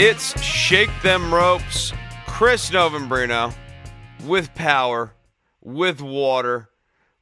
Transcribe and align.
It's 0.00 0.40
Shake 0.40 0.90
Them 1.02 1.34
Ropes, 1.34 1.92
Chris 2.26 2.70
Novembrino, 2.70 3.52
with 4.24 4.54
power, 4.54 5.12
with 5.60 6.00
water, 6.00 6.68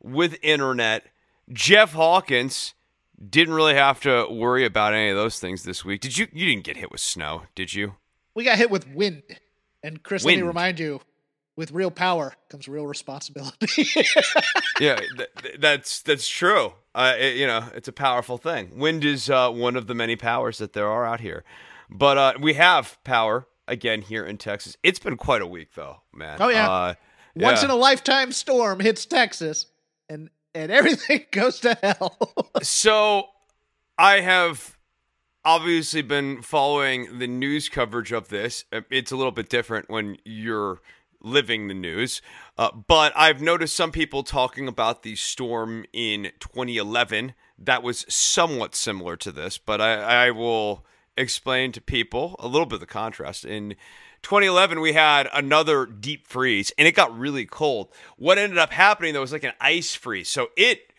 with 0.02 0.36
internet. 0.42 1.06
Jeff 1.50 1.92
Hawkins 1.94 2.74
didn't 3.30 3.54
really 3.54 3.74
have 3.74 4.00
to 4.00 4.26
worry 4.30 4.66
about 4.66 4.92
any 4.92 5.08
of 5.08 5.16
those 5.16 5.38
things 5.38 5.62
this 5.62 5.86
week. 5.86 6.02
Did 6.02 6.18
you? 6.18 6.26
You 6.32 6.46
didn't 6.46 6.64
get 6.64 6.76
hit 6.76 6.92
with 6.92 7.00
snow, 7.00 7.44
did 7.54 7.72
you? 7.72 7.94
We 8.34 8.44
got 8.44 8.58
hit 8.58 8.70
with 8.70 8.86
wind. 8.88 9.22
And 9.82 10.02
Chris, 10.02 10.22
let 10.24 10.36
me 10.36 10.42
remind 10.42 10.78
you, 10.78 11.00
with 11.56 11.70
real 11.70 11.90
power 11.90 12.34
comes 12.50 12.68
real 12.68 12.86
responsibility. 12.86 13.84
yeah, 14.80 14.96
th- 14.96 15.28
th- 15.42 15.56
that's 15.60 16.02
that's 16.02 16.28
true. 16.28 16.74
Uh, 16.94 17.14
it- 17.18 17.36
you 17.36 17.46
know, 17.46 17.64
it's 17.74 17.88
a 17.88 17.92
powerful 17.92 18.36
thing. 18.36 18.78
Wind 18.78 19.02
is 19.02 19.30
uh, 19.30 19.50
one 19.50 19.76
of 19.76 19.86
the 19.86 19.94
many 19.94 20.14
powers 20.16 20.58
that 20.58 20.74
there 20.74 20.88
are 20.88 21.06
out 21.06 21.20
here, 21.20 21.42
but 21.90 22.18
uh, 22.18 22.32
we 22.40 22.54
have 22.54 22.98
power 23.04 23.46
again 23.68 24.02
here 24.02 24.24
in 24.24 24.38
Texas. 24.38 24.76
It's 24.82 24.98
been 24.98 25.16
quite 25.16 25.42
a 25.42 25.46
week, 25.46 25.74
though, 25.74 26.02
man. 26.12 26.38
Oh, 26.40 26.48
yeah. 26.48 26.70
Uh, 26.70 26.94
Once 27.34 27.60
yeah. 27.60 27.66
in 27.66 27.70
a 27.70 27.76
lifetime 27.76 28.32
storm 28.32 28.80
hits 28.80 29.06
Texas 29.06 29.66
and 30.08 30.30
and 30.54 30.72
everything 30.72 31.26
goes 31.32 31.60
to 31.60 31.76
hell. 31.82 32.16
So 32.62 33.26
I 33.98 34.20
have 34.20 34.78
obviously 35.44 36.02
been 36.02 36.42
following 36.42 37.18
the 37.18 37.26
news 37.26 37.68
coverage 37.68 38.10
of 38.12 38.28
this. 38.28 38.64
Uh, 38.72 38.80
It's 38.90 39.12
a 39.12 39.16
little 39.16 39.32
bit 39.32 39.48
different 39.48 39.90
when 39.90 40.16
you're 40.24 40.80
living 41.20 41.68
the 41.68 41.74
news. 41.74 42.22
Uh, 42.56 42.70
but 42.72 43.12
I've 43.16 43.42
noticed 43.42 43.76
some 43.76 43.92
people 43.92 44.22
talking 44.22 44.66
about 44.68 45.02
the 45.02 45.16
storm 45.16 45.84
in 45.92 46.32
2011 46.40 47.34
that 47.58 47.82
was 47.82 48.04
somewhat 48.08 48.74
similar 48.74 49.16
to 49.16 49.32
this, 49.32 49.58
but 49.58 49.80
I, 49.80 50.26
I 50.26 50.30
will 50.30 50.84
explain 51.16 51.72
to 51.72 51.80
people 51.80 52.36
a 52.38 52.48
little 52.48 52.66
bit 52.66 52.74
of 52.74 52.80
the 52.80 52.86
contrast. 52.86 53.44
In 53.44 53.76
2011, 54.22 54.80
we 54.80 54.92
had 54.92 55.28
another 55.32 55.86
deep 55.86 56.26
freeze 56.26 56.72
and 56.78 56.86
it 56.86 56.94
got 56.94 57.16
really 57.16 57.46
cold. 57.46 57.88
What 58.16 58.38
ended 58.38 58.58
up 58.58 58.72
happening 58.72 59.14
though 59.14 59.20
was 59.20 59.32
like 59.32 59.44
an 59.44 59.52
ice 59.60 59.94
freeze. 59.94 60.28
So 60.28 60.48
it 60.56 60.92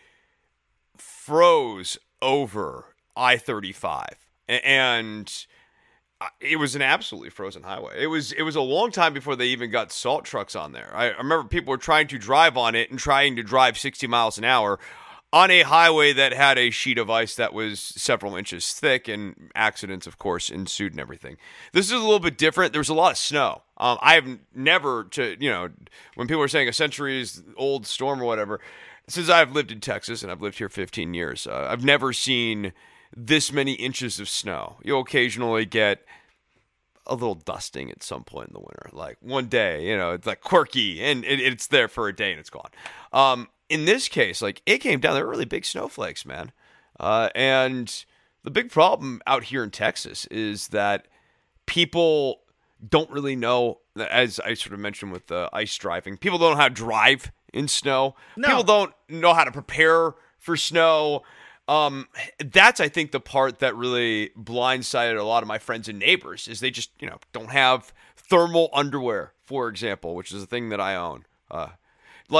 froze 0.96 1.98
over 2.22 2.94
I 3.16 3.36
35. 3.36 4.08
And 4.48 5.46
uh, 6.20 6.28
it 6.40 6.56
was 6.56 6.74
an 6.74 6.82
absolutely 6.82 7.30
frozen 7.30 7.62
highway. 7.62 8.02
It 8.02 8.06
was 8.06 8.32
it 8.32 8.42
was 8.42 8.56
a 8.56 8.60
long 8.60 8.90
time 8.90 9.12
before 9.12 9.36
they 9.36 9.46
even 9.46 9.70
got 9.70 9.92
salt 9.92 10.24
trucks 10.24 10.56
on 10.56 10.72
there. 10.72 10.90
I, 10.94 11.10
I 11.10 11.18
remember 11.18 11.44
people 11.44 11.70
were 11.70 11.78
trying 11.78 12.08
to 12.08 12.18
drive 12.18 12.56
on 12.56 12.74
it 12.74 12.90
and 12.90 12.98
trying 12.98 13.36
to 13.36 13.42
drive 13.42 13.78
60 13.78 14.06
miles 14.06 14.38
an 14.38 14.44
hour 14.44 14.78
on 15.32 15.50
a 15.50 15.62
highway 15.62 16.12
that 16.12 16.32
had 16.32 16.56
a 16.56 16.70
sheet 16.70 16.98
of 16.98 17.10
ice 17.10 17.34
that 17.36 17.52
was 17.52 17.80
several 17.80 18.34
inches 18.34 18.72
thick, 18.72 19.08
and 19.08 19.50
accidents, 19.54 20.06
of 20.06 20.18
course, 20.18 20.48
ensued 20.48 20.92
and 20.92 21.00
everything. 21.00 21.36
This 21.72 21.86
is 21.86 21.92
a 21.92 21.98
little 21.98 22.20
bit 22.20 22.38
different. 22.38 22.72
There 22.72 22.80
was 22.80 22.88
a 22.88 22.94
lot 22.94 23.12
of 23.12 23.18
snow. 23.18 23.62
Um, 23.76 23.98
I 24.00 24.14
have 24.14 24.38
never 24.54 25.04
to 25.04 25.36
you 25.38 25.50
know 25.50 25.70
when 26.14 26.26
people 26.28 26.42
are 26.42 26.48
saying 26.48 26.68
a 26.68 26.72
centuries 26.72 27.42
old 27.56 27.86
storm 27.86 28.22
or 28.22 28.24
whatever. 28.24 28.60
Since 29.06 29.30
I've 29.30 29.52
lived 29.52 29.72
in 29.72 29.80
Texas 29.80 30.22
and 30.22 30.30
I've 30.30 30.42
lived 30.42 30.58
here 30.58 30.68
15 30.68 31.14
years, 31.14 31.46
uh, 31.46 31.66
I've 31.70 31.82
never 31.82 32.12
seen 32.12 32.74
this 33.16 33.50
many 33.50 33.72
inches 33.72 34.20
of 34.20 34.28
snow. 34.28 34.76
You'll 34.84 35.00
occasionally 35.00 35.64
get 35.64 36.04
a 37.06 37.14
little 37.14 37.34
dusting 37.34 37.90
at 37.90 38.02
some 38.02 38.22
point 38.22 38.48
in 38.48 38.52
the 38.52 38.60
winter. 38.60 38.90
Like 38.92 39.16
one 39.20 39.46
day, 39.46 39.88
you 39.88 39.96
know, 39.96 40.12
it's 40.12 40.26
like 40.26 40.42
quirky 40.42 41.02
and 41.02 41.24
it, 41.24 41.40
it's 41.40 41.66
there 41.66 41.88
for 41.88 42.08
a 42.08 42.14
day 42.14 42.32
and 42.32 42.40
it's 42.40 42.50
gone. 42.50 42.70
Um, 43.12 43.48
in 43.68 43.84
this 43.84 44.08
case, 44.08 44.40
like 44.42 44.62
it 44.66 44.78
came 44.78 45.00
down, 45.00 45.14
there 45.14 45.24
were 45.24 45.30
really 45.30 45.44
big 45.44 45.64
snowflakes, 45.64 46.24
man. 46.24 46.52
Uh, 46.98 47.28
and 47.34 48.04
the 48.42 48.50
big 48.50 48.70
problem 48.70 49.20
out 49.26 49.44
here 49.44 49.62
in 49.62 49.70
Texas 49.70 50.26
is 50.26 50.68
that 50.68 51.06
people 51.66 52.40
don't 52.88 53.10
really 53.10 53.36
know, 53.36 53.78
as 53.96 54.40
I 54.40 54.54
sort 54.54 54.72
of 54.72 54.80
mentioned 54.80 55.12
with 55.12 55.26
the 55.26 55.48
ice 55.52 55.76
driving, 55.76 56.16
people 56.16 56.38
don't 56.38 56.52
know 56.52 56.56
how 56.56 56.68
to 56.68 56.74
drive 56.74 57.30
in 57.52 57.68
snow. 57.68 58.14
No. 58.36 58.48
People 58.48 58.62
don't 58.62 58.94
know 59.08 59.34
how 59.34 59.44
to 59.44 59.52
prepare 59.52 60.14
for 60.38 60.56
snow. 60.56 61.22
Um, 61.66 62.08
that's 62.38 62.80
I 62.80 62.88
think 62.88 63.10
the 63.10 63.20
part 63.20 63.58
that 63.58 63.76
really 63.76 64.30
blindsided 64.38 65.18
a 65.18 65.22
lot 65.22 65.42
of 65.42 65.48
my 65.48 65.58
friends 65.58 65.88
and 65.88 65.98
neighbors 65.98 66.48
is 66.48 66.60
they 66.60 66.70
just 66.70 66.90
you 66.98 67.06
know 67.06 67.18
don't 67.32 67.50
have 67.50 67.92
thermal 68.16 68.70
underwear, 68.72 69.32
for 69.44 69.68
example, 69.68 70.14
which 70.14 70.32
is 70.32 70.42
a 70.42 70.46
thing 70.46 70.70
that 70.70 70.80
I 70.80 70.96
own. 70.96 71.26
Uh, 71.50 71.68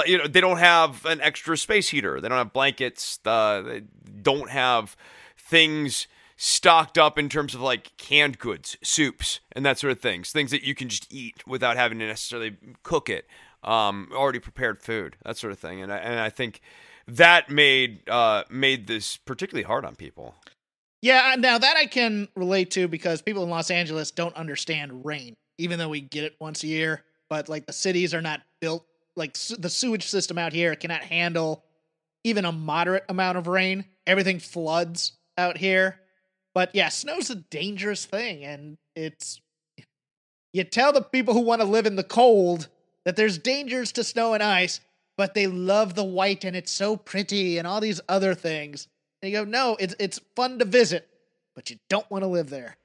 you 0.07 0.19
know 0.19 0.27
they 0.27 0.41
don't 0.41 0.59
have 0.59 1.05
an 1.07 1.21
extra 1.21 1.57
space 1.57 1.89
heater. 1.89 2.21
They 2.21 2.29
don't 2.29 2.39
have 2.39 2.53
blankets. 2.53 3.19
Uh, 3.25 3.63
they 3.63 3.83
don't 4.23 4.51
have 4.51 4.97
things 5.37 6.07
stocked 6.37 6.97
up 6.97 7.19
in 7.19 7.29
terms 7.29 7.55
of 7.55 7.61
like 7.61 7.97
canned 7.97 8.39
goods, 8.39 8.77
soups, 8.83 9.41
and 9.53 9.67
that 9.67 9.79
sort 9.79 9.91
of 9.91 10.01
things. 10.01 10.31
Things 10.31 10.51
that 10.51 10.63
you 10.63 10.75
can 10.75 10.89
just 10.89 11.13
eat 11.13 11.47
without 11.47 11.77
having 11.77 11.99
to 11.99 12.07
necessarily 12.07 12.57
cook 12.83 13.09
it. 13.09 13.27
Um, 13.65 14.09
already 14.15 14.39
prepared 14.39 14.81
food, 14.81 15.17
that 15.25 15.37
sort 15.37 15.53
of 15.53 15.59
thing. 15.59 15.83
And 15.83 15.93
I, 15.93 15.97
and 15.97 16.21
I 16.21 16.31
think 16.31 16.61
that 17.09 17.51
made 17.51 18.09
uh, 18.09 18.45
made 18.49 18.87
this 18.87 19.17
particularly 19.17 19.65
hard 19.65 19.85
on 19.85 19.97
people. 19.97 20.37
yeah, 21.03 21.35
now 21.39 21.59
that 21.59 21.77
I 21.77 21.87
can 21.87 22.29
relate 22.37 22.71
to 22.73 22.87
because 22.87 23.21
people 23.21 23.43
in 23.43 23.51
Los 23.51 23.71
Angeles 23.71 24.11
don't 24.13 24.35
understand 24.37 25.05
rain, 25.05 25.35
even 25.59 25.79
though 25.79 25.89
we 25.89 26.01
get 26.01 26.25
it 26.25 26.37
once 26.41 26.63
a 26.63 26.69
year. 26.69 27.05
But 27.29 27.49
like 27.49 27.67
the 27.67 27.73
cities 27.73 28.15
are 28.15 28.23
not 28.23 28.43
built 28.61 28.85
like 29.19 29.37
su- 29.37 29.57
the 29.57 29.69
sewage 29.69 30.07
system 30.07 30.39
out 30.39 30.53
here 30.53 30.75
cannot 30.75 31.03
handle 31.03 31.65
even 32.25 32.45
a 32.45 32.53
moderate 32.53 33.05
amount 33.09 33.39
of 33.39 33.47
rain. 33.47 33.85
Everything 34.07 34.39
floods 34.39 35.13
out 35.37 35.59
here. 35.59 36.01
But 36.55 36.75
yeah, 36.75 36.89
snow's 36.89 37.31
a 37.31 37.37
dangerous 37.37 38.07
thing, 38.07 38.45
and 38.45 38.79
it's 38.97 39.41
you 40.53 40.65
tell 40.65 40.93
the 40.93 41.03
people 41.03 41.35
who 41.35 41.41
want 41.41 41.61
to 41.61 41.67
live 41.67 41.87
in 41.87 41.97
the 41.97 42.03
cold 42.03 42.69
that 43.05 43.17
there's 43.17 43.39
dangers 43.39 43.93
to 43.93 44.05
snow 44.05 44.35
and 44.35 44.43
ice, 44.43 44.81
but 45.17 45.35
they 45.35 45.47
love 45.47 45.95
the 45.95 46.05
white 46.05 46.45
and 46.45 46.57
it's 46.57 46.73
so 46.73 46.97
pretty 46.97 47.59
and 47.59 47.67
all 47.67 47.81
these 47.81 48.01
other 48.09 48.35
things. 48.35 48.89
And 49.23 49.31
you 49.31 49.39
go, 49.39 49.45
no, 49.45 49.77
it's 49.79 49.95
it's 49.99 50.21
fun 50.35 50.59
to 50.59 50.65
visit, 50.65 51.09
but 51.55 51.71
you 51.71 51.77
don't 51.89 52.11
want 52.11 52.23
to 52.23 52.29
live 52.29 52.51
there. 52.51 52.77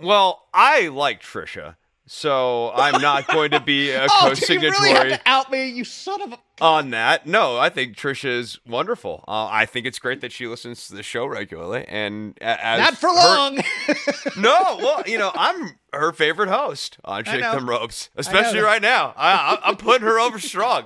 Well, 0.00 0.46
I 0.54 0.88
like 0.88 1.22
Trisha, 1.22 1.76
so 2.08 2.72
I'm 2.74 3.00
not 3.00 3.26
going 3.28 3.50
to 3.52 3.60
be 3.60 3.90
a 3.92 4.04
Oh, 4.04 4.06
do 4.06 4.24
you 4.26 4.30
co-signatory 4.30 4.92
really 4.92 5.10
have 5.10 5.20
to 5.20 5.28
out 5.28 5.50
me, 5.50 5.68
you 5.68 5.84
son 5.84 6.20
of 6.22 6.32
a 6.32 6.38
on 6.60 6.90
that. 6.90 7.26
No, 7.26 7.56
I 7.56 7.68
think 7.68 7.96
Trisha 7.96 8.28
is 8.28 8.58
wonderful. 8.66 9.24
Uh, 9.28 9.46
I 9.46 9.64
think 9.66 9.86
it's 9.86 9.98
great 9.98 10.20
that 10.22 10.32
she 10.32 10.46
listens 10.46 10.88
to 10.88 10.94
the 10.94 11.02
show 11.02 11.24
regularly, 11.26 11.84
and 11.86 12.36
as 12.40 12.80
Not 12.80 12.96
for 12.96 13.08
her- 13.10 13.14
long. 13.14 13.58
no, 14.36 14.76
well, 14.78 15.02
you 15.06 15.18
know, 15.18 15.30
I'm 15.34 15.78
her 15.92 16.12
favorite 16.12 16.48
host 16.48 16.98
on 17.04 17.24
Shake. 17.24 17.40
Them 17.42 17.68
Ropes, 17.68 18.10
especially 18.16 18.60
right 18.60 18.82
now. 18.82 19.14
I, 19.16 19.58
I'm 19.62 19.76
putting 19.76 20.06
her 20.06 20.18
over 20.18 20.38
strong. 20.38 20.84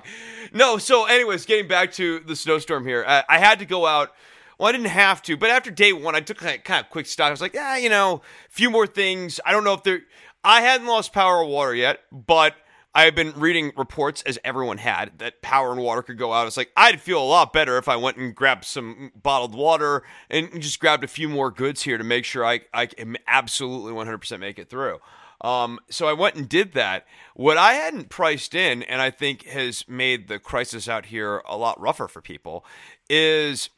No, 0.52 0.76
so 0.78 1.06
anyways, 1.06 1.46
getting 1.46 1.68
back 1.68 1.92
to 1.92 2.20
the 2.20 2.36
snowstorm 2.36 2.86
here, 2.86 3.04
I, 3.06 3.24
I 3.28 3.38
had 3.38 3.58
to 3.60 3.64
go 3.64 3.86
out. 3.86 4.12
Well, 4.58 4.68
I 4.68 4.72
didn't 4.72 4.88
have 4.88 5.22
to, 5.22 5.36
but 5.36 5.50
after 5.50 5.70
day 5.70 5.92
one, 5.92 6.14
I 6.14 6.20
took 6.20 6.38
kind 6.38 6.60
of 6.68 6.90
quick 6.90 7.06
stock. 7.06 7.28
I 7.28 7.30
was 7.30 7.40
like, 7.40 7.54
yeah, 7.54 7.76
you 7.78 7.88
know, 7.88 8.16
a 8.16 8.50
few 8.50 8.70
more 8.70 8.86
things. 8.86 9.40
I 9.46 9.52
don't 9.52 9.64
know 9.64 9.74
if 9.74 9.82
they're. 9.82 10.02
I 10.44 10.62
hadn't 10.62 10.86
lost 10.86 11.12
power 11.12 11.38
or 11.38 11.46
water 11.46 11.74
yet, 11.74 12.00
but 12.10 12.54
I 12.94 13.04
had 13.04 13.14
been 13.14 13.32
reading 13.36 13.72
reports, 13.76 14.22
as 14.22 14.38
everyone 14.44 14.78
had, 14.78 15.18
that 15.18 15.40
power 15.40 15.72
and 15.72 15.80
water 15.80 16.02
could 16.02 16.18
go 16.18 16.32
out. 16.32 16.46
It's 16.46 16.56
like 16.58 16.72
I'd 16.76 17.00
feel 17.00 17.22
a 17.22 17.24
lot 17.24 17.52
better 17.52 17.78
if 17.78 17.88
I 17.88 17.96
went 17.96 18.18
and 18.18 18.34
grabbed 18.34 18.64
some 18.64 19.12
bottled 19.20 19.54
water 19.54 20.02
and 20.28 20.60
just 20.60 20.78
grabbed 20.78 21.04
a 21.04 21.08
few 21.08 21.28
more 21.28 21.50
goods 21.50 21.82
here 21.82 21.96
to 21.96 22.04
make 22.04 22.24
sure 22.24 22.44
I 22.44 22.60
I 22.74 22.86
can 22.86 23.16
absolutely 23.26 23.92
100% 23.92 24.40
make 24.40 24.58
it 24.58 24.68
through. 24.68 24.98
Um, 25.40 25.80
so 25.90 26.06
I 26.06 26.12
went 26.12 26.36
and 26.36 26.48
did 26.48 26.72
that. 26.74 27.06
What 27.34 27.56
I 27.56 27.72
hadn't 27.72 28.10
priced 28.10 28.54
in, 28.54 28.82
and 28.84 29.00
I 29.02 29.10
think 29.10 29.44
has 29.46 29.88
made 29.88 30.28
the 30.28 30.38
crisis 30.38 30.88
out 30.88 31.06
here 31.06 31.42
a 31.48 31.56
lot 31.56 31.80
rougher 31.80 32.08
for 32.08 32.20
people, 32.20 32.64
is 33.10 33.70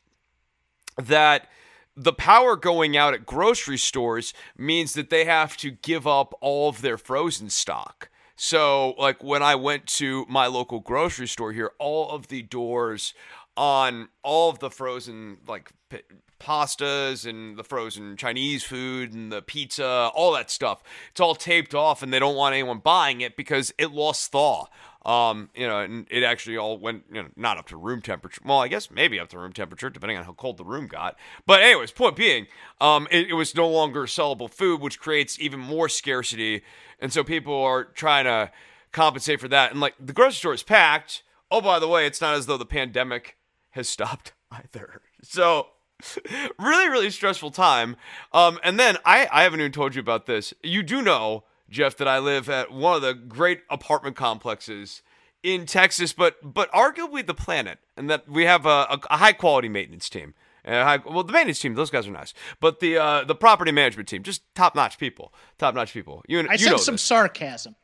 that 0.98 1.48
the 1.96 2.12
power 2.12 2.56
going 2.56 2.96
out 2.96 3.14
at 3.14 3.26
grocery 3.26 3.78
stores 3.78 4.34
means 4.56 4.94
that 4.94 5.10
they 5.10 5.24
have 5.24 5.56
to 5.58 5.70
give 5.70 6.06
up 6.06 6.34
all 6.40 6.68
of 6.68 6.82
their 6.82 6.98
frozen 6.98 7.50
stock. 7.50 8.10
So, 8.36 8.94
like 8.98 9.22
when 9.22 9.42
I 9.42 9.54
went 9.54 9.86
to 9.86 10.26
my 10.28 10.46
local 10.46 10.80
grocery 10.80 11.28
store 11.28 11.52
here, 11.52 11.70
all 11.78 12.10
of 12.10 12.28
the 12.28 12.42
doors 12.42 13.14
on 13.56 14.08
all 14.24 14.50
of 14.50 14.58
the 14.58 14.70
frozen 14.70 15.38
like 15.46 15.70
p- 15.88 16.02
pastas 16.40 17.28
and 17.28 17.56
the 17.56 17.62
frozen 17.62 18.16
Chinese 18.16 18.64
food 18.64 19.12
and 19.12 19.30
the 19.30 19.40
pizza, 19.40 20.10
all 20.14 20.32
that 20.32 20.50
stuff, 20.50 20.82
it's 21.12 21.20
all 21.20 21.36
taped 21.36 21.74
off, 21.74 22.02
and 22.02 22.12
they 22.12 22.18
don't 22.18 22.34
want 22.34 22.54
anyone 22.54 22.78
buying 22.78 23.20
it 23.20 23.36
because 23.36 23.72
it 23.78 23.92
lost 23.92 24.32
thaw. 24.32 24.66
Um, 25.04 25.50
you 25.54 25.66
know, 25.66 25.80
and 25.80 26.06
it 26.10 26.22
actually 26.22 26.56
all 26.56 26.78
went, 26.78 27.04
you 27.12 27.22
know, 27.22 27.28
not 27.36 27.58
up 27.58 27.68
to 27.68 27.76
room 27.76 28.00
temperature. 28.00 28.40
Well, 28.44 28.60
I 28.60 28.68
guess 28.68 28.90
maybe 28.90 29.20
up 29.20 29.28
to 29.30 29.38
room 29.38 29.52
temperature, 29.52 29.90
depending 29.90 30.16
on 30.16 30.24
how 30.24 30.32
cold 30.32 30.56
the 30.56 30.64
room 30.64 30.86
got. 30.86 31.16
But 31.44 31.62
anyways, 31.62 31.92
point 31.92 32.16
being, 32.16 32.46
um, 32.80 33.06
it, 33.10 33.28
it 33.28 33.34
was 33.34 33.54
no 33.54 33.68
longer 33.68 34.04
sellable 34.04 34.50
food, 34.50 34.80
which 34.80 34.98
creates 34.98 35.38
even 35.38 35.60
more 35.60 35.90
scarcity, 35.90 36.62
and 37.00 37.12
so 37.12 37.22
people 37.22 37.54
are 37.54 37.84
trying 37.84 38.24
to 38.24 38.50
compensate 38.92 39.40
for 39.40 39.48
that. 39.48 39.72
And 39.72 39.80
like 39.80 39.94
the 40.00 40.14
grocery 40.14 40.36
store 40.36 40.54
is 40.54 40.62
packed. 40.62 41.22
Oh, 41.50 41.60
by 41.60 41.78
the 41.78 41.88
way, 41.88 42.06
it's 42.06 42.20
not 42.20 42.34
as 42.34 42.46
though 42.46 42.56
the 42.56 42.64
pandemic 42.64 43.36
has 43.70 43.88
stopped 43.88 44.32
either. 44.50 45.02
So 45.22 45.68
really, 46.58 46.88
really 46.88 47.10
stressful 47.10 47.50
time. 47.50 47.96
Um, 48.32 48.58
and 48.62 48.78
then 48.78 48.96
I, 49.04 49.28
I 49.30 49.42
haven't 49.42 49.60
even 49.60 49.72
told 49.72 49.94
you 49.94 50.00
about 50.00 50.26
this. 50.26 50.54
You 50.62 50.82
do 50.82 51.02
know 51.02 51.44
Jeff, 51.74 51.96
that 51.96 52.08
I 52.08 52.18
live 52.18 52.48
at 52.48 52.72
one 52.72 52.96
of 52.96 53.02
the 53.02 53.14
great 53.14 53.62
apartment 53.68 54.16
complexes 54.16 55.02
in 55.42 55.66
Texas, 55.66 56.12
but 56.12 56.36
but 56.42 56.70
arguably 56.72 57.26
the 57.26 57.34
planet, 57.34 57.78
and 57.96 58.08
that 58.08 58.28
we 58.28 58.44
have 58.44 58.64
a, 58.64 58.86
a, 58.90 59.00
a 59.10 59.16
high 59.18 59.32
quality 59.32 59.68
maintenance 59.68 60.08
team. 60.08 60.34
High, 60.66 60.96
well, 61.04 61.24
the 61.24 61.32
maintenance 61.32 61.58
team, 61.58 61.74
those 61.74 61.90
guys 61.90 62.08
are 62.08 62.12
nice, 62.12 62.32
but 62.60 62.80
the 62.80 62.96
uh, 62.96 63.24
the 63.24 63.34
property 63.34 63.72
management 63.72 64.08
team, 64.08 64.22
just 64.22 64.42
top 64.54 64.74
notch 64.74 64.98
people, 64.98 65.34
top 65.58 65.74
notch 65.74 65.92
people. 65.92 66.22
You, 66.26 66.40
I 66.48 66.52
you 66.52 66.58
sense 66.58 66.84
some 66.84 66.94
this. 66.94 67.02
sarcasm. 67.02 67.74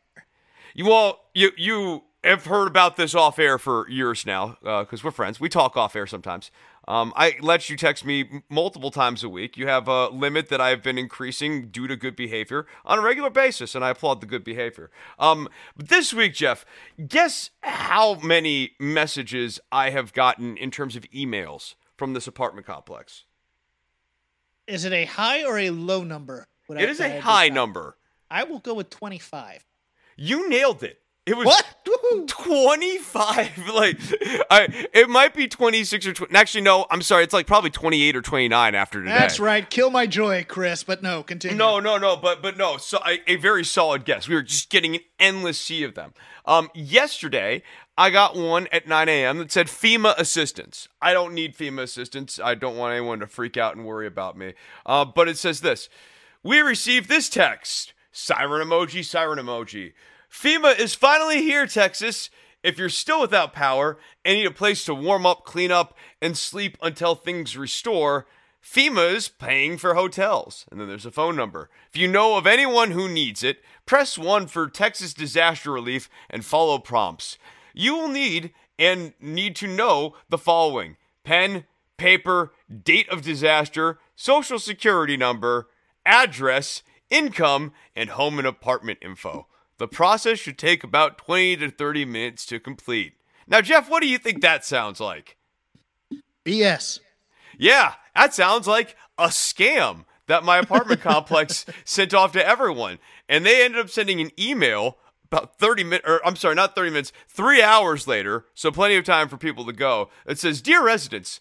You 0.73 0.93
all, 0.93 1.29
you 1.35 1.51
you 1.59 2.05
have 2.25 2.47
heard 2.47 2.69
about 2.69 2.97
this 2.97 3.15
off 3.15 3.39
air 3.39 3.59
for 3.59 3.89
years 3.91 4.25
now 4.25 4.57
because 4.63 5.01
uh, 5.01 5.05
we're 5.05 5.11
friends. 5.11 5.41
We 5.41 5.49
talk 5.49 5.77
off 5.77 5.97
air 5.97 6.07
sometimes. 6.07 6.51
Um, 6.91 7.13
I 7.15 7.37
let 7.41 7.71
you 7.71 7.77
text 7.77 8.05
me 8.05 8.43
multiple 8.49 8.91
times 8.91 9.23
a 9.23 9.29
week. 9.29 9.57
You 9.57 9.69
have 9.69 9.87
a 9.87 10.09
limit 10.09 10.49
that 10.49 10.61
I've 10.61 10.83
been 10.83 10.99
increasing 10.99 11.69
due 11.69 11.87
to 11.87 11.95
good 11.95 12.17
behavior 12.17 12.67
on 12.85 12.99
a 12.99 13.01
regular 13.01 13.31
basis, 13.31 13.77
and 13.77 13.85
I 13.85 13.91
applaud 13.91 14.21
the 14.21 14.27
good 14.27 14.43
behavior. 14.43 14.91
Um, 15.17 15.49
but 15.77 15.87
this 15.87 16.13
week, 16.13 16.35
Jeff, 16.35 16.67
guess 17.07 17.51
how 17.63 18.17
many 18.17 18.73
messages 18.81 19.61
I 19.71 19.91
have 19.91 20.13
gotten 20.13 20.57
in 20.57 20.73
terms 20.73 20.97
of 20.97 21.05
emails 21.13 21.77
from 21.97 22.13
this 22.13 22.27
apartment 22.27 22.67
complex? 22.67 23.23
Is 24.67 24.85
it 24.85 24.93
a 24.93 25.05
high 25.05 25.45
or 25.45 25.61
a 25.61 25.71
low 25.71 26.03
number? 26.03 26.49
It 26.69 26.89
is 26.89 26.99
a 26.99 27.21
high 27.21 27.51
number. 27.51 27.99
I 28.29 28.43
will 28.43 28.59
go 28.59 28.75
with 28.75 28.91
25. 28.91 29.65
You 30.17 30.49
nailed 30.49 30.83
it. 30.83 31.00
It 31.27 31.37
was 31.37 31.47
what? 31.47 31.65
25. 32.27 33.51
Like, 33.71 33.99
I, 34.51 34.89
it 34.93 35.09
might 35.09 35.33
be 35.33 35.47
26 35.47 36.07
or 36.07 36.13
20. 36.13 36.35
Actually, 36.35 36.63
no, 36.63 36.87
I'm 36.91 37.03
sorry. 37.03 37.25
It's 37.25 37.33
like 37.33 37.47
probably 37.47 37.71
28 37.71 38.17
or 38.17 38.23
29 38.23 38.75
after 38.75 39.01
today. 39.01 39.13
That's 39.17 39.39
right. 39.39 39.69
Kill 39.69 39.91
my 39.91 40.07
joy, 40.07 40.45
Chris. 40.47 40.83
But 40.83 41.03
no, 41.03 41.23
continue. 41.23 41.57
No, 41.57 41.79
no, 41.79 41.99
no. 41.99 42.17
But 42.17 42.43
but 42.43 42.57
no. 42.57 42.77
So 42.79 42.99
a, 43.07 43.21
a 43.31 43.37
very 43.37 43.65
solid 43.65 44.05
guess. 44.05 44.29
We 44.29 44.35
were 44.35 44.43
just 44.43 44.71
getting 44.71 44.97
an 44.97 45.01
endless 45.19 45.61
sea 45.61 45.85
of 45.85 45.95
them. 45.95 46.15
Um, 46.47 46.69
yesterday, 46.75 47.63
I 47.97 48.11
got 48.11 48.35
one 48.37 48.67
at 48.73 48.89
9 48.89 49.09
a.m. 49.09 49.39
that 49.39 49.53
said 49.53 49.67
FEMA 49.69 50.19
assistance. 50.19 50.89
I 51.01 51.13
don't 51.13 51.35
need 51.35 51.57
FEMA 51.57 51.83
assistance. 51.83 52.41
I 52.43 52.55
don't 52.55 52.77
want 52.77 52.93
anyone 52.93 53.21
to 53.21 53.27
freak 53.27 53.57
out 53.57 53.77
and 53.77 53.87
worry 53.87 54.07
about 54.07 54.37
me. 54.37 54.55
Uh, 54.85 55.05
but 55.05 55.29
it 55.29 55.39
says 55.39 55.61
this 55.61 55.89
We 56.43 56.61
received 56.61 57.09
this 57.09 57.29
text 57.29 57.93
siren 58.11 58.67
emoji, 58.67 59.05
siren 59.05 59.39
emoji. 59.39 59.93
FEMA 60.31 60.79
is 60.79 60.95
finally 60.95 61.43
here, 61.43 61.67
Texas. 61.67 62.31
If 62.63 62.79
you're 62.79 62.89
still 62.89 63.21
without 63.21 63.53
power 63.53 63.99
and 64.25 64.37
need 64.37 64.47
a 64.47 64.53
place 64.53 64.85
to 64.85 64.95
warm 64.95 65.27
up, 65.27 65.45
clean 65.45 65.73
up, 65.73 65.97
and 66.23 66.37
sleep 66.37 66.79
until 66.83 67.15
things 67.15 67.57
restore, 67.57 68.27
FEMA 68.63 69.15
is 69.15 69.29
paying 69.29 69.77
for 69.77 69.95
hotels. 69.95 70.67
And 70.71 70.81
then 70.81 70.89
there's 70.89 71.07
a 71.07 71.11
phone 71.11 71.35
number. 71.35 71.69
If 71.93 72.01
you 72.01 72.07
know 72.07 72.37
of 72.37 72.47
anyone 72.47 72.93
who 72.93 73.09
needs 73.09 73.43
it, 73.43 73.63
press 73.87 74.17
1 74.19 74.47
for 74.47 74.69
Texas 74.69 75.15
disaster 75.15 75.73
relief 75.73 76.09
and 76.29 76.45
follow 76.45 76.79
prompts. 76.79 77.37
You 77.75 77.97
will 77.97 78.09
need 78.09 78.53
and 78.79 79.15
need 79.21 79.57
to 79.57 79.67
know 79.67 80.15
the 80.29 80.39
following 80.39 80.97
pen, 81.25 81.65
paper, 81.97 82.53
date 82.85 83.09
of 83.09 83.23
disaster, 83.23 83.99
social 84.15 84.59
security 84.59 85.17
number, 85.17 85.69
address, 86.07 86.83
income, 87.11 87.73
and 87.97 88.11
home 88.11 88.39
and 88.39 88.47
apartment 88.47 88.99
info. 89.03 89.47
The 89.81 89.89
process 89.89 90.39
should 90.39 90.59
take 90.59 90.85
about 90.85 91.17
20 91.17 91.57
to 91.57 91.71
30 91.71 92.05
minutes 92.05 92.45
to 92.47 92.61
complete. 92.61 93.15
Now, 93.49 93.63
Jeff, 93.63 93.89
what 93.89 94.03
do 94.03 94.09
you 94.09 94.19
think 94.19 94.43
that 94.43 94.63
sounds 94.63 95.01
like? 95.01 95.39
BS. 96.45 97.01
Yeah, 97.57 97.95
that 98.15 98.35
sounds 98.35 98.67
like 98.67 98.95
a 99.17 99.29
scam 99.29 100.05
that 100.27 100.45
my 100.45 100.59
apartment 100.59 101.01
complex 101.01 101.65
sent 101.87 102.13
off 102.13 102.33
to 102.33 102.47
everyone. 102.47 102.99
And 103.27 103.47
they 103.47 103.65
ended 103.65 103.81
up 103.81 103.89
sending 103.89 104.21
an 104.21 104.33
email 104.39 104.99
about 105.33 105.59
30 105.59 105.85
minutes, 105.85 106.07
or 106.07 106.21
I'm 106.27 106.37
sorry, 106.37 106.57
not 106.57 106.75
30 106.75 106.91
minutes, 106.91 107.13
three 107.27 107.63
hours 107.63 108.07
later, 108.07 108.45
so 108.53 108.71
plenty 108.71 108.97
of 108.97 109.07
time 109.07 109.31
for 109.31 109.39
people 109.39 109.65
to 109.65 109.73
go. 109.73 110.11
It 110.27 110.39
says, 110.39 110.61
Dear 110.61 110.85
residents, 110.85 111.41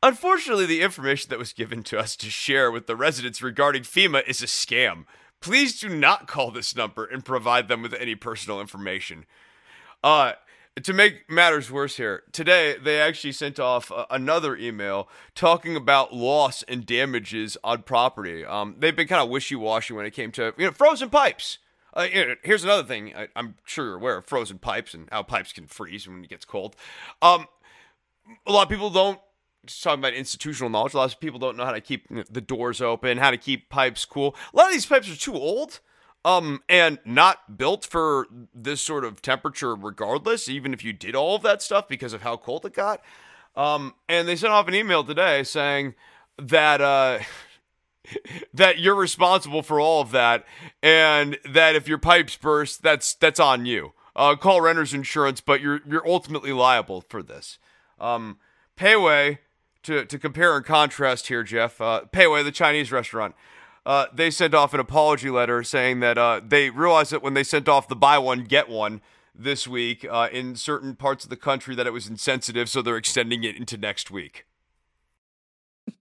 Unfortunately, 0.00 0.64
the 0.64 0.82
information 0.82 1.28
that 1.30 1.40
was 1.40 1.52
given 1.52 1.82
to 1.82 1.98
us 1.98 2.14
to 2.16 2.30
share 2.30 2.70
with 2.70 2.86
the 2.86 2.94
residents 2.94 3.42
regarding 3.42 3.82
FEMA 3.82 4.22
is 4.28 4.40
a 4.40 4.46
scam. 4.46 5.06
Please 5.40 5.80
do 5.80 5.88
not 5.88 6.26
call 6.26 6.50
this 6.50 6.74
number 6.74 7.04
and 7.04 7.24
provide 7.24 7.68
them 7.68 7.82
with 7.82 7.94
any 7.94 8.14
personal 8.14 8.60
information. 8.60 9.24
Uh, 10.02 10.32
to 10.82 10.92
make 10.92 11.28
matters 11.30 11.70
worse 11.70 11.96
here, 11.96 12.22
today 12.32 12.76
they 12.80 13.00
actually 13.00 13.32
sent 13.32 13.58
off 13.58 13.90
uh, 13.90 14.06
another 14.10 14.56
email 14.56 15.08
talking 15.34 15.76
about 15.76 16.14
loss 16.14 16.62
and 16.64 16.86
damages 16.86 17.56
on 17.64 17.82
property. 17.82 18.44
Um, 18.44 18.76
they've 18.78 18.94
been 18.94 19.08
kind 19.08 19.22
of 19.22 19.28
wishy-washy 19.28 19.94
when 19.94 20.06
it 20.06 20.12
came 20.12 20.30
to 20.32 20.54
you 20.56 20.66
know 20.66 20.72
frozen 20.72 21.10
pipes. 21.10 21.58
Uh, 21.94 22.06
you 22.12 22.26
know, 22.26 22.34
here's 22.42 22.64
another 22.64 22.84
thing 22.84 23.12
I, 23.16 23.28
am 23.34 23.56
sure 23.64 23.86
you're 23.86 23.96
aware 23.96 24.18
of 24.18 24.26
frozen 24.26 24.58
pipes 24.58 24.94
and 24.94 25.08
how 25.10 25.22
pipes 25.22 25.52
can 25.52 25.66
freeze 25.66 26.06
when 26.06 26.22
it 26.22 26.30
gets 26.30 26.44
cold. 26.44 26.76
Um, 27.22 27.46
a 28.46 28.52
lot 28.52 28.64
of 28.64 28.68
people 28.68 28.90
don't 28.90 29.18
just 29.66 29.82
talking 29.82 30.00
about 30.00 30.14
institutional 30.14 30.70
knowledge. 30.70 30.94
A 30.94 30.98
lot 30.98 31.12
of 31.12 31.20
people 31.20 31.38
don't 31.38 31.56
know 31.56 31.64
how 31.64 31.72
to 31.72 31.80
keep 31.80 32.06
the 32.30 32.40
doors 32.40 32.80
open, 32.80 33.18
how 33.18 33.30
to 33.30 33.36
keep 33.36 33.68
pipes 33.68 34.04
cool. 34.04 34.34
A 34.52 34.56
lot 34.56 34.66
of 34.66 34.72
these 34.72 34.86
pipes 34.86 35.10
are 35.10 35.16
too 35.16 35.34
old, 35.34 35.80
um, 36.24 36.62
and 36.68 36.98
not 37.04 37.58
built 37.58 37.84
for 37.84 38.26
this 38.54 38.80
sort 38.80 39.04
of 39.04 39.22
temperature, 39.22 39.74
regardless. 39.74 40.48
Even 40.48 40.72
if 40.72 40.84
you 40.84 40.92
did 40.92 41.14
all 41.14 41.36
of 41.36 41.42
that 41.42 41.62
stuff 41.62 41.88
because 41.88 42.12
of 42.12 42.22
how 42.22 42.36
cold 42.36 42.64
it 42.64 42.74
got. 42.74 43.02
Um, 43.56 43.94
and 44.08 44.28
they 44.28 44.36
sent 44.36 44.52
off 44.52 44.68
an 44.68 44.74
email 44.74 45.02
today 45.02 45.42
saying 45.42 45.94
that 46.38 46.80
uh, 46.80 47.18
that 48.54 48.78
you're 48.78 48.94
responsible 48.94 49.62
for 49.62 49.80
all 49.80 50.00
of 50.00 50.12
that, 50.12 50.44
and 50.82 51.38
that 51.44 51.74
if 51.74 51.88
your 51.88 51.98
pipes 51.98 52.36
burst, 52.36 52.82
that's 52.82 53.14
that's 53.14 53.40
on 53.40 53.66
you. 53.66 53.92
Uh, 54.14 54.34
call 54.34 54.60
renters 54.60 54.94
insurance, 54.94 55.40
but 55.40 55.60
you're 55.60 55.80
you're 55.86 56.06
ultimately 56.08 56.52
liable 56.52 57.00
for 57.00 57.22
this. 57.22 57.58
Um, 58.00 58.38
Pei 58.76 58.96
Wei 58.96 59.40
to, 59.88 60.04
to 60.04 60.18
compare 60.18 60.54
and 60.54 60.64
contrast 60.66 61.28
here, 61.28 61.42
Jeff, 61.42 61.80
uh, 61.80 62.02
Pei 62.12 62.26
Wei, 62.26 62.42
the 62.42 62.52
Chinese 62.52 62.92
restaurant, 62.92 63.34
uh, 63.86 64.04
they 64.12 64.30
sent 64.30 64.52
off 64.52 64.74
an 64.74 64.80
apology 64.80 65.30
letter 65.30 65.62
saying 65.62 66.00
that 66.00 66.18
uh, 66.18 66.42
they 66.46 66.68
realized 66.68 67.10
that 67.10 67.22
when 67.22 67.32
they 67.32 67.42
sent 67.42 67.70
off 67.70 67.88
the 67.88 67.96
buy 67.96 68.18
one, 68.18 68.44
get 68.44 68.68
one 68.68 69.00
this 69.34 69.66
week 69.66 70.06
uh, 70.10 70.28
in 70.30 70.56
certain 70.56 70.94
parts 70.94 71.24
of 71.24 71.30
the 71.30 71.36
country 71.36 71.74
that 71.74 71.86
it 71.86 71.92
was 71.94 72.06
insensitive, 72.06 72.68
so 72.68 72.82
they're 72.82 72.98
extending 72.98 73.44
it 73.44 73.56
into 73.56 73.78
next 73.78 74.10
week. 74.10 74.44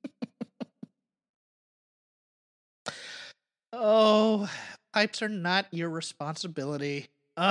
oh, 3.72 4.50
pipes 4.94 5.22
are 5.22 5.30
not 5.30 5.68
your 5.72 5.90
responsibility. 5.90 7.08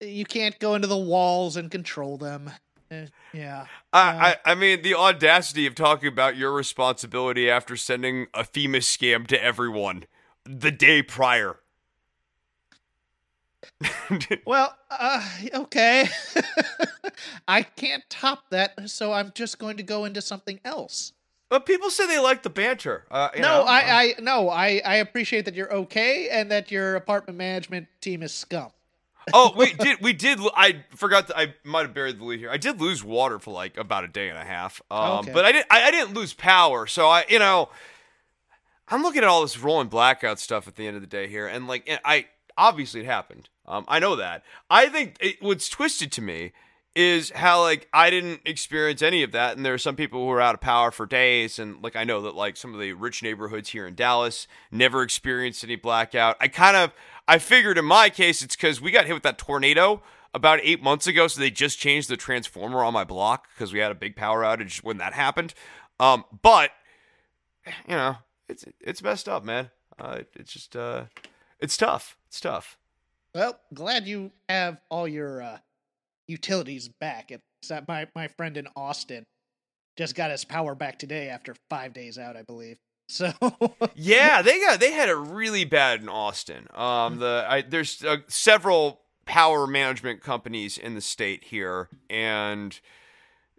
you 0.00 0.24
can't 0.24 0.58
go 0.58 0.74
into 0.74 0.88
the 0.88 0.96
walls 0.96 1.56
and 1.56 1.70
control 1.70 2.18
them. 2.18 2.50
Yeah. 3.32 3.66
I, 3.92 4.36
I, 4.44 4.52
I 4.52 4.54
mean, 4.54 4.82
the 4.82 4.94
audacity 4.94 5.66
of 5.66 5.74
talking 5.74 6.08
about 6.08 6.36
your 6.36 6.52
responsibility 6.52 7.50
after 7.50 7.76
sending 7.76 8.26
a 8.34 8.44
FEMA 8.44 8.78
scam 8.78 9.26
to 9.28 9.42
everyone 9.42 10.04
the 10.44 10.70
day 10.70 11.02
prior. 11.02 11.56
well, 14.46 14.76
uh, 14.90 15.26
okay. 15.54 16.08
I 17.48 17.62
can't 17.62 18.04
top 18.08 18.50
that, 18.50 18.88
so 18.90 19.12
I'm 19.12 19.32
just 19.34 19.58
going 19.58 19.76
to 19.78 19.82
go 19.82 20.04
into 20.04 20.20
something 20.20 20.60
else. 20.64 21.12
But 21.48 21.66
people 21.66 21.90
say 21.90 22.06
they 22.06 22.18
like 22.18 22.42
the 22.42 22.50
banter. 22.50 23.04
Uh, 23.10 23.28
no, 23.36 23.42
know, 23.42 23.62
I, 23.62 23.80
uh, 23.80 23.84
I 23.86 24.14
no, 24.20 24.48
I, 24.48 24.80
I 24.84 24.96
appreciate 24.96 25.44
that 25.44 25.54
you're 25.54 25.72
okay 25.72 26.28
and 26.30 26.50
that 26.50 26.70
your 26.70 26.96
apartment 26.96 27.38
management 27.38 27.86
team 28.00 28.22
is 28.22 28.32
scum 28.32 28.70
oh 29.32 29.52
wait, 29.56 29.78
did 29.78 30.00
we 30.00 30.12
did? 30.12 30.38
I 30.54 30.84
forgot. 30.94 31.28
To, 31.28 31.38
I 31.38 31.54
might 31.64 31.82
have 31.82 31.94
buried 31.94 32.18
the 32.18 32.24
lead 32.24 32.40
here. 32.40 32.50
I 32.50 32.56
did 32.56 32.80
lose 32.80 33.02
water 33.02 33.38
for 33.38 33.52
like 33.52 33.76
about 33.76 34.04
a 34.04 34.08
day 34.08 34.28
and 34.28 34.38
a 34.38 34.44
half. 34.44 34.82
Um, 34.90 35.20
okay. 35.20 35.32
but 35.32 35.44
I 35.44 35.52
didn't. 35.52 35.66
I, 35.70 35.84
I, 35.84 35.90
didn't 35.90 36.14
lose 36.14 36.32
power. 36.34 36.86
So 36.86 37.06
I, 37.06 37.24
you 37.28 37.38
know, 37.38 37.68
I'm 38.88 39.02
looking 39.02 39.22
at 39.22 39.28
all 39.28 39.42
this 39.42 39.58
rolling 39.58 39.88
blackout 39.88 40.38
stuff 40.38 40.68
at 40.68 40.76
the 40.76 40.86
end 40.86 40.96
of 40.96 41.02
the 41.02 41.08
day 41.08 41.28
here, 41.28 41.46
and 41.46 41.66
like 41.66 41.88
I. 42.04 42.26
obviously 42.56 43.00
it 43.00 43.06
happened. 43.06 43.48
Um, 43.66 43.84
I 43.88 43.98
know 43.98 44.16
that. 44.16 44.42
I 44.68 44.88
think 44.88 45.16
it, 45.20 45.36
what's 45.40 45.68
twisted 45.68 46.12
to 46.12 46.22
me 46.22 46.52
is 46.94 47.30
how 47.30 47.60
like 47.62 47.88
I 47.92 48.10
didn't 48.10 48.42
experience 48.44 49.02
any 49.02 49.22
of 49.22 49.32
that, 49.32 49.56
and 49.56 49.66
there 49.66 49.74
are 49.74 49.78
some 49.78 49.96
people 49.96 50.24
who 50.24 50.30
are 50.30 50.40
out 50.40 50.54
of 50.54 50.60
power 50.60 50.90
for 50.90 51.06
days, 51.06 51.58
and 51.58 51.82
like 51.82 51.96
I 51.96 52.04
know 52.04 52.20
that 52.22 52.34
like 52.34 52.56
some 52.56 52.72
of 52.72 52.80
the 52.80 52.92
rich 52.92 53.22
neighborhoods 53.22 53.70
here 53.70 53.86
in 53.86 53.94
Dallas 53.94 54.46
never 54.70 55.02
experienced 55.02 55.64
any 55.64 55.76
blackout. 55.76 56.36
I 56.40 56.48
kind 56.48 56.76
of 56.76 56.92
I 57.26 57.38
figured 57.38 57.78
in 57.78 57.84
my 57.84 58.10
case 58.10 58.42
it's 58.42 58.54
because 58.54 58.80
we 58.80 58.90
got 58.90 59.06
hit 59.06 59.14
with 59.14 59.24
that 59.24 59.38
tornado 59.38 60.02
about 60.32 60.60
eight 60.62 60.82
months 60.82 61.06
ago, 61.06 61.26
so 61.26 61.40
they 61.40 61.50
just 61.50 61.78
changed 61.78 62.08
the 62.08 62.16
transformer 62.16 62.84
on 62.84 62.92
my 62.92 63.04
block 63.04 63.48
because 63.54 63.72
we 63.72 63.78
had 63.80 63.90
a 63.90 63.94
big 63.94 64.14
power 64.16 64.42
outage 64.42 64.82
when 64.82 64.98
that 64.98 65.14
happened. 65.14 65.54
Um, 65.98 66.24
but 66.42 66.70
you 67.88 67.94
know, 67.94 68.16
it's 68.48 68.64
it's 68.80 69.02
messed 69.02 69.28
up, 69.28 69.44
man. 69.44 69.70
Uh, 69.98 70.20
it's 70.34 70.52
just 70.52 70.76
uh, 70.76 71.04
it's 71.58 71.76
tough. 71.76 72.16
It's 72.28 72.40
tough. 72.40 72.78
Well, 73.34 73.58
glad 73.72 74.06
you 74.06 74.30
have 74.48 74.80
all 74.90 75.08
your 75.08 75.42
uh, 75.42 75.58
utilities 76.28 76.88
back. 77.00 77.30
It's 77.30 77.68
that 77.68 77.88
my 77.88 78.06
my 78.14 78.28
friend 78.28 78.56
in 78.56 78.68
Austin 78.76 79.24
just 79.96 80.14
got 80.14 80.30
his 80.30 80.44
power 80.44 80.74
back 80.74 80.98
today 80.98 81.28
after 81.28 81.54
five 81.70 81.92
days 81.92 82.18
out, 82.18 82.36
I 82.36 82.42
believe. 82.42 82.78
So 83.06 83.30
yeah, 83.94 84.40
they 84.40 84.58
got 84.60 84.80
they 84.80 84.92
had 84.92 85.10
it 85.10 85.14
really 85.14 85.66
bad 85.66 86.00
in 86.00 86.08
Austin. 86.08 86.68
Um, 86.72 87.18
the 87.18 87.44
I, 87.46 87.60
there's 87.60 88.02
uh, 88.02 88.16
several 88.28 89.02
power 89.26 89.66
management 89.66 90.22
companies 90.22 90.78
in 90.78 90.94
the 90.94 91.02
state 91.02 91.44
here, 91.44 91.90
and 92.08 92.80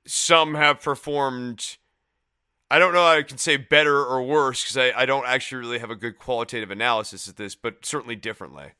some 0.08 0.56
have 0.56 0.82
performed. 0.82 1.78
I 2.72 2.80
don't 2.80 2.92
know 2.92 3.06
I 3.06 3.22
can 3.22 3.38
say 3.38 3.56
better 3.58 4.04
or 4.04 4.24
worse 4.24 4.64
because 4.64 4.78
I, 4.78 5.04
I 5.04 5.06
don't 5.06 5.28
actually 5.28 5.60
really 5.60 5.78
have 5.78 5.92
a 5.92 5.96
good 5.96 6.18
qualitative 6.18 6.72
analysis 6.72 7.28
of 7.28 7.36
this, 7.36 7.54
but 7.54 7.86
certainly 7.86 8.16
differently. 8.16 8.72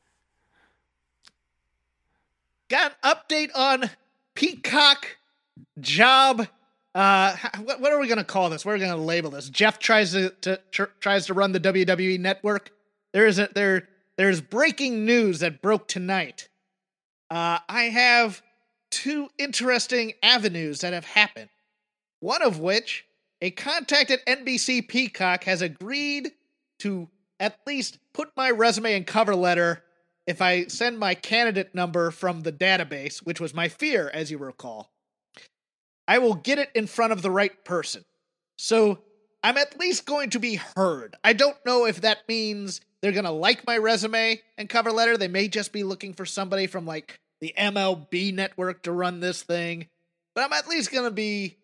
Got 2.68 2.94
an 3.02 3.14
update 3.14 3.50
on 3.54 3.90
Peacock 4.34 5.16
job. 5.80 6.48
Uh, 6.94 7.36
what, 7.62 7.80
what 7.80 7.92
are 7.92 8.00
we 8.00 8.08
gonna 8.08 8.24
call 8.24 8.50
this? 8.50 8.64
What 8.64 8.72
are 8.72 8.74
we 8.74 8.80
gonna 8.80 8.96
label 8.96 9.30
this? 9.30 9.48
Jeff 9.48 9.78
tries 9.78 10.12
to, 10.12 10.30
to 10.42 10.60
tr- 10.72 10.84
tries 11.00 11.26
to 11.26 11.34
run 11.34 11.52
the 11.52 11.60
WWE 11.60 12.18
network. 12.18 12.72
There 13.12 13.26
is 13.26 13.38
a 13.38 13.48
there 13.54 13.88
there's 14.16 14.40
breaking 14.40 15.04
news 15.04 15.40
that 15.40 15.62
broke 15.62 15.88
tonight. 15.88 16.48
Uh, 17.30 17.58
I 17.68 17.84
have 17.84 18.42
two 18.90 19.28
interesting 19.38 20.14
avenues 20.22 20.80
that 20.80 20.92
have 20.92 21.04
happened. 21.04 21.50
One 22.20 22.42
of 22.42 22.60
which 22.60 23.04
a 23.42 23.50
contact 23.50 24.10
at 24.10 24.24
NBC 24.26 24.88
Peacock 24.88 25.44
has 25.44 25.62
agreed 25.62 26.32
to 26.78 27.08
at 27.38 27.58
least 27.66 27.98
put 28.12 28.30
my 28.36 28.50
resume 28.50 28.94
and 28.94 29.06
cover 29.06 29.36
letter 29.36 29.82
if 30.26 30.42
I 30.42 30.66
send 30.66 30.98
my 30.98 31.14
candidate 31.14 31.74
number 31.74 32.10
from 32.10 32.42
the 32.42 32.52
database, 32.52 33.18
which 33.18 33.40
was 33.40 33.54
my 33.54 33.68
fear, 33.68 34.10
as 34.12 34.30
you 34.30 34.38
recall. 34.38 34.90
I 36.08 36.18
will 36.18 36.34
get 36.34 36.58
it 36.58 36.70
in 36.74 36.86
front 36.86 37.12
of 37.12 37.22
the 37.22 37.30
right 37.30 37.64
person. 37.64 38.04
So 38.56 38.98
I'm 39.42 39.58
at 39.58 39.78
least 39.78 40.06
going 40.06 40.30
to 40.30 40.40
be 40.40 40.60
heard. 40.76 41.16
I 41.22 41.32
don't 41.32 41.56
know 41.64 41.86
if 41.86 42.00
that 42.00 42.28
means 42.28 42.80
they're 43.00 43.12
going 43.12 43.24
to 43.24 43.30
like 43.30 43.66
my 43.66 43.78
resume 43.78 44.40
and 44.58 44.68
cover 44.68 44.90
letter. 44.90 45.16
They 45.16 45.28
may 45.28 45.48
just 45.48 45.72
be 45.72 45.84
looking 45.84 46.14
for 46.14 46.26
somebody 46.26 46.66
from 46.66 46.86
like 46.86 47.20
the 47.40 47.54
MLB 47.56 48.34
network 48.34 48.82
to 48.82 48.92
run 48.92 49.20
this 49.20 49.42
thing, 49.42 49.88
but 50.34 50.44
I'm 50.44 50.52
at 50.52 50.68
least 50.68 50.90
going 50.90 51.04
to 51.04 51.10
be 51.10 51.58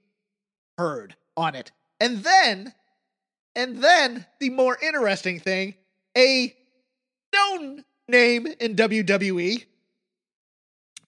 heard 0.78 1.16
on 1.37 1.54
it. 1.54 1.73
And 2.00 2.23
then, 2.23 2.75
and 3.57 3.78
then 3.78 4.26
the 4.38 4.50
more 4.50 4.76
interesting 4.81 5.40
thing, 5.40 5.75
a 6.16 6.54
known 7.35 7.85
name 8.09 8.47
in 8.61 8.76
WWE 8.76 9.64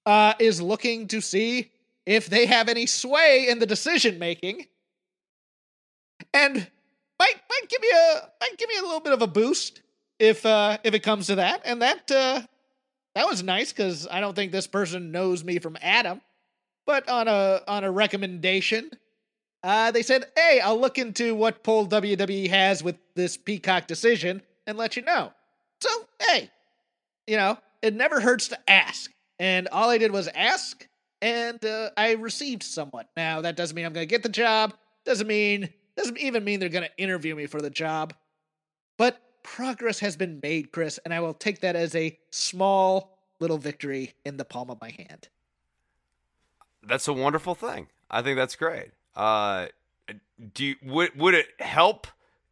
uh, 0.07 0.35
is 0.39 0.61
looking 0.61 1.09
to 1.09 1.21
see 1.21 1.71
if 2.07 2.27
they 2.27 2.47
have 2.47 2.69
any 2.69 2.87
sway 2.87 3.49
in 3.49 3.59
the 3.59 3.67
decision 3.67 4.19
making, 4.19 4.67
and 6.33 6.55
might 7.19 7.35
might 7.51 7.69
give 7.69 7.81
me 7.81 7.89
a 7.91 8.31
might 8.41 8.59
give 8.59 8.69
me 8.69 8.77
a 8.79 8.83
little 8.83 9.01
bit 9.01 9.13
of 9.13 9.23
a 9.23 9.27
boost 9.27 9.81
if 10.19 10.45
uh, 10.45 10.79
if 10.85 10.95
it 10.95 11.01
comes 11.01 11.27
to 11.29 11.37
that. 11.37 11.63
And 11.65 11.83
that 11.83 12.11
uh, 12.11 12.43
that 13.15 13.27
was 13.27 13.43
nice 13.43 13.73
because 13.73 14.07
I 14.11 14.21
don't 14.21 14.35
think 14.35 14.53
this 14.53 14.67
person 14.67 15.13
knows 15.13 15.45
me 15.45 15.59
from 15.59 15.77
Adam, 15.81 16.21
but 16.87 17.09
on 17.09 17.29
a 17.29 17.63
on 17.67 17.85
a 17.85 17.91
recommendation, 17.91 18.91
uh, 19.63 19.91
they 19.91 20.03
said, 20.03 20.27
"Hey, 20.37 20.61
I'll 20.61 20.81
look 20.81 20.99
into 20.99 21.35
what 21.35 21.63
poll 21.63 21.87
WWE 21.87 22.49
has 22.51 22.83
with 22.83 22.97
this 23.15 23.37
Peacock 23.37 23.87
decision 23.87 24.43
and 24.67 24.77
let 24.77 24.97
you 24.97 25.03
know." 25.03 25.33
So, 25.81 25.91
hey, 26.21 26.51
you 27.27 27.37
know, 27.37 27.59
it 27.83 27.95
never 27.95 28.21
hurts 28.21 28.49
to 28.49 28.71
ask. 28.71 29.11
And 29.39 29.69
all 29.69 29.91
I 29.91 29.99
did 29.99 30.13
was 30.13 30.29
ask, 30.29 30.87
and 31.21 31.63
uh, 31.65 31.91
I 31.97 32.13
received 32.13 32.63
somewhat. 32.63 33.09
Now, 33.17 33.41
that 33.41 33.57
doesn't 33.57 33.75
mean 33.75 33.85
I'm 33.85 33.93
going 33.93 34.07
to 34.07 34.11
get 34.11 34.23
the 34.23 34.29
job. 34.29 34.75
Doesn't 35.05 35.27
mean 35.27 35.69
doesn't 35.97 36.19
even 36.19 36.45
mean 36.45 36.61
they're 36.61 36.69
going 36.69 36.85
to 36.85 37.03
interview 37.03 37.35
me 37.35 37.47
for 37.47 37.61
the 37.61 37.71
job. 37.71 38.15
But 38.97 39.21
progress 39.43 40.01
has 40.01 40.17
been 40.17 40.41
made, 40.43 40.73
Chris, 40.73 40.99
and 41.05 41.15
I 41.15 41.21
will 41.21 41.35
take 41.35 41.61
that 41.61 41.77
as 41.77 41.95
a 41.95 42.19
small 42.31 43.17
little 43.39 43.59
victory 43.59 44.15
in 44.25 44.37
the 44.37 44.45
palm 44.45 44.71
of 44.71 44.81
my 44.81 44.91
hand. 44.91 45.29
That's 46.83 47.09
a 47.09 47.13
wonderful 47.13 47.55
thing. 47.55 47.89
I 48.11 48.23
think 48.23 48.37
that's 48.37 48.57
great. 48.57 48.91
Uh, 49.15 49.67
do 50.53 50.65
you, 50.65 50.77
would 50.83 51.17
would 51.19 51.35
it 51.35 51.47
help 51.61 52.07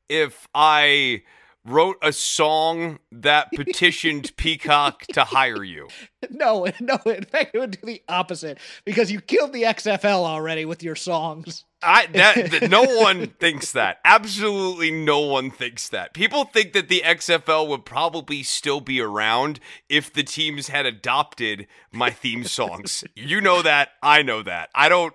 if 0.09 0.49
I 0.55 1.23
wrote 1.65 1.97
a 2.03 2.13
song 2.13 2.99
that 3.11 3.51
petitioned 3.53 4.33
Peacock 4.37 5.07
to 5.13 5.25
hire 5.25 5.63
you? 5.63 5.89
No, 6.31 6.67
no. 6.81 6.97
In 7.07 7.25
fact, 7.25 7.55
it 7.55 7.59
would 7.59 7.73
do 7.73 7.87
the 7.87 8.03
opposite 8.09 8.59
because 8.85 9.11
you 9.13 9.21
killed 9.21 9.53
the 9.53 9.63
XFL 9.63 10.25
already 10.25 10.65
with 10.65 10.83
your 10.83 10.97
songs. 10.97 11.65
I 11.83 12.07
that, 12.07 12.51
that 12.51 12.71
no 12.71 12.83
one 12.83 13.29
thinks 13.29 13.73
that. 13.73 13.99
Absolutely 14.05 14.91
no 14.91 15.21
one 15.21 15.51
thinks 15.51 15.89
that. 15.89 16.15
People 16.15 16.45
think 16.45 16.73
that 16.73 16.89
the 16.89 17.03
XFL 17.05 17.69
would 17.69 17.85
probably 17.85 18.43
still 18.43 18.81
be 18.81 19.01
around 19.01 19.61
if 19.89 20.13
the 20.13 20.23
teams 20.23 20.69
had 20.69 20.87
adopted 20.87 21.67
my 21.93 22.11
theme 22.11 22.45
songs. 22.45 23.05
you 23.17 23.41
know 23.41 23.63
that, 23.63 23.91
I 24.03 24.23
know 24.23 24.43
that. 24.43 24.71
I 24.75 24.89
don't 24.89 25.15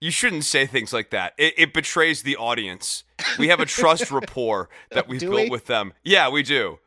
you 0.00 0.10
shouldn't 0.10 0.44
say 0.44 0.66
things 0.66 0.92
like 0.92 1.10
that. 1.10 1.34
It, 1.38 1.54
it 1.56 1.74
betrays 1.74 2.22
the 2.22 2.36
audience. 2.36 3.04
We 3.38 3.48
have 3.48 3.60
a 3.60 3.66
trust 3.66 4.10
rapport 4.10 4.68
that 4.90 5.08
we've 5.08 5.20
Do 5.20 5.28
built 5.30 5.42
we? 5.44 5.50
with 5.50 5.66
them. 5.66 5.92
Yeah, 6.04 6.28
we 6.28 6.42
do. 6.42 6.78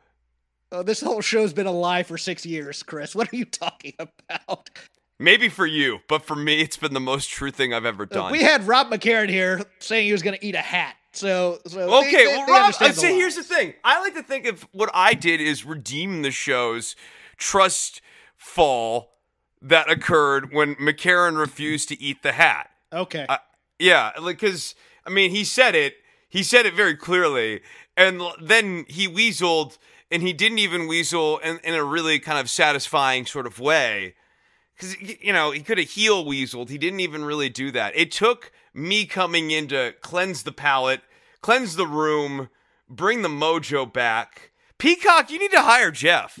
Oh, 0.70 0.82
this 0.82 1.00
whole 1.02 1.20
show's 1.20 1.52
been 1.52 1.66
a 1.66 1.70
lie 1.72 2.02
for 2.02 2.16
six 2.16 2.46
years, 2.46 2.82
Chris. 2.82 3.14
What 3.14 3.32
are 3.32 3.36
you 3.36 3.44
talking 3.44 3.92
about? 3.98 4.70
Maybe 5.18 5.48
for 5.48 5.66
you, 5.66 5.98
but 6.08 6.24
for 6.24 6.34
me, 6.34 6.60
it's 6.62 6.76
been 6.78 6.94
the 6.94 7.00
most 7.00 7.28
true 7.30 7.50
thing 7.50 7.72
I've 7.74 7.84
ever 7.84 8.04
uh, 8.04 8.06
done. 8.06 8.32
We 8.32 8.42
had 8.42 8.66
Rob 8.66 8.88
McCarran 8.90 9.28
here 9.28 9.60
saying 9.78 10.06
he 10.06 10.12
was 10.12 10.22
going 10.22 10.36
to 10.38 10.44
eat 10.44 10.54
a 10.54 10.60
hat. 10.62 10.96
So, 11.12 11.58
so 11.66 11.98
Okay, 11.98 12.10
they- 12.24 12.26
well, 12.26 12.46
they 12.46 12.52
Rob, 12.52 12.74
I'd 12.80 12.84
uh, 12.84 12.88
the 12.88 12.94
say 12.94 13.14
here's 13.14 13.36
the 13.36 13.42
thing. 13.44 13.74
I 13.84 14.00
like 14.00 14.14
to 14.14 14.22
think 14.22 14.46
of 14.46 14.66
what 14.72 14.88
I 14.94 15.12
did 15.14 15.40
is 15.42 15.64
redeem 15.66 16.22
the 16.22 16.30
show's 16.30 16.96
trust 17.36 18.00
fall 18.36 19.10
that 19.60 19.90
occurred 19.90 20.52
when 20.52 20.74
McCarran 20.76 21.38
refused 21.38 21.88
to 21.90 22.00
eat 22.02 22.22
the 22.22 22.32
hat. 22.32 22.70
Okay. 22.92 23.26
I- 23.28 23.38
Yeah, 23.78 24.12
like 24.20 24.40
because 24.40 24.74
I 25.06 25.10
mean, 25.10 25.30
he 25.30 25.44
said 25.44 25.74
it. 25.74 25.94
He 26.32 26.42
said 26.42 26.64
it 26.64 26.72
very 26.72 26.96
clearly, 26.96 27.60
and 27.94 28.22
then 28.40 28.86
he 28.88 29.06
weaseled, 29.06 29.76
and 30.10 30.22
he 30.22 30.32
didn't 30.32 30.60
even 30.60 30.86
weasel 30.88 31.36
in, 31.38 31.58
in 31.62 31.74
a 31.74 31.84
really 31.84 32.18
kind 32.18 32.38
of 32.38 32.48
satisfying 32.48 33.26
sort 33.26 33.46
of 33.46 33.60
way. 33.60 34.14
Because 34.74 34.98
you 34.98 35.30
know 35.30 35.50
he 35.50 35.60
could 35.60 35.76
have 35.76 35.90
heel 35.90 36.24
weaseled. 36.24 36.70
He 36.70 36.78
didn't 36.78 37.00
even 37.00 37.22
really 37.22 37.50
do 37.50 37.70
that. 37.72 37.94
It 37.94 38.10
took 38.10 38.50
me 38.72 39.04
coming 39.04 39.50
in 39.50 39.68
to 39.68 39.92
cleanse 40.00 40.44
the 40.44 40.52
palate, 40.52 41.02
cleanse 41.42 41.76
the 41.76 41.86
room, 41.86 42.48
bring 42.88 43.20
the 43.20 43.28
mojo 43.28 43.92
back. 43.92 44.52
Peacock, 44.78 45.30
you 45.30 45.38
need 45.38 45.50
to 45.52 45.60
hire 45.60 45.90
Jeff. 45.90 46.38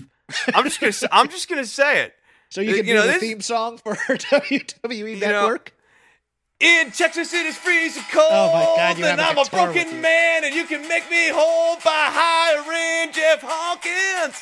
I'm 0.54 0.64
just 0.64 0.80
gonna. 0.80 1.12
I'm 1.12 1.28
just 1.28 1.50
gonna 1.50 1.66
say 1.66 2.02
it. 2.04 2.14
so 2.48 2.62
you 2.62 2.76
can 2.76 2.86
you 2.86 2.94
do 2.94 2.94
know, 2.94 3.02
the 3.06 3.12
this- 3.12 3.20
theme 3.20 3.42
song 3.42 3.76
for 3.76 3.94
WWE 3.96 5.20
Network? 5.20 5.71
In 6.62 6.92
Texas, 6.92 7.32
it 7.34 7.44
is 7.44 7.56
freezing 7.56 8.04
cold. 8.12 8.28
Oh 8.30 8.52
my 8.52 8.64
God, 8.76 8.96
you 8.98 9.04
and 9.04 9.20
have 9.20 9.30
a 9.30 9.32
I'm 9.32 9.38
a 9.38 9.44
guitar 9.44 9.66
with 9.66 9.74
broken 9.74 10.00
man, 10.00 10.44
and 10.44 10.54
you 10.54 10.64
can 10.64 10.86
make 10.86 11.10
me 11.10 11.28
whole 11.34 11.74
by 11.76 11.80
hiring 12.08 13.12
Jeff 13.12 13.42
Hawkins. 13.44 14.36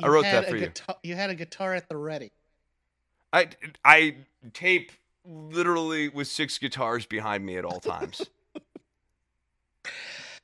I 0.00 0.06
You 0.06 0.12
wrote 0.12 0.26
had 0.26 0.44
that 0.44 0.50
for 0.50 0.56
a 0.56 0.60
you. 0.60 0.66
guitar- 0.66 0.96
You 1.02 1.14
had 1.14 1.30
a 1.30 1.34
guitar 1.34 1.72
at 1.74 1.88
the 1.88 1.96
ready. 1.96 2.32
I 3.32 3.48
I 3.82 4.16
tape 4.52 4.92
literally 5.24 6.08
with 6.10 6.28
six 6.28 6.58
guitars 6.58 7.06
behind 7.06 7.46
me 7.46 7.56
at 7.56 7.64
all 7.64 7.80
times. 7.80 8.22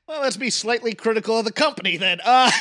Well, 0.07 0.21
let's 0.21 0.37
be 0.37 0.51
slightly 0.51 0.93
critical 0.93 1.39
of 1.39 1.45
the 1.45 1.51
company 1.51 1.97
then. 1.97 2.19
Uh, 2.23 2.51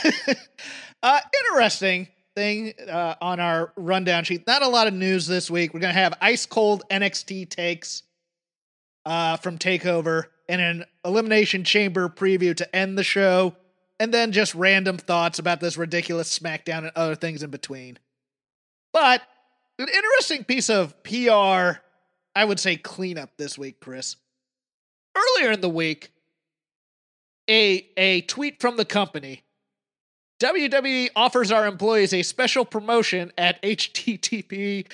uh 1.03 1.21
interesting 1.51 2.09
thing 2.35 2.75
uh, 2.89 3.15
on 3.21 3.41
our 3.41 3.73
rundown 3.77 4.25
sheet. 4.25 4.47
Not 4.47 4.63
a 4.63 4.69
lot 4.69 4.87
of 4.87 4.95
news 4.95 5.27
this 5.27 5.51
week. 5.51 5.73
We're 5.73 5.81
gonna 5.81 5.93
have 5.93 6.15
ice 6.21 6.47
cold 6.47 6.83
NXT 6.91 7.49
takes 7.49 8.03
uh, 9.07 9.37
from 9.37 9.59
Takeover 9.59 10.25
and 10.49 10.61
an 10.61 10.85
Elimination 11.05 11.65
Chamber 11.65 12.09
preview 12.09 12.55
to 12.57 12.77
end 12.77 12.99
the 12.99 13.05
show. 13.05 13.55
and 14.01 14.13
then 14.13 14.33
just 14.33 14.57
random 14.57 14.99
thoughts 14.99 15.39
about 15.39 15.61
this 15.61 15.77
ridiculous 15.77 16.37
SmackDown 16.37 16.79
and 16.79 16.91
other 16.97 17.15
things 17.15 17.45
in 17.45 17.51
between. 17.51 17.97
But 18.93 19.23
an 19.79 19.87
interesting 19.89 20.43
piece 20.43 20.69
of 20.69 21.01
PR, 21.05 21.79
I 22.35 22.45
would 22.45 22.59
say 22.59 22.77
cleanup 22.77 23.31
this 23.37 23.57
week, 23.57 23.79
Chris. 23.81 24.17
Earlier 25.17 25.53
in 25.53 25.61
the 25.61 25.69
week, 25.69 26.11
a 27.49 27.89
a 27.97 28.23
tweet 28.23 28.61
from 28.61 28.77
the 28.77 28.85
company 28.85 29.44
WWE 30.45 31.09
offers 31.17 31.51
our 31.51 31.67
employees 31.67 32.13
a 32.13 32.23
special 32.23 32.67
promotion 32.67 33.33
at 33.39 33.63
http 33.63 34.87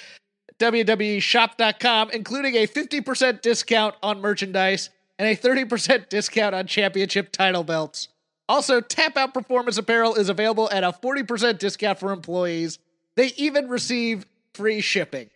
www.shop.com, 0.61 2.11
including 2.11 2.55
a 2.55 2.69
50% 2.69 3.43
discount 3.43 3.97
on 4.01 4.21
merchandise 4.21 4.91
and 5.19 5.27
a 5.27 5.35
30% 5.35 6.09
discount 6.09 6.55
on 6.55 6.69
championship 6.69 7.33
title 7.33 7.65
belts. 7.65 8.09
Also, 8.49 8.81
Tapout 8.81 9.35
Performance 9.35 9.77
Apparel 9.77 10.15
is 10.15 10.29
available 10.29 10.71
at 10.71 10.85
a 10.85 10.93
40% 10.93 11.59
discount 11.59 11.99
for 11.99 12.13
employees. 12.13 12.79
They 13.17 13.33
even 13.37 13.69
receive 13.69 14.27
free 14.55 14.81
shipping. 14.81 15.31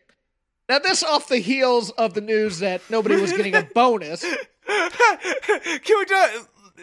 Now, 0.69 0.79
this 0.79 1.03
off 1.03 1.27
the 1.27 1.39
heels 1.39 1.91
of 1.91 2.15
the 2.15 2.21
news 2.21 2.61
that 2.61 2.83
nobody 2.89 3.17
was 3.17 3.33
getting 3.33 3.57
a 3.57 3.63
bonus. 3.75 4.23
Can 4.23 5.99
we 5.99 6.05
do 6.05 6.27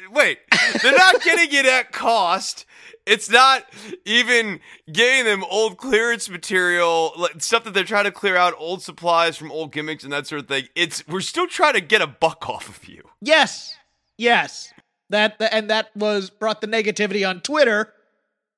Wait, 0.09 0.39
they're 0.81 0.93
not 0.93 1.21
getting 1.23 1.57
it 1.57 1.65
at 1.65 1.91
cost. 1.91 2.65
It's 3.05 3.29
not 3.29 3.65
even 4.05 4.59
getting 4.91 5.25
them 5.25 5.43
old 5.49 5.77
clearance 5.77 6.29
material, 6.29 7.13
like 7.17 7.41
stuff 7.41 7.63
that 7.63 7.73
they're 7.73 7.83
trying 7.83 8.05
to 8.05 8.11
clear 8.11 8.35
out, 8.35 8.53
old 8.57 8.81
supplies 8.81 9.37
from 9.37 9.51
old 9.51 9.71
gimmicks 9.71 10.03
and 10.03 10.13
that 10.13 10.27
sort 10.27 10.41
of 10.41 10.47
thing. 10.47 10.67
It's 10.75 11.05
we're 11.07 11.21
still 11.21 11.47
trying 11.47 11.73
to 11.73 11.81
get 11.81 12.01
a 12.01 12.07
buck 12.07 12.47
off 12.49 12.69
of 12.69 12.87
you. 12.87 13.03
Yes, 13.21 13.75
yes, 14.17 14.73
that 15.09 15.35
and 15.51 15.69
that 15.69 15.95
was 15.95 16.29
brought 16.29 16.61
the 16.61 16.67
negativity 16.67 17.27
on 17.27 17.41
Twitter, 17.41 17.93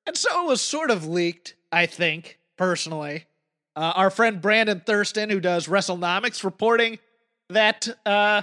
and 0.06 0.16
so 0.16 0.44
it 0.44 0.46
was 0.46 0.60
sort 0.60 0.90
of 0.90 1.06
leaked. 1.06 1.54
I 1.72 1.86
think 1.86 2.38
personally, 2.56 3.26
uh, 3.74 3.92
our 3.96 4.10
friend 4.10 4.40
Brandon 4.40 4.80
Thurston, 4.84 5.30
who 5.30 5.40
does 5.40 5.66
WrestleNomics, 5.66 6.44
reporting 6.44 6.98
that 7.48 7.88
uh, 8.06 8.42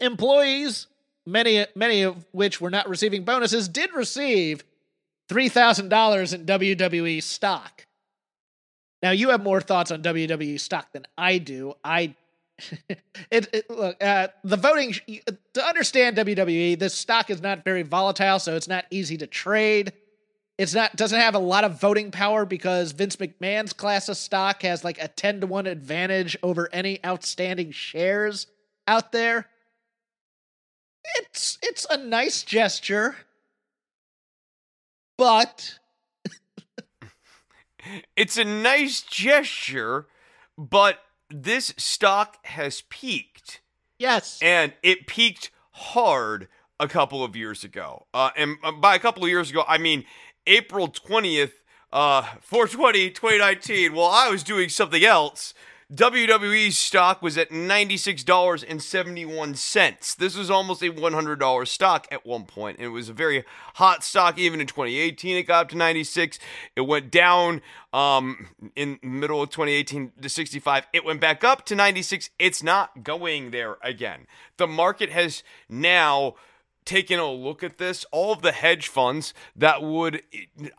employees, 0.00 0.86
many 1.26 1.66
many 1.74 2.02
of 2.02 2.24
which 2.32 2.60
were 2.60 2.70
not 2.70 2.88
receiving 2.88 3.24
bonuses, 3.24 3.68
did 3.68 3.92
receive 3.94 4.64
$3,000 5.30 6.34
in 6.34 6.46
WWE 6.46 7.22
stock. 7.22 7.86
Now, 9.02 9.10
you 9.10 9.30
have 9.30 9.42
more 9.42 9.60
thoughts 9.60 9.90
on 9.90 10.02
WWE 10.02 10.60
stock 10.60 10.92
than 10.92 11.04
I 11.16 11.38
do. 11.38 11.74
I 11.82 12.14
it, 13.30 13.48
it, 13.52 13.70
look 13.70 14.02
uh, 14.02 14.28
the 14.44 14.56
voting 14.56 14.94
to 15.54 15.64
understand 15.66 16.16
WWE. 16.16 16.78
This 16.78 16.94
stock 16.94 17.30
is 17.30 17.42
not 17.42 17.64
very 17.64 17.82
volatile, 17.82 18.38
so 18.38 18.54
it's 18.54 18.68
not 18.68 18.84
easy 18.90 19.16
to 19.18 19.26
trade. 19.26 19.92
It's 20.58 20.74
not 20.74 20.94
doesn't 20.94 21.18
have 21.18 21.34
a 21.34 21.40
lot 21.40 21.64
of 21.64 21.80
voting 21.80 22.10
power 22.10 22.44
because 22.44 22.92
Vince 22.92 23.16
McMahon's 23.16 23.72
class 23.72 24.08
of 24.08 24.16
stock 24.16 24.62
has 24.62 24.84
like 24.84 25.02
a 25.02 25.08
ten 25.08 25.40
to 25.40 25.46
one 25.46 25.66
advantage 25.66 26.36
over 26.42 26.68
any 26.72 27.04
outstanding 27.04 27.72
shares 27.72 28.46
out 28.86 29.10
there. 29.12 29.48
It's 31.16 31.58
it's 31.62 31.86
a 31.90 31.96
nice 31.96 32.42
gesture 32.42 33.16
but 35.22 35.78
it's 38.16 38.36
a 38.36 38.44
nice 38.44 39.02
gesture, 39.02 40.06
but 40.58 40.98
this 41.30 41.74
stock 41.76 42.44
has 42.46 42.82
peaked. 42.88 43.60
Yes. 43.98 44.40
And 44.42 44.72
it 44.82 45.06
peaked 45.06 45.50
hard 45.70 46.48
a 46.80 46.88
couple 46.88 47.22
of 47.22 47.36
years 47.36 47.62
ago. 47.62 48.06
Uh, 48.12 48.30
and 48.36 48.56
uh, 48.64 48.72
by 48.72 48.96
a 48.96 48.98
couple 48.98 49.22
of 49.22 49.28
years 49.28 49.50
ago, 49.50 49.64
I 49.68 49.78
mean 49.78 50.04
April 50.48 50.88
20th, 50.88 51.52
uh, 51.92 52.22
420, 52.40 53.10
2019, 53.10 53.94
while 53.94 54.10
I 54.10 54.28
was 54.28 54.42
doing 54.42 54.68
something 54.68 55.04
else. 55.04 55.54
WWE 55.94 56.72
stock 56.72 57.20
was 57.20 57.36
at 57.36 57.50
$96.71. 57.50 60.16
This 60.16 60.34
was 60.34 60.50
almost 60.50 60.82
a 60.82 60.90
$100 60.90 61.68
stock 61.68 62.08
at 62.10 62.24
one 62.24 62.44
point, 62.44 62.78
and 62.78 62.86
it 62.86 62.90
was 62.90 63.10
a 63.10 63.12
very 63.12 63.44
hot 63.74 64.02
stock 64.02 64.38
even 64.38 64.62
in 64.62 64.66
2018. 64.66 65.36
It 65.36 65.42
got 65.42 65.66
up 65.66 65.70
to 65.70 65.76
96. 65.76 66.38
It 66.76 66.82
went 66.82 67.10
down 67.10 67.60
um, 67.92 68.48
in 68.74 68.98
middle 69.02 69.42
of 69.42 69.50
2018 69.50 70.12
to 70.22 70.30
65. 70.30 70.86
It 70.94 71.04
went 71.04 71.20
back 71.20 71.44
up 71.44 71.66
to 71.66 71.74
96. 71.74 72.30
It's 72.38 72.62
not 72.62 73.04
going 73.04 73.50
there 73.50 73.76
again. 73.82 74.26
The 74.56 74.66
market 74.66 75.10
has 75.10 75.42
now 75.68 76.36
taken 76.84 77.18
a 77.18 77.30
look 77.30 77.62
at 77.62 77.78
this, 77.78 78.04
all 78.10 78.32
of 78.32 78.42
the 78.42 78.52
hedge 78.52 78.88
funds 78.88 79.34
that 79.54 79.82
would 79.82 80.22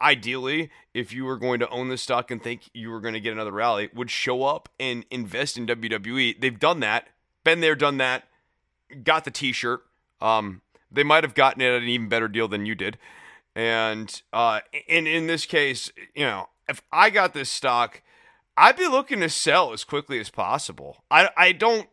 ideally, 0.02 0.70
if 0.94 1.14
you 1.14 1.26
were 1.26 1.38
going 1.38 1.60
to 1.60 1.70
own 1.70 1.90
this 1.90 2.02
stock 2.02 2.32
and 2.32 2.42
think 2.42 2.70
you 2.74 2.90
were 2.90 3.00
going 3.00 3.14
to 3.14 3.20
get 3.20 3.34
another 3.34 3.52
rally, 3.52 3.90
would 3.94 4.10
show 4.10 4.44
up 4.44 4.70
and 4.80 5.06
invest 5.10 5.58
in 5.58 5.66
WWE. 5.66 6.40
They've 6.40 6.60
done 6.60 6.80
that, 6.82 7.08
been 7.44 7.62
there, 7.62 7.76
done 7.76 7.98
that, 7.98 8.28
got 9.04 9.24
the 9.24 9.32
T-shirt. 9.32 9.84
Um, 10.22 10.62
they 10.92 11.04
might 11.04 11.24
have 11.24 11.36
gotten 11.36 11.62
it 11.62 11.74
at 11.74 11.82
an 11.82 11.90
even 11.90 12.10
better 12.10 12.28
deal 12.28 12.48
than 12.48 12.66
you 12.66 12.76
did, 12.76 12.98
and 13.56 14.22
uh, 14.32 14.62
in 14.88 15.08
in 15.08 15.28
this 15.28 15.46
case, 15.46 15.92
you 16.14 16.24
know, 16.24 16.50
if 16.68 16.82
I 16.92 17.10
got 17.10 17.34
this 17.34 17.50
stock. 17.50 18.02
I'd 18.56 18.78
be 18.78 18.88
looking 18.88 19.20
to 19.22 19.30
sell 19.30 19.74
as 19.74 19.84
quickly 19.84 20.20
as 20.20 20.30
possible. 20.30 21.04
I, 21.10 21.30
I 21.36 21.54
don't 21.54 21.90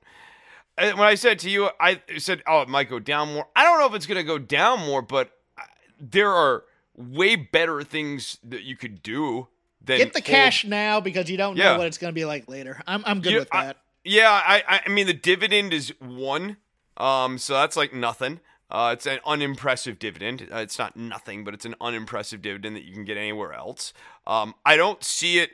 when 0.80 1.00
I 1.00 1.14
said 1.14 1.38
to 1.40 1.50
you, 1.50 1.70
I 1.78 2.00
said, 2.18 2.42
"Oh, 2.46 2.62
it 2.62 2.68
might 2.68 2.88
go 2.88 2.98
down 2.98 3.34
more." 3.34 3.46
I 3.54 3.64
don't 3.64 3.78
know 3.78 3.86
if 3.86 3.94
it's 3.94 4.06
going 4.06 4.18
to 4.18 4.24
go 4.24 4.38
down 4.38 4.80
more, 4.80 5.02
but 5.02 5.30
there 6.00 6.30
are 6.30 6.64
way 6.96 7.36
better 7.36 7.82
things 7.82 8.38
that 8.42 8.62
you 8.62 8.76
could 8.76 9.02
do 9.02 9.48
than 9.82 9.98
get 9.98 10.12
the 10.12 10.20
hold. 10.20 10.24
cash 10.24 10.64
now 10.64 11.00
because 11.00 11.30
you 11.30 11.36
don't 11.36 11.56
know 11.56 11.78
what 11.78 11.86
it's 11.86 11.98
going 11.98 12.12
to 12.12 12.14
be 12.14 12.24
like 12.24 12.48
later. 12.48 12.80
I'm 12.86 13.02
I'm 13.06 13.20
good 13.20 13.32
you, 13.32 13.38
with 13.40 13.50
that. 13.50 13.76
I, 13.76 13.80
yeah, 14.04 14.30
I 14.30 14.80
I 14.86 14.88
mean 14.88 15.06
the 15.06 15.14
dividend 15.14 15.72
is 15.72 15.92
one, 16.00 16.56
um, 16.96 17.38
so 17.38 17.54
that's 17.54 17.76
like 17.76 17.92
nothing. 17.92 18.40
Uh, 18.70 18.90
it's 18.92 19.06
an 19.06 19.18
unimpressive 19.26 19.98
dividend. 19.98 20.48
Uh, 20.52 20.58
it's 20.58 20.78
not 20.78 20.96
nothing, 20.96 21.42
but 21.42 21.54
it's 21.54 21.64
an 21.64 21.74
unimpressive 21.80 22.40
dividend 22.40 22.76
that 22.76 22.84
you 22.84 22.94
can 22.94 23.04
get 23.04 23.16
anywhere 23.16 23.52
else. 23.52 23.92
Um, 24.28 24.54
I 24.64 24.76
don't 24.76 25.02
see 25.02 25.38
it 25.38 25.50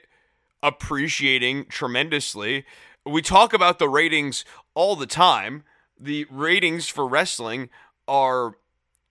appreciating 0.63 1.67
tremendously. 1.67 2.67
We 3.07 3.23
talk 3.23 3.55
about 3.55 3.79
the 3.79 3.89
ratings 3.89 4.45
all 4.77 4.95
the 4.95 5.07
time. 5.07 5.65
The 5.99 6.27
ratings 6.31 6.89
for 6.89 7.09
wrestling 7.09 7.71
are 8.07 8.55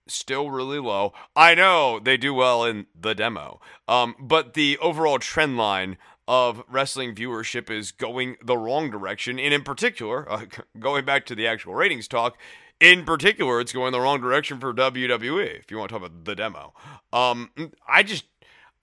still 0.06 0.50
really 0.50 0.78
low. 0.78 1.12
I 1.34 1.54
know 1.54 1.98
they 1.98 2.16
do 2.16 2.32
well 2.32 2.64
in 2.64 2.86
the 2.98 3.14
demo, 3.14 3.60
um, 3.88 4.14
but 4.18 4.54
the 4.54 4.78
overall 4.78 5.18
trend 5.18 5.58
line 5.58 5.98
of 6.28 6.62
wrestling 6.68 7.14
viewership 7.14 7.70
is 7.70 7.92
going 7.92 8.36
the 8.42 8.56
wrong 8.56 8.90
direction. 8.90 9.38
And 9.38 9.52
in 9.52 9.62
particular, 9.62 10.30
uh, 10.32 10.46
going 10.78 11.04
back 11.04 11.26
to 11.26 11.34
the 11.34 11.46
actual 11.46 11.74
ratings 11.74 12.08
talk, 12.08 12.38
in 12.80 13.04
particular, 13.04 13.60
it's 13.60 13.72
going 13.72 13.92
the 13.92 14.00
wrong 14.00 14.20
direction 14.20 14.60
for 14.60 14.72
WWE. 14.72 15.58
If 15.58 15.70
you 15.70 15.78
want 15.78 15.88
to 15.88 15.98
talk 15.98 16.06
about 16.06 16.24
the 16.24 16.34
demo, 16.34 16.74
um, 17.12 17.50
I 17.88 18.02
just 18.02 18.24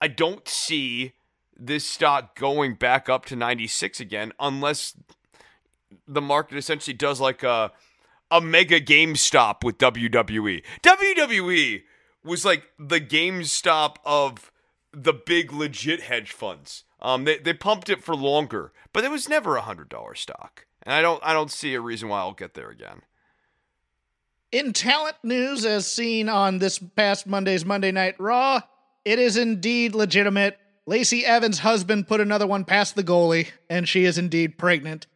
I 0.00 0.08
don't 0.08 0.46
see 0.48 1.12
this 1.56 1.84
stock 1.84 2.36
going 2.38 2.74
back 2.74 3.08
up 3.08 3.24
to 3.26 3.36
96 3.36 4.00
again 4.00 4.32
unless 4.40 4.94
the 6.06 6.20
market 6.20 6.56
essentially 6.56 6.94
does 6.94 7.20
like 7.20 7.42
a 7.42 7.72
a 8.30 8.40
mega 8.40 8.80
GameStop 8.80 9.62
with 9.62 9.78
WWE. 9.78 10.62
WWE 10.82 11.82
was 12.24 12.44
like 12.44 12.68
the 12.78 13.00
GameStop 13.00 13.96
of 14.04 14.50
the 14.92 15.12
big 15.12 15.52
legit 15.52 16.02
hedge 16.02 16.32
funds. 16.32 16.84
Um, 17.00 17.24
they 17.24 17.38
they 17.38 17.52
pumped 17.52 17.88
it 17.88 18.02
for 18.02 18.14
longer, 18.14 18.72
but 18.92 19.04
it 19.04 19.10
was 19.10 19.28
never 19.28 19.56
a 19.56 19.62
hundred 19.62 19.88
dollar 19.88 20.14
stock, 20.14 20.66
and 20.82 20.94
I 20.94 21.02
don't 21.02 21.22
I 21.22 21.32
don't 21.32 21.50
see 21.50 21.74
a 21.74 21.80
reason 21.80 22.08
why 22.08 22.20
I'll 22.20 22.32
get 22.32 22.54
there 22.54 22.70
again. 22.70 23.02
In 24.50 24.72
talent 24.72 25.16
news, 25.22 25.64
as 25.66 25.86
seen 25.86 26.28
on 26.28 26.58
this 26.58 26.78
past 26.78 27.26
Monday's 27.26 27.64
Monday 27.64 27.90
Night 27.90 28.14
Raw, 28.18 28.60
it 29.04 29.18
is 29.18 29.36
indeed 29.36 29.94
legitimate. 29.94 30.58
Lacey 30.86 31.24
Evans' 31.24 31.58
husband 31.60 32.06
put 32.08 32.20
another 32.20 32.46
one 32.46 32.64
past 32.64 32.94
the 32.94 33.02
goalie, 33.02 33.48
and 33.68 33.88
she 33.88 34.04
is 34.04 34.16
indeed 34.18 34.56
pregnant 34.58 35.06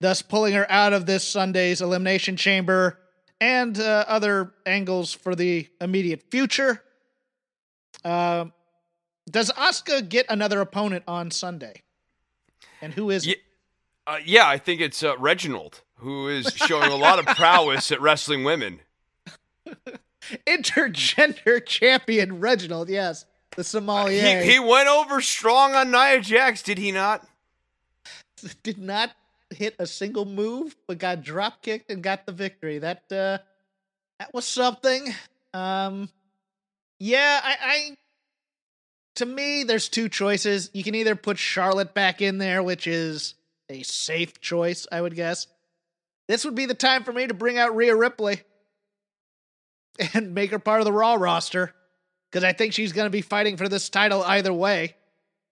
thus 0.00 0.22
pulling 0.22 0.54
her 0.54 0.70
out 0.70 0.92
of 0.92 1.06
this 1.06 1.26
Sunday's 1.26 1.80
Elimination 1.80 2.36
Chamber 2.36 2.98
and 3.40 3.78
uh, 3.78 4.04
other 4.08 4.52
angles 4.66 5.12
for 5.12 5.34
the 5.34 5.68
immediate 5.80 6.24
future. 6.30 6.82
Uh, 8.04 8.46
does 9.30 9.50
Asuka 9.52 10.08
get 10.08 10.26
another 10.28 10.60
opponent 10.60 11.04
on 11.06 11.30
Sunday? 11.30 11.82
And 12.80 12.94
who 12.94 13.10
is 13.10 13.26
yeah, 13.26 13.34
uh, 14.06 14.18
yeah 14.24 14.48
I 14.48 14.58
think 14.58 14.80
it's 14.80 15.02
uh, 15.02 15.16
Reginald, 15.18 15.82
who 15.96 16.28
is 16.28 16.52
showing 16.54 16.90
a 16.90 16.96
lot 16.96 17.18
of 17.18 17.26
prowess 17.36 17.92
at 17.92 18.00
wrestling 18.00 18.44
women. 18.44 18.80
Intergender 20.46 21.64
champion 21.64 22.40
Reginald, 22.40 22.88
yes. 22.88 23.24
The 23.56 23.64
sommelier. 23.64 24.42
He, 24.42 24.52
he 24.52 24.58
went 24.58 24.88
over 24.88 25.20
strong 25.20 25.74
on 25.74 25.90
Nia 25.90 26.20
Jax, 26.20 26.62
did 26.62 26.78
he 26.78 26.92
not? 26.92 27.26
Did 28.62 28.78
not 28.78 29.10
hit 29.50 29.74
a 29.78 29.86
single 29.86 30.24
move, 30.24 30.76
but 30.86 30.98
got 30.98 31.22
drop 31.22 31.62
kicked 31.62 31.90
and 31.90 32.02
got 32.02 32.26
the 32.26 32.32
victory. 32.32 32.78
That 32.78 33.02
uh, 33.10 33.38
that 34.18 34.32
was 34.32 34.44
something. 34.46 35.14
Um, 35.54 36.08
Yeah, 36.98 37.40
I, 37.42 37.56
I 37.60 37.96
to 39.16 39.26
me, 39.26 39.64
there's 39.64 39.88
two 39.88 40.08
choices. 40.08 40.70
You 40.72 40.84
can 40.84 40.94
either 40.94 41.16
put 41.16 41.38
Charlotte 41.38 41.94
back 41.94 42.22
in 42.22 42.38
there, 42.38 42.62
which 42.62 42.86
is 42.86 43.34
a 43.68 43.82
safe 43.82 44.40
choice, 44.40 44.86
I 44.90 45.00
would 45.00 45.14
guess. 45.14 45.46
This 46.28 46.44
would 46.44 46.54
be 46.54 46.66
the 46.66 46.74
time 46.74 47.04
for 47.04 47.12
me 47.12 47.26
to 47.26 47.34
bring 47.34 47.58
out 47.58 47.74
Rhea 47.74 47.96
Ripley 47.96 48.42
and 50.14 50.34
make 50.34 50.50
her 50.50 50.58
part 50.58 50.80
of 50.80 50.84
the 50.84 50.92
Raw 50.92 51.14
roster 51.14 51.74
because 52.30 52.44
I 52.44 52.52
think 52.52 52.74
she's 52.74 52.92
going 52.92 53.06
to 53.06 53.10
be 53.10 53.22
fighting 53.22 53.56
for 53.56 53.68
this 53.68 53.88
title 53.88 54.22
either 54.22 54.52
way. 54.52 54.94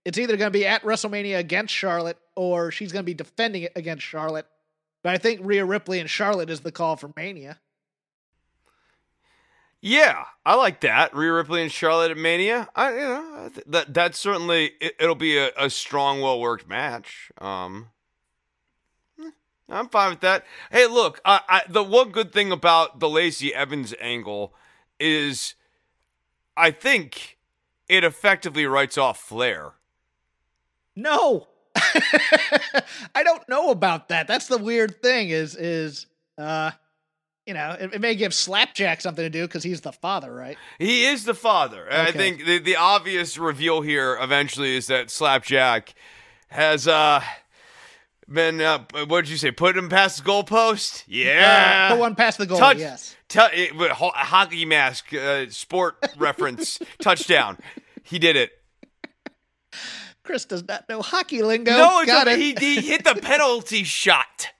It's 0.04 0.18
either 0.18 0.36
going 0.36 0.52
to 0.52 0.56
be 0.58 0.66
at 0.66 0.82
WrestleMania 0.82 1.38
against 1.38 1.74
Charlotte 1.74 2.18
or 2.36 2.70
she's 2.70 2.92
going 2.92 3.02
to 3.02 3.06
be 3.06 3.14
defending 3.14 3.62
it 3.62 3.72
against 3.74 4.04
Charlotte. 4.04 4.46
But 5.02 5.14
I 5.14 5.18
think 5.18 5.40
Rhea 5.42 5.64
Ripley 5.64 5.98
and 5.98 6.08
Charlotte 6.08 6.50
is 6.50 6.60
the 6.60 6.72
call 6.72 6.96
for 6.96 7.12
Mania. 7.16 7.58
Yeah, 9.80 10.24
I 10.44 10.54
like 10.54 10.80
that. 10.80 11.14
Rhea 11.14 11.32
Ripley 11.32 11.62
and 11.62 11.70
Charlotte 11.70 12.10
at 12.10 12.16
Mania. 12.16 12.68
I, 12.74 12.92
you 12.92 12.98
know, 12.98 13.50
that 13.66 13.94
that 13.94 14.14
certainly 14.14 14.72
it, 14.80 14.96
will 15.00 15.14
be 15.14 15.36
a, 15.36 15.50
a, 15.56 15.70
strong, 15.70 16.20
well 16.20 16.40
worked 16.40 16.68
match. 16.68 17.30
Um, 17.38 17.90
I'm 19.68 19.88
fine 19.88 20.10
with 20.10 20.20
that. 20.20 20.44
Hey, 20.70 20.86
look, 20.86 21.20
I, 21.24 21.40
I, 21.48 21.62
the 21.68 21.82
one 21.82 22.10
good 22.10 22.32
thing 22.32 22.52
about 22.52 23.00
the 23.00 23.08
Lacey 23.08 23.54
Evans 23.54 23.94
angle 24.00 24.54
is, 24.98 25.54
I 26.56 26.70
think 26.70 27.38
it 27.88 28.04
effectively 28.04 28.66
writes 28.66 28.96
off 28.96 29.20
Flair. 29.20 29.74
No, 30.94 31.48
I 33.14 33.22
don't 33.22 33.48
know 33.48 33.70
about 33.70 34.08
that. 34.08 34.26
That's 34.28 34.46
the 34.46 34.58
weird 34.58 35.02
thing. 35.02 35.30
Is 35.30 35.54
is 35.56 36.06
uh 36.38 36.70
you 37.46 37.54
know, 37.54 37.76
it, 37.78 37.94
it, 37.94 38.00
may 38.00 38.16
give 38.16 38.34
Slapjack 38.34 39.00
something 39.00 39.24
to 39.24 39.30
do 39.30 39.46
because 39.46 39.62
he's 39.62 39.80
the 39.80 39.92
father, 39.92 40.34
right? 40.34 40.58
He 40.80 41.06
is 41.06 41.24
the 41.24 41.34
father. 41.34 41.86
Okay. 41.86 42.02
I 42.02 42.10
think 42.10 42.44
the, 42.44 42.58
the 42.58 42.74
obvious 42.74 43.38
reveal 43.38 43.82
here 43.82 44.18
eventually 44.20 44.76
is 44.76 44.88
that 44.88 45.10
Slapjack 45.10 45.94
has 46.48 46.88
uh 46.88 47.22
been 48.28 48.60
uh, 48.60 48.84
what 49.06 49.24
did 49.24 49.30
you 49.30 49.36
say? 49.36 49.50
Put 49.50 49.76
him 49.76 49.88
past 49.88 50.22
the 50.22 50.28
goalpost? 50.28 51.04
Yeah, 51.06 51.88
uh, 51.88 51.94
put 51.94 52.00
one 52.00 52.14
past 52.14 52.38
the 52.38 52.46
goal. 52.46 52.58
Touch, 52.58 52.78
yes. 52.78 53.14
T- 53.28 53.40
it, 53.52 53.90
hockey 53.92 54.64
mask, 54.64 55.12
uh, 55.14 55.48
sport 55.50 55.96
reference, 56.16 56.78
touchdown. 57.00 57.58
He 58.02 58.18
did 58.18 58.36
it. 58.36 58.50
Chris 60.26 60.44
does 60.44 60.66
not 60.66 60.88
know 60.88 61.00
hockey 61.00 61.42
lingo. 61.42 61.72
No, 61.72 62.04
Got 62.04 62.28
it. 62.28 62.38
He, 62.38 62.54
he 62.58 62.80
hit 62.80 63.04
the 63.04 63.14
penalty 63.22 63.84
shot. 63.84 64.50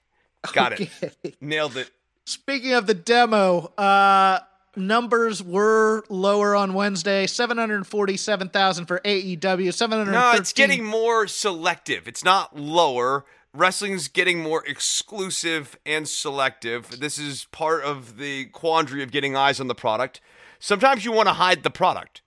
Got 0.53 0.75
okay. 0.75 0.91
it. 1.03 1.37
Nailed 1.41 1.77
it. 1.77 1.91
Speaking 2.25 2.73
of 2.73 2.87
the 2.87 2.95
demo, 2.95 3.73
uh, 3.77 4.41
numbers 4.77 5.43
were 5.43 6.05
lower 6.09 6.55
on 6.55 6.75
Wednesday. 6.75 7.27
Seven 7.27 7.59
hundred 7.59 7.87
forty-seven 7.87 8.51
thousand 8.51 8.87
for 8.87 9.01
AEW. 9.01 9.73
Seven 9.73 9.99
hundred. 9.99 10.13
No, 10.13 10.33
it's 10.33 10.53
getting 10.53 10.85
more 10.85 11.27
selective. 11.27 12.07
It's 12.07 12.25
not 12.25 12.57
lower. 12.57 13.25
Wrestling's 13.53 14.09
getting 14.09 14.41
more 14.41 14.65
exclusive 14.67 15.79
and 15.87 16.07
selective. 16.07 17.01
This 17.01 17.19
is 17.19 17.47
part 17.53 17.83
of 17.83 18.19
the 18.19 18.47
quandary 18.47 19.03
of 19.03 19.11
getting 19.11 19.35
eyes 19.35 19.61
on 19.61 19.67
the 19.67 19.75
product. 19.75 20.21
Sometimes 20.59 21.05
you 21.05 21.13
want 21.13 21.29
to 21.29 21.35
hide 21.35 21.63
the 21.63 21.71
product. 21.71 22.23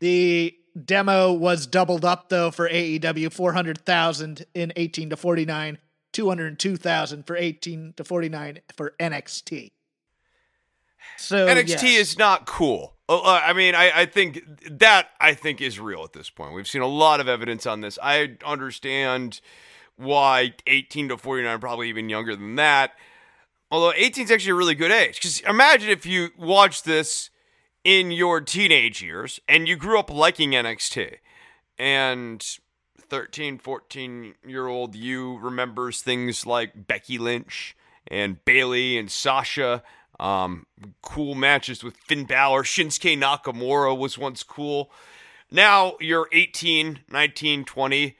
The 0.00 0.57
demo 0.84 1.32
was 1.32 1.66
doubled 1.66 2.04
up 2.04 2.28
though 2.28 2.50
for 2.50 2.68
AEW, 2.68 3.32
four 3.32 3.52
hundred 3.52 3.78
thousand 3.84 4.46
in 4.54 4.72
eighteen 4.76 5.10
to 5.10 5.16
forty-nine. 5.16 5.78
202,000 6.12 7.26
for 7.26 7.36
18 7.36 7.94
to 7.96 8.04
49 8.04 8.60
for 8.74 8.94
NXT. 8.98 9.72
So 11.16 11.46
NXT 11.46 11.82
yes. 11.82 11.82
is 11.82 12.18
not 12.18 12.46
cool. 12.46 12.94
Uh, 13.08 13.18
uh, 13.18 13.40
I 13.44 13.52
mean, 13.52 13.74
I, 13.74 13.90
I 13.94 14.06
think 14.06 14.42
that 14.68 15.08
I 15.20 15.34
think 15.34 15.60
is 15.60 15.80
real 15.80 16.04
at 16.04 16.12
this 16.12 16.30
point. 16.30 16.54
We've 16.54 16.68
seen 16.68 16.82
a 16.82 16.88
lot 16.88 17.20
of 17.20 17.28
evidence 17.28 17.66
on 17.66 17.80
this. 17.80 17.98
I 18.02 18.36
understand 18.44 19.40
why 19.96 20.54
18 20.66 21.08
to 21.08 21.18
49, 21.18 21.58
probably 21.60 21.88
even 21.88 22.08
younger 22.08 22.36
than 22.36 22.56
that. 22.56 22.92
Although 23.70 23.92
18 23.96 24.24
is 24.24 24.30
actually 24.30 24.52
a 24.52 24.54
really 24.54 24.74
good 24.74 24.90
age. 24.90 25.16
Because 25.16 25.40
imagine 25.40 25.90
if 25.90 26.06
you 26.06 26.30
watch 26.38 26.82
this 26.84 27.30
in 27.88 28.10
your 28.10 28.38
teenage 28.42 29.00
years 29.00 29.40
and 29.48 29.66
you 29.66 29.74
grew 29.74 29.98
up 29.98 30.10
liking 30.10 30.50
NXT 30.50 31.14
and 31.78 32.58
13, 33.00 33.56
14 33.56 34.34
year 34.46 34.66
old 34.66 34.94
you 34.94 35.38
remembers 35.38 36.02
things 36.02 36.44
like 36.44 36.86
Becky 36.86 37.16
Lynch 37.16 37.74
and 38.06 38.44
Bayley 38.44 38.98
and 38.98 39.10
Sasha. 39.10 39.82
Um, 40.20 40.66
cool 41.00 41.34
matches 41.34 41.82
with 41.82 41.96
Finn 41.96 42.24
Balor. 42.26 42.64
Shinsuke 42.64 43.18
Nakamura 43.18 43.96
was 43.96 44.18
once 44.18 44.42
cool. 44.42 44.90
Now 45.50 45.96
you're 45.98 46.28
18, 46.30 47.00
19, 47.10 47.64
20, 47.64 48.16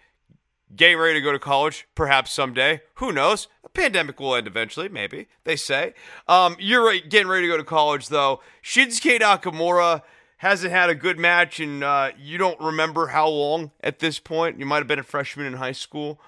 getting 0.74 0.98
ready 0.98 1.14
to 1.14 1.20
go 1.20 1.33
to 1.33 1.38
college, 1.38 1.87
perhaps 1.94 2.33
someday. 2.33 2.83
Who 2.94 3.12
knows? 3.12 3.48
A 3.64 3.68
pandemic 3.68 4.20
will 4.20 4.35
end 4.35 4.46
eventually, 4.46 4.88
maybe, 4.88 5.28
they 5.44 5.57
say. 5.57 5.94
Um, 6.26 6.57
you're 6.59 6.98
getting 7.00 7.28
ready 7.28 7.46
to 7.46 7.52
go 7.52 7.57
to 7.57 7.64
college, 7.64 8.09
though. 8.09 8.40
Shinsuke 8.62 9.20
Nakamura 9.20 10.02
hasn't 10.38 10.72
had 10.72 10.90
a 10.90 10.94
good 10.94 11.18
match, 11.18 11.61
and 11.61 11.83
uh, 11.83 12.11
you 12.18 12.38
don't 12.38 12.61
remember 12.61 13.09
how 13.09 13.28
long 13.28 13.72
at 13.83 13.98
this 13.98 14.18
point. 14.18 14.59
You 14.59 14.66
might 14.66 14.78
have 14.78 14.87
been 14.87 14.98
a 14.98 15.04
freshman 15.04 15.46
in 15.46 15.54
high 15.54 15.72
school. 15.72 16.20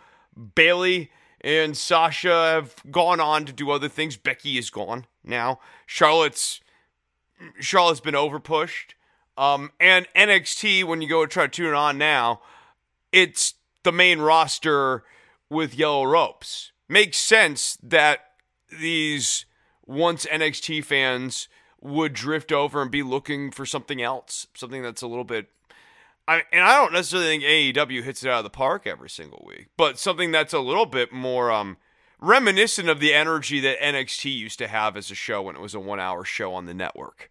Bayley 0.55 1.11
and 1.41 1.77
Sasha 1.77 2.29
have 2.29 2.75
gone 2.91 3.21
on 3.21 3.45
to 3.47 3.53
do 3.53 3.71
other 3.71 3.89
things. 3.89 4.17
Becky 4.17 4.59
is 4.59 4.71
gone 4.71 5.07
now. 5.25 5.61
Charlotte's 5.87 6.61
Charlotte's 7.59 8.01
been 8.01 8.15
overpushed. 8.15 8.95
Um, 9.37 9.71
and 9.81 10.07
NXT, 10.15 10.85
when 10.85 11.01
you 11.01 11.09
go 11.09 11.25
try 11.25 11.45
to 11.45 11.49
tune 11.49 11.73
on 11.73 11.97
now, 11.97 12.43
it's 13.13 13.55
the 13.83 13.93
main 13.93 14.21
roster 14.21 15.05
with 15.49 15.75
yellow 15.75 16.05
ropes. 16.05 16.73
Makes 16.89 17.19
sense 17.19 17.79
that 17.83 18.21
these 18.81 19.47
once 19.87 20.27
NXT 20.27 20.85
fans 20.85 21.49
would 21.81 22.13
drift 22.13 22.53
over 22.53 22.83
and 22.83 22.91
be 22.91 23.03
looking 23.03 23.51
for 23.51 23.65
something 23.65 24.01
else, 24.03 24.47
something 24.55 24.83
that's 24.83 25.03
a 25.03 25.07
little 25.07 25.25
bit. 25.25 25.49
I, 26.29 26.43
and 26.53 26.63
I 26.63 26.77
don't 26.77 26.93
necessarily 26.93 27.29
think 27.29 27.43
AEW 27.77 28.03
hits 28.03 28.23
it 28.23 28.31
out 28.31 28.39
of 28.39 28.45
the 28.45 28.51
park 28.51 28.87
every 28.87 29.11
single 29.11 29.45
week, 29.47 29.69
but 29.77 29.99
something 29.99 30.31
that's 30.31 30.53
a 30.53 30.61
little 30.61 30.87
bit 30.87 31.13
more 31.13 31.51
um, 31.51 31.77
reminiscent 32.21 32.89
of 32.89 33.01
the 33.01 33.15
energy 33.15 33.61
that 33.61 33.81
NXT 33.81 34.37
used 34.37 34.59
to 34.59 34.69
have 34.69 34.97
as 34.97 35.11
a 35.11 35.15
show 35.15 35.43
when 35.43 35.57
it 35.57 35.63
was 35.63 35.75
a 35.75 35.81
one 35.81 35.99
hour 35.99 36.25
show 36.25 36.55
on 36.55 36.67
the 36.67 36.75
network. 36.75 37.31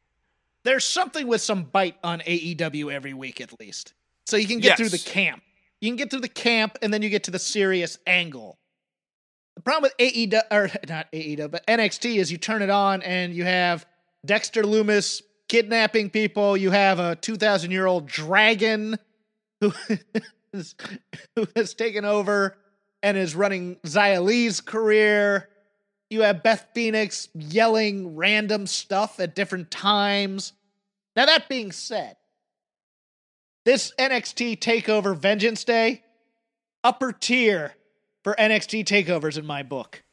There's 0.63 0.85
something 0.85 1.27
with 1.27 1.41
some 1.41 1.63
bite 1.63 1.97
on 2.03 2.19
AEW 2.21 2.91
every 2.91 3.13
week, 3.13 3.39
at 3.39 3.57
least. 3.59 3.93
So 4.25 4.35
you 4.35 4.47
can 4.47 4.59
get 4.59 4.69
yes. 4.69 4.77
through 4.77 4.89
the 4.89 4.99
camp. 4.99 5.41
You 5.81 5.89
can 5.89 5.95
get 5.95 6.11
through 6.11 6.21
the 6.21 6.27
camp, 6.27 6.77
and 6.81 6.93
then 6.93 7.01
you 7.01 7.09
get 7.09 7.23
to 7.25 7.31
the 7.31 7.39
serious 7.39 7.97
angle. 8.05 8.59
The 9.55 9.63
problem 9.63 9.83
with 9.83 9.97
AEW, 9.97 10.41
or 10.51 10.69
not 10.87 11.11
AEW, 11.11 11.51
but 11.51 11.67
NXT 11.67 12.15
is 12.15 12.31
you 12.31 12.37
turn 12.37 12.61
it 12.61 12.69
on 12.69 13.01
and 13.01 13.33
you 13.33 13.43
have 13.43 13.85
Dexter 14.25 14.63
Lumis 14.63 15.21
kidnapping 15.49 16.09
people. 16.09 16.55
You 16.55 16.71
have 16.71 16.99
a 16.99 17.15
2,000 17.17 17.69
year 17.69 17.85
old 17.85 18.07
dragon 18.07 18.97
who, 19.59 19.73
is, 20.53 20.75
who 21.35 21.45
has 21.57 21.73
taken 21.73 22.05
over 22.05 22.55
and 23.03 23.17
is 23.17 23.35
running 23.35 23.75
Xia 23.77 24.23
Li's 24.23 24.61
career. 24.61 25.49
You 26.09 26.21
have 26.21 26.41
Beth 26.41 26.69
Phoenix 26.73 27.27
yelling 27.33 28.15
random 28.15 28.65
stuff 28.65 29.19
at 29.19 29.35
different 29.35 29.71
times. 29.71 30.53
Now, 31.17 31.25
that 31.25 31.49
being 31.49 31.71
said, 31.71 32.15
this 33.65 33.93
NXT 33.99 34.59
TakeOver 34.59 35.17
Vengeance 35.17 35.63
Day, 35.63 36.03
upper 36.83 37.11
tier 37.11 37.75
for 38.23 38.35
NXT 38.39 38.85
takeovers 38.85 39.37
in 39.37 39.45
my 39.45 39.63
book 39.63 40.03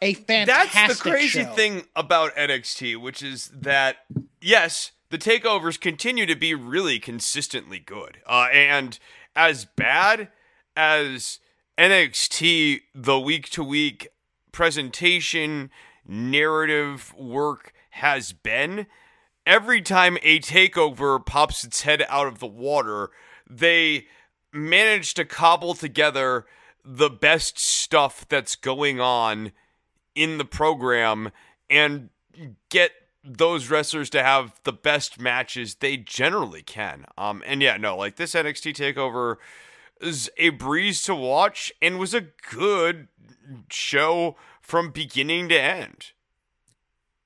a 0.00 0.14
fantastic 0.14 0.72
That's 0.72 1.02
the 1.02 1.10
crazy 1.10 1.42
show. 1.42 1.54
thing 1.54 1.84
about 1.96 2.34
NXT, 2.36 3.00
which 3.00 3.22
is 3.22 3.50
that 3.54 3.96
yes, 4.40 4.92
the 5.10 5.18
takeovers 5.18 5.80
continue 5.80 6.26
to 6.26 6.36
be 6.36 6.54
really 6.54 6.98
consistently 6.98 7.78
good. 7.78 8.18
Uh, 8.26 8.48
and 8.52 8.98
as 9.34 9.64
bad 9.64 10.28
as 10.76 11.40
NXT, 11.76 12.80
the 12.94 13.18
week 13.18 13.48
to 13.50 13.64
week 13.64 14.08
presentation, 14.52 15.70
narrative 16.06 17.14
work 17.16 17.72
has 17.90 18.32
been, 18.32 18.86
every 19.48 19.80
time 19.80 20.18
a 20.22 20.38
takeover 20.38 21.24
pops 21.24 21.64
its 21.64 21.82
head 21.82 22.04
out 22.08 22.26
of 22.28 22.38
the 22.38 22.46
water, 22.46 23.10
they 23.48 24.06
manage 24.52 25.14
to 25.14 25.24
cobble 25.24 25.74
together 25.74 26.44
the 26.84 27.10
best 27.10 27.58
stuff 27.58 28.28
that's 28.28 28.54
going 28.54 29.00
on 29.00 29.52
in 30.14 30.38
the 30.38 30.44
program 30.44 31.30
and 31.70 32.10
get 32.68 32.92
those 33.24 33.70
wrestlers 33.70 34.10
to 34.10 34.22
have 34.22 34.60
the 34.64 34.72
best 34.72 35.18
matches 35.18 35.76
they 35.76 35.96
generally 35.96 36.62
can. 36.62 37.06
Um, 37.16 37.42
and 37.46 37.62
yeah, 37.62 37.78
no, 37.78 37.96
like 37.96 38.16
this 38.16 38.34
NXT 38.34 38.74
takeover 38.74 39.36
is 40.00 40.30
a 40.36 40.50
breeze 40.50 41.02
to 41.02 41.14
watch 41.14 41.72
and 41.80 41.98
was 41.98 42.14
a 42.14 42.26
good 42.50 43.08
show 43.70 44.36
from 44.60 44.90
beginning 44.90 45.48
to 45.48 45.60
end. 45.60 46.12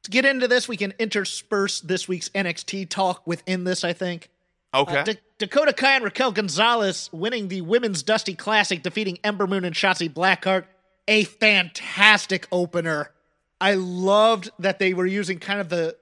To 0.04 0.10
get 0.10 0.24
into 0.24 0.48
this, 0.48 0.68
we 0.68 0.76
can 0.76 0.92
intersperse 0.98 1.80
this 1.80 2.08
week's 2.08 2.28
NXT 2.30 2.88
talk 2.88 3.26
within 3.26 3.64
this, 3.64 3.84
I 3.84 3.92
think. 3.92 4.30
Okay. 4.74 4.98
Uh, 4.98 5.04
D- 5.04 5.18
Dakota 5.38 5.72
Kai 5.72 5.96
and 5.96 6.04
Raquel 6.04 6.32
Gonzalez 6.32 7.08
winning 7.12 7.48
the 7.48 7.60
Women's 7.60 8.02
Dusty 8.02 8.34
Classic, 8.34 8.82
defeating 8.82 9.18
Ember 9.22 9.46
Moon 9.46 9.64
and 9.64 9.74
Shotzi 9.74 10.12
Blackheart. 10.12 10.64
A 11.08 11.24
fantastic 11.24 12.46
opener. 12.50 13.10
I 13.60 13.74
loved 13.74 14.50
that 14.58 14.78
they 14.78 14.94
were 14.94 15.06
using 15.06 15.38
kind 15.38 15.60
of 15.60 15.68
the 15.68 15.96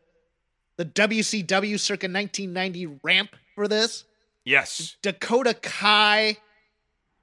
the 0.77 0.85
WCW 0.87 1.79
circa 1.79 2.07
1990 2.07 2.99
ramp 3.03 3.37
for 3.55 3.69
this. 3.69 4.05
yes. 4.45 4.97
Dakota 5.03 5.53
Kai 5.53 6.39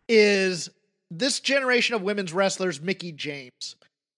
is 0.07 0.69
this 1.09 1.39
generation 1.39 1.95
of 1.95 2.03
women's 2.03 2.33
wrestlers, 2.33 2.79
Mickie 2.79 3.11
James. 3.13 3.75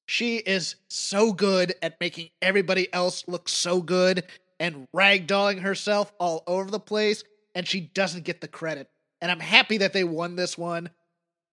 She 0.09 0.37
is 0.37 0.75
so 0.87 1.33
good 1.33 1.75
at 1.83 1.99
making 1.99 2.31
everybody 2.41 2.91
else 2.91 3.23
look 3.27 3.47
so 3.47 3.79
good 3.79 4.23
and 4.59 4.87
ragdolling 4.91 5.59
herself 5.59 6.11
all 6.19 6.41
over 6.47 6.71
the 6.71 6.79
place, 6.79 7.23
and 7.53 7.67
she 7.67 7.79
doesn't 7.79 8.23
get 8.23 8.41
the 8.41 8.47
credit. 8.47 8.89
And 9.21 9.29
I'm 9.29 9.39
happy 9.39 9.77
that 9.77 9.93
they 9.93 10.03
won 10.03 10.35
this 10.35 10.57
one. 10.57 10.89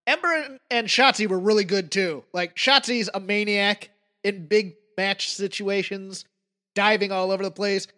Ember 0.06 0.58
and, 0.70 0.88
Shotzi 0.88 1.28
were 1.28 1.38
really 1.38 1.64
good 1.64 1.90
too. 1.90 2.24
Like 2.32 2.56
Shotzi's 2.56 3.10
a 3.12 3.20
maniac 3.20 3.90
in 4.24 4.46
big 4.46 4.76
match 4.96 5.28
situations, 5.34 6.24
diving 6.74 7.12
all 7.12 7.32
over 7.32 7.42
the 7.42 7.50
place. 7.50 7.88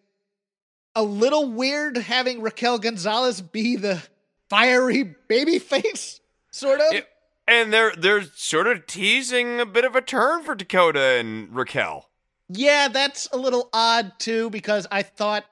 A 0.97 1.05
little 1.05 1.53
weird 1.53 1.97
having 1.99 2.43
Raquel 2.43 2.81
Gonzalez 2.81 3.41
be 3.41 3.77
the 3.77 4.03
fiery 4.51 5.15
baby 5.29 5.61
face, 5.61 6.19
sort 6.51 6.81
of. 6.81 6.93
It- 6.95 7.09
and 7.49 7.73
they're 7.73 7.93
they're 7.97 8.23
sort 8.35 8.67
of 8.67 8.87
teasing 8.87 9.59
a 9.59 9.67
bit 9.67 9.85
of 9.85 9.97
a 9.97 10.03
turn 10.03 10.45
for 10.45 10.55
Dakota 10.55 11.01
and 11.19 11.53
Raquel. 11.55 12.11
Yeah, 12.51 12.89
that's 12.89 13.27
a 13.33 13.37
little 13.37 13.69
odd 13.73 14.13
too 14.19 14.51
because 14.51 14.87
I 14.93 15.03
thought 15.03 15.45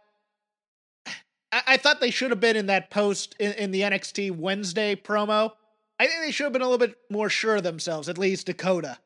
I, 1.50 1.62
I 1.66 1.76
thought 1.78 2.00
they 2.00 2.10
should 2.10 2.30
have 2.30 2.40
been 2.40 2.56
in 2.56 2.66
that 2.66 2.90
post 2.90 3.34
in, 3.40 3.52
in 3.52 3.70
the 3.70 3.80
NXT 3.80 4.36
Wednesday 4.36 4.94
promo. 4.94 5.52
I 5.98 6.06
think 6.06 6.20
they 6.22 6.30
should 6.30 6.44
have 6.44 6.52
been 6.52 6.62
a 6.62 6.68
little 6.68 6.86
bit 6.86 6.96
more 7.10 7.30
sure 7.30 7.56
of 7.56 7.62
themselves, 7.62 8.10
at 8.10 8.18
least 8.18 8.46
Dakota. 8.46 8.98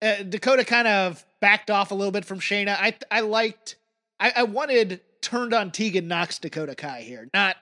Uh, 0.00 0.22
Dakota 0.22 0.64
kind 0.64 0.88
of 0.88 1.24
backed 1.40 1.70
off 1.70 1.90
a 1.90 1.94
little 1.94 2.12
bit 2.12 2.24
from 2.24 2.40
Shayna. 2.40 2.74
I 2.78 2.94
I 3.10 3.20
liked 3.20 3.76
I, 4.18 4.32
I 4.36 4.42
wanted 4.44 5.02
turned 5.20 5.52
on 5.52 5.70
Tegan 5.70 6.08
Nox 6.08 6.38
Dakota 6.38 6.74
Kai 6.74 7.02
here. 7.02 7.28
Not 7.34 7.56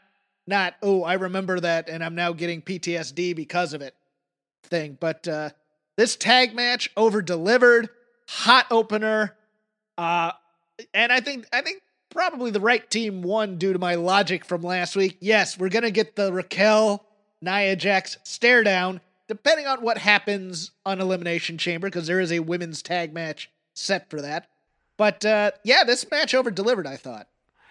not 0.47 0.77
oh, 0.83 1.03
I 1.03 1.15
remember 1.15 1.59
that 1.59 1.89
and 1.89 2.05
I'm 2.05 2.15
now 2.15 2.33
getting 2.33 2.63
PTSD 2.63 3.35
because 3.35 3.75
of 3.75 3.83
it 3.83 3.95
thing. 4.69 4.97
But 4.99 5.27
uh 5.27 5.51
this 5.97 6.15
tag 6.17 6.55
match 6.55 6.91
over 6.97 7.23
delivered, 7.23 7.89
hot 8.29 8.67
opener. 8.71 9.37
Uh 9.97 10.33
and 10.95 11.13
I 11.13 11.21
think 11.21 11.47
I 11.53 11.61
think 11.61 11.83
probably 12.11 12.51
the 12.51 12.61
right 12.61 12.89
team 12.91 13.23
won 13.23 13.59
due 13.59 13.73
to 13.73 13.79
my 13.79 13.97
logic 13.97 14.45
from 14.45 14.63
last 14.63 14.97
week. 14.97 15.17
Yes, 15.21 15.59
we're 15.59 15.69
gonna 15.69 15.91
get 15.91 16.17
the 16.17 16.33
Raquel 16.33 17.05
Nia 17.43 17.77
Jax 17.77 18.17
stare 18.25 18.65
down, 18.65 19.01
depending 19.29 19.67
on 19.67 19.83
what 19.83 19.99
happens 19.99 20.71
on 20.87 21.01
Elimination 21.01 21.59
Chamber, 21.59 21.89
because 21.89 22.07
there 22.07 22.21
is 22.21 22.33
a 22.33 22.41
women's 22.41 22.83
tag 22.83 23.13
match 23.13 23.51
set 23.75 24.09
for 24.11 24.21
that. 24.23 24.49
But 24.97 25.25
uh 25.25 25.53
yeah, 25.65 25.85
this 25.85 26.09
match 26.11 26.35
over 26.35 26.51
delivered, 26.51 26.87
I 26.87 26.97
thought. 26.97 27.29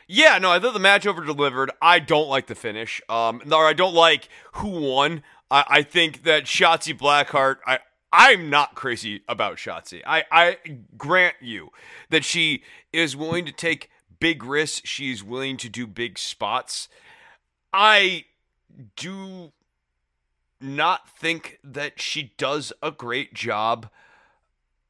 Yeah, 0.07 0.37
no, 0.37 0.51
I 0.51 0.59
thought 0.59 0.73
the 0.73 0.79
match 0.79 1.05
over 1.05 1.23
delivered. 1.23 1.69
I 1.81 1.99
don't 1.99 2.29
like 2.29 2.47
the 2.47 2.55
finish. 2.55 3.01
Um, 3.09 3.41
or 3.51 3.65
I 3.65 3.73
don't 3.73 3.93
like 3.93 4.29
who 4.53 4.69
won. 4.69 5.21
I, 5.51 5.65
I 5.67 5.81
think 5.81 6.23
that 6.23 6.45
Shotzi 6.45 6.97
Blackheart. 6.97 7.57
I 7.65 7.79
I'm 8.11 8.49
not 8.49 8.73
crazy 8.73 9.21
about 9.27 9.57
Shotzi. 9.57 10.01
I 10.05 10.23
I 10.31 10.57
grant 10.97 11.35
you 11.41 11.69
that 12.09 12.23
she 12.23 12.63
is 12.93 13.15
willing 13.15 13.45
to 13.45 13.51
take 13.51 13.89
big 14.19 14.43
risks. 14.43 14.87
She's 14.87 15.23
willing 15.23 15.57
to 15.57 15.69
do 15.69 15.85
big 15.85 16.17
spots. 16.17 16.87
I 17.73 18.25
do 18.95 19.51
not 20.61 21.09
think 21.09 21.59
that 21.63 21.99
she 22.01 22.33
does 22.37 22.71
a 22.81 22.91
great 22.91 23.33
job 23.33 23.89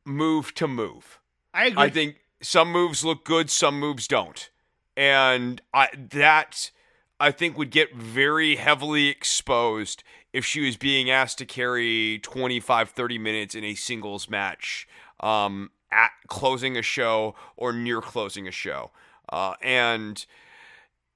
move 0.06 0.54
to 0.56 0.68
move. 0.68 1.20
I 1.54 1.66
agree. 1.66 1.84
I 1.84 1.90
think 1.90 2.18
some 2.42 2.72
moves 2.72 3.04
look 3.04 3.26
good, 3.26 3.50
some 3.50 3.80
moves 3.80 4.08
don't. 4.08 4.50
And 4.98 5.62
I 5.74 5.90
that 6.12 6.72
I 7.20 7.32
think 7.32 7.58
would 7.58 7.70
get 7.70 7.96
very 7.96 8.58
heavily 8.58 9.08
exposed 9.08 10.04
if 10.34 10.44
she 10.44 10.66
was 10.66 10.76
being 10.76 11.10
asked 11.10 11.38
to 11.38 11.46
carry 11.46 12.20
25 12.20 12.90
30 12.90 13.18
minutes 13.18 13.56
in 13.56 13.64
a 13.64 13.76
singles 13.76 14.30
match 14.30 14.88
um, 15.20 15.72
at 15.92 16.12
closing 16.28 16.76
a 16.76 16.82
show 16.82 17.36
or 17.56 17.72
near 17.72 18.02
closing 18.02 18.48
a 18.48 18.52
show. 18.52 18.92
Uh, 19.30 19.54
and 19.62 20.26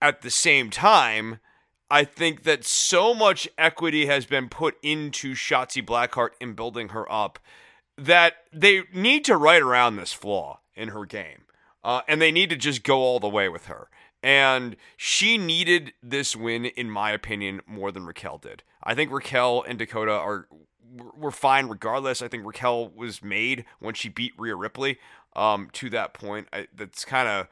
at 0.01 0.21
the 0.21 0.31
same 0.31 0.69
time, 0.69 1.39
I 1.89 2.03
think 2.03 2.43
that 2.43 2.63
so 2.63 3.13
much 3.13 3.49
equity 3.57 4.05
has 4.05 4.25
been 4.25 4.47
put 4.47 4.77
into 4.81 5.33
Shotzi 5.33 5.85
Blackheart 5.85 6.31
in 6.39 6.53
building 6.53 6.89
her 6.89 7.11
up 7.11 7.37
that 7.97 8.35
they 8.53 8.83
need 8.93 9.25
to 9.25 9.35
right 9.35 9.61
around 9.61 9.95
this 9.95 10.13
flaw 10.13 10.59
in 10.73 10.89
her 10.89 11.05
game. 11.05 11.43
Uh, 11.83 12.01
and 12.07 12.21
they 12.21 12.31
need 12.31 12.49
to 12.49 12.55
just 12.55 12.83
go 12.83 12.99
all 12.99 13.19
the 13.19 13.29
way 13.29 13.49
with 13.49 13.65
her. 13.65 13.89
And 14.23 14.75
she 14.97 15.37
needed 15.37 15.93
this 16.03 16.35
win, 16.35 16.65
in 16.65 16.89
my 16.91 17.11
opinion, 17.11 17.61
more 17.65 17.91
than 17.91 18.05
Raquel 18.05 18.37
did. 18.37 18.63
I 18.83 18.93
think 18.93 19.11
Raquel 19.11 19.63
and 19.67 19.79
Dakota 19.79 20.11
are 20.11 20.47
were 21.15 21.31
fine 21.31 21.67
regardless. 21.67 22.21
I 22.21 22.27
think 22.27 22.45
Raquel 22.45 22.89
was 22.89 23.23
made 23.23 23.65
when 23.79 23.93
she 23.93 24.09
beat 24.09 24.33
Rhea 24.37 24.55
Ripley. 24.55 24.99
Um, 25.35 25.69
to 25.73 25.89
that 25.91 26.13
point, 26.13 26.47
I, 26.51 26.67
that's 26.75 27.05
kind 27.05 27.27
of 27.27 27.47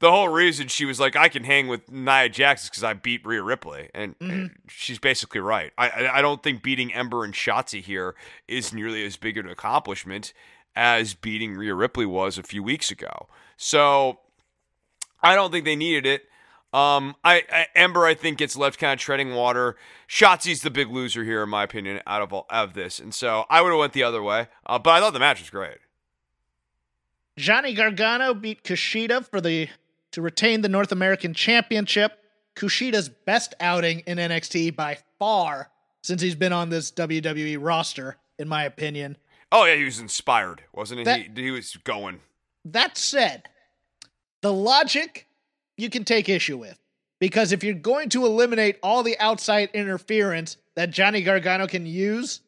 the 0.00 0.10
whole 0.10 0.28
reason 0.28 0.66
she 0.68 0.84
was 0.84 0.98
like, 0.98 1.14
I 1.14 1.28
can 1.28 1.44
hang 1.44 1.68
with 1.68 1.90
Nia 1.90 2.28
Jax 2.28 2.68
because 2.68 2.82
I 2.82 2.92
beat 2.94 3.24
Rhea 3.24 3.42
Ripley, 3.42 3.88
and, 3.94 4.16
and 4.20 4.50
she's 4.68 4.98
basically 4.98 5.40
right. 5.40 5.72
I, 5.78 5.88
I 5.88 6.18
I 6.18 6.22
don't 6.22 6.42
think 6.42 6.62
beating 6.62 6.92
Ember 6.92 7.24
and 7.24 7.32
Shotzi 7.32 7.80
here 7.80 8.16
is 8.48 8.72
nearly 8.72 9.06
as 9.06 9.16
big 9.16 9.38
an 9.38 9.48
accomplishment 9.48 10.32
as 10.74 11.14
beating 11.14 11.54
Rhea 11.54 11.74
Ripley 11.74 12.06
was 12.06 12.36
a 12.36 12.42
few 12.42 12.62
weeks 12.62 12.90
ago. 12.90 13.28
So 13.56 14.18
I 15.22 15.34
don't 15.34 15.50
think 15.50 15.64
they 15.64 15.76
needed 15.76 16.06
it. 16.06 16.22
Um, 16.72 17.14
I, 17.22 17.44
I 17.52 17.66
Ember 17.76 18.04
I 18.04 18.14
think 18.14 18.38
gets 18.38 18.56
left 18.56 18.80
kind 18.80 18.92
of 18.94 18.98
treading 18.98 19.34
water. 19.34 19.76
Shotzi's 20.08 20.62
the 20.62 20.70
big 20.70 20.88
loser 20.90 21.22
here, 21.22 21.42
in 21.44 21.48
my 21.48 21.62
opinion, 21.62 22.00
out 22.06 22.20
of 22.20 22.32
all 22.32 22.46
out 22.50 22.68
of 22.68 22.74
this, 22.74 22.98
and 22.98 23.14
so 23.14 23.44
I 23.48 23.62
would 23.62 23.70
have 23.70 23.78
went 23.78 23.92
the 23.92 24.02
other 24.02 24.22
way. 24.22 24.48
Uh, 24.66 24.78
but 24.80 24.90
I 24.90 25.00
thought 25.00 25.12
the 25.12 25.20
match 25.20 25.38
was 25.40 25.50
great. 25.50 25.78
Johnny 27.36 27.74
Gargano 27.74 28.34
beat 28.34 28.62
Kushida 28.64 29.24
for 29.28 29.40
the 29.40 29.68
to 30.12 30.22
retain 30.22 30.60
the 30.62 30.68
North 30.68 30.92
American 30.92 31.34
Championship. 31.34 32.18
Kushida's 32.56 33.08
best 33.08 33.54
outing 33.60 34.00
in 34.00 34.18
NXT 34.18 34.76
by 34.76 34.98
far 35.18 35.70
since 36.02 36.22
he's 36.22 36.36
been 36.36 36.52
on 36.52 36.70
this 36.70 36.92
WWE 36.92 37.58
roster, 37.60 38.16
in 38.38 38.48
my 38.48 38.64
opinion. 38.64 39.16
Oh 39.50 39.64
yeah, 39.64 39.74
he 39.76 39.84
was 39.84 39.98
inspired, 39.98 40.62
wasn't 40.72 40.98
he? 40.98 41.04
That- 41.04 41.20
he, 41.36 41.42
he 41.44 41.50
was 41.50 41.76
going. 41.84 42.20
That 42.64 42.96
said, 42.96 43.42
the 44.42 44.52
logic 44.52 45.26
you 45.76 45.90
can 45.90 46.04
take 46.04 46.28
issue 46.28 46.56
with. 46.56 46.78
Because 47.20 47.52
if 47.52 47.64
you're 47.64 47.74
going 47.74 48.08
to 48.10 48.26
eliminate 48.26 48.78
all 48.82 49.02
the 49.02 49.18
outside 49.18 49.70
interference 49.72 50.56
that 50.74 50.90
Johnny 50.90 51.22
Gargano 51.22 51.66
can 51.66 51.86
use 51.86 52.40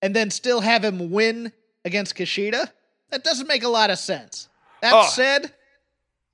and 0.00 0.14
then 0.14 0.30
still 0.30 0.60
have 0.60 0.84
him 0.84 1.10
win 1.10 1.52
against 1.84 2.14
Kushida, 2.14 2.70
that 3.10 3.24
doesn't 3.24 3.48
make 3.48 3.64
a 3.64 3.68
lot 3.68 3.90
of 3.90 3.98
sense. 3.98 4.48
That 4.80 4.92
Oh. 4.94 5.06
said, 5.08 5.52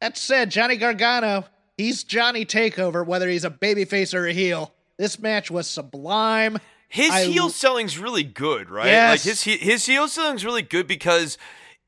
that 0.01 0.17
said, 0.17 0.51
Johnny 0.51 0.77
Gargano, 0.77 1.47
he's 1.77 2.05
Johnny 2.05 2.45
Takeover, 2.45 3.05
whether 3.05 3.29
he's 3.29 3.45
a 3.45 3.51
babyface 3.51 4.15
or 4.15 4.27
a 4.27 4.33
heel. 4.33 4.73
This 4.97 5.19
match 5.19 5.51
was 5.51 5.67
sublime. 5.67 6.59
His 6.89 7.11
I- 7.11 7.25
heel 7.25 7.49
selling's 7.51 7.99
really 7.99 8.25
good, 8.25 8.71
right? 8.71 8.87
Yes. 8.87 9.11
Like 9.11 9.21
his 9.23 9.43
his 9.43 9.87
heel 9.87 10.07
selling's 10.09 10.45
really 10.45 10.63
good 10.63 10.87
because 10.87 11.39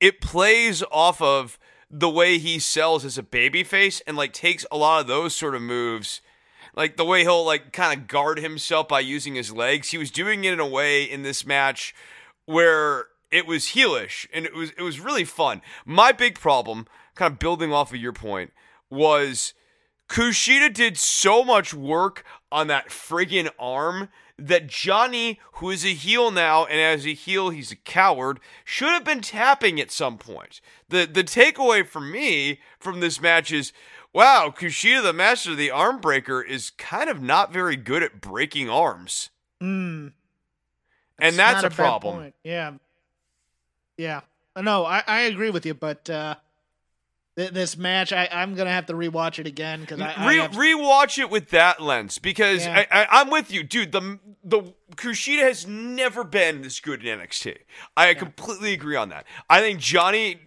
it 0.02 0.20
plays 0.20 0.82
off 0.90 1.22
of 1.22 1.60
the 1.88 2.10
way 2.10 2.36
he 2.36 2.58
sells 2.58 3.04
as 3.04 3.16
a 3.16 3.22
babyface 3.22 4.02
and 4.04 4.16
like 4.16 4.32
takes 4.32 4.66
a 4.72 4.76
lot 4.76 5.00
of 5.00 5.06
those 5.06 5.34
sort 5.34 5.54
of 5.54 5.62
moves. 5.62 6.20
Like 6.74 6.96
the 6.96 7.04
way 7.04 7.20
he'll 7.20 7.46
like 7.46 7.72
kind 7.72 8.00
of 8.00 8.08
guard 8.08 8.40
himself 8.40 8.88
by 8.88 8.98
using 8.98 9.36
his 9.36 9.52
legs. 9.52 9.90
He 9.90 9.98
was 9.98 10.10
doing 10.10 10.42
it 10.42 10.52
in 10.52 10.58
a 10.58 10.66
way 10.66 11.04
in 11.04 11.22
this 11.22 11.46
match 11.46 11.94
where 12.46 13.06
it 13.30 13.46
was 13.46 13.66
heelish 13.66 14.26
and 14.34 14.44
it 14.44 14.54
was 14.54 14.72
it 14.76 14.82
was 14.82 14.98
really 14.98 15.24
fun. 15.24 15.62
My 15.86 16.10
big 16.10 16.40
problem, 16.40 16.88
kind 17.14 17.30
of 17.32 17.38
building 17.38 17.72
off 17.72 17.92
of 17.92 18.00
your 18.00 18.12
point, 18.12 18.52
was 18.90 19.54
Kushida 20.08 20.74
did 20.74 20.98
so 20.98 21.44
much 21.44 21.72
work 21.72 22.24
on 22.50 22.66
that 22.66 22.88
friggin' 22.88 23.50
arm 23.56 24.08
that 24.48 24.66
Johnny, 24.66 25.38
who 25.54 25.70
is 25.70 25.84
a 25.84 25.94
heel 25.94 26.30
now, 26.30 26.64
and 26.64 26.80
as 26.80 27.06
a 27.06 27.14
heel 27.14 27.50
he's 27.50 27.72
a 27.72 27.76
coward, 27.76 28.40
should 28.64 28.88
have 28.90 29.04
been 29.04 29.20
tapping 29.20 29.80
at 29.80 29.90
some 29.90 30.18
point. 30.18 30.60
The 30.88 31.06
the 31.06 31.24
takeaway 31.24 31.86
for 31.86 32.00
me 32.00 32.60
from 32.78 33.00
this 33.00 33.20
match 33.20 33.52
is 33.52 33.72
wow, 34.12 34.52
Kushida, 34.54 35.02
the 35.02 35.12
master 35.12 35.52
of 35.52 35.56
the 35.56 35.70
arm 35.70 36.00
breaker, 36.00 36.42
is 36.42 36.70
kind 36.70 37.08
of 37.08 37.22
not 37.22 37.52
very 37.52 37.76
good 37.76 38.02
at 38.02 38.20
breaking 38.20 38.68
arms. 38.68 39.30
Mm, 39.62 40.12
And 41.18 41.36
that's 41.36 41.62
a, 41.62 41.68
bad 41.68 41.76
problem. 41.76 42.32
Yeah. 42.44 42.72
Yeah. 43.96 44.20
No, 44.60 44.84
I, 44.84 45.02
I 45.06 45.20
agree 45.22 45.50
with 45.50 45.64
you, 45.64 45.74
but 45.74 46.10
uh 46.10 46.34
this 47.34 47.76
match. 47.76 48.12
I, 48.12 48.28
I'm 48.30 48.54
gonna 48.54 48.70
have 48.70 48.86
to 48.86 48.92
rewatch 48.94 49.38
it 49.38 49.46
again 49.46 49.80
because 49.80 50.00
I, 50.00 50.12
I 50.12 50.28
Re- 50.28 50.36
have- 50.38 50.52
rewatch 50.52 51.18
it 51.18 51.30
with 51.30 51.50
that 51.50 51.80
lens 51.80 52.18
because 52.18 52.64
Yeah. 52.66 52.84
I, 52.90 53.06
I'm 53.10 53.30
with 53.30 53.50
you, 53.50 53.62
dude. 53.62 53.92
The 53.92 54.18
the 54.44 54.74
Kushida 54.96 55.42
has 55.42 55.66
never 55.66 56.24
been 56.24 56.62
this 56.62 56.80
good 56.80 57.04
in 57.04 57.18
NXT. 57.18 57.56
I 57.96 58.14
completely 58.14 58.72
agree 58.74 58.96
on 58.96 59.08
that. 59.08 59.24
I 59.48 59.60
think 59.60 59.80
Johnny, 59.80 60.40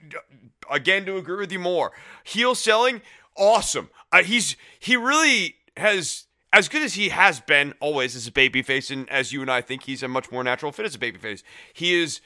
again, 0.69 1.05
to 1.05 1.17
agree 1.17 1.37
with 1.37 1.51
you 1.51 1.59
more, 1.59 1.91
heel 2.23 2.53
selling, 2.55 3.01
awesome. 3.35 3.89
Uh, 4.11 4.23
he's 4.23 4.55
he 4.79 4.95
really 4.95 5.55
has 5.77 6.25
as 6.53 6.69
good 6.69 6.83
as 6.83 6.93
he 6.93 7.09
has 7.09 7.39
been 7.39 7.73
always 7.79 8.15
as 8.15 8.27
a 8.27 8.31
babyface, 8.31 8.91
and 8.91 9.09
as 9.09 9.33
you 9.33 9.41
and 9.41 9.49
I 9.51 9.61
think 9.61 9.83
he's 9.83 10.03
a 10.03 10.07
much 10.07 10.31
more 10.31 10.43
natural 10.43 10.71
fit 10.71 10.85
as 10.85 10.95
a 10.95 10.99
babyface. 10.99 11.41
He 11.73 11.99
is 11.99 12.21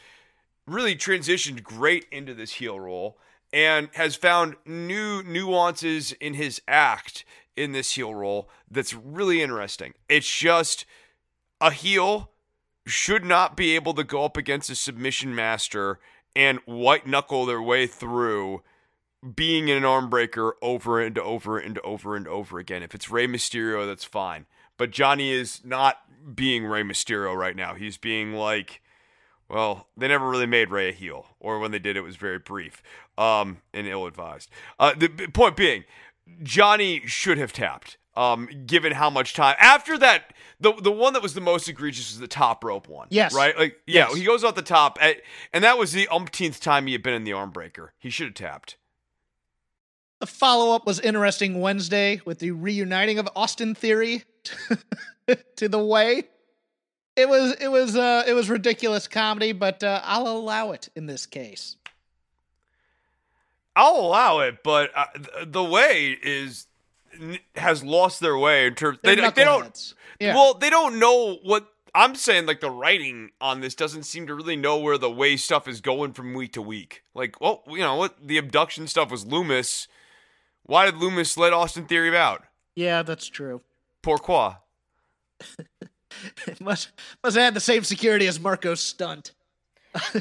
really 0.67 0.95
transitioned 0.95 1.63
great 1.63 2.05
into 2.11 2.33
this 2.35 2.53
heel 2.53 2.79
role 2.79 3.17
and 3.51 3.89
has 3.93 4.15
found 4.15 4.55
new 4.65 5.23
nuances 5.23 6.11
in 6.13 6.35
his 6.35 6.61
act 6.67 7.25
in 7.55 7.71
this 7.71 7.93
heel 7.93 8.13
role 8.13 8.49
that's 8.69 8.93
really 8.93 9.41
interesting. 9.41 9.93
It's 10.07 10.29
just 10.29 10.85
a 11.59 11.71
heel 11.71 12.31
should 12.85 13.25
not 13.25 13.57
be 13.57 13.75
able 13.75 13.93
to 13.93 14.03
go 14.03 14.23
up 14.23 14.37
against 14.37 14.69
a 14.69 14.75
submission 14.75 15.35
master 15.35 15.99
and 16.35 16.59
white 16.65 17.05
knuckle 17.05 17.45
their 17.45 17.61
way 17.61 17.85
through 17.85 18.61
being 19.35 19.67
in 19.67 19.77
an 19.77 19.85
arm 19.85 20.09
breaker 20.09 20.55
over 20.61 21.01
and 21.01 21.17
over 21.17 21.57
and 21.57 21.77
over 21.79 22.15
and 22.15 22.27
over 22.27 22.57
again. 22.59 22.83
If 22.83 22.95
it's 22.95 23.11
Rey 23.11 23.27
Mysterio, 23.27 23.85
that's 23.85 24.05
fine. 24.05 24.45
But 24.77 24.91
Johnny 24.91 25.31
is 25.31 25.61
not 25.65 25.97
being 26.35 26.65
Rey 26.65 26.83
Mysterio 26.83 27.35
right 27.35 27.55
now. 27.55 27.73
He's 27.75 27.97
being 27.97 28.33
like, 28.33 28.81
well, 29.49 29.87
they 29.97 30.07
never 30.07 30.27
really 30.29 30.45
made 30.45 30.69
Rey 30.69 30.89
a 30.89 30.91
heel, 30.91 31.25
or 31.39 31.59
when 31.59 31.71
they 31.71 31.79
did, 31.79 31.97
it 31.97 32.01
was 32.01 32.15
very 32.15 32.39
brief 32.39 32.81
um, 33.17 33.57
and 33.73 33.87
ill-advised. 33.87 34.49
Uh, 34.79 34.93
the 34.97 35.07
the 35.07 35.27
point 35.27 35.55
being, 35.55 35.83
Johnny 36.43 37.01
should 37.07 37.37
have 37.37 37.51
tapped, 37.53 37.97
um, 38.15 38.47
given 38.65 38.93
how 38.93 39.09
much 39.09 39.33
time 39.33 39.55
after 39.59 39.97
that. 39.97 40.33
The 40.61 40.73
the 40.73 40.91
one 40.91 41.13
that 41.13 41.21
was 41.21 41.33
the 41.33 41.41
most 41.41 41.67
egregious 41.69 42.11
was 42.11 42.19
the 42.19 42.27
top 42.27 42.63
rope 42.63 42.87
one. 42.89 43.07
Yes. 43.11 43.33
right. 43.33 43.57
Like 43.57 43.77
yeah, 43.87 44.07
Yes. 44.09 44.17
he 44.17 44.23
goes 44.25 44.43
off 44.43 44.55
the 44.55 44.61
top, 44.61 44.97
at, 45.01 45.17
and 45.53 45.63
that 45.63 45.77
was 45.77 45.93
the 45.93 46.07
umpteenth 46.09 46.59
time 46.59 46.85
he 46.87 46.91
had 46.93 47.01
been 47.01 47.13
in 47.13 47.23
the 47.23 47.31
arm 47.33 47.49
breaker. 47.51 47.93
He 47.97 48.09
should 48.09 48.27
have 48.27 48.33
tapped. 48.35 48.75
The 50.19 50.27
follow 50.27 50.75
up 50.75 50.85
was 50.85 50.99
interesting 50.99 51.61
Wednesday 51.61 52.19
with 52.25 52.39
the 52.39 52.51
reuniting 52.51 53.19
of 53.19 53.29
Austin 53.37 53.73
Theory 53.73 54.25
to 55.55 55.69
the 55.69 55.79
way. 55.79 56.23
It 57.19 57.27
was 57.27 57.53
it 57.59 57.67
was 57.67 57.95
uh 57.95 58.23
it 58.25 58.33
was 58.33 58.49
ridiculous 58.49 59.07
comedy, 59.07 59.51
but 59.51 59.83
uh, 59.83 60.01
I'll 60.03 60.27
allow 60.27 60.71
it 60.71 60.89
in 60.95 61.05
this 61.05 61.25
case. 61.25 61.75
I'll 63.75 63.97
allow 63.97 64.39
it, 64.39 64.63
but 64.63 64.91
uh, 64.95 65.05
the 65.45 65.63
way 65.63 66.17
is 66.21 66.67
has 67.55 67.83
lost 67.83 68.19
their 68.19 68.37
way 68.37 68.67
in 68.67 68.75
terms. 68.75 68.99
They, 69.03 69.15
they 69.15 69.43
don't. 69.43 69.93
Yeah. 70.19 70.35
Well, 70.35 70.53
they 70.53 70.69
don't 70.69 70.99
know 70.99 71.39
what 71.43 71.67
I'm 71.93 72.15
saying. 72.15 72.45
Like 72.45 72.61
the 72.61 72.71
writing 72.71 73.31
on 73.41 73.61
this 73.61 73.75
doesn't 73.75 74.03
seem 74.03 74.27
to 74.27 74.35
really 74.35 74.55
know 74.55 74.77
where 74.77 74.97
the 74.97 75.11
way 75.11 75.37
stuff 75.37 75.67
is 75.67 75.81
going 75.81 76.13
from 76.13 76.33
week 76.33 76.53
to 76.53 76.61
week. 76.61 77.03
Like, 77.13 77.39
well, 77.41 77.63
you 77.67 77.79
know 77.79 77.95
what? 77.95 78.27
The 78.27 78.37
abduction 78.37 78.87
stuff 78.87 79.11
was 79.11 79.25
Lumis. 79.25 79.87
Why 80.63 80.85
did 80.85 80.95
Lumis 80.95 81.37
let 81.37 81.53
Austin 81.53 81.85
Theory 81.85 82.15
out? 82.15 82.43
yeah, 82.75 83.01
that's 83.01 83.27
true. 83.27 83.61
Pourquoi? 84.01 84.55
must 86.59 86.89
must 87.23 87.35
have 87.35 87.43
had 87.43 87.53
the 87.53 87.59
same 87.59 87.83
security 87.83 88.27
as 88.27 88.39
Marko 88.39 88.75
Stunt's. 88.75 89.31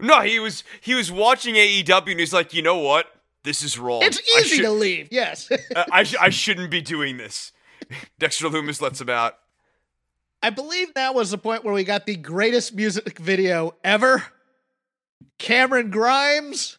No, 0.00 0.20
he 0.20 0.38
was 0.38 0.64
he 0.80 0.94
was 0.94 1.10
watching 1.10 1.54
AEW 1.54 2.10
and 2.12 2.20
he's 2.20 2.32
like, 2.32 2.54
you 2.54 2.62
know 2.62 2.78
what? 2.78 3.06
This 3.44 3.62
is 3.62 3.78
wrong. 3.78 4.02
It's 4.02 4.20
easy 4.36 4.56
should- 4.56 4.62
to 4.62 4.70
leave. 4.70 5.08
Yes. 5.10 5.50
uh, 5.76 5.84
I, 5.90 6.04
sh- 6.04 6.16
I 6.20 6.30
shouldn't 6.30 6.70
be 6.70 6.80
doing 6.80 7.16
this. 7.16 7.52
Dexter 8.18 8.48
Lumis 8.48 8.80
lets 8.80 9.00
him 9.00 9.08
out. 9.10 9.38
I 10.42 10.50
believe 10.50 10.94
that 10.94 11.14
was 11.14 11.30
the 11.30 11.38
point 11.38 11.64
where 11.64 11.74
we 11.74 11.84
got 11.84 12.06
the 12.06 12.16
greatest 12.16 12.74
music 12.74 13.18
video 13.18 13.74
ever. 13.84 14.24
Cameron 15.38 15.90
Grimes, 15.90 16.78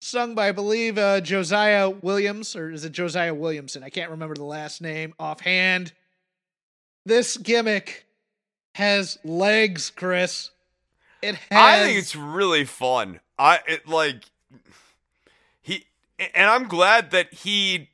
sung 0.00 0.34
by, 0.34 0.48
I 0.48 0.52
believe, 0.52 0.98
uh, 0.98 1.20
Josiah 1.20 1.90
Williams, 1.90 2.54
or 2.54 2.70
is 2.70 2.84
it 2.84 2.92
Josiah 2.92 3.34
Williamson? 3.34 3.82
I 3.82 3.90
can't 3.90 4.10
remember 4.10 4.34
the 4.34 4.44
last 4.44 4.80
name 4.80 5.14
offhand. 5.18 5.92
This 7.06 7.36
gimmick 7.36 8.06
has 8.74 9.18
legs, 9.24 9.90
Chris. 9.90 10.50
It 11.22 11.36
has. 11.50 11.80
I 11.80 11.82
think 11.82 11.98
it's 11.98 12.16
really 12.16 12.64
fun. 12.64 13.20
I 13.38 13.60
it 13.66 13.88
like 13.88 14.24
he 15.60 15.86
and 16.18 16.48
I'm 16.48 16.68
glad 16.68 17.10
that 17.10 17.32
he 17.32 17.90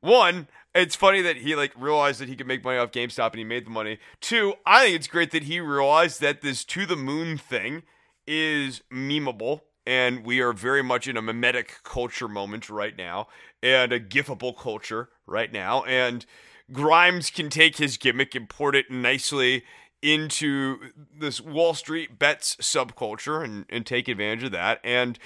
one. 0.00 0.48
It's 0.74 0.96
funny 0.96 1.22
that 1.22 1.36
he 1.36 1.54
like 1.54 1.72
realized 1.78 2.20
that 2.20 2.28
he 2.28 2.34
could 2.34 2.48
make 2.48 2.64
money 2.64 2.78
off 2.78 2.90
GameStop 2.90 3.30
and 3.30 3.38
he 3.38 3.44
made 3.44 3.66
the 3.66 3.70
money. 3.70 3.98
Two, 4.20 4.54
I 4.66 4.84
think 4.84 4.96
it's 4.96 5.06
great 5.06 5.30
that 5.30 5.44
he 5.44 5.60
realized 5.60 6.20
that 6.20 6.42
this 6.42 6.64
to 6.64 6.84
the 6.84 6.96
moon 6.96 7.38
thing 7.38 7.84
is 8.26 8.82
memeable 8.92 9.60
and 9.86 10.24
we 10.24 10.40
are 10.40 10.52
very 10.52 10.82
much 10.82 11.06
in 11.06 11.16
a 11.16 11.22
mimetic 11.22 11.82
culture 11.84 12.28
moment 12.28 12.70
right 12.70 12.96
now 12.96 13.28
and 13.62 13.92
a 13.92 14.00
gifable 14.00 14.56
culture 14.56 15.10
right 15.26 15.52
now 15.52 15.84
and 15.84 16.26
Grimes 16.72 17.30
can 17.30 17.50
take 17.50 17.76
his 17.76 17.96
gimmick 17.96 18.34
and 18.34 18.48
port 18.48 18.74
it 18.74 18.90
nicely 18.90 19.64
into 20.02 20.78
this 21.18 21.40
Wall 21.40 21.74
Street 21.74 22.18
bets 22.18 22.56
subculture 22.56 23.42
and, 23.42 23.64
and 23.70 23.86
take 23.86 24.06
advantage 24.06 24.44
of 24.44 24.52
that. 24.52 24.80
And 24.84 25.18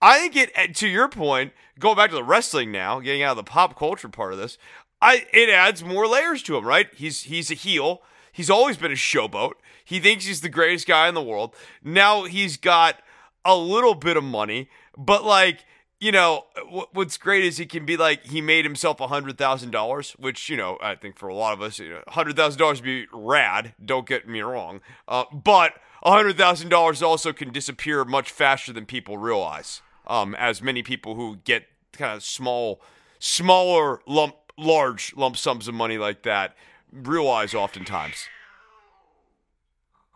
I 0.00 0.18
think 0.18 0.36
it, 0.36 0.50
eh, 0.54 0.66
to 0.68 0.88
your 0.88 1.08
point, 1.08 1.52
going 1.78 1.96
back 1.96 2.10
to 2.10 2.16
the 2.16 2.24
wrestling 2.24 2.72
now, 2.72 3.00
getting 3.00 3.22
out 3.22 3.32
of 3.32 3.44
the 3.44 3.50
pop 3.50 3.78
culture 3.78 4.08
part 4.08 4.32
of 4.32 4.38
this, 4.38 4.58
I 5.00 5.26
it 5.32 5.48
adds 5.48 5.84
more 5.84 6.06
layers 6.06 6.42
to 6.44 6.56
him, 6.56 6.64
right? 6.64 6.88
He's 6.94 7.22
he's 7.22 7.50
a 7.50 7.54
heel. 7.54 8.02
He's 8.32 8.50
always 8.50 8.76
been 8.76 8.92
a 8.92 8.96
showboat. 8.96 9.52
He 9.84 10.00
thinks 10.00 10.24
he's 10.24 10.40
the 10.40 10.48
greatest 10.48 10.86
guy 10.86 11.08
in 11.08 11.14
the 11.14 11.22
world. 11.22 11.54
Now 11.82 12.24
he's 12.24 12.56
got 12.56 13.02
a 13.44 13.56
little 13.56 13.94
bit 13.94 14.16
of 14.16 14.24
money, 14.24 14.70
but 14.96 15.24
like 15.24 15.64
you 16.02 16.10
know, 16.10 16.46
what's 16.92 17.16
great 17.16 17.44
is 17.44 17.58
he 17.58 17.64
can 17.64 17.86
be 17.86 17.96
like 17.96 18.24
he 18.24 18.40
made 18.40 18.64
himself 18.64 18.98
a 18.98 19.06
hundred 19.06 19.38
thousand 19.38 19.70
dollars, 19.70 20.16
which 20.18 20.48
you 20.48 20.56
know 20.56 20.76
I 20.82 20.96
think 20.96 21.16
for 21.16 21.28
a 21.28 21.34
lot 21.34 21.52
of 21.52 21.62
us, 21.62 21.78
you 21.78 21.90
know, 21.90 22.02
hundred 22.08 22.34
thousand 22.34 22.58
dollars 22.58 22.80
would 22.80 22.84
be 22.84 23.06
rad. 23.12 23.74
Don't 23.82 24.04
get 24.04 24.26
me 24.26 24.40
wrong, 24.40 24.80
uh, 25.06 25.26
but 25.32 25.74
a 26.02 26.10
hundred 26.10 26.36
thousand 26.36 26.70
dollars 26.70 27.04
also 27.04 27.32
can 27.32 27.52
disappear 27.52 28.04
much 28.04 28.32
faster 28.32 28.72
than 28.72 28.84
people 28.84 29.16
realize. 29.16 29.80
Um, 30.08 30.34
as 30.34 30.60
many 30.60 30.82
people 30.82 31.14
who 31.14 31.36
get 31.44 31.68
kind 31.92 32.16
of 32.16 32.24
small, 32.24 32.80
smaller 33.20 34.00
lump, 34.04 34.34
large 34.58 35.14
lump 35.16 35.36
sums 35.36 35.68
of 35.68 35.74
money 35.74 35.98
like 35.98 36.24
that 36.24 36.56
realize 36.92 37.54
oftentimes. 37.54 38.26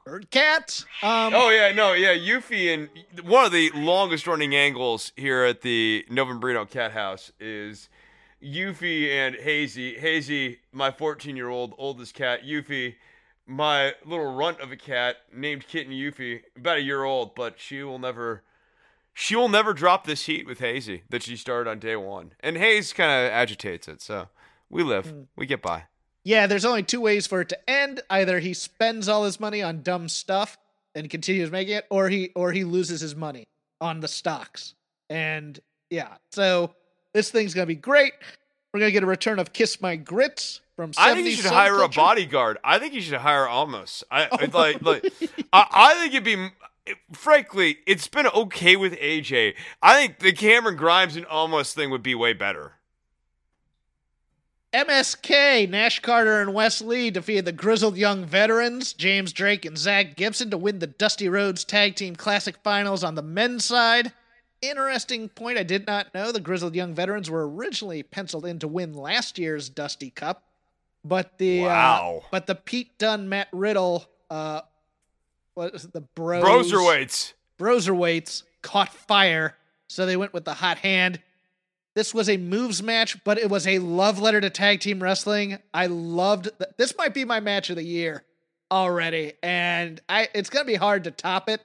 Bird 0.07 0.31
cats. 0.31 0.85
Um, 1.03 1.35
Oh 1.35 1.51
yeah, 1.51 1.73
no, 1.73 1.93
yeah, 1.93 2.15
Yuffie 2.15 2.73
and 2.73 2.89
one 3.27 3.45
of 3.45 3.51
the 3.51 3.73
longest 3.75 4.29
running 4.29 4.55
angles 4.55 5.11
here 5.17 5.43
at 5.43 5.63
the 5.63 6.07
Novembrino 6.09 6.71
Cat 6.71 6.93
House 6.93 7.33
is 7.41 7.89
Yuffie 8.41 9.11
and 9.11 9.35
Hazy. 9.35 9.99
Hazy, 9.99 10.61
my 10.71 10.93
14 10.93 11.35
year 11.35 11.49
old 11.49 11.75
oldest 11.77 12.15
cat. 12.15 12.45
Yuffie, 12.45 12.95
my 13.49 13.95
little 14.05 14.33
runt 14.33 14.61
of 14.61 14.71
a 14.71 14.77
cat 14.77 15.17
named 15.35 15.67
Kitten 15.67 15.93
Yuffie, 15.93 16.43
about 16.57 16.77
a 16.77 16.83
year 16.83 17.03
old, 17.03 17.35
but 17.35 17.59
she 17.59 17.83
will 17.83 17.99
never. 17.99 18.45
She 19.13 19.35
will 19.35 19.49
never 19.49 19.73
drop 19.75 20.07
this 20.07 20.27
heat 20.27 20.47
with 20.47 20.61
Hazy 20.61 21.03
that 21.09 21.25
she 21.25 21.37
started 21.37 21.69
on 21.69 21.81
day 21.81 21.97
one, 21.97 22.33
and 22.39 22.57
Haze 22.57 22.93
kind 22.93 23.11
of 23.11 23.33
agitates 23.33 23.89
it. 23.89 24.01
So 24.01 24.29
we 24.71 24.85
live, 24.85 25.13
we 25.35 25.47
get 25.47 25.63
by. 25.63 25.85
Yeah, 26.27 26.49
there's 26.49 26.65
only 26.65 26.83
two 26.83 27.01
ways 27.01 27.29
for 27.29 27.41
it 27.41 27.49
to 27.51 27.71
end. 27.71 28.01
Either 28.11 28.41
he 28.41 28.53
spends 28.53 29.09
all 29.09 29.25
his 29.25 29.39
money 29.39 29.63
on 29.63 29.83
dumb 29.83 30.09
stuff 30.09 30.59
and 30.93 31.09
continues 31.09 31.53
making 31.53 31.77
it, 31.77 31.87
or 31.89 32.09
he 32.09 32.33
or 32.35 32.51
he 32.51 32.65
loses 32.65 33.01
his 33.01 33.15
money 33.15 33.47
on 33.81 34.01
the 34.01 34.09
stocks. 34.09 34.75
And 35.09 35.61
yeah, 35.89 36.15
so 36.33 36.75
this 37.15 37.31
thing's 37.31 37.55
gonna 37.55 37.67
be 37.67 37.77
great. 37.77 38.13
We're 38.75 38.81
gonna 38.81 38.91
get 38.91 39.05
a 39.05 39.07
return 39.07 39.39
of 39.39 39.53
Kiss 39.53 39.81
My 39.81 39.95
Grits 39.95 40.63
from 40.75 40.91
70s 40.91 40.95
I 40.99 41.15
think 41.15 41.27
you 41.29 41.37
should 41.37 41.47
hire 41.53 41.77
a 41.77 41.89
subculture. 41.89 41.95
bodyguard. 41.95 42.59
I 42.65 42.81
think 42.81 42.95
you 42.95 43.03
should 43.03 43.15
hire 43.15 43.47
Almost. 43.47 44.03
I 44.11 44.27
Oh, 44.33 44.59
like 44.59 44.83
like 44.83 45.05
I, 45.53 45.67
I 45.71 45.95
think 45.95 46.13
it'd 46.13 46.25
be 46.25 46.49
frankly, 47.13 47.79
it's 47.87 48.09
been 48.09 48.27
okay 48.27 48.75
with 48.75 48.95
AJ. 48.95 49.55
I 49.81 49.95
think 49.95 50.19
the 50.19 50.33
Cameron 50.33 50.75
Grimes 50.75 51.15
and 51.15 51.25
Almost 51.27 51.77
thing 51.77 51.91
would 51.91 52.03
be 52.03 52.17
way 52.17 52.33
better. 52.33 52.73
MSK, 54.77 55.71
Nash 55.71 56.01
Carter 56.01 56.43
and 56.43 56.53
Wes 56.53 56.83
Lee 56.83 57.11
defeated 57.11 57.47
the 57.47 57.53
grizzled 57.53 57.97
young 57.97 58.27
veterans, 58.27 58.93
James 58.93 59.33
Drake 59.33 59.65
and 59.65 59.79
Zach 59.79 60.17
Gibson, 60.17 60.51
to 60.51 60.59
win 60.59 60.81
the 60.81 60.87
Dusty 60.87 61.31
Rhodes 61.31 61.65
Tag 61.65 61.95
Team 61.95 62.15
Classic 62.15 62.55
Finals 62.63 63.03
on 63.03 63.15
the 63.15 63.23
men's 63.23 63.65
side. 63.65 64.13
Interesting 64.61 65.31
point 65.31 65.57
I 65.57 65.63
did 65.63 65.87
not 65.87 66.13
know 66.13 66.31
the 66.31 66.41
grizzled 66.41 66.75
young 66.75 66.93
veterans 66.95 67.31
were 67.31 67.49
originally 67.49 68.03
penciled 68.03 68.45
in 68.45 68.59
to 68.59 68.69
win 68.69 68.93
last 68.93 69.39
year's 69.39 69.71
Dusty 69.71 70.11
Cup, 70.11 70.43
but 71.03 71.39
the 71.39 71.63
Wow. 71.63 72.21
uh, 72.25 72.29
but 72.31 72.47
the 72.47 72.55
Pete 72.55 72.99
Dunne 72.99 73.31
Matt 73.31 73.49
Riddle 73.53 74.05
uh 74.29 74.61
what 75.55 75.75
is 75.75 75.87
it, 75.87 75.95
the 75.95 76.03
bros 76.03 76.45
Broserweights. 76.45 77.33
Broserweights 77.59 78.43
caught 78.61 78.93
fire 78.93 79.57
so 79.89 80.05
they 80.05 80.19
went 80.19 80.35
with 80.35 80.45
the 80.45 80.53
hot 80.55 80.77
hand. 80.79 81.21
This 81.97 82.13
was 82.13 82.29
a 82.29 82.37
moves 82.37 82.83
match, 82.83 83.25
but 83.25 83.39
it 83.39 83.49
was 83.49 83.67
a 83.67 83.79
love 83.79 84.21
letter 84.21 84.39
to 84.43 84.51
tag 84.51 84.81
team 84.81 85.03
wrestling. 85.03 85.59
I 85.73 85.87
loved 85.87 86.51
th- 86.59 86.71
this. 86.77 86.95
Might 86.99 87.15
be 87.15 87.25
my 87.25 87.41
match 87.41 87.71
of 87.71 87.77
the 87.77 87.83
year 87.83 88.23
already, 88.71 89.33
and 89.43 89.99
I 90.07 90.29
it's 90.35 90.51
gonna 90.51 90.67
be 90.67 90.75
hard 90.75 91.05
to 91.05 91.11
top 91.11 91.49
it. 91.49 91.63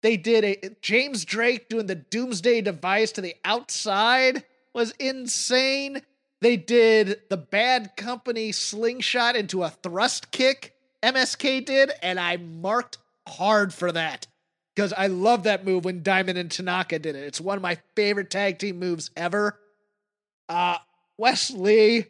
They 0.00 0.16
did 0.16 0.44
a 0.44 0.76
James 0.80 1.24
Drake 1.24 1.68
doing 1.68 1.86
the 1.86 1.96
Doomsday 1.96 2.60
device 2.60 3.10
to 3.12 3.20
the 3.20 3.34
outside 3.44 4.44
was 4.72 4.92
insane. 5.00 6.02
They 6.40 6.56
did 6.56 7.22
the 7.28 7.36
Bad 7.36 7.96
Company 7.96 8.52
slingshot 8.52 9.34
into 9.34 9.64
a 9.64 9.70
thrust 9.70 10.30
kick. 10.30 10.76
MSK 11.02 11.66
did, 11.66 11.90
and 12.00 12.20
I 12.20 12.36
marked 12.36 12.98
hard 13.26 13.74
for 13.74 13.90
that 13.90 14.28
because 14.74 14.92
I 14.92 15.06
love 15.08 15.44
that 15.44 15.64
move 15.64 15.84
when 15.84 16.02
Diamond 16.02 16.38
and 16.38 16.50
Tanaka 16.50 16.98
did 16.98 17.14
it. 17.16 17.24
It's 17.24 17.40
one 17.40 17.56
of 17.56 17.62
my 17.62 17.78
favorite 17.94 18.30
tag 18.30 18.58
team 18.58 18.78
moves 18.78 19.10
ever. 19.16 19.58
Uh, 20.48 20.78
Wes 21.18 21.50
Lee 21.50 22.06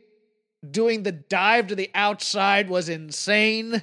doing 0.69 1.03
the 1.03 1.13
dive 1.13 1.69
to 1.69 1.75
the 1.75 1.91
outside 1.95 2.69
was 2.69 2.89
insane. 2.89 3.83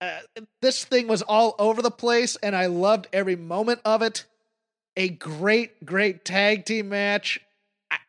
Uh, 0.00 0.18
this 0.60 0.84
thing 0.84 1.08
was 1.08 1.22
all 1.22 1.54
over 1.58 1.80
the 1.80 1.90
place, 1.90 2.36
and 2.42 2.54
I 2.54 2.66
loved 2.66 3.08
every 3.12 3.36
moment 3.36 3.80
of 3.84 4.02
it. 4.02 4.26
A 4.96 5.08
great, 5.08 5.86
great 5.86 6.24
tag 6.24 6.66
team 6.66 6.90
match. 6.90 7.40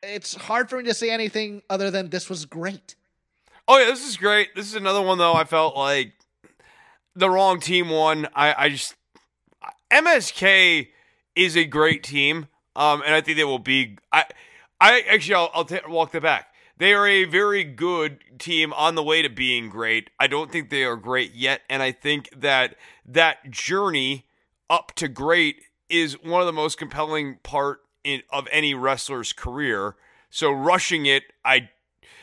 It's 0.01 0.35
hard 0.35 0.69
for 0.69 0.77
me 0.77 0.83
to 0.85 0.93
say 0.93 1.09
anything 1.09 1.61
other 1.69 1.91
than 1.91 2.09
this 2.09 2.29
was 2.29 2.45
great. 2.45 2.95
Oh 3.67 3.77
yeah, 3.77 3.85
this 3.85 4.05
is 4.05 4.17
great. 4.17 4.55
This 4.55 4.67
is 4.67 4.75
another 4.75 5.01
one 5.01 5.17
though. 5.17 5.33
I 5.33 5.45
felt 5.45 5.77
like 5.77 6.13
the 7.15 7.29
wrong 7.29 7.59
team 7.59 7.89
won. 7.89 8.27
I, 8.35 8.53
I 8.57 8.69
just 8.69 8.95
MSK 9.93 10.87
is 11.35 11.55
a 11.55 11.65
great 11.65 12.03
team, 12.03 12.47
um, 12.75 13.03
and 13.05 13.13
I 13.13 13.21
think 13.21 13.37
they 13.37 13.43
will 13.43 13.59
be. 13.59 13.97
I, 14.11 14.25
I 14.81 15.03
actually, 15.09 15.35
I'll, 15.35 15.51
I'll 15.53 15.65
t- 15.65 15.79
walk 15.87 16.11
the 16.11 16.19
back. 16.19 16.47
They 16.77 16.93
are 16.93 17.07
a 17.07 17.25
very 17.25 17.63
good 17.63 18.19
team 18.39 18.73
on 18.73 18.95
the 18.95 19.03
way 19.03 19.21
to 19.21 19.29
being 19.29 19.69
great. 19.69 20.09
I 20.19 20.25
don't 20.25 20.51
think 20.51 20.69
they 20.69 20.83
are 20.83 20.95
great 20.95 21.35
yet, 21.35 21.61
and 21.69 21.83
I 21.83 21.91
think 21.91 22.29
that 22.35 22.75
that 23.05 23.51
journey 23.51 24.25
up 24.69 24.93
to 24.95 25.07
great 25.07 25.61
is 25.89 26.21
one 26.23 26.41
of 26.41 26.47
the 26.47 26.53
most 26.53 26.79
compelling 26.79 27.37
part 27.43 27.81
in, 28.03 28.23
of 28.31 28.47
any 28.51 28.73
wrestler's 28.73 29.31
career. 29.31 29.95
So 30.31 30.51
rushing 30.51 31.05
it, 31.05 31.23
I 31.45 31.69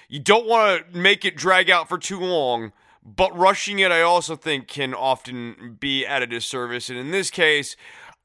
you 0.09 0.19
don't 0.19 0.47
want 0.47 0.93
to 0.93 0.99
make 0.99 1.25
it 1.25 1.37
drag 1.37 1.71
out 1.71 1.89
for 1.89 1.97
too 1.97 2.19
long 2.19 2.73
but 3.03 3.37
rushing 3.37 3.79
it, 3.79 3.91
I 3.91 4.03
also 4.03 4.37
think, 4.37 4.69
can 4.69 4.95
often 4.95 5.77
be 5.81 6.07
at 6.07 6.23
a 6.23 6.27
disservice. 6.27 6.91
And 6.91 6.99
in 6.99 7.11
this 7.11 7.31
case, 7.31 7.77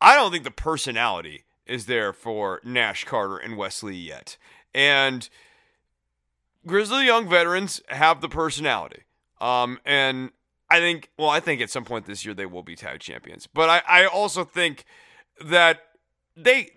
I 0.02 0.16
don't 0.16 0.32
think 0.32 0.44
the 0.44 0.52
personality 0.52 1.46
is 1.66 1.86
there 1.86 2.14
for 2.14 2.62
Nash 2.64 3.06
Carter 3.06 3.38
and 3.38 3.58
Wes 3.58 3.82
Lee 3.82 3.96
yet. 3.96 4.38
And 4.74 5.30
Grizzly 6.68 7.06
Young 7.06 7.30
veterans 7.30 7.82
have 7.88 8.22
the 8.22 8.30
personality. 8.30 9.04
Um, 9.40 9.80
and 9.86 10.32
I 10.70 10.80
think, 10.80 11.10
well, 11.18 11.30
I 11.30 11.40
think 11.40 11.62
at 11.62 11.70
some 11.70 11.86
point 11.86 12.06
this 12.06 12.26
year 12.26 12.34
they 12.34 12.46
will 12.46 12.64
be 12.64 12.76
tag 12.76 13.00
champions. 13.00 13.48
But 13.48 13.70
I, 13.70 14.04
I 14.04 14.06
also 14.06 14.44
think 14.44 14.86
that 15.44 15.80
they 16.36 16.70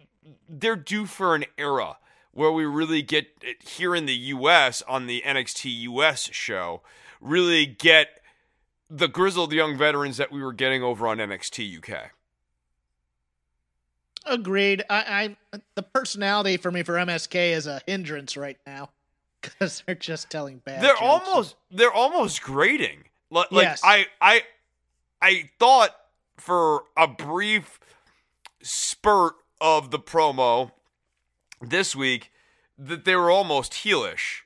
they're 0.49 0.77
due 0.77 1.07
for 1.07 1.35
an 1.35 1.45
era 1.57 1.97
where 2.33 2.53
we 2.53 2.65
really 2.65 3.03
get 3.03 3.27
here 3.61 3.95
in 3.95 4.07
the 4.07 4.15
US 4.15 4.83
on 4.83 5.07
the 5.07 5.23
NXT 5.25 5.81
US 5.83 6.29
show 6.33 6.83
really 7.21 7.67
get 7.67 8.09
the 8.91 9.09
grizzled 9.09 9.53
young 9.53 9.77
veterans 9.77 10.17
that 10.17 10.33
we 10.33 10.43
were 10.43 10.53
getting 10.53 10.83
over 10.83 11.07
on 11.07 11.19
NXT 11.19 11.79
UK. 11.79 12.11
Agreed. 14.27 14.83
I, 14.91 15.37
I 15.53 15.61
the 15.75 15.83
personality 15.83 16.57
for 16.57 16.71
me 16.71 16.83
for 16.83 16.95
MSK 16.95 17.53
is 17.53 17.67
a 17.67 17.81
hindrance 17.87 18.37
right 18.37 18.59
now 18.67 18.91
because 19.41 19.83
they're 19.87 19.95
just 19.95 20.29
telling 20.31 20.59
bad. 20.59 20.83
They're 20.83 20.91
jokes. 20.93 21.03
almost 21.03 21.57
they're 21.71 21.93
almost 21.93 22.43
grating. 22.43 23.05
Like, 23.31 23.49
Yes. 23.51 23.81
I 23.85 24.07
I 24.21 24.43
I 25.23 25.51
thought 25.59 25.95
for 26.37 26.85
a 26.97 27.07
brief 27.09 27.81
spurt 28.63 29.35
of 29.61 29.91
the 29.91 29.99
promo 29.99 30.73
this 31.61 31.97
week 31.97 32.31
that 32.79 33.05
they 33.05 33.17
were 33.17 33.31
almost 33.31 33.73
heelish. 33.73 34.41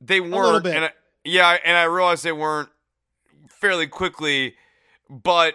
They 0.00 0.20
weren't, 0.20 0.66
and 0.66 0.86
I, 0.86 0.90
yeah, 1.26 1.58
and 1.64 1.76
I 1.76 1.84
realized 1.84 2.24
they 2.24 2.32
weren't 2.32 2.68
fairly 3.48 3.86
quickly, 3.86 4.54
but 5.10 5.54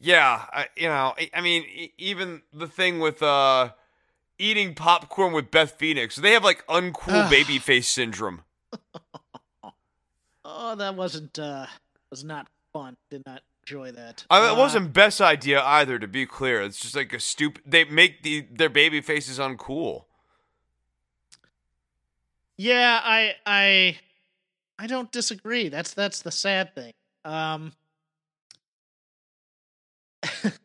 yeah, 0.00 0.44
I, 0.52 0.66
you 0.76 0.88
know, 0.88 1.14
I, 1.18 1.30
I 1.34 1.40
mean, 1.40 1.62
e- 1.64 1.92
even 1.98 2.42
the 2.52 2.66
thing 2.66 2.98
with 3.00 3.22
uh 3.22 3.70
eating 4.38 4.74
popcorn 4.74 5.32
with 5.32 5.50
Beth 5.50 5.72
Phoenix, 5.78 6.16
they 6.16 6.32
have 6.32 6.42
like 6.44 6.66
uncool 6.66 7.30
baby 7.30 7.58
face 7.58 7.88
syndrome. 7.88 8.42
Oh, 10.44 10.74
that 10.74 10.96
wasn't 10.96 11.38
uh 11.38 11.66
was 12.10 12.24
not 12.24 12.48
fun. 12.72 12.96
Did 13.10 13.22
not 13.26 13.42
enjoy 13.64 13.92
that. 13.92 14.24
I 14.28 14.40
mean, 14.40 14.50
Uh, 14.50 14.54
it 14.54 14.58
wasn't 14.58 14.92
best 14.92 15.20
idea 15.20 15.62
either. 15.62 15.98
To 16.00 16.08
be 16.08 16.26
clear, 16.26 16.60
it's 16.62 16.80
just 16.80 16.96
like 16.96 17.12
a 17.12 17.20
stupid. 17.20 17.62
They 17.64 17.84
make 17.84 18.22
the 18.22 18.46
their 18.50 18.68
baby 18.68 19.00
faces 19.00 19.38
uncool. 19.38 20.06
Yeah, 22.56 23.00
I 23.02 23.34
I 23.46 23.98
I 24.78 24.86
don't 24.86 25.10
disagree. 25.12 25.68
That's 25.68 25.94
that's 25.94 26.22
the 26.22 26.30
sad 26.32 26.74
thing. 26.74 26.92
Um 27.24 27.72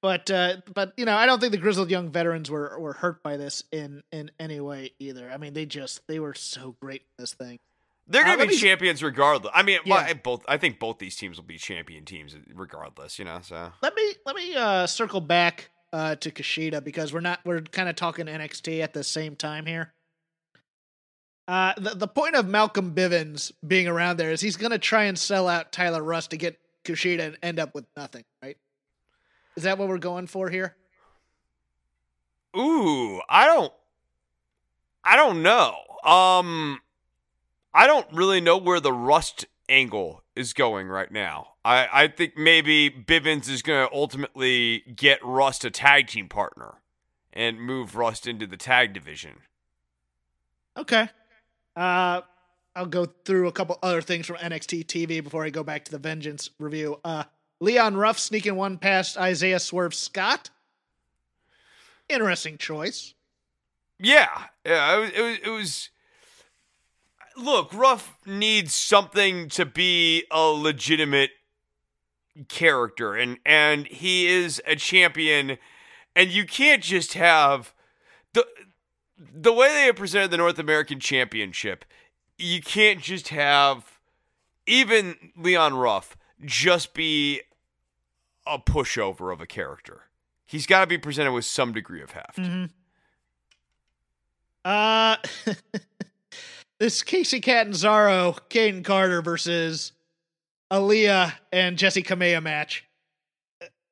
But 0.00 0.30
uh 0.30 0.58
but 0.72 0.92
you 0.96 1.04
know, 1.04 1.16
I 1.16 1.26
don't 1.26 1.40
think 1.40 1.50
the 1.50 1.58
grizzled 1.58 1.90
young 1.90 2.10
veterans 2.12 2.48
were 2.48 2.78
were 2.78 2.92
hurt 2.92 3.20
by 3.24 3.36
this 3.36 3.64
in 3.72 4.02
in 4.12 4.30
any 4.38 4.60
way 4.60 4.92
either. 5.00 5.28
I 5.28 5.38
mean, 5.38 5.54
they 5.54 5.66
just 5.66 6.06
they 6.06 6.20
were 6.20 6.34
so 6.34 6.76
great 6.80 7.00
in 7.02 7.22
this 7.22 7.34
thing. 7.34 7.58
They're 8.06 8.22
Uh, 8.22 8.26
gonna 8.26 8.38
let 8.38 8.48
be 8.48 8.54
me- 8.54 8.60
champions 8.60 9.02
regardless. 9.02 9.50
I 9.52 9.64
mean, 9.64 9.80
well, 9.84 9.98
Yeah. 10.00 10.06
I 10.10 10.12
both. 10.14 10.44
I 10.46 10.56
think 10.56 10.78
both 10.78 10.98
these 11.00 11.16
teams 11.16 11.36
will 11.36 11.44
be 11.44 11.58
champion 11.58 12.04
teams 12.04 12.36
regardless. 12.54 13.18
You 13.18 13.24
know, 13.24 13.40
so 13.42 13.72
Let 13.82 13.96
me 13.96 14.14
let 14.24 14.36
me 14.36 14.54
uh 14.54 14.86
circle 14.86 15.20
back 15.20 15.70
uh 15.92 16.14
to 16.14 16.30
Kushida 16.30 16.82
because 16.84 17.12
we're 17.12 17.18
not 17.20 17.40
we're 17.44 17.62
kind 17.62 17.88
of 17.88 17.96
talking 17.96 18.26
NXT 18.26 18.80
at 18.80 18.94
the 18.94 19.02
same 19.02 19.34
time 19.34 19.66
here. 19.66 19.92
Uh 21.48 21.72
the, 21.78 21.94
the 21.94 22.06
point 22.06 22.36
of 22.36 22.46
Malcolm 22.46 22.94
Bivens 22.94 23.50
being 23.66 23.88
around 23.88 24.18
there 24.18 24.30
is 24.30 24.40
he's 24.40 24.56
gonna 24.56 24.78
try 24.78 25.04
and 25.04 25.18
sell 25.18 25.48
out 25.48 25.72
Tyler 25.72 26.02
Rust 26.02 26.30
to 26.30 26.36
get 26.36 26.60
Kushida 26.84 27.20
and 27.20 27.38
end 27.42 27.58
up 27.58 27.74
with 27.74 27.86
nothing, 27.96 28.24
right? 28.42 28.58
Is 29.56 29.62
that 29.64 29.78
what 29.78 29.88
we're 29.88 29.98
going 29.98 30.26
for 30.26 30.50
here? 30.50 30.76
ooh, 32.56 33.20
I 33.28 33.46
don't. 33.46 33.72
I 35.04 35.16
don't 35.16 35.42
know. 35.42 35.74
Um, 36.04 36.80
I 37.72 37.86
don't 37.86 38.06
really 38.12 38.40
know 38.40 38.58
where 38.58 38.80
the 38.80 38.92
Rust 38.92 39.46
angle 39.68 40.22
is 40.34 40.52
going 40.52 40.88
right 40.88 41.10
now. 41.10 41.54
I 41.64 41.88
I 41.92 42.08
think 42.08 42.36
maybe 42.36 42.90
Bivens 42.90 43.48
is 43.48 43.62
gonna 43.62 43.88
ultimately 43.92 44.80
get 44.94 45.18
Rust 45.24 45.64
a 45.64 45.70
tag 45.70 46.08
team 46.08 46.28
partner 46.28 46.74
and 47.32 47.60
move 47.60 47.96
Rust 47.96 48.26
into 48.26 48.46
the 48.46 48.56
tag 48.56 48.92
division. 48.92 49.36
Okay. 50.76 51.08
Uh 51.76 52.22
I'll 52.76 52.86
go 52.86 53.06
through 53.06 53.48
a 53.48 53.52
couple 53.52 53.76
other 53.82 54.00
things 54.00 54.26
from 54.26 54.36
NXT 54.36 54.86
TV 54.86 55.22
before 55.22 55.44
I 55.44 55.50
go 55.50 55.64
back 55.64 55.84
to 55.86 55.90
the 55.90 55.98
Vengeance 55.98 56.50
review. 56.58 57.00
Uh 57.04 57.24
Leon 57.60 57.96
Ruff 57.96 58.18
sneaking 58.18 58.56
one 58.56 58.78
past 58.78 59.16
Isaiah 59.16 59.58
Swerve 59.58 59.94
Scott. 59.94 60.50
Interesting 62.08 62.56
choice. 62.56 63.14
Yeah, 63.98 64.28
yeah. 64.64 65.08
It 65.12 65.20
was, 65.20 65.38
it 65.44 65.50
was. 65.50 65.90
Look, 67.36 67.72
Ruff 67.74 68.16
needs 68.26 68.74
something 68.74 69.48
to 69.50 69.64
be 69.66 70.24
a 70.30 70.40
legitimate 70.40 71.30
character, 72.48 73.14
and 73.14 73.38
and 73.44 73.86
he 73.88 74.26
is 74.26 74.62
a 74.66 74.76
champion, 74.76 75.58
and 76.14 76.30
you 76.30 76.46
can't 76.46 76.82
just 76.82 77.14
have 77.14 77.74
the 79.18 79.52
way 79.52 79.68
they 79.68 79.86
have 79.86 79.96
presented 79.96 80.30
the 80.30 80.36
North 80.36 80.58
American 80.58 81.00
Championship. 81.00 81.84
You 82.36 82.60
can't 82.62 83.00
just 83.00 83.28
have 83.28 83.98
even 84.66 85.32
Leon 85.36 85.74
Ruff 85.74 86.16
just 86.44 86.94
be 86.94 87.42
a 88.46 88.58
pushover 88.58 89.32
of 89.32 89.40
a 89.40 89.46
character. 89.46 90.02
He's 90.46 90.66
got 90.66 90.80
to 90.80 90.86
be 90.86 90.98
presented 90.98 91.32
with 91.32 91.44
some 91.44 91.72
degree 91.72 92.02
of 92.02 92.12
heft. 92.12 92.38
Uh 94.64 95.16
this 96.78 97.02
Kacy 97.02 97.42
Catanzaro, 97.42 98.36
Kayden 98.48 98.84
Carter 98.84 99.20
versus 99.20 99.92
Aliyah 100.70 101.32
and 101.52 101.76
Jessi 101.76 102.04
Kamea 102.04 102.42
match. 102.42 102.84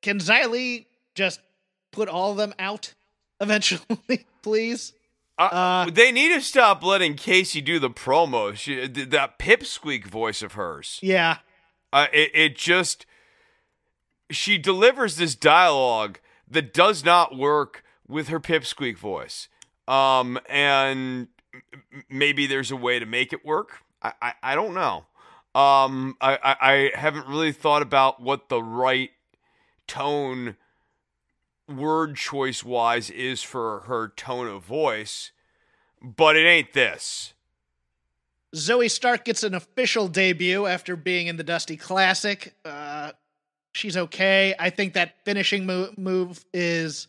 Can 0.01 0.19
Xia 0.19 0.49
Li 0.49 0.87
just 1.15 1.41
put 1.91 2.07
all 2.07 2.31
of 2.31 2.37
them 2.37 2.53
out 2.59 2.93
eventually, 3.41 4.25
please? 4.41 4.93
Uh, 5.37 5.43
Uh, 5.43 5.89
they 5.91 6.11
need 6.11 6.29
to 6.29 6.41
stop 6.41 6.83
letting 6.83 7.15
Kacy 7.15 7.63
do 7.63 7.79
the 7.79 7.89
promo. 7.89 8.55
She, 8.55 8.87
th- 8.87 9.09
that 9.09 9.37
pipsqueak 9.39 10.05
voice 10.05 10.41
of 10.41 10.53
hers. 10.53 10.99
Yeah. 11.01 11.37
Uh, 11.93 12.07
it, 12.11 12.31
it 12.33 12.55
just 12.57 13.05
she 14.29 14.57
delivers 14.57 15.15
this 15.15 15.35
dialogue 15.35 16.19
that 16.49 16.73
does 16.73 17.05
not 17.05 17.37
work 17.37 17.83
with 18.07 18.27
her 18.29 18.39
pipsqueak 18.39 18.97
voice. 18.97 19.47
Um, 19.87 20.39
and 20.49 21.27
maybe 22.09 22.45
there's 22.47 22.71
a 22.71 22.75
way 22.75 22.99
to 22.99 23.05
make 23.05 23.31
it 23.31 23.45
work. 23.45 23.79
I, 24.01 24.13
I, 24.21 24.33
I 24.43 24.55
don't 24.55 24.73
know. 24.73 25.05
Um, 25.55 26.17
I, 26.21 26.35
I, 26.43 26.55
I 26.61 26.91
haven't 26.93 27.27
really 27.27 27.51
thought 27.51 27.81
about 27.81 28.21
what 28.21 28.49
the 28.49 28.61
right 28.61 29.11
tone, 29.87 30.57
word 31.67 32.15
choice 32.15 32.63
wise, 32.63 33.09
is 33.09 33.43
for 33.43 33.81
her 33.81 34.09
tone 34.15 34.47
of 34.47 34.63
voice, 34.63 35.31
but 36.01 36.35
it 36.35 36.45
ain't 36.45 36.73
this. 36.73 37.33
Zoey 38.55 38.89
Stark 38.89 39.25
gets 39.25 39.43
an 39.43 39.53
official 39.53 40.07
debut 40.07 40.65
after 40.65 40.95
being 40.95 41.27
in 41.27 41.37
the 41.37 41.43
Dusty 41.43 41.77
Classic. 41.77 42.53
Uh, 42.63 43.11
she's 43.73 43.97
okay. 43.97 44.55
I 44.57 44.69
think 44.69 44.93
that 44.93 45.15
finishing 45.25 45.65
move, 45.65 45.97
move 45.97 46.43
is. 46.53 47.07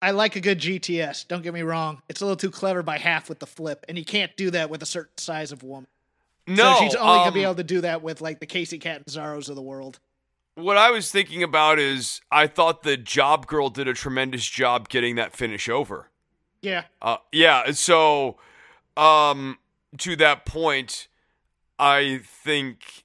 I 0.00 0.12
like 0.12 0.36
a 0.36 0.40
good 0.40 0.60
GTS. 0.60 1.26
Don't 1.26 1.42
get 1.42 1.52
me 1.52 1.62
wrong. 1.62 2.00
It's 2.08 2.20
a 2.20 2.24
little 2.24 2.36
too 2.36 2.52
clever 2.52 2.84
by 2.84 2.98
half 2.98 3.28
with 3.28 3.40
the 3.40 3.46
flip, 3.46 3.84
and 3.88 3.98
you 3.98 4.04
can't 4.04 4.34
do 4.36 4.52
that 4.52 4.70
with 4.70 4.82
a 4.82 4.86
certain 4.86 5.18
size 5.18 5.50
of 5.50 5.64
woman. 5.64 5.88
No, 6.46 6.74
so 6.74 6.80
she's 6.80 6.94
only 6.94 7.18
um, 7.18 7.24
gonna 7.24 7.32
be 7.32 7.42
able 7.42 7.56
to 7.56 7.64
do 7.64 7.80
that 7.80 8.00
with 8.00 8.20
like 8.20 8.38
the 8.38 8.46
Kacy 8.46 8.80
Catanzaros 8.80 9.48
of 9.48 9.56
the 9.56 9.62
world. 9.62 9.98
What 10.58 10.76
I 10.76 10.90
was 10.90 11.12
thinking 11.12 11.44
about 11.44 11.78
is 11.78 12.20
I 12.32 12.48
thought 12.48 12.82
the 12.82 12.96
job 12.96 13.46
girl 13.46 13.70
did 13.70 13.86
a 13.86 13.94
tremendous 13.94 14.44
job 14.44 14.88
getting 14.88 15.14
that 15.14 15.32
finish 15.32 15.68
over. 15.68 16.10
Yeah, 16.60 16.84
Uh, 17.00 17.18
yeah, 17.30 17.70
so 17.70 18.38
um, 18.96 19.58
to 19.98 20.16
that 20.16 20.44
point, 20.44 21.06
I 21.78 22.22
think 22.24 23.04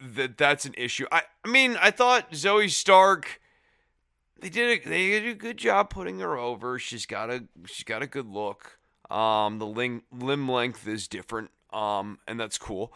that 0.00 0.38
that's 0.38 0.64
an 0.64 0.74
issue. 0.76 1.06
I, 1.10 1.22
I 1.44 1.48
mean, 1.48 1.76
I 1.80 1.90
thought 1.90 2.30
Zoey 2.30 2.70
Stark 2.70 3.40
they 4.38 4.48
did 4.48 4.86
a, 4.86 4.88
they 4.88 5.08
did 5.08 5.26
a 5.26 5.34
good 5.34 5.56
job 5.56 5.90
putting 5.90 6.20
her 6.20 6.36
over. 6.36 6.78
She's 6.78 7.06
got 7.06 7.28
a 7.28 7.44
she's 7.66 7.84
got 7.84 8.02
a 8.02 8.06
good 8.06 8.28
look. 8.28 8.78
Um, 9.10 9.58
the 9.58 9.66
limb 9.66 10.02
limb 10.12 10.48
length 10.48 10.86
is 10.86 11.08
different. 11.08 11.50
Um, 11.72 12.18
and 12.28 12.38
that's 12.38 12.58
cool, 12.58 12.92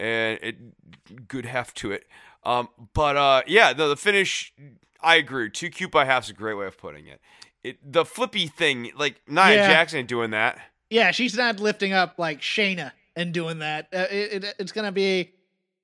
and 0.00 0.40
it 0.42 1.28
good 1.28 1.44
heft 1.44 1.76
to 1.78 1.92
it. 1.92 2.08
Um, 2.46 2.68
but 2.94 3.16
uh, 3.16 3.42
yeah, 3.46 3.72
the, 3.72 3.88
the 3.88 3.96
finish, 3.96 4.52
I 5.00 5.16
agree. 5.16 5.50
Too 5.50 5.68
cute 5.68 5.90
by 5.90 6.04
half's 6.04 6.30
a 6.30 6.32
great 6.32 6.54
way 6.54 6.66
of 6.66 6.78
putting 6.78 7.06
it. 7.06 7.20
It 7.64 7.78
the 7.92 8.04
flippy 8.04 8.46
thing, 8.46 8.92
like 8.96 9.20
Nia 9.28 9.56
Yeah. 9.56 9.68
Jackson 9.68 9.98
ain't 9.98 10.08
doing 10.08 10.30
that. 10.30 10.58
yeah. 10.88 11.10
She's 11.10 11.36
not 11.36 11.58
lifting 11.58 11.92
up 11.92 12.14
like 12.18 12.40
Shayna 12.40 12.92
and 13.16 13.34
doing 13.34 13.58
that. 13.58 13.88
Uh, 13.92 14.06
it, 14.10 14.44
it, 14.44 14.54
it's 14.60 14.70
gonna 14.72 14.92
be, 14.92 15.32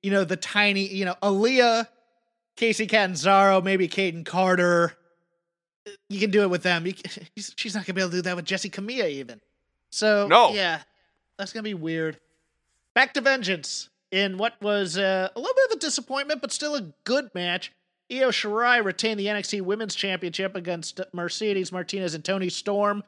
you 0.01 0.11
know, 0.11 0.23
the 0.23 0.37
tiny, 0.37 0.87
you 0.87 1.03
know, 1.03 1.15
Aliyah, 1.21 1.87
Kacy 2.55 2.87
Catanzaro, 2.87 3.61
maybe 3.61 3.87
Kayden 3.89 4.25
Carter. 4.25 4.93
You 6.07 6.19
can 6.21 6.31
do 6.31 6.43
it 6.43 6.49
with 6.49 6.63
them. 6.63 6.85
You, 6.87 6.93
she's 7.57 7.75
not 7.75 7.85
gonna 7.85 7.95
be 7.95 8.01
able 8.01 8.11
to 8.11 8.17
do 8.17 8.21
that 8.21 8.37
with 8.37 8.45
Jessi 8.45 8.71
Kamea 8.71 9.09
even. 9.09 9.41
So 9.91 10.27
No. 10.27 10.51
yeah, 10.53 10.79
that's 11.37 11.51
gonna 11.51 11.63
be 11.63 11.73
weird. 11.73 12.19
Back 12.95 13.13
to 13.15 13.21
vengeance 13.21 13.89
in 14.13 14.37
what 14.37 14.53
was 14.61 14.95
uh, 14.95 15.27
a 15.35 15.39
little 15.39 15.55
bit 15.55 15.71
of 15.71 15.77
a 15.77 15.79
disappointment, 15.79 16.39
but 16.39 16.51
still 16.51 16.75
a 16.75 16.93
good 17.03 17.31
match. 17.33 17.71
Io 18.11 18.29
Shirai 18.29 18.83
retained 18.85 19.19
the 19.19 19.25
NXT 19.25 19.61
Women's 19.63 19.95
Championship 19.95 20.55
against 20.55 21.01
Mercedes 21.13 21.71
Martinez 21.71 22.13
and 22.13 22.23
Toni 22.23 22.49
Storm. 22.49 23.01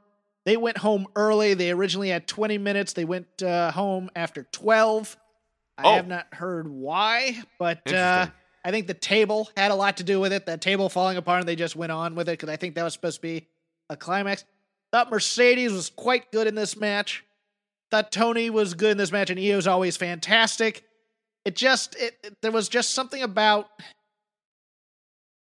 They 0.46 0.58
went 0.58 0.80
home 0.80 1.06
early. 1.16 1.54
They 1.54 1.70
originally 1.70 2.10
had 2.10 2.28
20 2.28 2.58
minutes. 2.58 2.94
They 2.94 3.06
went 3.06 3.44
uh, 3.44 3.72
home 3.72 4.10
after 4.16 4.48
12. 4.52 5.16
I 5.78 5.84
Oh. 5.84 5.94
have 5.94 6.08
not 6.08 6.26
heard 6.34 6.68
why, 6.68 7.44
but 7.60 7.92
uh, 7.94 8.26
I 8.64 8.72
think 8.72 8.88
the 8.88 8.94
table 8.96 9.50
had 9.56 9.70
a 9.70 9.76
lot 9.76 9.98
to 9.98 10.04
do 10.04 10.20
with 10.20 10.34
it. 10.34 10.48
That 10.48 10.62
table 10.62 10.90
falling 10.90 11.18
apart, 11.18 11.42
and 11.42 11.48
they 11.48 11.56
just 11.56 11.76
went 11.76 11.92
on 11.92 12.16
with 12.16 12.28
it 12.30 12.34
because 12.40 12.50
I 12.50 12.56
think 12.56 12.74
that 12.76 12.84
was 12.84 12.94
supposed 12.94 13.18
to 13.18 13.22
be 13.22 13.48
a 13.92 13.96
climax. 13.98 14.44
Thought 14.92 15.12
Mercedes 15.12 15.72
was 15.72 15.90
quite 15.92 16.32
good 16.32 16.48
in 16.48 16.56
this 16.56 16.76
match. 16.76 17.24
Thought 17.92 18.12
Tony 18.12 18.50
was 18.50 18.74
good 18.74 18.92
in 18.92 18.98
this 18.98 19.12
match, 19.12 19.30
and 19.30 19.40
Io's 19.40 19.68
always 19.68 19.98
fantastic. 19.98 20.84
It 21.46 21.56
just, 21.56 21.96
it, 21.96 22.18
it- 22.24 22.42
there 22.42 22.52
was 22.52 22.68
just 22.70 22.92
something 22.94 23.22
about. 23.22 23.70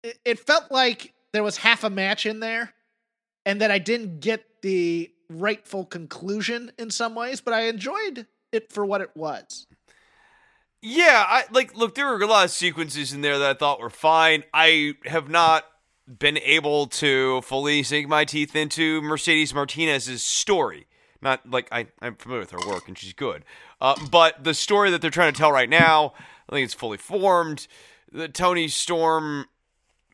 It, 0.03 0.17
it 0.25 0.39
felt 0.39 0.71
like 0.71 1.13
there 1.33 1.43
was 1.43 1.57
half 1.57 1.83
a 1.83 1.89
match 1.89 2.25
in 2.25 2.39
there, 2.39 2.73
and 3.45 3.61
that 3.61 3.71
I 3.71 3.79
didn't 3.79 4.19
get 4.19 4.45
the 4.61 5.11
rightful 5.29 5.85
conclusion 5.85 6.71
in 6.77 6.91
some 6.91 7.15
ways, 7.15 7.41
but 7.41 7.53
I 7.53 7.61
enjoyed 7.61 8.27
it 8.51 8.71
for 8.71 8.85
what 8.85 9.01
it 9.01 9.11
was. 9.15 9.65
Yeah, 10.81 11.23
I 11.27 11.45
like 11.51 11.75
look, 11.75 11.95
there 11.95 12.05
were 12.05 12.21
a 12.21 12.27
lot 12.27 12.45
of 12.45 12.51
sequences 12.51 13.11
in 13.11 13.21
there 13.21 13.39
that 13.39 13.55
I 13.55 13.57
thought 13.57 13.79
were 13.79 13.89
fine. 13.89 14.43
I 14.53 14.93
have 15.05 15.29
not 15.29 15.65
been 16.07 16.37
able 16.37 16.85
to 16.85 17.41
fully 17.41 17.81
sink 17.81 18.07
my 18.07 18.23
teeth 18.25 18.55
into 18.55 19.01
Mercedes 19.01 19.53
Martinez's 19.53 20.23
story. 20.23 20.85
Not 21.23 21.49
like 21.49 21.67
I, 21.71 21.87
I'm 22.01 22.15
familiar 22.15 22.41
with 22.41 22.51
her 22.51 22.67
work 22.67 22.87
and 22.87 22.95
she's 22.95 23.13
good. 23.13 23.43
Uh, 23.81 23.95
but 24.09 24.43
the 24.43 24.53
story 24.53 24.91
that 24.91 25.01
they're 25.01 25.11
trying 25.11 25.33
to 25.33 25.37
tell 25.37 25.51
right 25.51 25.69
now, 25.69 26.13
I 26.49 26.53
think 26.53 26.65
it's 26.65 26.73
fully 26.73 26.97
formed. 26.97 27.67
The 28.11 28.27
Toni 28.27 28.67
Storm 28.67 29.45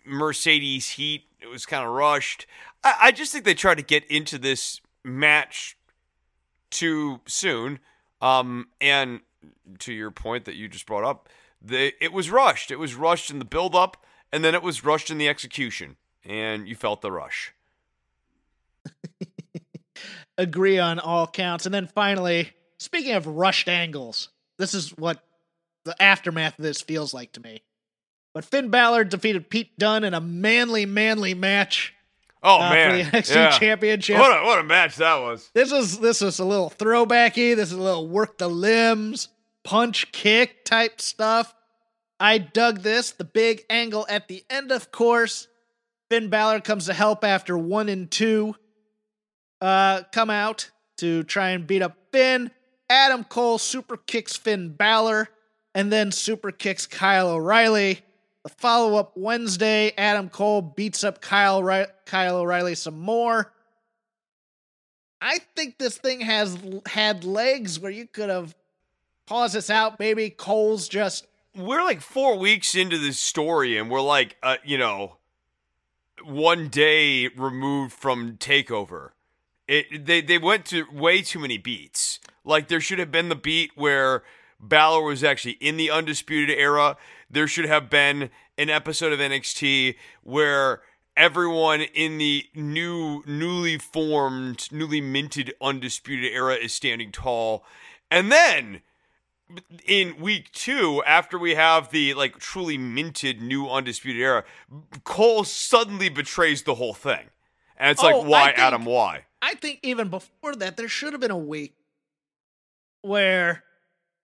Mercedes 0.06 0.90
heat, 0.92 1.24
it 1.40 1.48
was 1.48 1.66
kind 1.66 1.86
of 1.86 1.92
rushed. 1.92 2.48
I, 2.84 2.96
I 3.02 3.12
just 3.12 3.32
think 3.32 3.46
they 3.46 3.54
tried 3.54 3.78
to 3.78 3.84
get 3.84 4.06
into 4.06 4.38
this 4.38 4.82
match 5.04 5.78
too 6.70 7.22
soon. 7.28 7.80
Um, 8.22 8.68
and 8.80 9.22
to 9.80 9.94
your 9.94 10.12
point 10.12 10.46
that 10.46 10.56
you 10.56 10.68
just 10.68 10.86
brought 10.86 11.04
up, 11.04 11.30
it 11.68 12.12
was 12.12 12.30
rushed. 12.30 12.72
It 12.72 12.78
was 12.78 12.96
rushed 12.96 13.30
in 13.30 13.40
the 13.40 13.46
build 13.46 13.76
up, 13.76 14.04
and 14.32 14.44
then 14.44 14.56
it 14.56 14.64
was 14.64 14.84
rushed 14.84 15.12
in 15.12 15.18
the 15.18 15.28
execution, 15.28 15.96
and 16.26 16.68
you 16.68 16.76
felt 16.76 17.02
the 17.02 17.12
rush. 17.12 17.54
agree 20.38 20.80
on 20.80 21.00
all 21.00 21.28
counts. 21.28 21.66
And 21.66 21.74
then 21.74 21.88
finally, 21.88 22.52
speaking 22.82 23.14
of 23.14 23.28
rushed 23.28 23.70
angles, 23.70 24.30
this 24.58 24.74
is 24.74 24.90
what 24.98 25.24
the 25.86 25.96
aftermath 26.02 26.58
of 26.58 26.64
this 26.64 26.82
feels 26.82 27.14
like 27.14 27.32
to 27.34 27.40
me. 27.40 27.64
But 28.34 28.46
Finn 28.46 28.70
Balor 28.70 29.06
defeated 29.06 29.50
Pete 29.50 29.78
Dunne 29.78 30.04
in 30.04 30.14
a 30.14 30.22
manly, 30.22 30.86
manly 30.86 31.34
match 31.34 31.94
Oh 32.44 32.60
uh, 32.60 32.70
man, 32.72 33.06
for 33.06 33.12
the 33.12 33.18
NXT 33.18 33.36
Yeah. 33.36 33.52
Championship. 33.52 34.18
What 34.18 34.42
a 34.42 34.44
what 34.44 34.60
a 34.60 34.64
match 34.64 34.96
that 34.96 35.20
was. 35.22 35.50
This 35.54 35.72
is 35.72 36.00
this 36.00 36.22
is 36.22 36.40
a 36.40 36.46
little 36.46 36.72
throwbacky. 36.72 37.56
This 37.56 37.72
is 37.72 37.78
a 37.78 37.82
little 37.82 38.08
work 38.08 38.38
the 38.40 38.48
limbs, 38.50 39.28
punch 39.64 40.12
kick 40.12 40.66
type 40.66 41.00
stuff. 41.02 41.54
I 42.20 42.38
dug 42.40 42.82
this. 42.82 43.12
The 43.12 43.26
big 43.26 43.64
angle 43.70 44.06
at 44.10 44.28
the 44.28 44.44
end, 44.50 44.72
of 44.72 44.92
course. 44.92 45.48
Finn 46.10 46.30
Balor 46.30 46.62
comes 46.62 46.88
to 46.88 46.94
help 46.94 47.24
after 47.24 47.58
one 47.58 47.90
and 47.90 48.10
two. 48.10 48.56
Uh, 49.62 50.02
come 50.12 50.30
out 50.30 50.72
to 50.98 51.24
try 51.24 51.52
and 51.52 51.68
beat 51.68 51.82
up 51.82 51.96
Finn. 52.12 52.52
Adam 52.92 53.24
Cole 53.24 53.58
super 53.58 53.96
kicks 53.96 54.36
Finn 54.36 54.74
Balor 54.74 55.30
and 55.74 55.94
then 55.94 56.12
super 56.12 56.52
kicks 56.52 56.86
Kyle 56.86 57.30
O'Reilly. 57.30 58.02
The 58.44 58.50
follow 58.50 58.98
up 58.98 59.14
Wednesday, 59.16 59.94
Adam 59.98 60.28
Cole 60.28 60.62
beats 60.62 61.06
up 61.06 61.22
Kyle, 61.22 61.64
Ri- 61.64 61.86
Kyle 62.06 62.40
O'Reilly 62.40 62.76
some 62.76 63.00
more. 63.00 63.54
I 65.22 65.40
think 65.56 65.78
this 65.78 65.98
thing 65.98 66.20
has 66.20 66.58
had 66.86 67.24
legs 67.24 67.80
where 67.80 67.92
you 67.92 68.08
could 68.08 68.30
have 68.30 68.56
paused 69.26 69.56
this 69.56 69.70
out. 69.70 69.98
Maybe 69.98 70.30
Cole's 70.30 70.90
just 70.90 71.28
We're 71.56 71.84
like 71.84 72.02
four 72.02 72.38
weeks 72.38 72.76
into 72.76 72.98
this 72.98 73.20
story, 73.20 73.78
and 73.78 73.90
we're 73.90 74.02
like, 74.02 74.36
uh, 74.44 74.58
you 74.66 74.78
know, 74.78 75.16
one 76.26 76.68
day 76.68 77.30
removed 77.30 77.94
from 77.94 78.36
Takeover. 78.38 79.12
It 79.68 80.06
they 80.06 80.22
they 80.22 80.38
went 80.38 80.66
to 80.68 80.86
way 80.92 81.22
too 81.22 81.40
many 81.40 81.58
beats. 81.58 82.20
Like 82.44 82.68
there 82.68 82.82
should 82.82 83.00
have 83.00 83.12
been 83.12 83.30
the 83.30 83.36
beat 83.36 83.72
where 83.76 84.24
Balor 84.60 85.04
was 85.04 85.24
actually 85.24 85.54
in 85.54 85.78
the 85.78 85.90
undisputed 85.90 86.56
era. 86.58 86.98
There 87.30 87.48
should 87.48 87.66
have 87.66 87.90
been 87.90 88.30
an 88.58 88.70
episode 88.70 89.14
of 89.14 89.20
NXT 89.20 89.96
where 90.24 90.82
everyone 91.16 91.82
in 91.82 92.18
the 92.18 92.46
new 92.56 93.24
newly 93.26 93.78
formed, 93.78 94.68
newly 94.72 95.02
minted 95.02 95.54
undisputed 95.62 96.32
era 96.32 96.56
is 96.56 96.74
standing 96.74 97.12
tall. 97.12 97.64
And 98.10 98.32
then 98.32 98.82
in 99.86 100.20
week 100.20 100.52
two, 100.52 101.04
after 101.06 101.38
we 101.38 101.56
have 101.56 101.92
the 101.92 102.14
like 102.14 102.38
truly 102.40 102.78
minted 102.78 103.42
new 103.42 103.70
undisputed 103.70 104.22
era, 104.22 104.44
Cole 105.04 105.44
suddenly 105.44 106.10
betrays 106.10 106.64
the 106.64 106.76
whole 106.76 106.94
thing. 106.94 107.30
And 107.78 107.92
it's 107.92 108.04
Oh, 108.04 108.20
like, 108.20 108.28
why, 108.28 108.50
Adam, 108.52 108.86
why? 108.86 109.26
I 109.42 109.56
think 109.56 109.80
even 109.84 110.10
before 110.10 110.56
that, 110.56 110.78
there 110.78 110.88
should 110.88 111.14
have 111.14 111.22
been 111.22 111.32
a 111.32 111.38
week 111.38 111.74
where 113.02 113.64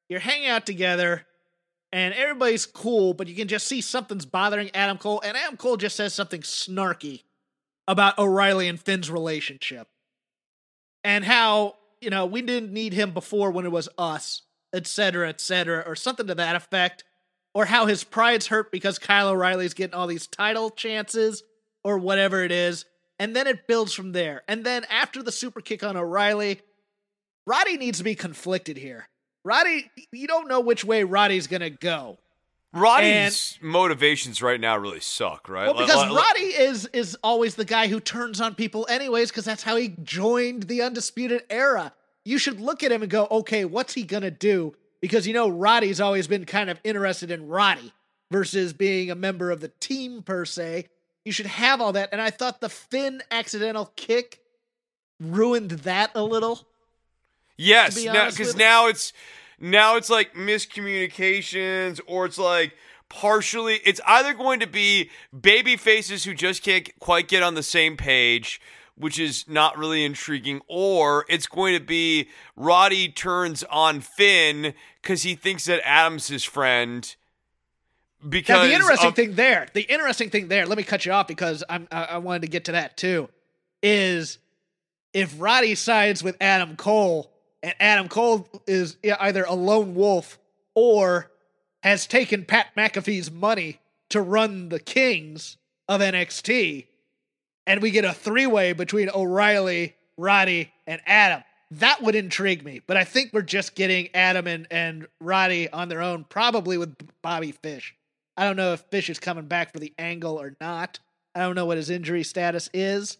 you're 0.10 0.20
hanging 0.20 0.48
out 0.48 0.66
together 0.66 1.26
and 1.92 2.14
everybody's 2.14 2.66
cool, 2.66 3.14
but 3.14 3.28
you 3.28 3.36
can 3.36 3.48
just 3.48 3.68
see 3.68 3.82
something's 3.82 4.26
bothering 4.26 4.70
Adam 4.74 4.98
Cole, 4.98 5.22
and 5.24 5.38
Adam 5.38 5.58
Cole 5.58 5.78
just 5.78 5.96
says 5.96 6.14
something 6.14 6.42
snarky 6.42 7.24
about 7.88 8.20
O'Reilly 8.20 8.68
and 8.68 8.80
Finn's 8.80 9.10
relationship. 9.10 9.88
And 11.04 11.24
how, 11.24 11.76
you 12.02 12.10
know, 12.10 12.26
we 12.26 12.42
didn't 12.42 12.74
need 12.74 12.94
him 12.94 13.12
before 13.12 13.52
when 13.52 13.66
it 13.66 13.72
was 13.72 13.88
us, 13.98 14.42
et 14.74 14.86
cetera, 14.86 15.30
et 15.30 15.40
cetera, 15.40 15.84
or 15.88 15.96
something 15.96 16.28
to 16.28 16.36
that 16.36 16.56
effect. 16.56 17.06
Or 17.54 17.66
how 17.66 17.88
his 17.88 18.04
pride's 18.04 18.48
hurt 18.48 18.72
because 18.72 19.00
Kyle 19.00 19.30
O'Reilly's 19.30 19.74
getting 19.74 19.96
all 19.96 20.06
these 20.06 20.28
title 20.28 20.70
chances, 20.70 21.42
or 21.84 21.98
whatever 21.98 22.44
it 22.44 22.52
is, 22.52 22.86
and 23.20 23.36
then 23.36 23.48
it 23.48 23.68
builds 23.68 23.94
from 23.94 24.12
there. 24.12 24.44
And 24.48 24.66
then 24.66 24.86
after 24.90 25.24
the 25.24 25.32
super 25.32 25.62
kick 25.62 25.84
on 25.84 25.98
O'Reilly, 25.98 26.62
Roddy 27.46 27.78
needs 27.78 27.98
to 28.00 28.04
be 28.04 28.16
conflicted 28.16 28.78
here. 28.78 29.08
Roddy, 29.44 29.90
you 30.12 30.28
don't 30.28 30.48
know 30.48 30.60
which 30.60 30.84
way 30.84 31.04
Roddy's 31.04 31.48
going 31.48 31.62
to 31.62 31.70
go. 31.70 32.18
Roddy's 32.74 33.58
and, 33.62 33.72
motivations 33.72 34.42
right 34.42 34.60
now 34.60 34.78
really 34.78 35.00
suck, 35.00 35.48
right? 35.48 35.68
Well, 35.74 35.86
because 35.86 36.14
Roddy 36.14 36.42
is 36.42 36.86
is 36.88 37.18
always 37.24 37.56
the 37.56 37.66
guy 37.66 37.88
who 37.88 38.00
turns 38.00 38.42
on 38.42 38.56
people 38.56 38.86
anyways, 38.90 39.30
because 39.32 39.46
that's 39.46 39.64
how 39.64 39.78
he 39.78 39.96
joined 40.04 40.64
the 40.64 40.82
Undisputed 40.82 41.44
Era. 41.50 41.94
You 42.26 42.38
should 42.38 42.60
look 42.60 42.84
at 42.84 42.92
him 42.92 43.02
and 43.02 43.10
go, 43.10 43.28
okay, 43.32 43.64
what's 43.64 43.94
he 43.94 44.04
gonna 44.04 44.32
do? 44.32 44.76
Because 45.00 45.26
you 45.26 45.34
know 45.34 45.48
Roddy's 45.48 46.02
always 46.02 46.28
been 46.28 46.46
kind 46.46 46.70
of 46.70 46.80
interested 46.84 47.32
in 47.32 47.48
Roddy 47.48 47.94
versus 48.32 48.74
being 48.74 49.10
a 49.10 49.16
member 49.16 49.50
of 49.50 49.62
the 49.62 49.72
team 49.80 50.22
per 50.22 50.44
se. 50.44 50.88
You 51.28 51.34
should 51.34 51.48
have 51.48 51.82
all 51.82 51.92
that. 51.92 52.14
And 52.14 52.22
I 52.22 52.30
thought 52.30 52.62
the 52.62 52.70
Finn 52.70 53.22
accidental 53.30 53.92
kick 53.98 54.40
ruined 55.20 55.72
that 55.72 56.12
a 56.16 56.24
little. 56.24 56.66
Yes, 57.58 58.02
because 58.02 58.56
now, 58.56 58.84
now 58.84 58.88
it's 58.88 59.12
now 59.60 59.98
it's 59.98 60.10
like 60.10 60.36
miscommunications 60.36 62.00
or 62.08 62.26
it's 62.28 62.38
like 62.38 62.76
partially 63.10 63.82
it's 63.84 64.00
either 64.08 64.34
going 64.34 64.62
to 64.62 64.68
be 64.68 65.10
baby 65.38 65.76
faces 65.76 66.24
who 66.24 66.34
just 66.34 66.64
can't 66.64 66.90
quite 67.00 67.28
get 67.28 67.44
on 67.44 67.56
the 67.56 67.64
same 67.64 67.98
page 67.98 68.62
which 68.96 69.20
is 69.20 69.46
not 69.50 69.78
really 69.78 70.06
intriguing 70.06 70.62
or 70.68 71.26
it's 71.28 71.48
going 71.48 71.74
to 71.74 71.84
be 71.84 72.28
roddy 72.56 73.10
turns 73.10 73.64
on 73.72 74.02
finn 74.02 74.74
because 75.02 75.24
he 75.24 75.36
thinks 75.36 75.66
that 75.66 75.82
adam's 75.86 76.28
his 76.28 76.44
friend 76.44 77.16
because 78.28 78.56
now, 78.56 78.64
the 78.64 78.74
interesting 78.74 79.10
of, 79.10 79.16
thing 79.16 79.36
there 79.36 79.68
the 79.74 79.82
interesting 79.82 80.30
thing 80.30 80.48
there 80.48 80.66
let 80.66 80.78
me 80.78 80.84
cut 80.84 81.06
you 81.06 81.12
off 81.12 81.28
because 81.28 81.64
i'm 81.70 81.88
I, 81.92 82.04
I 82.04 82.18
wanted 82.18 82.44
to 82.44 82.48
get 82.48 82.66
to 82.66 82.74
that 82.74 82.98
too 82.98 83.30
is 83.82 84.38
if 85.14 85.36
roddy 85.38 85.76
sides 85.76 86.24
with 86.24 86.36
adam 86.42 86.76
cole 86.76 87.32
and 87.64 87.76
Adam 87.80 88.08
Cole 88.08 88.48
is 88.66 88.98
either 89.04 89.44
a 89.44 89.54
lone 89.54 89.96
wolf 89.96 90.40
or 90.74 91.32
has 91.84 92.08
taken 92.08 92.46
Pat 92.46 92.68
McAfee's 92.78 93.32
money 93.32 93.80
to 94.10 94.22
run 94.22 94.70
the 94.70 94.80
Kings 94.80 95.58
of 95.88 96.02
NXT, 96.02 96.88
and 97.66 97.82
we 97.82 97.92
get 97.92 98.06
a 98.06 98.14
three 98.14 98.48
way 98.48 98.74
between 98.74 99.10
O'Reilly, 99.14 99.96
Roddy, 100.18 100.72
and 100.86 101.02
Adam. 101.06 101.44
That 101.72 102.02
would 102.02 102.16
intrigue 102.16 102.64
me, 102.64 102.82
but 102.88 102.96
I 102.96 103.04
think 103.04 103.34
we're 103.34 103.42
just 103.42 103.76
getting 103.76 104.08
Adam 104.16 104.48
and, 104.48 104.68
and 104.72 105.08
Roddy 105.20 105.70
on 105.70 105.90
their 105.90 106.02
own, 106.02 106.24
probably 106.24 106.78
with 106.78 106.96
Bobby 107.22 107.52
Fish. 107.52 107.97
I 108.38 108.46
don't 108.46 108.56
know 108.56 108.74
if 108.74 108.82
Fish 108.82 109.10
is 109.10 109.20
coming 109.20 109.48
back 109.48 109.74
for 109.74 109.80
the 109.80 109.94
angle 109.98 110.40
or 110.40 110.56
not. 110.62 111.00
I 111.34 111.40
don't 111.40 111.56
know 111.56 111.66
what 111.66 111.78
his 111.78 111.90
injury 111.90 112.24
status 112.24 112.70
is. 112.74 113.18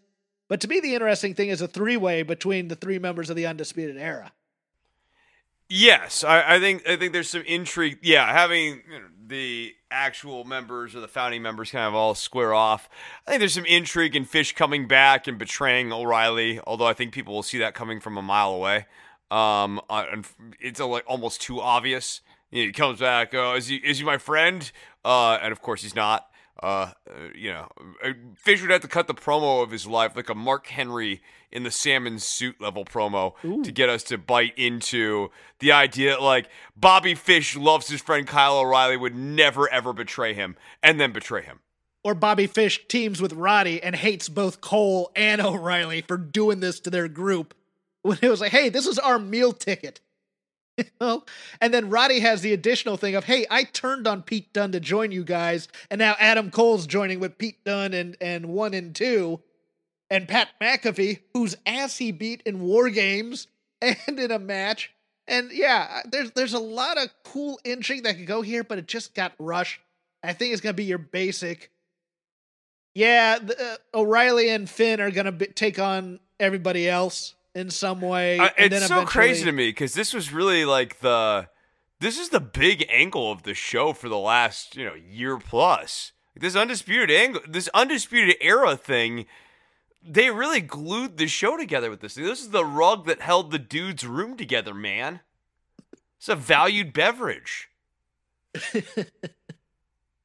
But 0.48 0.62
to 0.62 0.68
me, 0.68 0.80
the 0.80 0.94
interesting 0.94 1.34
thing 1.34 1.50
is 1.50 1.62
a 1.62 1.68
three 1.68 1.98
way 1.98 2.24
between 2.24 2.68
the 2.68 2.76
three 2.76 3.00
members 3.00 3.30
of 3.30 3.36
the 3.36 3.48
Undisputed 3.48 3.98
Era. 3.98 4.32
Yes, 5.70 6.24
I, 6.24 6.56
I, 6.56 6.60
think 6.60 6.88
I 6.88 6.96
think 6.96 7.12
there's 7.12 7.30
some 7.30 7.44
intrigue. 7.46 8.00
Yeah, 8.02 8.32
having 8.32 8.84
you 8.90 9.00
know, 9.00 9.06
the 9.26 9.76
actual 9.92 10.46
members 10.46 10.96
or 10.96 11.02
the 11.02 11.10
founding 11.10 11.42
members 11.42 11.72
kind 11.72 11.86
of 11.86 11.94
all 11.94 12.16
square 12.16 12.54
off. 12.54 12.88
I 13.26 13.32
think 13.32 13.40
there's 13.40 13.54
some 13.54 13.66
intrigue 13.66 14.16
in 14.16 14.24
Fish 14.24 14.56
coming 14.56 14.88
back 14.88 15.28
and 15.28 15.38
betraying 15.38 15.92
O'Reilly. 15.92 16.62
Although 16.66 16.88
I 16.88 16.94
think 16.94 17.12
people 17.12 17.34
will 17.34 17.44
see 17.44 17.58
that 17.58 17.74
coming 17.74 18.00
from 18.00 18.18
a 18.18 18.22
mile 18.22 18.52
away. 18.52 18.86
Um, 19.30 19.82
it's 20.62 20.80
a, 20.80 20.86
like 20.86 21.04
almost 21.06 21.42
too 21.42 21.60
obvious. 21.60 22.22
He 22.50 22.72
comes 22.72 23.00
back. 23.00 23.34
Oh, 23.34 23.56
is 23.56 23.68
he 23.68 23.78
is 23.78 24.00
he 24.00 24.06
my 24.06 24.18
friend? 24.18 24.70
Uh, 25.04 25.38
and 25.42 25.52
of 25.52 25.62
course 25.62 25.82
he's 25.82 25.96
not. 25.96 26.28
Uh, 26.62 26.92
you 27.36 27.52
know, 27.52 27.68
uh, 28.04 28.14
Fish 28.36 28.62
would 28.62 28.72
have 28.72 28.82
to 28.82 28.88
cut 28.88 29.06
the 29.06 29.14
promo 29.14 29.62
of 29.62 29.70
his 29.70 29.86
life, 29.86 30.16
like 30.16 30.30
a 30.30 30.34
Mark 30.34 30.68
Henry 30.68 31.22
in 31.52 31.62
the 31.64 31.70
salmon 31.70 32.18
suit 32.18 32.60
level 32.60 32.84
promo, 32.84 33.34
Ooh. 33.46 33.64
to 33.64 33.72
get 33.72 33.90
us 33.90 34.02
to 34.04 34.18
bite 34.18 34.58
into 34.58 35.30
the 35.60 35.72
idea 35.72 36.20
like 36.20 36.50
Bobby 36.76 37.14
Fish 37.14 37.56
loves 37.56 37.88
his 37.88 38.02
friend 38.02 38.26
Kyle 38.26 38.58
O'Reilly, 38.58 38.98
would 38.98 39.16
never 39.16 39.70
ever 39.70 39.94
betray 39.94 40.34
him, 40.34 40.56
and 40.82 41.00
then 41.00 41.12
betray 41.12 41.44
him. 41.44 41.60
Or 42.04 42.16
Bobby 42.16 42.48
Fish 42.48 42.88
teams 42.88 43.22
with 43.22 43.34
Roddy 43.34 43.84
and 43.84 43.96
hates 43.96 44.28
both 44.28 44.62
Cole 44.62 45.12
and 45.16 45.42
O'Reilly 45.46 46.02
for 46.02 46.18
doing 46.18 46.60
this 46.60 46.80
to 46.82 46.90
their 46.90 47.08
group. 47.08 47.54
When 48.02 48.18
it 48.22 48.30
was 48.30 48.40
like, 48.40 48.52
hey, 48.52 48.70
this 48.70 48.88
is 48.88 48.98
our 48.98 49.20
meal 49.20 49.52
ticket. 49.52 50.00
You 50.84 50.86
know? 51.02 51.24
And 51.60 51.74
then 51.74 51.90
Roddy 51.90 52.20
has 52.20 52.42
the 52.42 52.54
additional 52.54 52.98
thing 52.98 53.16
of, 53.16 53.24
hey, 53.24 53.46
I 53.50 53.64
turned 53.64 54.08
on 54.08 54.22
Pete 54.22 54.54
Dunne 54.54 54.72
to 54.74 54.80
join 54.80 55.12
you 55.12 55.24
guys, 55.24 55.68
and 55.90 55.98
now 55.98 56.16
Adam 56.20 56.52
Cole's 56.52 56.86
joining 56.86 57.20
with 57.20 57.38
Pete 57.38 57.64
Dunne 57.64 57.94
and, 57.94 58.16
and 58.22 58.48
one 58.48 58.74
and 58.76 58.94
two, 58.96 59.42
and 60.10 60.28
Pat 60.28 60.50
McAfee, 60.62 61.20
whose 61.34 61.56
ass 61.66 61.98
he 61.98 62.12
beat 62.12 62.44
in 62.46 62.62
war 62.62 62.90
games 62.90 63.48
and 63.82 64.20
in 64.20 64.32
a 64.32 64.40
match. 64.40 64.92
And 65.28 65.52
yeah, 65.52 66.02
there's 66.06 66.32
there's 66.32 66.54
a 66.54 66.60
lot 66.60 66.98
of 66.98 67.10
cool 67.26 67.60
intrigue 67.66 68.04
that 68.04 68.16
could 68.16 68.28
go 68.28 68.42
here, 68.42 68.64
but 68.64 68.78
it 68.78 68.88
just 68.88 69.14
got 69.14 69.34
rushed. 69.40 69.82
I 70.24 70.32
think 70.32 70.54
it's 70.54 70.62
gonna 70.62 70.74
be 70.74 70.86
your 70.86 71.00
basic. 71.00 71.70
Yeah, 72.96 73.40
the, 73.40 73.62
uh, 73.62 73.98
O'Reilly 73.98 74.50
and 74.50 74.70
Finn 74.70 75.02
are 75.02 75.12
gonna 75.12 75.34
be, 75.34 75.48
take 75.48 75.80
on 75.80 76.22
everybody 76.40 76.88
else 76.88 77.36
in 77.58 77.70
some 77.72 78.02
way. 78.02 78.38
Uh, 78.38 78.50
it's 78.58 78.88
so 78.88 79.06
crazy 79.06 79.44
to 79.46 79.52
me 79.52 79.70
because 79.70 79.94
this 79.94 80.14
was 80.14 80.32
really 80.32 80.64
like 80.64 81.00
the 81.00 81.50
this 82.00 82.20
is 82.20 82.30
the 82.30 82.40
big 82.40 82.86
angle 82.90 83.32
of 83.32 83.44
the 83.44 83.54
show 83.56 83.94
for 83.94 84.08
the 84.08 84.18
last 84.18 84.76
you 84.76 84.86
know 84.86 84.94
year 84.94 85.38
plus. 85.38 86.12
This 86.36 86.56
undisputed 86.56 87.10
angle, 87.10 87.42
this 87.48 87.68
undisputed 87.74 88.36
era 88.40 88.78
thing. 88.78 89.26
They 90.10 90.30
really 90.30 90.62
glued 90.62 91.18
the 91.18 91.28
show 91.28 91.58
together 91.58 91.90
with 91.90 92.00
this 92.00 92.14
thing. 92.14 92.24
This 92.24 92.42
is 92.42 92.52
the 92.52 92.64
rug 92.64 93.08
that 93.08 93.22
held 93.22 93.52
the 93.52 93.60
dude's 93.60 94.06
room 94.06 94.38
together, 94.38 94.74
man. 94.74 95.22
It's 96.18 96.30
a 96.30 96.36
valued 96.36 96.94
beverage. 96.94 97.70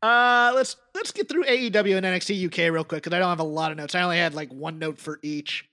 uh, 0.02 0.52
let's 0.54 0.76
let's 0.94 1.12
get 1.12 1.28
through 1.28 1.44
AEW 1.44 1.96
and 1.96 2.06
NXT 2.06 2.46
UK 2.46 2.72
real 2.72 2.84
quick 2.84 3.02
because 3.02 3.16
I 3.16 3.18
don't 3.18 3.30
have 3.30 3.40
a 3.40 3.44
lot 3.44 3.72
of 3.72 3.78
notes. 3.78 3.94
I 3.94 4.02
only 4.02 4.18
had 4.18 4.34
like 4.34 4.52
one 4.52 4.78
note 4.78 4.98
for 4.98 5.18
each. 5.22 5.66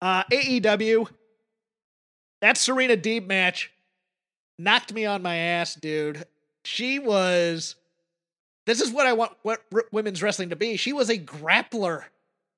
Uh, 0.00 0.22
AEW, 0.24 1.08
that 2.40 2.56
Serena 2.56 2.96
Deeb 2.96 3.26
match 3.26 3.72
knocked 4.58 4.92
me 4.92 5.06
on 5.06 5.22
my 5.22 5.36
ass, 5.36 5.74
dude. 5.74 6.24
She 6.64 6.98
was. 6.98 7.76
This 8.66 8.80
is 8.80 8.92
what 8.92 9.06
I 9.06 9.14
want 9.14 9.32
what 9.42 9.62
women's 9.92 10.22
wrestling 10.22 10.50
to 10.50 10.56
be. 10.56 10.76
She 10.76 10.92
was 10.92 11.08
a 11.08 11.18
grappler 11.18 12.04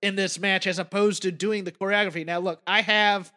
in 0.03 0.17
this 0.17 0.39
match 0.39 0.67
as 0.67 0.79
opposed 0.79 1.23
to 1.23 1.31
doing 1.31 1.65
the 1.65 1.73
choreography. 1.73 2.27
Now, 2.27 2.41
look, 2.41 2.61
I 2.67 2.83
have. 2.83 3.33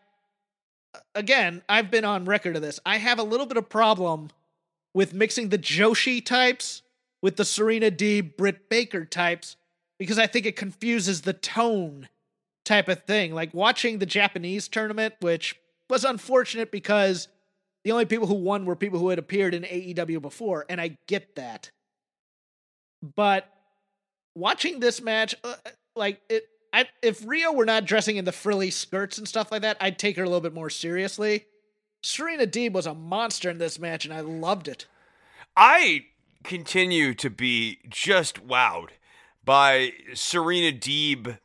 Again, 1.16 1.64
I've 1.68 1.90
been 1.90 2.06
on 2.06 2.26
record 2.26 2.56
of 2.56 2.62
this. 2.62 2.80
I 2.86 2.98
have 2.98 3.18
a 3.20 3.24
little 3.24 3.48
bit 3.48 3.58
of 3.58 3.68
problem 3.68 4.30
with 4.94 5.14
mixing 5.14 5.50
the 5.50 5.58
Joshi 5.58 6.24
types 6.24 6.84
with 7.22 7.36
the 7.36 7.46
Serena 7.46 7.90
Deeb 7.90 8.38
Britt 8.38 8.70
Baker 8.70 9.06
types 9.06 9.56
because 9.98 10.20
I 10.20 10.28
think 10.28 10.46
it 10.46 10.56
confuses 10.56 11.22
the 11.22 11.34
tone 11.34 12.10
type 12.66 12.88
of 12.88 13.04
thing. 13.04 13.34
Like 13.34 13.54
watching 13.54 14.00
the 14.00 14.06
Japanese 14.06 14.68
tournament, 14.68 15.16
which 15.20 15.56
was 15.90 16.04
unfortunate 16.04 16.72
because 16.72 17.28
the 17.84 17.92
only 17.92 18.06
people 18.06 18.28
who 18.28 18.36
won 18.36 18.66
were 18.66 18.76
people 18.76 19.00
who 19.00 19.10
had 19.10 19.20
appeared 19.20 19.54
in 19.54 19.64
AEW 19.64 20.22
before, 20.22 20.66
and 20.70 20.80
I 20.80 20.98
get 21.08 21.36
that. 21.36 21.72
But 23.16 23.50
watching 24.36 24.80
this 24.80 25.02
match, 25.02 25.36
uh, 25.44 25.56
like 25.96 26.22
it, 26.30 26.44
I, 26.72 26.88
if 27.02 27.22
Riho 27.22 27.54
were 27.54 27.66
not 27.66 27.86
dressing 27.86 28.16
in 28.18 28.26
the 28.26 28.32
frilly 28.32 28.72
skirts 28.72 29.18
and 29.18 29.28
stuff 29.28 29.52
like 29.52 29.62
that, 29.62 29.78
I'd 29.82 30.00
take 30.00 30.16
her 30.18 30.24
a 30.24 30.28
little 30.28 30.42
bit 30.42 30.54
more 30.54 30.70
seriously. 30.70 31.46
Serena 32.02 32.48
Deeb 32.48 32.74
was 32.74 32.88
a 32.88 32.94
monster 32.94 33.50
in 33.50 33.58
this 33.58 33.80
match, 33.80 34.06
and 34.06 34.14
I 34.14 34.22
loved 34.22 34.68
it. 34.68 34.88
I 35.56 36.06
continue 36.44 37.14
to 37.14 37.30
be 37.30 37.80
just 37.90 38.46
wowed 38.46 38.90
by 39.46 39.94
Serena 40.14 40.76
Deeb 40.76 41.38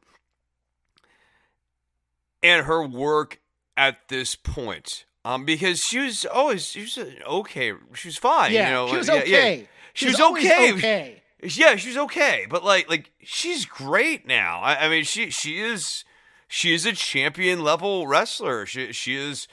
and 2.42 2.66
her 2.66 2.86
work 2.86 3.40
at 3.76 4.08
this 4.08 4.34
point. 4.34 5.04
Um, 5.24 5.44
because 5.44 5.84
she 5.84 5.98
was 5.98 6.24
always 6.24 6.66
she 6.66 6.82
was 6.82 6.98
okay. 7.26 7.72
She 7.94 8.08
was 8.08 8.16
fine. 8.16 8.52
Yeah, 8.52 8.68
you 8.68 8.74
know, 8.74 8.88
she 8.88 8.96
was 8.96 9.10
okay. 9.10 9.56
Yeah. 9.56 9.66
She, 9.92 10.04
she 10.04 10.06
was, 10.06 10.20
was 10.20 10.30
okay. 10.32 10.72
okay. 10.72 11.22
Yeah, 11.42 11.76
she 11.76 11.88
was 11.88 11.96
okay, 11.96 12.46
but 12.48 12.64
like 12.64 12.88
like 12.88 13.12
she's 13.22 13.64
great 13.64 14.26
now. 14.26 14.60
I, 14.60 14.86
I 14.86 14.88
mean, 14.88 15.04
she 15.04 15.30
she 15.30 15.60
is 15.60 16.04
she 16.48 16.72
is 16.72 16.86
a 16.86 16.92
champion 16.92 17.62
level 17.62 18.06
wrestler. 18.06 18.64
She 18.66 18.92
she 18.92 19.16
is 19.16 19.46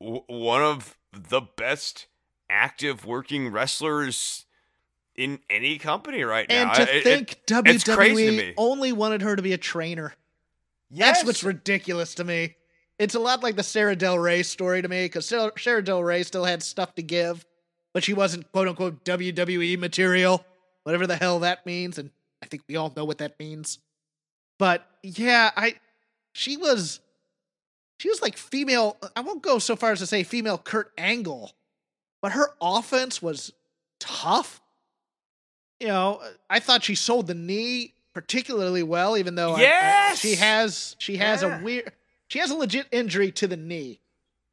w- 0.00 0.24
one 0.26 0.62
of 0.62 0.96
the 1.12 1.42
best 1.42 2.06
active 2.48 3.04
working 3.04 3.50
wrestlers 3.50 4.46
in 5.14 5.40
any 5.50 5.78
company 5.78 6.22
right 6.22 6.48
now. 6.48 6.72
And 6.72 6.74
to 6.74 7.02
think 7.02 7.32
it, 7.32 7.46
WWE 7.46 8.54
only 8.56 8.92
wanted 8.92 9.22
her 9.22 9.36
to 9.36 9.42
be 9.42 9.52
a 9.52 9.58
trainer. 9.58 10.14
Yes. 10.92 11.16
That's 11.16 11.26
what's 11.26 11.44
ridiculous 11.44 12.14
to 12.16 12.24
me. 12.24 12.54
It's 12.98 13.14
a 13.14 13.18
lot 13.18 13.42
like 13.42 13.56
the 13.56 13.62
Sara 13.62 13.96
Del 13.96 14.18
Rey 14.18 14.42
story 14.42 14.82
to 14.82 14.88
me 14.88 15.06
because 15.06 15.26
Sarah, 15.26 15.82
Del 15.82 16.04
Rey 16.04 16.22
still 16.22 16.44
had 16.44 16.62
stuff 16.62 16.94
to 16.96 17.02
give, 17.02 17.46
but 17.94 18.04
she 18.04 18.12
wasn't 18.12 18.52
quote 18.52 18.68
unquote 18.68 19.02
WWE 19.04 19.78
material, 19.78 20.44
whatever 20.84 21.06
the 21.06 21.16
hell 21.16 21.40
that 21.40 21.64
means. 21.64 21.98
And 21.98 22.10
I 22.42 22.46
think 22.46 22.62
we 22.68 22.76
all 22.76 22.92
know 22.94 23.06
what 23.06 23.18
that 23.18 23.38
means. 23.40 23.78
But 24.58 24.86
yeah, 25.02 25.50
I 25.56 25.76
she 26.34 26.58
was 26.58 27.00
she 27.98 28.10
was 28.10 28.20
like 28.20 28.36
female. 28.36 28.98
I 29.16 29.22
won't 29.22 29.42
go 29.42 29.58
so 29.58 29.74
far 29.76 29.92
as 29.92 30.00
to 30.00 30.06
say 30.06 30.22
female 30.22 30.58
Kurt 30.58 30.92
Angle, 30.98 31.52
but 32.20 32.32
her 32.32 32.50
offense 32.60 33.22
was 33.22 33.52
tough. 33.98 34.60
You 35.80 35.88
know, 35.88 36.20
I 36.50 36.60
thought 36.60 36.84
she 36.84 36.94
sold 36.94 37.26
the 37.28 37.34
knee 37.34 37.94
particularly 38.14 38.82
well, 38.82 39.16
even 39.16 39.34
though 39.34 39.54
I- 39.54 40.10
I- 40.10 40.14
she 40.14 40.34
has 40.36 40.96
she 40.98 41.16
has 41.16 41.42
Yeah. 41.42 41.60
a 41.60 41.62
weird 41.62 41.92
she 42.28 42.38
has 42.38 42.50
a 42.50 42.54
legit 42.54 42.86
injury 42.92 43.30
to 43.32 43.46
the 43.46 43.56
knee. 43.56 44.00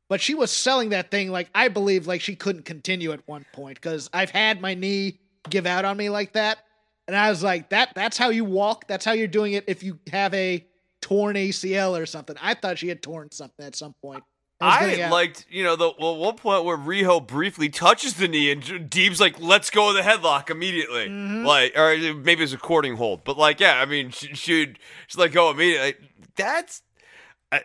But 0.09 0.21
she 0.21 0.33
was 0.33 0.51
selling 0.51 0.89
that 0.89 1.11
thing 1.11 1.29
like 1.31 1.49
I 1.53 1.67
believe 1.67 2.07
like 2.07 2.21
she 2.21 2.35
couldn't 2.35 2.63
continue 2.65 3.11
at 3.11 3.27
one 3.27 3.45
point 3.53 3.75
because 3.81 4.09
I've 4.13 4.31
had 4.31 4.59
my 4.61 4.73
knee 4.73 5.19
give 5.49 5.65
out 5.65 5.85
on 5.85 5.95
me 5.97 6.09
like 6.09 6.33
that, 6.33 6.59
and 7.07 7.15
I 7.15 7.29
was 7.29 7.43
like 7.43 7.69
that 7.69 7.93
that's 7.95 8.17
how 8.17 8.29
you 8.29 8.43
walk. 8.45 8.87
That's 8.87 9.05
how 9.05 9.11
you're 9.11 9.27
doing 9.27 9.53
it 9.53 9.65
if 9.67 9.83
you 9.83 9.99
have 10.11 10.33
a 10.33 10.65
torn 11.01 11.35
ACL 11.37 11.97
or 11.97 12.05
something. 12.05 12.35
I 12.41 12.53
thought 12.55 12.77
she 12.79 12.87
had 12.89 13.01
torn 13.01 13.31
something 13.31 13.65
at 13.65 13.75
some 13.75 13.93
point. 14.01 14.23
I 14.61 14.87
getting 14.87 15.03
out. 15.05 15.11
liked, 15.11 15.45
you 15.49 15.63
know, 15.63 15.75
the 15.75 15.91
well, 15.97 16.17
one 16.17 16.35
point 16.35 16.65
where 16.65 16.77
Riho 16.77 17.25
briefly 17.25 17.69
touches 17.69 18.15
the 18.15 18.27
knee 18.27 18.51
and 18.51 18.61
Deeb's 18.89 19.19
like, 19.21 19.39
"Let's 19.39 19.69
go 19.69 19.87
with 19.93 20.03
the 20.03 20.09
headlock 20.09 20.49
immediately," 20.49 21.07
Mm-hmm. 21.07 21.45
like, 21.45 21.77
or 21.77 21.95
maybe 22.15 22.43
it's 22.43 22.51
a 22.53 22.57
courting 22.57 22.95
hold, 22.97 23.23
but 23.23 23.37
like, 23.37 23.59
yeah, 23.59 23.79
I 23.79 23.85
mean, 23.85 24.11
she, 24.11 24.33
she'd 24.35 24.79
she's 25.07 25.17
like, 25.17 25.31
"Go 25.31 25.49
immediately." 25.51 25.95
That's, 26.35 26.81
I, 27.51 27.61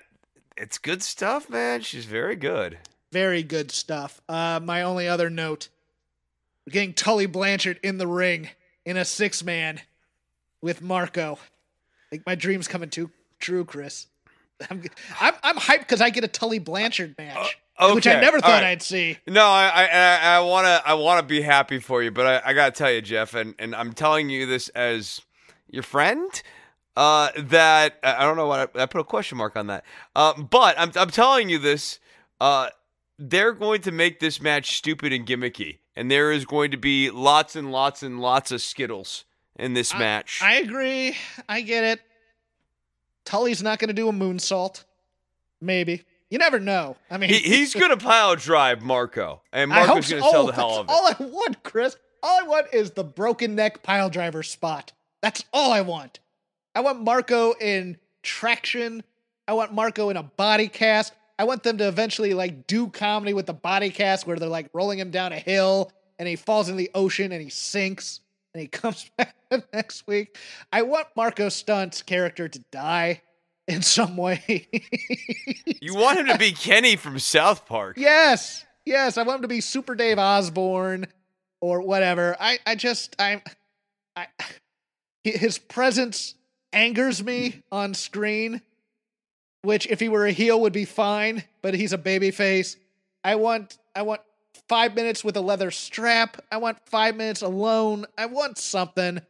it's 0.56 0.78
good 0.78 1.02
stuff, 1.02 1.50
man. 1.50 1.80
She's 1.82 2.04
very 2.04 2.36
good. 2.36 2.78
very 3.12 3.42
good 3.42 3.70
stuff. 3.70 4.20
Uh, 4.28 4.60
my 4.62 4.82
only 4.82 5.08
other 5.08 5.28
note: 5.30 5.68
getting 6.70 6.92
Tully 6.94 7.26
Blanchard 7.26 7.80
in 7.82 7.98
the 7.98 8.06
ring 8.06 8.50
in 8.84 8.96
a 8.96 9.04
six 9.04 9.42
man 9.42 9.80
with 10.60 10.80
Marko. 10.80 11.38
Think 12.10 12.24
my 12.26 12.34
dream's 12.36 12.68
coming 12.68 12.88
too 12.90 13.10
true, 13.40 13.64
Chris. 13.64 14.06
I'm 14.70 14.82
I'm, 15.20 15.34
I'm 15.42 15.56
hyped 15.56 15.80
because 15.80 16.00
I 16.00 16.10
get 16.10 16.24
a 16.24 16.28
Tully 16.28 16.58
Blanchard 16.58 17.14
match, 17.18 17.58
Uh, 17.78 17.92
which 17.92 18.06
I 18.06 18.20
never 18.20 18.40
thought 18.40 18.50
right. 18.50 18.64
I'd 18.64 18.82
see. 18.82 19.18
No, 19.26 19.44
I 19.46 19.68
I 19.68 19.84
I- 19.86 20.36
I 20.36 20.40
wanna 20.40 20.82
I 20.86 20.94
wanna 20.94 21.22
be 21.24 21.42
happy 21.42 21.78
for 21.80 22.02
you, 22.02 22.10
but 22.10 22.26
I, 22.44 22.50
I 22.50 22.52
gotta 22.54 22.70
tell 22.72 22.90
you, 22.90 23.00
Jeff, 23.02 23.34
and, 23.34 23.54
and 23.58 23.74
I'm 23.74 23.92
telling 23.92 24.30
you 24.30 24.46
this 24.46 24.68
as 24.70 25.20
your 25.68 25.82
friend. 25.82 26.42
Uh, 26.96 27.30
that 27.36 27.98
I 28.04 28.14
I 28.18 28.20
don't 28.20 28.36
know 28.36 28.46
what 28.46 28.70
I, 28.76 28.82
I 28.82 28.86
put 28.86 29.00
a 29.00 29.04
question 29.04 29.36
mark 29.38 29.56
on 29.56 29.66
that. 29.66 29.84
Uh, 30.14 30.40
but 30.40 30.78
I'm 30.78 30.92
I'm 30.94 31.10
telling 31.10 31.48
you 31.48 31.58
this. 31.58 31.98
Uh, 32.40 32.68
they're 33.18 33.52
going 33.52 33.80
to 33.82 33.90
make 33.92 34.20
this 34.20 34.40
match 34.40 34.76
stupid 34.76 35.12
and 35.12 35.26
gimmicky, 35.26 35.78
and 35.96 36.08
there 36.10 36.30
is 36.30 36.44
going 36.44 36.70
to 36.70 36.76
be 36.76 37.10
lots 37.10 37.56
and 37.56 37.72
lots 37.72 38.02
and 38.04 38.20
lots 38.20 38.52
of 38.52 38.60
skittles 38.62 39.24
in 39.56 39.74
this 39.74 39.92
match. 39.96 40.40
I 40.42 40.54
agree. 40.56 41.16
I 41.48 41.60
get 41.62 41.82
it. 41.84 42.00
Tully's 43.24 43.62
not 43.62 43.78
going 43.78 43.88
to 43.88 43.94
do 43.94 44.08
a 44.08 44.12
moonsault. 44.12 44.84
Maybe 45.60 46.04
you 46.34 46.38
never 46.38 46.58
know. 46.58 46.96
I 47.10 47.16
mean, 47.16 47.30
he, 47.30 47.38
he's 47.38 47.74
gonna 47.74 47.96
pile 47.96 48.34
drive 48.34 48.82
Marko, 48.82 49.40
and 49.52 49.70
Marko's 49.70 50.06
so. 50.06 50.18
gonna 50.18 50.30
sell 50.30 50.42
Oh, 50.42 50.46
the 50.46 50.52
hell 50.52 50.78
of 50.80 50.88
it. 50.88 50.90
All 50.90 51.06
I 51.06 51.16
want, 51.32 51.62
Chris. 51.62 51.96
All 52.24 52.40
I 52.40 52.46
want 52.46 52.66
is 52.72 52.90
the 52.90 53.04
broken 53.04 53.54
neck 53.54 53.82
pile 53.82 54.10
driver 54.10 54.42
spot. 54.42 54.92
That's 55.22 55.44
all 55.52 55.72
I 55.72 55.82
want. 55.82 56.18
I 56.74 56.80
want 56.80 57.02
Marko 57.02 57.54
in 57.60 57.98
traction. 58.22 59.04
I 59.46 59.52
want 59.52 59.72
Marko 59.72 60.10
in 60.10 60.16
a 60.16 60.22
body 60.22 60.66
cast. 60.68 61.12
I 61.38 61.44
want 61.44 61.62
them 61.62 61.78
to 61.78 61.86
eventually 61.86 62.34
like 62.34 62.66
do 62.66 62.88
comedy 62.88 63.32
with 63.32 63.46
the 63.46 63.52
body 63.52 63.90
cast 63.90 64.26
where 64.26 64.36
they're 64.36 64.48
like 64.48 64.70
rolling 64.72 64.98
him 64.98 65.10
down 65.10 65.32
a 65.32 65.38
hill 65.38 65.92
and 66.18 66.28
he 66.28 66.36
falls 66.36 66.68
in 66.68 66.76
the 66.76 66.90
ocean 66.94 67.30
and 67.30 67.42
he 67.42 67.50
sinks 67.50 68.20
and 68.54 68.60
he 68.62 68.68
comes 68.68 69.10
back 69.16 69.34
next 69.72 70.06
week. 70.06 70.38
I 70.72 70.82
want 70.82 71.08
Marko 71.16 71.48
Stunt's 71.48 72.02
character 72.02 72.48
to 72.48 72.58
die 72.70 73.22
in 73.66 73.82
some 73.82 74.16
way. 74.16 74.68
You 75.80 75.94
want 75.94 76.18
him 76.18 76.26
to 76.26 76.38
be 76.38 76.52
Kenny 76.52 76.96
from 76.96 77.18
South 77.18 77.66
Park. 77.66 77.96
Yes, 77.98 78.64
yes. 78.86 79.18
I 79.18 79.22
want 79.22 79.36
him 79.36 79.42
to 79.42 79.48
be 79.48 79.60
Super 79.60 79.94
Dave 79.94 80.18
Osborne 80.18 81.06
or 81.60 81.80
whatever. 81.80 82.36
I, 82.40 82.58
I 82.66 82.74
just, 82.74 83.16
I'm, 83.18 83.42
I, 84.16 84.28
his 85.24 85.58
presence 85.58 86.34
angers 86.72 87.22
me 87.22 87.62
on 87.70 87.94
screen. 87.94 88.62
Which, 89.62 89.86
if 89.86 89.98
he 89.98 90.10
were 90.10 90.26
a 90.26 90.30
heel, 90.30 90.60
would 90.60 90.74
be 90.74 90.84
fine. 90.84 91.42
But 91.62 91.74
he's 91.74 91.94
a 91.94 91.98
baby 91.98 92.30
face. 92.30 92.76
I 93.22 93.36
want, 93.36 93.78
I 93.94 94.02
want 94.02 94.20
five 94.68 94.94
minutes 94.94 95.24
with 95.24 95.36
a 95.36 95.40
leather 95.40 95.70
strap. 95.70 96.40
I 96.50 96.56
want 96.56 96.78
five 96.86 97.16
minutes 97.16 97.42
alone. 97.42 98.06
I 98.16 98.26
want 98.26 98.58
something. 98.58 99.20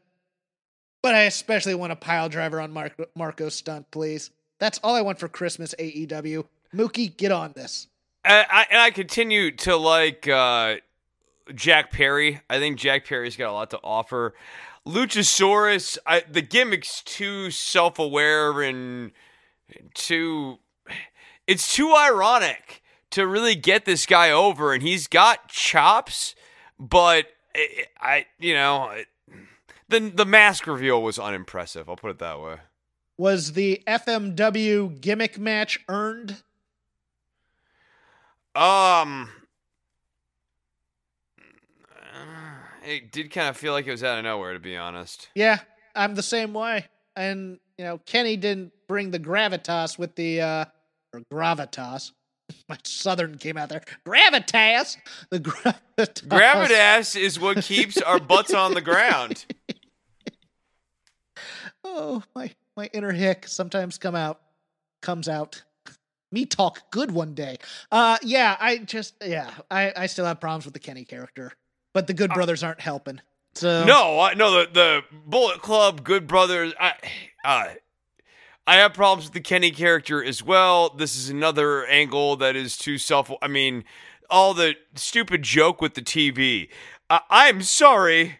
But 1.02 1.14
I 1.14 1.22
especially 1.24 1.74
want 1.74 1.92
a 1.92 1.96
pile 1.96 2.28
driver 2.28 2.60
on 2.60 2.72
Marko, 2.72 3.06
Marko 3.14 3.48
Stunt, 3.48 3.90
please. 3.90 4.30
That's 4.58 4.78
all 4.82 4.94
I 4.94 5.02
want 5.02 5.18
for 5.18 5.28
Christmas 5.28 5.74
AEW. 5.78 6.46
Mookie, 6.74 7.14
get 7.14 7.30
on 7.30 7.52
this. 7.52 7.88
And 8.24 8.46
I, 8.50 8.66
and 8.70 8.80
I 8.80 8.90
continue 8.90 9.50
to 9.50 9.76
like 9.76 10.26
uh, 10.26 10.76
Jack 11.54 11.92
Perry. 11.92 12.40
I 12.48 12.58
think 12.58 12.78
Jack 12.78 13.06
Perry's 13.06 13.36
got 13.36 13.50
a 13.50 13.52
lot 13.52 13.70
to 13.70 13.80
offer. 13.84 14.34
Luchasaurus, 14.86 15.98
I, 16.06 16.20
the 16.20 16.42
gimmick's 16.42 17.02
too 17.02 17.50
self 17.50 17.98
aware 17.98 18.62
and 18.62 19.12
too. 19.94 20.58
It's 21.46 21.74
too 21.74 21.94
ironic 21.94 22.82
to 23.14 23.26
really 23.26 23.54
get 23.54 23.84
this 23.84 24.06
guy 24.06 24.30
over, 24.30 24.74
and 24.74 24.82
he's 24.82 25.06
got 25.06 25.48
chops, 25.48 26.34
but 26.80 27.26
I, 27.54 27.86
I 28.00 28.26
you 28.40 28.54
know, 28.54 28.92
the 29.88 30.00
the 30.00 30.24
mask 30.24 30.66
reveal 30.66 31.00
was 31.00 31.18
unimpressive. 31.18 31.88
I'll 31.88 31.96
put 31.96 32.10
it 32.10 32.18
that 32.18 32.40
way. 32.40 32.56
Was 33.16 33.52
the 33.52 33.80
FMW 33.86 35.00
gimmick 35.00 35.38
match 35.38 35.78
earned? 35.88 36.42
Um, 38.56 39.28
it 42.84 43.12
did 43.12 43.30
kind 43.30 43.48
of 43.48 43.56
feel 43.56 43.72
like 43.72 43.86
it 43.86 43.92
was 43.92 44.02
out 44.02 44.18
of 44.18 44.24
nowhere, 44.24 44.54
to 44.54 44.58
be 44.58 44.76
honest. 44.76 45.28
Yeah, 45.36 45.60
I'm 45.94 46.16
the 46.16 46.22
same 46.22 46.52
way. 46.52 46.86
And, 47.14 47.60
you 47.78 47.84
know, 47.84 47.98
Kenny 47.98 48.36
didn't 48.36 48.72
bring 48.88 49.12
the 49.12 49.20
gravitas 49.20 49.98
with 49.98 50.16
the, 50.16 50.40
uh, 50.40 50.64
or 51.12 51.20
gravitas. 51.32 52.10
My 52.68 52.78
southern 52.84 53.38
came 53.38 53.56
out 53.56 53.68
there. 53.68 53.82
Gravitas! 54.06 54.96
The 55.30 55.40
gravitas. 55.40 56.28
Gravitas 56.28 57.16
is 57.20 57.38
what 57.40 57.62
keeps 57.62 58.00
our 58.00 58.18
butts 58.18 58.52
on 58.54 58.74
the 58.74 58.80
ground. 58.80 59.44
Oh, 61.84 62.22
my, 62.34 62.50
my 62.76 62.88
inner 62.92 63.12
hick 63.12 63.46
sometimes 63.46 63.98
come 63.98 64.14
out, 64.14 64.40
comes 65.02 65.28
out. 65.28 65.62
Me 66.32 66.46
talk 66.46 66.90
good 66.90 67.10
one 67.10 67.34
day. 67.34 67.58
Uh, 67.92 68.16
yeah, 68.22 68.56
I 68.58 68.78
just, 68.78 69.14
yeah, 69.24 69.50
I, 69.70 69.92
I 69.96 70.06
still 70.06 70.24
have 70.24 70.40
problems 70.40 70.64
with 70.64 70.74
the 70.74 70.80
Kenny 70.80 71.04
character. 71.04 71.52
But 71.92 72.06
the 72.08 72.14
Good 72.14 72.32
Brothers 72.32 72.64
aren't 72.64 72.80
helping. 72.80 73.20
So 73.54 73.84
No, 73.84 74.18
I, 74.18 74.34
no, 74.34 74.50
the 74.50 74.70
the 74.72 75.04
Bullet 75.26 75.62
Club, 75.62 76.02
Good 76.02 76.26
Brothers. 76.26 76.72
I, 76.80 76.94
uh, 77.44 77.74
I 78.66 78.76
have 78.76 78.94
problems 78.94 79.26
with 79.26 79.34
the 79.34 79.40
Kenny 79.40 79.70
character 79.70 80.24
as 80.24 80.42
well. 80.42 80.88
This 80.90 81.16
is 81.16 81.28
another 81.28 81.86
angle 81.86 82.36
that 82.36 82.56
is 82.56 82.76
too 82.76 82.96
self. 82.98 83.30
I 83.42 83.48
mean, 83.48 83.84
all 84.30 84.54
the 84.54 84.76
stupid 84.94 85.42
joke 85.42 85.82
with 85.82 85.94
the 85.94 86.02
TV. 86.02 86.68
I'm 87.10 87.62
sorry, 87.62 88.38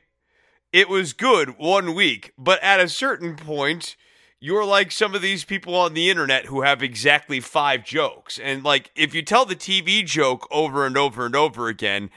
it 0.73 0.89
was 0.89 1.13
good 1.13 1.59
one 1.59 1.95
week, 1.95 2.33
but 2.39 2.63
at 2.63 2.81
a 2.81 2.89
certain 2.89 3.37
point. 3.37 3.97
You're 4.41 4.67
like 4.67 4.93
some 4.93 5.15
of 5.15 5.23
these 5.23 5.43
people 5.43 5.75
on 5.75 5.95
the 5.95 6.11
internet 6.11 6.47
who 6.47 6.61
have 6.61 6.83
exactly 6.83 7.41
five 7.41 7.83
jokes. 7.83 8.39
And, 8.39 8.63
like, 8.63 8.91
if 8.95 9.15
you 9.15 9.23
tell 9.23 9.47
the 9.47 9.57
TV 9.57 10.05
joke 10.05 10.47
over 10.51 10.85
and 10.85 10.99
over 10.99 11.25
and 11.25 11.35
over 11.35 11.69
again, 11.69 12.11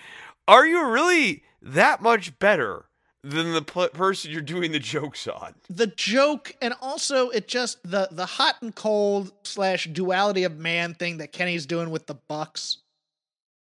are 0.46 0.68
you 0.68 0.86
really 0.86 1.44
that 1.62 2.02
much 2.02 2.38
better 2.38 2.88
than 3.24 3.54
the 3.54 3.62
pl- 3.62 3.90
person 3.90 4.32
you're 4.32 4.42
doing 4.42 4.72
the 4.72 4.80
jokes 4.80 5.28
on? 5.28 5.56
the 5.70 5.88
joke 5.88 6.56
and 6.62 6.74
also 6.82 7.30
it 7.30 7.48
just 7.48 7.82
the 7.84 8.08
the 8.12 8.26
hot 8.26 8.56
and 8.62 8.76
cold 8.76 9.32
slash 9.44 9.86
duality 9.92 10.44
of 10.44 10.58
man 10.58 10.94
thing 10.94 11.18
that 11.18 11.32
Kenny's 11.32 11.66
doing 11.66 11.90
with 11.90 12.06
the 12.08 12.16
Bucks, 12.28 12.78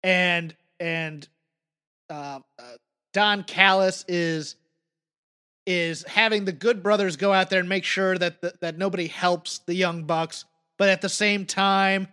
and 0.02 0.54
and 0.80 1.26
uh, 2.10 2.40
uh, 2.58 2.62
Don 3.12 3.44
Callis 3.44 4.04
is 4.08 4.56
is 5.66 6.02
having 6.04 6.44
the 6.44 6.52
Good 6.52 6.82
Brothers 6.82 7.16
go 7.16 7.32
out 7.32 7.48
there 7.48 7.60
and 7.60 7.68
make 7.68 7.84
sure 7.84 8.18
that 8.18 8.42
the, 8.42 8.52
that 8.60 8.76
nobody 8.76 9.06
helps 9.06 9.60
the 9.60 9.74
Young 9.74 10.04
Bucks, 10.04 10.44
but 10.76 10.90
at 10.90 11.00
the 11.00 11.08
same 11.08 11.46
time, 11.46 12.08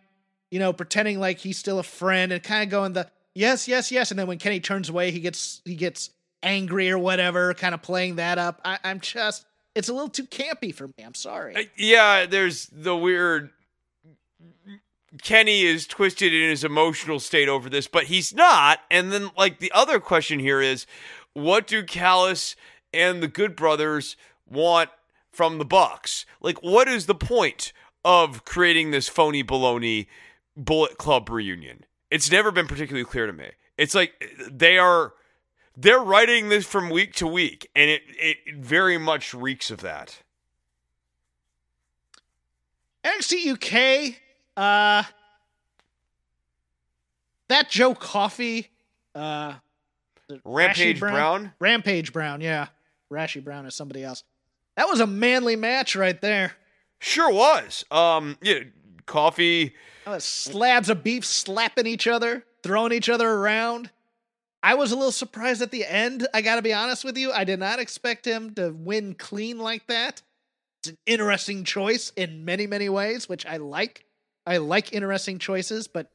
you 0.49 0.59
know, 0.59 0.71
pretending 0.71 1.19
like 1.19 1.39
he's 1.39 1.57
still 1.57 1.79
a 1.79 1.83
friend 1.83 2.31
and 2.31 2.41
kind 2.41 2.63
of 2.63 2.69
going 2.69 2.93
the 2.93 3.09
yes, 3.33 3.67
yes, 3.67 3.91
yes, 3.91 4.11
and 4.11 4.19
then 4.19 4.27
when 4.27 4.37
Kenny 4.37 4.59
turns 4.59 4.89
away, 4.89 5.11
he 5.11 5.19
gets 5.19 5.61
he 5.65 5.75
gets 5.75 6.11
angry 6.43 6.89
or 6.89 6.97
whatever, 6.97 7.53
kind 7.53 7.73
of 7.73 7.81
playing 7.81 8.15
that 8.15 8.37
up. 8.37 8.61
I, 8.63 8.79
I'm 8.83 8.99
just 8.99 9.45
it's 9.75 9.89
a 9.89 9.93
little 9.93 10.09
too 10.09 10.25
campy 10.25 10.73
for 10.73 10.87
me. 10.87 11.03
I'm 11.03 11.15
sorry. 11.15 11.55
Uh, 11.55 11.63
Yeah, 11.77 12.25
there's 12.25 12.67
the 12.67 12.95
weird. 12.95 13.51
Kenny 15.21 15.63
is 15.63 15.87
twisted 15.87 16.33
in 16.33 16.49
his 16.49 16.63
emotional 16.63 17.19
state 17.19 17.49
over 17.49 17.69
this, 17.69 17.87
but 17.87 18.05
he's 18.05 18.33
not. 18.33 18.79
And 18.89 19.11
then, 19.11 19.29
like, 19.37 19.59
the 19.59 19.71
other 19.73 19.99
question 19.99 20.39
here 20.39 20.61
is 20.61 20.85
what 21.33 21.67
do 21.67 21.83
Callis 21.83 22.55
and 22.93 23.21
the 23.21 23.27
Good 23.27 23.55
Brothers 23.55 24.15
want 24.49 24.89
from 25.31 25.57
the 25.57 25.65
Bucks. 25.65 26.25
Like, 26.39 26.63
what 26.63 26.87
is 26.87 27.07
the 27.07 27.15
point 27.15 27.73
of 28.05 28.45
creating 28.45 28.91
this 28.91 29.09
phony 29.09 29.43
baloney 29.43 30.07
Bullet 30.55 30.97
Club 30.97 31.29
reunion? 31.29 31.85
It's 32.09 32.31
never 32.31 32.51
been 32.51 32.67
particularly 32.67 33.05
clear 33.05 33.27
to 33.27 33.33
me. 33.33 33.49
It's 33.77 33.95
like 33.95 34.13
they 34.49 34.77
are 34.77 35.13
they're 35.78 35.99
writing 35.99 36.49
this 36.49 36.65
from 36.65 36.89
week 36.89 37.13
to 37.15 37.28
week, 37.28 37.69
and 37.76 37.89
it 37.89 38.01
it 38.07 38.38
very 38.55 38.97
much 38.97 39.34
reeks 39.34 39.72
of 39.72 39.82
that. 39.82 40.22
NXT 43.03 43.53
UK, 43.53 44.15
uh, 44.55 45.03
that 47.47 47.69
Joe 47.69 47.95
Coffey, 47.95 48.69
uh, 49.15 49.55
Rampage 50.45 50.99
Brown? 50.99 51.13
Brown? 51.13 51.53
Rampage 51.59 52.13
Brown, 52.13 52.41
yeah, 52.41 52.67
Rashy 53.11 53.43
Brown 53.43 53.65
is 53.65 53.76
somebody 53.76 54.03
else. 54.03 54.24
That 54.76 54.88
was 54.88 54.99
a 54.99 55.07
manly 55.07 55.55
match 55.55 55.95
right 55.95 56.19
there. 56.22 56.53
Sure 56.99 57.32
was. 57.32 57.84
Um, 57.89 58.38
yeah, 58.41 58.59
Coffey. 59.05 59.74
Uh, 60.05 60.19
slabs 60.19 60.89
of 60.89 61.03
beef 61.03 61.26
slapping 61.26 61.88
each 61.88 62.07
other, 62.07 62.45
throwing 62.63 62.91
each 62.91 63.09
other 63.09 63.30
around. 63.30 63.89
I 64.64 64.76
was 64.76 64.91
a 64.91 64.95
little 64.95 65.12
surprised 65.12 65.62
at 65.62 65.72
the 65.72 65.86
end. 65.86 66.28
I 66.34 66.41
got 66.41 66.55
to 66.55 66.62
be 66.62 66.74
honest 66.74 67.03
with 67.03 67.18
you. 67.18 67.32
I 67.32 67.43
did 67.43 67.59
not 67.59 67.80
expect 67.80 68.26
him 68.26 68.53
to 68.55 68.70
win 68.72 69.16
clean 69.16 69.57
like 69.57 69.88
that. 69.88 70.22
It's 70.84 70.89
an 70.89 70.97
interesting 71.05 71.64
choice 71.64 72.12
in 72.16 72.45
many, 72.45 72.68
many 72.68 72.89
ways, 72.89 73.28
which 73.30 73.45
I 73.45 73.57
like. 73.57 74.05
I 74.45 74.57
like 74.57 74.93
interesting 74.93 75.38
choices, 75.39 75.88
but 75.88 76.09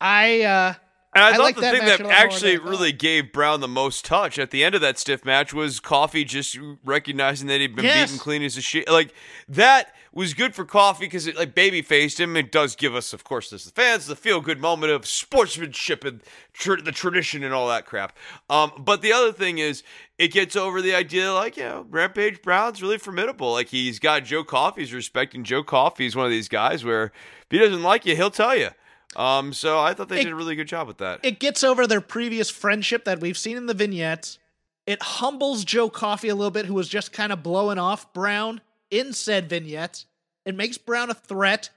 I 0.00 0.42
uh 0.42 0.74
And 1.14 1.24
I, 1.24 1.28
I 1.28 1.32
thought 1.32 1.42
like 1.42 1.54
the 1.56 1.60
that 1.62 1.70
thing 1.72 1.86
that 1.86 2.00
a 2.00 2.02
lot 2.04 2.08
more 2.08 2.16
actually 2.18 2.58
really 2.58 2.92
gave 2.92 3.32
Brown 3.32 3.60
the 3.60 3.68
most 3.68 4.04
touch 4.04 4.38
at 4.38 4.50
the 4.50 4.64
end 4.64 4.74
of 4.74 4.80
that 4.80 4.98
stiff 4.98 5.24
match 5.24 5.54
was 5.54 5.78
Coffey 5.80 6.24
just 6.24 6.58
recognizing 6.84 7.46
that 7.48 7.60
he'd 7.60 7.76
been 7.76 7.84
Yes. 7.84 8.10
beaten 8.10 8.18
clean 8.18 8.42
as 8.42 8.56
a 8.56 8.60
shit. 8.60 8.88
Like 8.88 9.12
that 9.48 9.94
was 10.18 10.34
good 10.34 10.54
for 10.54 10.64
Coffey 10.64 11.06
because 11.06 11.26
it 11.26 11.36
like 11.36 11.54
baby 11.54 11.80
faced 11.82 12.18
him. 12.20 12.36
It 12.36 12.50
does 12.52 12.74
give 12.76 12.94
us, 12.94 13.12
of 13.12 13.24
course, 13.24 13.52
as 13.52 13.64
the 13.64 13.70
fans, 13.70 14.06
the 14.06 14.16
feel 14.16 14.40
good 14.40 14.60
moment 14.60 14.92
of 14.92 15.06
sportsmanship 15.06 16.04
and 16.04 16.22
tr- 16.52 16.76
the 16.82 16.92
tradition 16.92 17.44
and 17.44 17.54
all 17.54 17.68
that 17.68 17.86
crap. 17.86 18.16
Um, 18.50 18.72
but 18.78 19.00
the 19.02 19.12
other 19.12 19.32
thing 19.32 19.58
is, 19.58 19.82
it 20.18 20.32
gets 20.32 20.56
over 20.56 20.82
the 20.82 20.94
idea 20.94 21.32
like 21.32 21.56
you 21.56 21.62
know 21.62 21.86
Rampage 21.88 22.42
Brown's 22.42 22.82
really 22.82 22.98
formidable. 22.98 23.52
Like 23.52 23.68
he's 23.68 23.98
got 23.98 24.24
Joe 24.24 24.44
Coffey's 24.44 24.92
respecting 24.92 25.44
Joe 25.44 25.62
Coffey. 25.62 26.04
He's 26.04 26.16
one 26.16 26.26
of 26.26 26.32
these 26.32 26.48
guys 26.48 26.84
where 26.84 27.04
if 27.04 27.46
he 27.50 27.58
doesn't 27.58 27.82
like 27.82 28.04
you, 28.04 28.16
he'll 28.16 28.30
tell 28.30 28.56
you. 28.56 28.68
Um, 29.16 29.52
so 29.52 29.78
I 29.80 29.94
thought 29.94 30.08
they 30.10 30.20
It- 30.20 30.24
did 30.24 30.32
a 30.32 30.36
really 30.36 30.54
good 30.56 30.68
job 30.68 30.86
with 30.86 30.98
that. 30.98 31.20
it 31.22 31.38
gets 31.40 31.64
over 31.64 31.86
their 31.86 32.00
previous 32.02 32.50
friendship 32.50 33.04
that 33.04 33.20
we've 33.20 33.38
seen 33.38 33.56
in 33.56 33.66
the 33.66 33.74
vignettes. 33.74 34.38
It 34.86 35.02
humbles 35.02 35.64
Joe 35.64 35.88
Coffey 35.90 36.28
a 36.28 36.34
little 36.34 36.50
bit, 36.50 36.66
who 36.66 36.74
was 36.74 36.88
just 36.88 37.12
kind 37.12 37.32
of 37.32 37.42
blowing 37.42 37.78
off 37.78 38.12
Brown 38.12 38.60
in 38.90 39.12
said 39.12 39.48
vignettes. 39.48 40.06
It 40.48 40.56
makes 40.56 40.78
Brown 40.78 41.10
a 41.10 41.14
threat. 41.14 41.70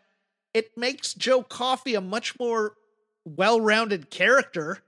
It 0.54 0.78
makes 0.78 1.14
Joe 1.14 1.44
Coffey 1.44 1.96
a 1.96 2.02
much 2.02 2.40
more 2.40 2.74
well-rounded 3.26 4.10
character, 4.10 4.80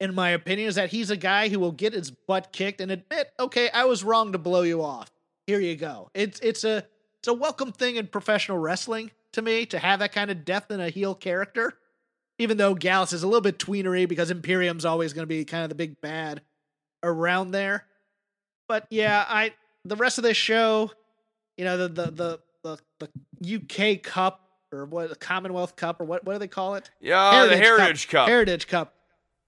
in 0.00 0.14
my 0.14 0.30
opinion, 0.30 0.68
is 0.68 0.76
that 0.76 0.90
he's 0.90 1.10
a 1.10 1.16
guy 1.16 1.48
who 1.48 1.58
will 1.58 1.72
get 1.72 1.92
his 1.92 2.10
butt 2.10 2.52
kicked 2.52 2.80
and 2.80 2.90
admit, 2.90 3.30
okay, 3.38 3.68
I 3.70 3.84
was 3.84 4.04
wrong 4.04 4.32
to 4.32 4.38
blow 4.38 4.62
you 4.62 4.82
off. 4.82 5.10
Here 5.46 5.60
you 5.60 5.76
go. 5.76 6.10
It's 6.14 6.40
it's 6.40 6.64
a 6.64 6.84
it's 7.18 7.28
a 7.28 7.34
welcome 7.34 7.72
thing 7.72 7.96
in 7.96 8.06
professional 8.06 8.58
wrestling 8.58 9.10
to 9.32 9.42
me 9.42 9.66
to 9.66 9.78
have 9.78 9.98
that 9.98 10.12
kind 10.12 10.30
of 10.30 10.44
depth 10.44 10.70
in 10.70 10.80
a 10.80 10.88
heel 10.88 11.14
character 11.14 11.74
even 12.38 12.56
though 12.56 12.74
Gallus 12.74 13.12
is 13.12 13.22
a 13.22 13.26
little 13.26 13.40
bit 13.40 13.58
tweenery 13.58 14.08
because 14.08 14.30
Imperium's 14.30 14.84
always 14.84 15.12
going 15.12 15.22
to 15.22 15.28
be 15.28 15.44
kind 15.44 15.62
of 15.62 15.68
the 15.68 15.74
big 15.74 16.00
bad 16.00 16.42
around 17.02 17.50
there. 17.50 17.84
But 18.68 18.86
yeah, 18.90 19.24
I 19.28 19.52
the 19.84 19.96
rest 19.96 20.18
of 20.18 20.24
this 20.24 20.36
show, 20.36 20.90
you 21.56 21.64
know, 21.64 21.76
the 21.76 21.88
the 21.88 22.10
the 22.10 22.40
the, 22.66 23.08
the 23.38 23.56
UK 23.56 24.02
Cup 24.02 24.48
or 24.72 24.84
what 24.86 25.08
the 25.08 25.16
Commonwealth 25.16 25.76
Cup 25.76 26.00
or 26.00 26.04
what 26.04 26.24
what 26.24 26.34
do 26.34 26.38
they 26.38 26.48
call 26.48 26.74
it? 26.74 26.90
Yeah, 27.00 27.46
the 27.46 27.56
Heritage 27.56 28.08
Cup. 28.08 28.28
Heritage 28.28 28.66
Cup. 28.66 28.94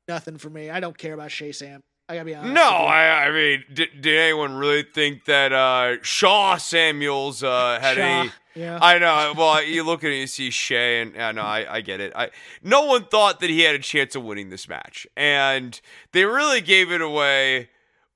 Nothing 0.06 0.38
for 0.38 0.48
me. 0.48 0.70
I 0.70 0.80
don't 0.80 0.96
care 0.96 1.14
about 1.14 1.30
Shea 1.30 1.52
Sam. 1.52 1.82
I 2.08 2.14
gotta 2.14 2.24
be 2.24 2.34
honest. 2.34 2.54
No. 2.54 2.62
I, 2.62 3.26
I 3.26 3.30
mean, 3.30 3.64
did, 3.72 4.00
did 4.00 4.18
anyone 4.18 4.54
really 4.54 4.82
think 4.82 5.26
that 5.26 5.52
uh, 5.52 5.96
Sha 6.02 6.56
Samuels 6.56 7.42
uh, 7.42 7.78
had 7.80 7.98
Shaw, 7.98 8.20
any? 8.20 8.30
yeah. 8.54 8.78
I 8.80 8.98
know. 8.98 9.34
Well, 9.36 9.62
you 9.62 9.84
look 9.84 10.02
at 10.04 10.10
it, 10.10 10.16
you 10.16 10.26
see 10.26 10.48
Shea, 10.48 11.02
and 11.02 11.20
I 11.20 11.32
know 11.32 11.42
I, 11.42 11.76
I 11.76 11.80
get 11.82 12.00
it. 12.00 12.12
I 12.16 12.30
no 12.62 12.86
one 12.86 13.04
thought 13.04 13.40
that 13.40 13.50
he 13.50 13.60
had 13.60 13.74
a 13.74 13.80
chance 13.80 14.16
of 14.16 14.24
winning 14.24 14.48
this 14.48 14.66
match, 14.68 15.06
and 15.18 15.78
they 16.12 16.24
really 16.24 16.62
gave 16.62 16.90
it 16.90 17.02
away 17.02 17.68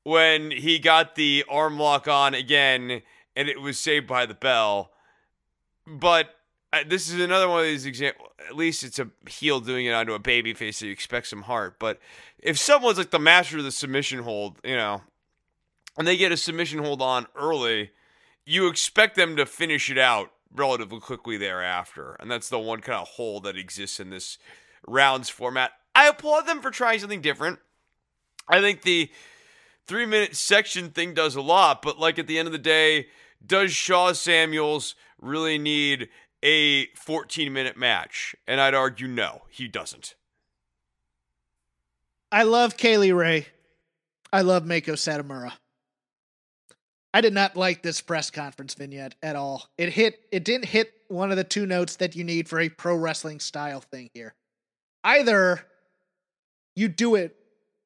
when 0.05 0.51
he 0.51 0.79
got 0.79 1.15
the 1.15 1.45
arm 1.49 1.79
lock 1.79 2.09
on 2.09 2.33
again, 2.33 3.03
and 3.37 3.49
it 3.49 3.61
was 3.61 3.79
saved 3.79 4.07
by 4.07 4.27
the 4.27 4.35
bell. 4.35 4.91
But 5.87 6.31
uh, 6.73 6.85
this 6.87 7.09
is 7.09 7.21
another 7.21 7.49
one 7.49 7.61
of 7.61 7.67
these 7.67 7.87
examples. 7.87 8.31
At 8.49 8.57
least 8.57 8.83
it's 8.83 8.99
a 8.99 9.09
heel 9.29 9.61
doing 9.61 9.87
it 9.87 9.93
onto 9.93 10.15
a 10.15 10.19
baby 10.19 10.55
face, 10.55 10.79
so 10.79 10.87
you 10.87 10.93
expect 10.93 11.27
some 11.27 11.43
heart. 11.43 11.79
But 11.79 11.99
if 12.39 12.59
someone's 12.59 12.99
like 12.99 13.11
the 13.11 13.19
master 13.19 13.59
of 13.59 13.65
the 13.65 13.73
submission 13.73 14.21
hold, 14.21 14.59
you 14.65 14.77
know, 14.77 15.03
and 15.99 16.07
they 16.07 16.17
get 16.17 16.33
a 16.33 16.37
submission 16.37 16.83
hold 16.83 17.03
on 17.03 17.27
early, 17.37 17.91
you 18.47 18.69
expect 18.69 19.17
them 19.17 19.37
to 19.37 19.47
finish 19.47 19.91
it 19.91 19.99
out 19.99 20.33
relatively 20.55 21.01
quickly 21.01 21.37
thereafter. 21.37 22.17
And 22.21 22.31
that's 22.31 22.49
the 22.49 22.59
one 22.59 22.81
kind 22.81 22.99
of 22.99 23.09
hole 23.09 23.41
that 23.41 23.57
exists 23.57 24.01
in 24.01 24.11
this 24.11 24.39
rounds 24.87 25.29
format. 25.29 25.73
I 25.95 26.09
applaud 26.09 26.47
them 26.47 26.63
for 26.63 26.71
trying 26.71 27.01
something 27.01 27.21
different. 27.21 27.59
I 28.49 28.61
think 28.61 28.83
the 28.83 29.11
three 29.87 30.07
minute 30.07 30.37
section 30.37 30.91
thing 30.91 31.15
does 31.15 31.37
a 31.37 31.43
lot, 31.43 31.83
but 31.83 31.99
like 31.99 32.19
at 32.19 32.27
the 32.27 32.39
end 32.39 32.47
of 32.47 32.53
the 32.53 32.59
day, 32.59 33.09
does 33.45 33.73
Sha 33.73 34.13
Samuels 34.13 34.95
really 35.21 35.59
need 35.59 36.09
a 36.43 36.87
14 36.95 37.53
minute 37.53 37.77
match? 37.77 38.35
And 38.47 38.61
I'd 38.61 38.75
argue 38.75 39.09
no, 39.09 39.43
he 39.49 39.69
doesn't. 39.69 40.15
I 42.31 42.45
love 42.45 42.77
Kay 42.77 42.97
Lee 42.97 43.13
Ray. 43.13 43.47
I 44.33 44.41
love 44.41 44.65
Meiko 44.65 44.95
Satomura. 44.95 45.53
I 47.15 47.21
did 47.21 47.35
not 47.35 47.57
like 47.57 47.83
this 47.83 48.01
press 48.01 48.31
conference 48.31 48.73
vignette 48.73 49.15
at 49.23 49.37
all. 49.37 49.69
It 49.77 49.91
hit 49.91 50.21
it 50.33 50.45
didn't 50.45 50.65
hit 50.65 50.93
one 51.09 51.31
of 51.31 51.37
the 51.37 51.45
two 51.45 51.67
notes 51.67 51.97
that 51.97 52.17
you 52.17 52.25
need 52.25 52.49
for 52.49 52.59
a 52.59 52.71
pro 52.71 52.97
wrestling 52.97 53.39
style 53.39 53.81
thing 53.81 54.09
here. 54.15 54.35
Either 55.05 55.61
you 56.75 56.89
do 56.89 57.17
it 57.17 57.37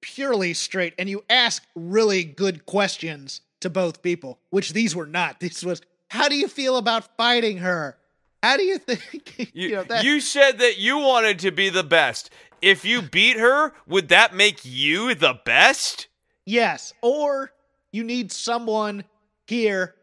purely 0.01 0.55
straight 0.55 0.95
and 0.97 1.09
you 1.09 1.25
ask 1.29 1.65
really 1.75 2.23
good 2.23 2.67
questions 2.67 3.41
to 3.61 3.71
both 3.71 4.03
people, 4.03 4.39
which 4.51 4.73
these 4.73 4.95
were 4.95 5.07
not. 5.07 5.41
This 5.41 5.65
was 5.65 5.83
how 6.09 6.29
do 6.29 6.37
you 6.37 6.49
feel 6.49 6.77
about 6.77 7.17
fighting 7.17 7.59
her? 7.59 7.97
How 8.43 8.57
do 8.57 8.63
you 8.63 8.79
think 8.79 9.51
You, 9.55 9.73
know, 9.77 9.85
that- 9.85 10.05
you 10.05 10.21
said 10.21 10.59
that 10.59 10.79
you 10.79 10.99
wanted 10.99 11.39
to 11.41 11.51
be 11.51 11.69
the 11.69 11.83
best. 11.83 12.31
If 12.63 12.85
you 12.85 13.03
beat 13.03 13.37
her, 13.37 13.73
would 13.87 14.09
that 14.09 14.35
make 14.35 14.61
you 14.65 15.15
the 15.15 15.39
best? 15.45 16.09
Yes, 16.45 16.93
or 17.03 17.53
you 17.93 18.05
need 18.05 18.31
someone 18.33 19.05
here 19.47 19.95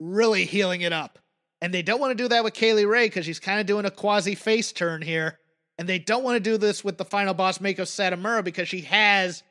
really 0.00 0.44
healing 0.44 0.80
it 0.80 0.92
up. 0.92 1.18
And 1.60 1.72
they 1.72 1.82
don't 1.82 2.00
want 2.00 2.10
to 2.16 2.22
do 2.24 2.28
that 2.28 2.42
with 2.42 2.54
Kay 2.54 2.74
Lee 2.74 2.84
Ray 2.84 3.06
because 3.06 3.24
she's 3.24 3.38
kind 3.38 3.60
of 3.60 3.66
doing 3.66 3.84
a 3.84 3.90
quasi 3.90 4.34
face 4.34 4.72
turn 4.72 5.00
here. 5.00 5.38
And 5.78 5.88
they 5.88 5.98
don't 6.00 6.24
want 6.24 6.36
to 6.36 6.40
do 6.40 6.58
this 6.58 6.82
with 6.84 6.98
the 6.98 7.04
final 7.04 7.34
boss 7.34 7.58
Meiko 7.58 7.82
Satomura 7.82 8.42
because 8.44 8.68
she 8.68 8.80
has 8.82 9.42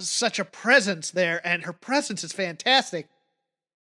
such 0.00 0.38
a 0.38 0.44
presence 0.44 1.10
there, 1.10 1.40
and 1.46 1.64
her 1.64 1.72
presence 1.72 2.22
is 2.24 2.32
fantastic. 2.32 3.08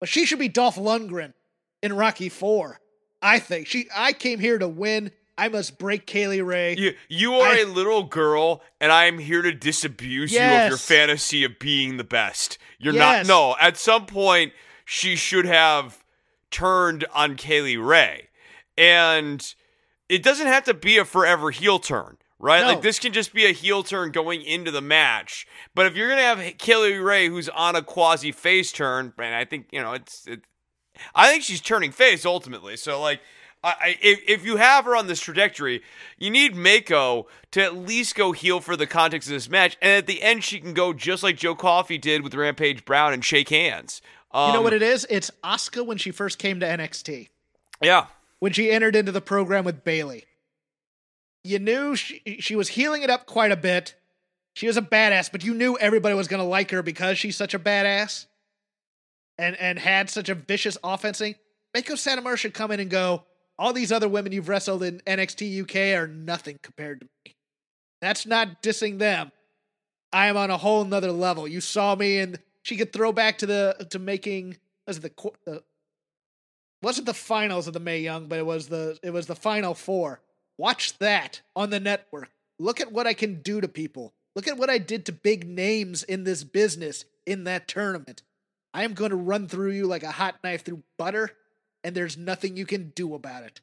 But 0.01 0.09
she 0.09 0.25
should 0.25 0.39
be 0.39 0.49
Dolph 0.49 0.77
Lundgren 0.77 1.35
in 1.83 1.93
Rocky 1.95 2.29
Four. 2.29 2.81
I 3.23 3.39
think 3.39 3.67
she. 3.67 3.87
I 3.95 4.13
came 4.13 4.39
here 4.39 4.59
to 4.59 4.69
win. 4.69 5.13
I 5.37 5.49
must 5.49 5.79
break 5.79 6.07
Kay 6.07 6.27
Lee 6.29 6.41
Ray. 6.43 6.77
You 6.77 6.95
you 7.09 7.35
are 7.35 7.49
I- 7.53 7.59
a 7.61 7.65
little 7.67 8.03
girl, 8.05 8.63
and 8.81 8.91
I 8.93 9.05
am 9.07 9.19
here 9.19 9.43
to 9.43 9.53
disabuse 9.53 10.33
you 10.33 10.41
of 10.41 10.69
your 10.69 10.77
fantasy 10.79 11.45
of 11.45 11.59
being 11.59 11.97
the 11.97 12.05
best. 12.05 12.59
You're 12.79 12.95
Yes. 12.95 13.27
not. 13.27 13.33
No, 13.33 13.57
at 13.61 13.77
some 13.77 14.07
point 14.07 14.53
she 14.85 15.17
should 15.17 15.45
have 15.47 16.03
turned 16.51 17.05
on 17.15 17.37
Kay 17.37 17.61
Lee 17.63 17.77
Ray, 17.77 18.29
and 18.77 19.55
it 20.09 20.23
doesn't 20.23 20.47
have 20.47 20.65
to 20.65 20.75
be 20.75 20.99
a 20.99 21.05
forever 21.05 21.51
heel 21.51 21.79
turn. 21.79 22.17
Right, 22.43 22.63
No. 22.63 22.69
like 22.69 22.81
this 22.81 22.99
can 22.99 23.13
just 23.13 23.35
be 23.35 23.45
a 23.45 23.53
heel 23.53 23.83
turn 23.83 24.13
going 24.13 24.41
into 24.43 24.71
the 24.71 24.81
match. 24.81 25.47
But 25.75 25.85
if 25.85 25.95
you're 25.95 26.09
gonna 26.09 26.23
have 26.23 26.57
Kelly 26.57 26.95
Ray, 26.95 27.29
who's 27.29 27.51
on 27.51 27.77
a 27.77 27.83
quasi 27.83 28.33
face 28.33 28.73
turn, 28.73 29.13
and 29.19 29.35
I 29.35 29.45
think 29.45 29.67
you 29.73 29.83
know 29.83 29.93
it's, 29.93 30.27
it, 30.27 30.41
I 31.15 31.31
think 31.31 31.45
she's 31.45 31.61
turning 31.61 31.93
face 31.93 32.25
ultimately. 32.25 32.79
So 32.79 32.99
like, 32.99 33.21
I, 33.63 33.69
I, 33.79 33.99
if 34.01 34.21
if 34.27 34.47
you 34.47 34.57
have 34.57 34.87
her 34.87 34.97
on 34.97 35.07
this 35.07 35.21
trajectory, 35.21 35.83
you 36.17 36.31
need 36.31 36.55
Meiko 36.55 37.27
to 37.51 37.63
at 37.63 37.77
least 37.77 38.15
go 38.15 38.33
heel 38.33 38.61
for 38.61 38.75
the 38.75 38.87
context 38.87 39.29
of 39.29 39.35
this 39.35 39.51
match, 39.51 39.77
and 39.83 39.93
at 39.93 40.07
the 40.07 40.23
end 40.23 40.43
she 40.43 40.61
can 40.61 40.73
go 40.73 40.95
just 40.95 41.23
like 41.23 41.37
Joe 41.37 41.55
Coffey 41.55 41.99
did 41.99 42.23
with 42.25 42.35
Rampage 42.35 42.87
Brown 42.87 43.13
and 43.13 43.23
shake 43.23 43.51
hands. 43.51 44.01
Um, 44.33 44.49
you 44.49 44.55
know 44.55 44.63
what 44.63 44.73
it 44.73 44.81
is? 44.83 45.07
It's 45.11 45.31
Asuka 45.45 45.85
when 45.85 45.99
she 45.99 46.11
first 46.11 46.39
came 46.39 46.59
to 46.61 46.67
NXT. 46.67 47.29
Yeah, 47.83 48.07
when 48.39 48.55
she 48.55 48.71
entered 48.71 48.97
into 48.97 49.13
the 49.13 49.21
program 49.21 49.67
with 49.67 49.85
Bayley. 49.85 50.25
You 51.45 51.59
knew 51.59 51.97
she, 51.97 52.39
she 52.41 52.57
was 52.57 52.69
healing 52.69 53.03
it 53.03 53.11
up 53.11 53.27
quite 53.27 53.53
a 53.53 53.57
bit. 53.57 53.95
She 54.55 54.67
was 54.67 54.77
a 54.77 54.83
badass, 54.83 55.31
but 55.33 55.45
you 55.45 55.55
knew 55.55 55.79
everybody 55.79 56.15
was 56.15 56.29
going 56.29 56.43
to 56.43 56.49
like 56.49 56.71
her 56.71 56.83
because 56.83 57.19
she's 57.19 57.37
such 57.37 57.55
a 57.55 57.59
badass. 57.59 58.27
and 59.39 59.57
and 59.57 59.79
had 59.79 60.11
such 60.11 60.29
a 60.29 60.35
vicious 60.35 60.77
offensing, 60.85 61.35
Meiko 61.75 61.93
Satomura 61.93 62.37
should 62.37 62.55
come 62.55 62.71
in 62.71 62.81
and 62.81 62.91
go. 62.91 63.25
All 63.59 63.73
these 63.73 63.93
other 63.93 64.09
women 64.09 64.33
you've 64.33 64.49
wrestled 64.49 64.83
in 64.83 65.01
NXT 65.07 65.63
UK 65.63 65.99
are 65.99 66.07
nothing 66.07 66.59
compared 66.63 67.01
to 67.01 67.07
me. 67.25 67.35
That's 68.01 68.27
not 68.27 68.63
dissing 68.63 68.99
them. 68.99 69.33
I 70.13 70.27
am 70.27 70.37
on 70.37 70.51
a 70.51 70.57
whole 70.57 70.85
nother 70.85 71.13
level. 71.13 71.47
You 71.47 71.61
saw 71.61 71.95
me, 71.95 72.19
and 72.19 72.39
she 72.63 72.77
could 72.77 72.93
throw 72.93 73.13
back 73.13 73.39
to 73.39 73.47
the 73.47 73.87
to 73.91 73.99
making 73.99 74.57
was 74.87 74.99
it 74.99 75.03
the, 75.03 75.31
the 75.45 75.63
wasn't 76.83 77.07
the 77.07 77.15
finals 77.15 77.67
of 77.67 77.75
the 77.75 77.81
Mae 77.81 78.01
Young, 78.01 78.27
but 78.27 78.39
it 78.39 78.47
was 78.47 78.69
the 78.69 78.99
it 79.03 79.11
was 79.11 79.27
the 79.27 79.37
final 79.37 79.75
four. 79.75 80.21
Watch 80.61 80.99
that 80.99 81.41
on 81.57 81.71
the 81.71 81.81
network. 81.81 82.29
Look 82.59 82.83
at 82.83 82.93
what 82.93 83.07
I 83.07 83.15
can 83.15 83.41
do 83.41 83.63
to 83.63 83.67
people. 83.67 84.13
Look 84.37 84.47
at 84.47 84.59
what 84.59 84.69
I 84.69 84.77
did 84.77 85.07
to 85.07 85.13
big 85.13 85.49
names 85.49 86.03
in 86.03 86.25
this 86.25 86.45
business 86.45 87.07
in 87.25 87.45
that 87.45 87.67
tournament. 87.67 88.23
I 88.75 88.85
am 88.85 88.93
going 88.93 89.09
to 89.09 89.17
run 89.17 89.49
through 89.49 89.71
you 89.71 89.87
like 89.87 90.03
a 90.03 90.11
hot 90.11 90.37
knife 90.45 90.63
through 90.63 90.83
butter, 90.99 91.31
and 91.83 91.95
there's 91.95 92.19
nothing 92.19 92.59
you 92.59 92.67
can 92.67 92.91
do 92.95 93.15
about 93.15 93.45
it. 93.45 93.63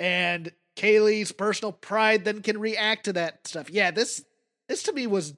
And 0.00 0.50
Kay 0.74 0.98
Lee's 0.98 1.30
personal 1.30 1.70
pride 1.70 2.24
then 2.24 2.42
can 2.42 2.58
react 2.58 3.04
to 3.04 3.12
that 3.12 3.46
stuff. 3.46 3.70
Yeah, 3.70 3.92
this 3.92 4.24
this 4.68 4.82
to 4.82 4.92
me 4.92 5.06
was 5.06 5.34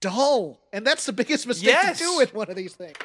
dull, 0.00 0.60
and 0.72 0.86
that's 0.86 1.04
the 1.04 1.12
biggest 1.12 1.48
mistake 1.48 1.70
Yes. 1.70 1.98
to 1.98 2.04
do 2.04 2.16
with 2.16 2.32
one 2.32 2.48
of 2.48 2.54
these 2.54 2.74
things. 2.74 2.96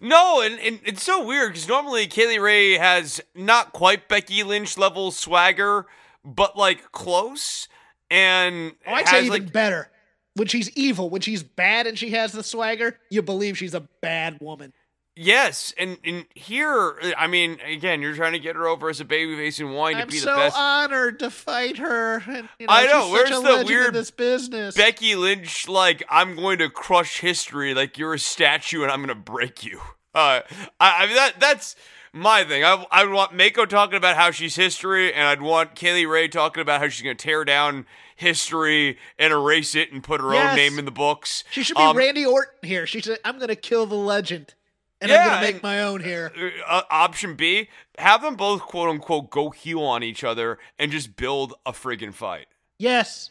No, 0.00 0.40
and, 0.40 0.58
and 0.58 0.80
it's 0.84 1.04
so 1.04 1.24
weird 1.24 1.52
because 1.52 1.68
normally 1.68 2.08
Kay 2.08 2.26
Lee 2.26 2.38
Ray 2.38 2.72
has 2.78 3.20
not 3.32 3.72
quite 3.72 4.08
Becky 4.08 4.42
Lynch 4.42 4.76
level 4.76 5.12
swagger, 5.12 5.86
but 6.24 6.56
like 6.56 6.90
close. 6.92 7.68
And 8.10 8.72
Oh, 8.86 8.92
I'd 8.92 9.08
say 9.08 9.20
even 9.26 9.30
like, 9.44 9.52
better. 9.52 9.90
When 10.36 10.48
she's 10.48 10.70
evil, 10.76 11.10
when 11.10 11.20
she's 11.20 11.42
bad 11.42 11.86
and 11.86 11.98
she 11.98 12.10
has 12.10 12.32
the 12.32 12.42
swagger, 12.42 12.98
you 13.10 13.22
believe 13.22 13.56
she's 13.56 13.74
a 13.74 13.80
bad 14.02 14.38
woman. 14.40 14.72
yes, 15.16 15.72
and 15.78 15.96
and 16.04 16.26
here, 16.34 16.96
I 17.16 17.28
mean, 17.28 17.58
again, 17.64 18.02
you're 18.02 18.16
trying 18.16 18.32
to 18.32 18.40
get 18.40 18.56
her 18.56 18.66
over 18.66 18.88
as 18.88 19.00
a 19.00 19.04
babyface 19.04 19.60
and 19.60 19.72
wanting 19.74 19.98
to 19.98 20.02
I'm 20.02 20.08
be 20.08 20.16
so 20.16 20.30
the 20.32 20.36
best. 20.36 20.56
honored 20.58 21.20
to 21.20 21.30
fight 21.30 21.78
her. 21.78 22.16
And, 22.26 22.48
you 22.58 22.66
know, 22.66 22.72
I 22.72 22.86
know, 22.86 23.10
where's 23.10 23.28
such 23.30 23.44
a 23.44 23.58
the 23.60 23.64
weird 23.64 23.94
this 23.94 24.10
business? 24.10 24.74
Becky 24.76 25.14
Lynch, 25.14 25.68
like, 25.68 26.02
I'm 26.10 26.34
going 26.34 26.58
to 26.58 26.68
crush 26.68 27.20
history, 27.20 27.72
like 27.74 27.96
you're 27.96 28.14
a 28.14 28.18
statue 28.18 28.82
and 28.82 28.90
I'm 28.90 28.98
going 29.04 29.08
to 29.08 29.14
break 29.14 29.64
you. 29.64 29.80
Uh, 30.16 30.40
I, 30.80 31.04
I 31.04 31.06
mean, 31.06 31.14
that 31.16 31.34
that's 31.38 31.76
my 32.14 32.44
thing. 32.44 32.64
I, 32.64 32.84
I 32.90 33.04
would 33.04 33.12
want 33.12 33.32
Meiko 33.32 33.68
talking 33.68 33.96
about 33.96 34.16
how 34.16 34.30
she's 34.30 34.56
history, 34.56 35.12
and 35.12 35.26
I'd 35.26 35.42
want 35.42 35.74
Kay 35.74 35.92
Lee 35.94 36.06
Ray 36.06 36.28
talking 36.28 36.60
about 36.60 36.80
how 36.80 36.88
she's 36.88 37.02
going 37.02 37.16
to 37.16 37.22
tear 37.22 37.44
down 37.44 37.86
history 38.16 38.98
and 39.18 39.32
erase 39.32 39.74
it 39.74 39.92
and 39.92 40.02
put 40.02 40.20
her 40.20 40.32
Yes. 40.32 40.50
own 40.50 40.56
name 40.56 40.78
in 40.78 40.84
the 40.84 40.90
books. 40.90 41.44
she 41.50 41.62
should 41.62 41.76
be 41.76 41.82
Um, 41.82 41.96
Randy 41.96 42.24
Orton 42.24 42.66
here. 42.68 42.86
She 42.86 43.00
said, 43.00 43.18
"I'm 43.24 43.36
going 43.38 43.48
to 43.48 43.56
kill 43.56 43.86
the 43.86 43.96
legend, 43.96 44.54
and 45.00 45.10
I'm 45.10 45.26
going 45.28 45.40
to 45.40 45.46
make 45.46 45.54
and- 45.56 45.62
my 45.64 45.82
own 45.82 46.02
here." 46.02 46.32
uh, 46.66 46.82
option 46.90 47.34
B, 47.34 47.68
have 47.98 48.22
them 48.22 48.36
both 48.36 48.60
quote 48.62 48.88
unquote 48.88 49.30
go 49.30 49.50
heel 49.50 49.82
on 49.82 50.02
each 50.02 50.22
other 50.24 50.58
and 50.78 50.92
just 50.92 51.16
build 51.16 51.54
a 51.66 51.72
friggin' 51.72 52.14
fight. 52.14 52.46
Yes, 52.78 53.30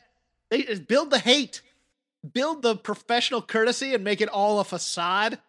they 0.50 0.68
uh, 0.68 0.76
build 0.88 1.10
the 1.10 1.20
hate, 1.20 1.62
build 2.34 2.62
the 2.62 2.76
professional 2.76 3.42
courtesy, 3.42 3.94
and 3.94 4.04
make 4.04 4.20
it 4.22 4.30
all 4.30 4.60
a 4.60 4.64
facade. 4.66 5.40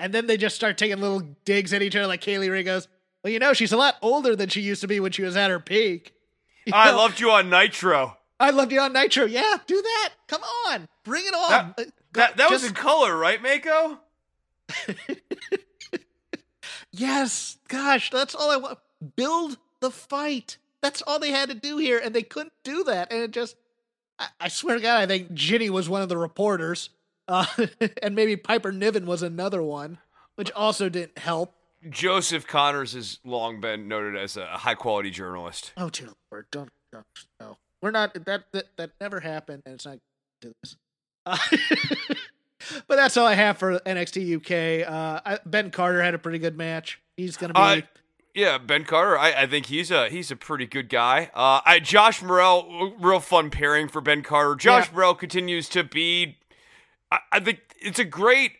And 0.00 0.12
then 0.12 0.26
they 0.26 0.36
just 0.36 0.56
start 0.56 0.76
taking 0.78 0.98
little 1.00 1.20
digs 1.44 1.72
at 1.72 1.82
each 1.82 1.94
other. 1.94 2.06
Like 2.08 2.20
Kay 2.22 2.38
Lee 2.38 2.48
Ray 2.48 2.62
goes, 2.64 2.88
"Well, 3.22 3.32
you 3.32 3.38
know, 3.38 3.52
she's 3.52 3.70
a 3.72 3.76
lot 3.76 3.96
older 4.02 4.34
than 4.34 4.48
she 4.48 4.60
used 4.62 4.80
to 4.80 4.88
be 4.88 4.98
when 4.98 5.12
she 5.12 5.22
was 5.22 5.36
at 5.36 5.50
her 5.50 5.60
peak." 5.60 6.14
You 6.66 6.72
I 6.74 6.90
know, 6.90 6.96
loved 6.98 7.20
you 7.20 7.30
on 7.30 7.48
Nitro. 7.48 8.16
I 8.38 8.50
loved 8.50 8.70
you 8.72 8.80
on 8.80 8.92
Nitro. 8.92 9.24
Yeah, 9.24 9.56
do 9.66 9.80
that. 9.80 10.10
Come 10.26 10.42
on, 10.68 10.88
bring 11.04 11.24
it 11.24 11.32
on. 11.34 11.74
That- 11.76 11.86
Uh, 11.86 11.90
That 12.14 12.36
that 12.38 12.50
was 12.50 12.64
in 12.64 12.74
color, 12.74 13.16
right, 13.16 13.42
Meiko? 13.42 13.98
Yes, 16.92 17.56
gosh, 17.68 18.10
that's 18.10 18.34
all 18.34 18.50
I 18.50 18.56
want. 18.56 18.78
Build 19.16 19.58
the 19.80 19.90
fight. 19.90 20.58
That's 20.82 21.02
all 21.02 21.18
they 21.18 21.30
had 21.30 21.48
to 21.48 21.54
do 21.54 21.76
here, 21.78 21.98
and 22.02 22.14
they 22.14 22.22
couldn't 22.22 22.52
do 22.64 22.82
that. 22.84 23.12
And 23.12 23.22
it 23.22 23.30
just, 23.30 23.56
I, 24.18 24.26
I 24.40 24.48
swear 24.48 24.76
to 24.76 24.82
God, 24.82 25.00
I 25.00 25.06
think 25.06 25.32
Jinny 25.32 25.70
was 25.70 25.88
one 25.88 26.02
of 26.02 26.08
the 26.08 26.16
reporters, 26.18 26.90
uh, 27.30 27.46
and 28.02 28.14
maybe 28.14 28.36
Piper 28.36 28.72
Niven 28.72 29.06
was 29.06 29.22
another 29.22 29.62
one, 29.62 29.98
which 30.34 30.50
also 30.52 30.88
didn't 30.88 31.16
help. 31.18 31.54
Joseph 31.88 32.46
Conners 32.46 32.92
has 32.92 33.20
long 33.24 33.60
been 33.60 33.88
noted 33.88 34.14
as 34.14 34.36
a 34.36 34.46
high 34.46 34.74
quality 34.74 35.10
journalist. 35.10 35.72
Oh 35.78 35.88
dear 35.88 36.08
Lord, 36.30 36.46
don't, 36.50 36.68
don't 36.92 37.06
no, 37.40 37.56
we're 37.80 37.90
not 37.90 38.12
that 38.26 38.44
that 38.52 38.64
that 38.76 38.90
never 39.00 39.20
happened, 39.20 39.62
and 39.64 39.76
it's 39.76 39.86
not 39.86 39.98
do 40.42 40.52
this. 40.62 40.76
Uh, 41.24 41.38
but 42.88 42.96
that's 42.96 43.16
all 43.16 43.26
I 43.26 43.34
have 43.34 43.56
for 43.58 43.78
NXT 43.80 44.36
UK. 44.36 44.90
Uh, 44.90 45.20
I, 45.24 45.38
ben 45.46 45.70
Carter 45.70 46.02
had 46.02 46.14
a 46.14 46.18
pretty 46.18 46.38
good 46.38 46.56
match. 46.56 47.00
He's 47.16 47.36
gonna 47.38 47.54
be. 47.54 47.60
Uh, 47.60 47.80
Yeah, 48.34 48.58
Ben 48.58 48.84
Carter. 48.84 49.18
I, 49.18 49.32
I 49.42 49.46
think 49.46 49.66
he's 49.66 49.90
a 49.90 50.08
he's 50.08 50.30
a 50.30 50.36
pretty 50.36 50.66
good 50.66 50.88
guy. 50.90 51.30
Uh, 51.34 51.60
I, 51.64 51.80
Josh 51.80 52.22
Morrell, 52.22 52.94
real 53.00 53.20
fun 53.20 53.50
pairing 53.50 53.88
for 53.88 54.00
Ben 54.02 54.22
Carter. 54.22 54.54
Josh 54.54 54.88
Yeah. 54.88 54.94
Morrell 54.94 55.14
continues 55.14 55.68
to 55.70 55.82
be. 55.82 56.36
I, 57.10 57.18
I 57.32 57.40
think 57.40 57.60
it's 57.80 57.98
a 57.98 58.04
great. 58.04 58.52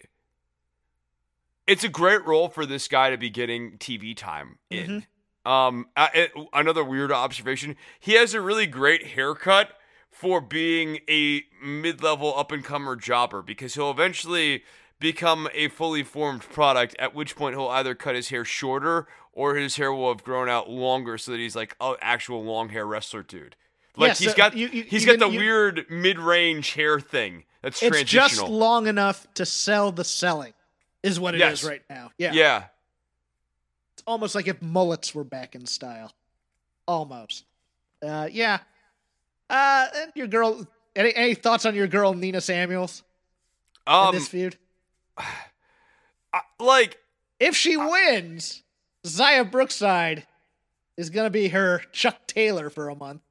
It's 1.67 1.85
a 1.85 1.89
great 1.89 2.25
role 2.27 2.49
for 2.49 2.67
this 2.67 2.89
guy 2.89 3.11
to 3.11 3.17
be 3.17 3.31
getting 3.31 3.79
TV 3.79 4.17
time 4.17 4.59
in. 4.71 5.07
Um, 5.47 5.87
uh, 5.97 6.09
it- 6.15 6.33
another 6.53 6.85
weird 6.85 7.13
observation: 7.13 7.77
he 7.99 8.13
has 8.15 8.35
a 8.35 8.41
really 8.41 8.67
great 8.67 9.09
haircut 9.09 9.73
for 10.11 10.41
being 10.41 10.99
a 11.09 11.45
mid-level 11.63 12.37
up-and-comer 12.37 12.97
jobber 12.97 13.41
because 13.43 13.75
he'll 13.75 13.91
eventually 13.93 14.65
become 14.99 15.49
a 15.55 15.69
fully 15.69 16.03
formed 16.03 16.43
product. 16.43 16.97
At 16.99 17.15
which 17.15 17.37
point 17.37 17.55
he'll 17.57 17.69
either 17.69 17.95
cut 17.95 18.17
his 18.17 18.31
hair 18.31 18.45
shorter 18.45 19.07
or 19.33 19.55
his 19.55 19.77
hair 19.77 19.93
will 19.93 20.09
have 20.13 20.25
grown 20.25 20.49
out 20.49 20.69
longer 20.69 21.17
so 21.17 21.31
that 21.31 21.39
he's 21.39 21.55
like 21.57 21.77
an 21.81 21.95
actual 22.01 22.43
long 22.45 22.71
hair 22.71 22.85
wrestler 22.87 23.23
dude. 23.23 23.55
Like 23.97 24.09
Yeah, 24.11 24.15
he's 24.15 24.31
so 24.31 24.37
got 24.37 24.57
you- 24.57 24.69
you- 24.69 24.83
he's 24.85 25.05
got 25.05 25.19
the 25.19 25.29
you- 25.29 25.39
weird 25.41 25.87
mid-range 25.91 26.73
hair 26.75 27.01
thing 27.01 27.45
that's 27.63 27.83
it's 27.83 28.03
just 28.05 28.41
long 28.43 28.87
enough 28.87 29.27
to 29.35 29.45
sell 29.45 29.93
the 29.93 30.05
selling, 30.05 30.55
is 31.03 31.19
what 31.21 31.35
it 31.35 31.39
is 31.39 31.63
Yes. 31.63 31.65
right 31.65 31.83
now. 31.91 32.11
Yeah. 32.17 32.33
yeah. 32.33 32.65
It's 33.95 34.03
almost 34.07 34.35
like 34.35 34.47
if 34.49 34.63
mullets 34.63 35.15
were 35.15 35.25
back 35.25 35.55
in 35.55 35.67
style. 35.67 36.13
Almost. 36.87 37.45
Uh, 38.03 38.29
yeah. 38.31 38.61
Uh, 39.51 39.87
and 39.95 40.13
your 40.15 40.27
girl. 40.29 40.67
Any, 40.97 41.15
any 41.15 41.35
thoughts 41.35 41.67
on 41.67 41.75
your 41.75 41.87
girl 41.87 42.15
Nina 42.15 42.41
Samuels 42.41 43.03
in 43.87 43.93
Um, 43.93 44.15
this 44.15 44.29
feud? 44.29 44.57
I- 45.19 46.41
like 46.59 46.99
If 47.39 47.57
she 47.57 47.77
wins, 47.77 48.63
Xia 49.05 49.49
Brookside 49.51 50.27
is 50.97 51.11
gonna 51.11 51.31
be 51.31 51.49
her 51.49 51.83
Chuck 51.93 52.27
Taylor 52.27 52.71
for 52.71 52.89
a 52.89 52.95
month. 52.95 53.23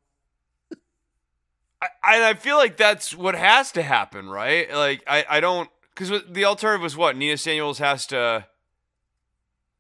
I, 1.82 1.88
I 2.03 2.30
I 2.30 2.34
feel 2.34 2.57
like 2.57 2.77
that's 2.77 3.15
what 3.15 3.36
has 3.36 3.71
to 3.73 3.84
happen, 3.84 4.30
right? 4.30 4.71
Like 4.73 5.03
I, 5.07 5.25
I 5.30 5.39
don't 5.39 5.69
because 5.95 6.23
the 6.30 6.45
alternative 6.45 6.82
was 6.82 6.95
what 6.97 7.15
Nina 7.15 7.38
Samuels 7.38 7.80
has 7.80 8.05
to. 8.07 8.45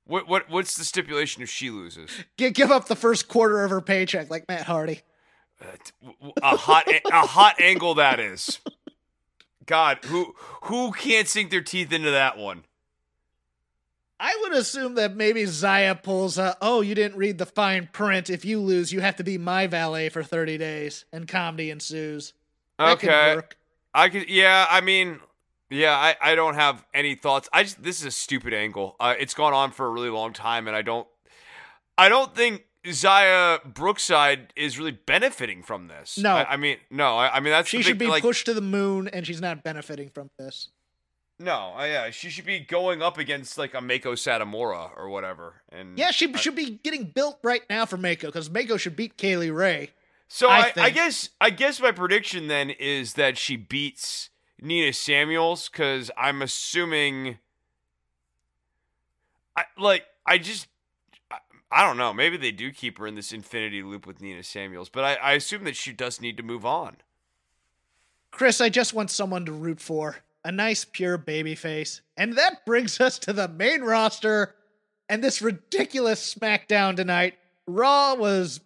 What 0.05 0.27
what 0.27 0.49
what's 0.49 0.75
the 0.75 0.85
stipulation 0.85 1.43
if 1.43 1.49
she 1.49 1.69
loses? 1.69 2.09
Gi- 2.37 2.51
give 2.51 2.71
up 2.71 2.87
the 2.87 2.95
first 2.95 3.27
quarter 3.27 3.63
of 3.63 3.69
her 3.69 3.81
paycheck, 3.81 4.29
like 4.29 4.47
Matt 4.47 4.63
Hardy. 4.63 5.01
Uh, 5.61 5.65
t- 5.83 5.91
w- 6.01 6.17
w- 6.19 6.33
a 6.41 6.55
hot 6.57 6.87
a 6.87 7.27
hot 7.27 7.59
angle 7.59 7.95
that 7.95 8.19
is. 8.19 8.59
God, 9.65 9.99
who 10.05 10.33
who 10.63 10.91
can't 10.93 11.27
sink 11.27 11.51
their 11.51 11.61
teeth 11.61 11.91
into 11.93 12.09
that 12.11 12.37
one? 12.37 12.63
I 14.19 14.37
would 14.41 14.53
assume 14.53 14.95
that 14.95 15.15
maybe 15.15 15.43
Xia 15.43 16.01
pulls 16.03 16.37
a, 16.37 16.57
oh, 16.61 16.81
you 16.81 16.93
didn't 16.93 17.17
read 17.17 17.37
the 17.37 17.45
fine 17.45 17.89
print. 17.93 18.29
If 18.29 18.43
you 18.43 18.59
lose, 18.59 18.91
you 18.91 18.99
have 18.99 19.15
to 19.17 19.23
be 19.23 19.37
my 19.37 19.65
valet 19.67 20.09
for 20.09 20.23
30 20.23 20.57
days, 20.57 21.05
and 21.13 21.27
comedy 21.27 21.69
ensues. 21.69 22.33
That 22.77 22.99
could 22.99 23.09
Okay, 23.09 23.35
work. 23.35 23.57
I 23.93 24.09
could. 24.09 24.29
Yeah, 24.29 24.65
I 24.69 24.81
mean, 24.81 25.19
yeah, 25.69 25.93
I 25.95 26.15
I 26.21 26.35
don't 26.35 26.55
have 26.55 26.85
any 26.93 27.15
thoughts. 27.15 27.47
I 27.53 27.63
just 27.63 27.81
this 27.81 27.99
is 27.99 28.05
a 28.05 28.11
stupid 28.11 28.53
angle. 28.53 28.95
Uh, 28.99 29.15
it's 29.17 29.33
gone 29.33 29.53
on 29.53 29.71
for 29.71 29.85
a 29.85 29.89
really 29.89 30.09
long 30.09 30.33
time, 30.33 30.67
and 30.67 30.75
I 30.75 30.81
don't 30.81 31.07
I 31.97 32.07
don't 32.09 32.35
think 32.35 32.63
Xia 32.85 33.63
Brookside 33.73 34.53
is 34.55 34.77
really 34.79 34.91
benefiting 34.91 35.63
from 35.63 35.87
this. 35.87 36.17
No. 36.17 36.35
I, 36.35 36.53
I 36.53 36.57
mean, 36.57 36.77
no. 36.89 37.17
I, 37.17 37.35
I 37.37 37.39
mean 37.39 37.51
that's 37.51 37.67
She 37.69 37.77
the 37.77 37.83
should 37.83 37.97
be 37.97 38.07
like, 38.07 38.21
pushed 38.21 38.45
to 38.45 38.53
the 38.53 38.61
moon, 38.61 39.07
and 39.07 39.25
she's 39.27 39.41
not 39.41 39.63
benefiting 39.63 40.09
from 40.09 40.29
this. 40.37 40.69
No, 41.41 41.73
uh, 41.77 41.85
yeah, 41.85 42.09
she 42.09 42.29
should 42.29 42.45
be 42.45 42.59
going 42.59 43.01
up 43.01 43.17
against 43.17 43.57
like 43.57 43.73
a 43.73 43.77
Meiko 43.77 44.13
Satomura 44.13 44.89
or 44.97 45.07
whatever. 45.07 45.61
And 45.71 45.97
Yeah, 45.97 46.11
she 46.11 46.33
should 46.33 46.55
be 46.55 46.71
getting 46.83 47.05
built 47.05 47.39
right 47.43 47.61
now 47.69 47.85
for 47.85 47.97
Meiko, 47.97 48.23
because 48.23 48.49
Meiko 48.49 48.77
should 48.77 48.97
beat 48.97 49.15
Kay 49.15 49.37
Lee 49.37 49.49
Ray. 49.49 49.91
So 50.27 50.49
I 50.49 50.73
I, 50.75 50.83
I, 50.83 50.89
guess 50.89 51.29
I 51.39 51.49
guess 51.49 51.81
my 51.81 51.91
prediction 51.91 52.47
then 52.47 52.69
is 52.69 53.13
that 53.13 53.37
she 53.37 53.55
beats 53.55 54.29
Nina 54.61 54.91
Samuels 54.93 55.69
because 55.69 56.11
I'm 56.17 56.41
assuming. 56.41 57.39
I 59.55 59.63
like 59.77 60.05
I 60.25 60.37
just 60.37 60.67
I, 61.31 61.37
I 61.71 61.87
don't 61.87 61.97
know 61.97 62.13
maybe 62.13 62.37
they 62.37 62.51
do 62.51 62.71
keep 62.71 62.99
her 62.99 63.07
in 63.07 63.15
this 63.15 63.31
infinity 63.31 63.81
loop 63.81 64.05
with 64.05 64.21
Nina 64.21 64.43
Samuels, 64.43 64.89
but 64.89 65.05
I, 65.05 65.13
I 65.15 65.33
assume 65.33 65.63
that 65.63 65.77
she 65.77 65.93
does 65.93 66.19
need 66.19 66.35
to 66.37 66.43
move 66.43 66.65
on. 66.65 66.97
Chris, 68.29 68.61
I 68.61 68.69
just 68.69 68.93
want 68.93 69.09
someone 69.09 69.45
to 69.45 69.51
root 69.51 69.79
for. 69.79 70.17
A 70.43 70.51
nice 70.51 70.85
pure 70.85 71.17
baby 71.17 71.55
face. 71.55 72.01
And 72.17 72.33
that 72.37 72.65
brings 72.65 72.99
us 73.01 73.19
to 73.19 73.33
the 73.33 73.47
main 73.47 73.81
roster 73.81 74.55
and 75.07 75.23
this 75.23 75.41
ridiculous 75.41 76.33
SmackDown 76.33 76.95
tonight. 76.95 77.35
Raw 77.67 78.15
was. 78.15 78.61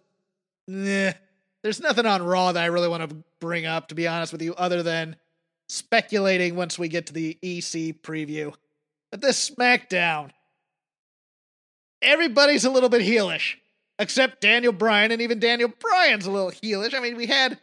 Nah, 0.66 1.12
there's 1.62 1.80
nothing 1.80 2.06
on 2.06 2.22
Raw 2.22 2.52
that 2.52 2.62
I 2.62 2.66
really 2.66 2.88
want 2.88 3.08
to 3.08 3.16
bring 3.40 3.66
up, 3.66 3.88
to 3.88 3.94
be 3.94 4.06
honest 4.06 4.32
with 4.32 4.42
you, 4.42 4.54
other 4.54 4.82
than 4.82 5.16
speculating 5.68 6.56
once 6.56 6.78
we 6.78 6.88
get 6.88 7.06
to 7.06 7.12
the 7.12 7.38
EC 7.42 8.02
preview. 8.02 8.54
But 9.10 9.20
this 9.20 9.50
SmackDown, 9.50 10.30
everybody's 12.02 12.64
a 12.64 12.70
little 12.70 12.88
bit 12.88 13.02
heelish, 13.02 13.54
except 13.98 14.40
Daniel 14.40 14.72
Bryan, 14.72 15.12
and 15.12 15.22
even 15.22 15.38
Daniel 15.38 15.72
Bryan's 15.78 16.26
a 16.26 16.30
little 16.30 16.50
heelish. 16.50 16.94
I 16.94 17.00
mean, 17.00 17.16
we 17.16 17.26
had. 17.26 17.58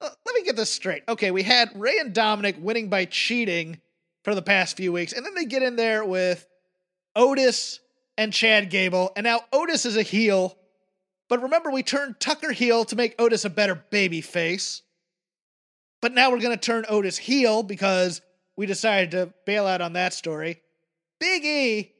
Uh, 0.00 0.08
let 0.24 0.34
me 0.34 0.42
get 0.42 0.56
this 0.56 0.70
straight. 0.70 1.02
Okay, 1.08 1.30
we 1.30 1.42
had 1.42 1.70
Rey 1.74 1.98
and 1.98 2.14
Dominic 2.14 2.56
winning 2.58 2.88
by 2.88 3.04
cheating 3.04 3.80
for 4.24 4.34
the 4.34 4.42
past 4.42 4.76
few 4.76 4.92
weeks, 4.92 5.12
and 5.12 5.24
then 5.24 5.34
they 5.34 5.44
get 5.44 5.62
in 5.62 5.76
there 5.76 6.04
with 6.04 6.46
Otis 7.14 7.80
and 8.16 8.32
Chad 8.32 8.70
Gable, 8.70 9.12
and 9.16 9.24
now 9.24 9.40
Otis 9.52 9.86
is 9.86 9.96
a 9.96 10.02
heel. 10.02 10.56
But 11.28 11.42
remember, 11.42 11.70
we 11.70 11.82
turned 11.82 12.18
Tucker 12.18 12.52
heel 12.52 12.84
to 12.86 12.96
make 12.96 13.20
Otis 13.20 13.44
a 13.44 13.50
better 13.50 13.74
baby 13.74 14.20
face. 14.20 14.82
But 16.02 16.12
now 16.12 16.30
we're 16.30 16.40
going 16.40 16.56
to 16.56 16.60
turn 16.60 16.86
Otis 16.88 17.18
heel 17.18 17.62
because 17.62 18.20
we 18.56 18.66
decided 18.66 19.12
to 19.12 19.32
bail 19.46 19.66
out 19.66 19.80
on 19.80 19.92
that 19.92 20.14
story. 20.14 20.62
Big 21.18 21.44
E 21.44 21.92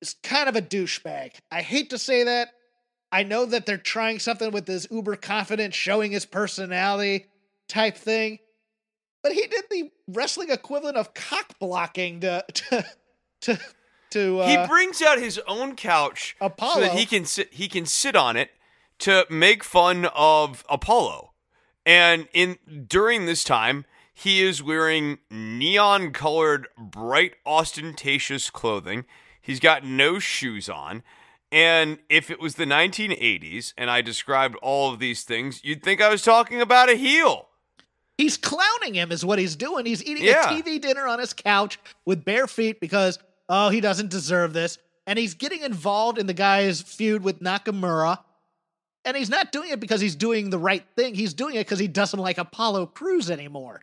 is 0.00 0.14
kind 0.22 0.48
of 0.48 0.56
a 0.56 0.62
douchebag. 0.62 1.32
I 1.50 1.62
hate 1.62 1.90
to 1.90 1.98
say 1.98 2.24
that. 2.24 2.50
I 3.12 3.24
know 3.24 3.44
that 3.44 3.66
they're 3.66 3.76
trying 3.76 4.20
something 4.20 4.52
with 4.52 4.66
this 4.66 4.86
uber 4.90 5.16
confident, 5.16 5.74
showing 5.74 6.12
his 6.12 6.24
personality 6.24 7.26
type 7.70 7.96
thing, 7.96 8.38
but 9.22 9.32
he 9.32 9.46
did 9.46 9.64
the 9.70 9.90
wrestling 10.08 10.50
equivalent 10.50 10.96
of 10.96 11.14
cock 11.14 11.58
blocking 11.58 12.20
to 12.20 12.44
to 12.54 12.84
to. 13.42 13.58
to 14.10 14.40
uh, 14.40 14.48
he 14.48 14.68
brings 14.68 15.00
out 15.00 15.18
his 15.18 15.40
own 15.46 15.76
couch 15.76 16.36
Apollo. 16.40 16.74
so 16.74 16.80
that 16.80 16.92
he 16.92 17.06
can 17.06 17.24
sit. 17.24 17.54
He 17.54 17.68
can 17.68 17.86
sit 17.86 18.16
on 18.16 18.36
it 18.36 18.50
to 19.00 19.26
make 19.30 19.64
fun 19.64 20.06
of 20.14 20.64
Apollo. 20.68 21.32
And 21.86 22.28
in 22.34 22.58
during 22.86 23.24
this 23.24 23.42
time, 23.42 23.86
he 24.12 24.42
is 24.42 24.62
wearing 24.62 25.18
neon 25.30 26.12
colored, 26.12 26.68
bright, 26.78 27.34
ostentatious 27.46 28.50
clothing. 28.50 29.06
He's 29.40 29.60
got 29.60 29.84
no 29.84 30.18
shoes 30.18 30.68
on. 30.68 31.02
And 31.50 31.98
if 32.08 32.30
it 32.30 32.38
was 32.38 32.54
the 32.54 32.64
1980s 32.64 33.72
and 33.76 33.90
I 33.90 34.02
described 34.02 34.56
all 34.62 34.92
of 34.92 35.00
these 35.00 35.24
things, 35.24 35.64
you'd 35.64 35.82
think 35.82 36.00
I 36.00 36.08
was 36.08 36.22
talking 36.22 36.60
about 36.60 36.90
a 36.90 36.94
heel. 36.94 37.48
He's 38.20 38.36
clowning 38.36 38.92
him, 38.94 39.10
is 39.12 39.24
what 39.24 39.38
he's 39.38 39.56
doing. 39.56 39.86
He's 39.86 40.04
eating 40.04 40.24
Yeah. 40.24 40.50
a 40.50 40.62
TV 40.62 40.78
dinner 40.78 41.06
on 41.06 41.18
his 41.18 41.32
couch 41.32 41.78
with 42.04 42.22
bare 42.22 42.46
feet 42.46 42.78
because, 42.80 43.18
oh, 43.48 43.70
he 43.70 43.80
doesn't 43.80 44.10
deserve 44.10 44.52
this. 44.52 44.76
And 45.06 45.18
he's 45.18 45.32
getting 45.32 45.62
involved 45.62 46.18
in 46.18 46.26
the 46.26 46.34
guy's 46.34 46.82
feud 46.82 47.22
with 47.24 47.40
Nakamura. 47.40 48.18
And 49.06 49.16
he's 49.16 49.30
not 49.30 49.52
doing 49.52 49.70
it 49.70 49.80
because 49.80 50.02
he's 50.02 50.16
doing 50.16 50.50
the 50.50 50.58
right 50.58 50.84
thing. 50.96 51.14
He's 51.14 51.32
doing 51.32 51.54
it 51.54 51.60
because 51.60 51.78
he 51.78 51.88
doesn't 51.88 52.20
like 52.20 52.36
Apollo 52.36 52.86
Crews 52.88 53.30
anymore. 53.30 53.80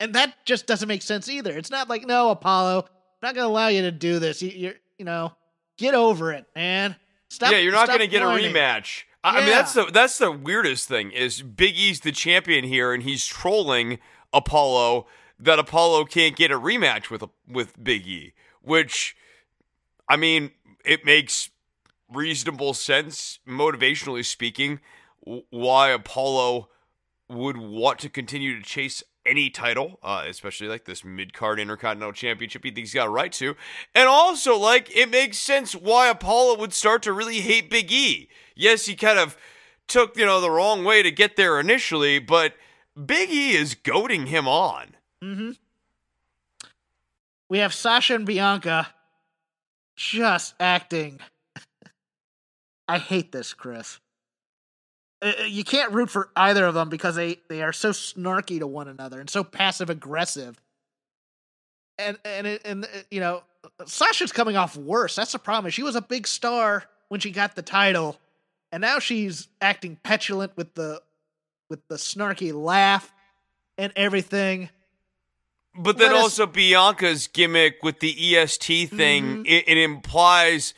And 0.00 0.14
that 0.14 0.32
just 0.46 0.66
doesn't 0.66 0.88
make 0.88 1.02
sense 1.02 1.28
either. 1.28 1.56
It's 1.56 1.70
not 1.70 1.90
like, 1.90 2.06
no, 2.06 2.30
Apollo, 2.30 2.86
I'm 2.88 2.88
not 3.28 3.34
going 3.34 3.44
to 3.44 3.50
allow 3.50 3.68
you 3.68 3.82
to 3.82 3.92
do 3.92 4.18
this. 4.18 4.40
You, 4.40 4.50
you're, 4.50 4.74
you 4.98 5.04
know, 5.04 5.32
get 5.76 5.94
over 5.94 6.32
it, 6.32 6.46
man. 6.54 6.96
Stop. 7.28 7.52
yeah, 7.52 7.58
you're 7.58 7.72
not 7.72 7.88
going 7.88 8.00
to 8.00 8.06
get 8.06 8.22
a 8.22 8.26
rematch. 8.26 9.02
I, 9.26 9.38
I 9.38 9.40
mean, 9.40 9.50
that's 9.50 9.72
the 9.72 9.86
that's 9.86 10.18
the 10.18 10.30
weirdest 10.30 10.86
thing 10.86 11.10
is 11.10 11.42
Big 11.42 11.76
E's 11.76 12.00
the 12.00 12.12
champion 12.12 12.64
here, 12.64 12.94
and 12.94 13.02
he's 13.02 13.26
trolling 13.26 13.98
Apollo 14.32 15.08
that 15.40 15.58
Apollo 15.58 16.04
can't 16.04 16.36
get 16.36 16.52
a 16.52 16.60
rematch 16.60 17.10
with 17.10 17.24
with 17.48 17.82
Big 17.82 18.06
E, 18.06 18.34
which, 18.62 19.16
I 20.08 20.16
mean, 20.16 20.52
it 20.84 21.04
makes 21.04 21.50
reasonable 22.08 22.72
sense 22.72 23.40
motivationally 23.48 24.24
speaking 24.24 24.78
why 25.50 25.88
Apollo 25.90 26.68
would 27.28 27.56
want 27.56 27.98
to 27.98 28.08
continue 28.08 28.56
to 28.56 28.64
chase 28.64 29.02
any 29.26 29.50
title, 29.50 29.98
uh, 30.02 30.24
especially 30.26 30.68
like 30.68 30.84
this 30.84 31.04
mid 31.04 31.32
card 31.32 31.58
intercontinental 31.60 32.12
championship 32.12 32.64
he 32.64 32.70
thinks 32.70 32.90
he's 32.90 32.94
got 32.94 33.08
a 33.08 33.10
right 33.10 33.32
to. 33.32 33.56
And 33.94 34.08
also, 34.08 34.56
like, 34.56 34.94
it 34.96 35.10
makes 35.10 35.38
sense 35.38 35.74
why 35.74 36.08
Apollo 36.08 36.58
would 36.58 36.72
start 36.72 37.02
to 37.02 37.12
really 37.12 37.40
hate 37.40 37.70
Big 37.70 37.90
E. 37.92 38.28
Yes, 38.54 38.86
he 38.86 38.94
kind 38.94 39.18
of 39.18 39.36
took, 39.88 40.16
you 40.16 40.26
know, 40.26 40.40
the 40.40 40.50
wrong 40.50 40.84
way 40.84 41.02
to 41.02 41.10
get 41.10 41.36
there 41.36 41.60
initially, 41.60 42.18
but 42.18 42.54
Big 43.04 43.30
E 43.30 43.52
is 43.52 43.74
goading 43.74 44.26
him 44.26 44.48
on. 44.48 44.96
Mm-hmm. 45.22 45.50
We 47.48 47.58
have 47.58 47.74
Sasha 47.74 48.14
and 48.14 48.26
Bianca 48.26 48.88
just 49.96 50.54
acting. 50.58 51.20
I 52.88 52.98
hate 52.98 53.32
this, 53.32 53.54
Chris. 53.54 54.00
Uh, 55.26 55.32
uh, 55.40 55.44
You 55.44 55.64
can't 55.64 55.92
root 55.92 56.10
for 56.10 56.30
either 56.36 56.64
of 56.66 56.74
them 56.74 56.88
because 56.88 57.14
they, 57.16 57.38
they 57.48 57.62
are 57.62 57.72
so 57.72 57.90
snarky 57.90 58.58
to 58.58 58.66
one 58.66 58.88
another 58.88 59.20
and 59.20 59.28
so 59.28 59.42
passive 59.44 59.90
aggressive. 59.90 60.60
And 61.98 62.18
and 62.24 62.46
it- 62.46 62.62
and 62.64 62.84
uh, 62.84 62.88
you 63.10 63.20
know, 63.20 63.42
Sasha's 63.86 64.32
coming 64.32 64.56
off 64.56 64.76
worse. 64.76 65.14
That's 65.16 65.32
the 65.32 65.38
problem. 65.38 65.70
She 65.70 65.82
was 65.82 65.96
a 65.96 66.02
big 66.02 66.26
star 66.26 66.84
when 67.08 67.20
she 67.20 67.30
got 67.30 67.54
the 67.56 67.62
title, 67.62 68.18
and 68.70 68.80
now 68.82 68.98
she's 68.98 69.48
acting 69.60 69.96
petulant 70.02 70.56
with 70.56 70.74
the 70.74 71.02
with 71.70 71.86
the 71.88 71.96
snarky 71.96 72.52
laugh 72.52 73.12
and 73.78 73.92
everything. 73.96 74.68
But 75.74 75.98
then 75.98 76.08
Let 76.12 76.16
us- 76.18 76.22
also 76.22 76.46
Bianca's 76.46 77.26
gimmick 77.28 77.82
with 77.82 78.00
the 78.00 78.36
EST 78.36 78.86
thing, 78.86 79.44
Mhm. 79.44 79.46
it, 79.46 79.64
it 79.68 79.76
implies 79.78 80.72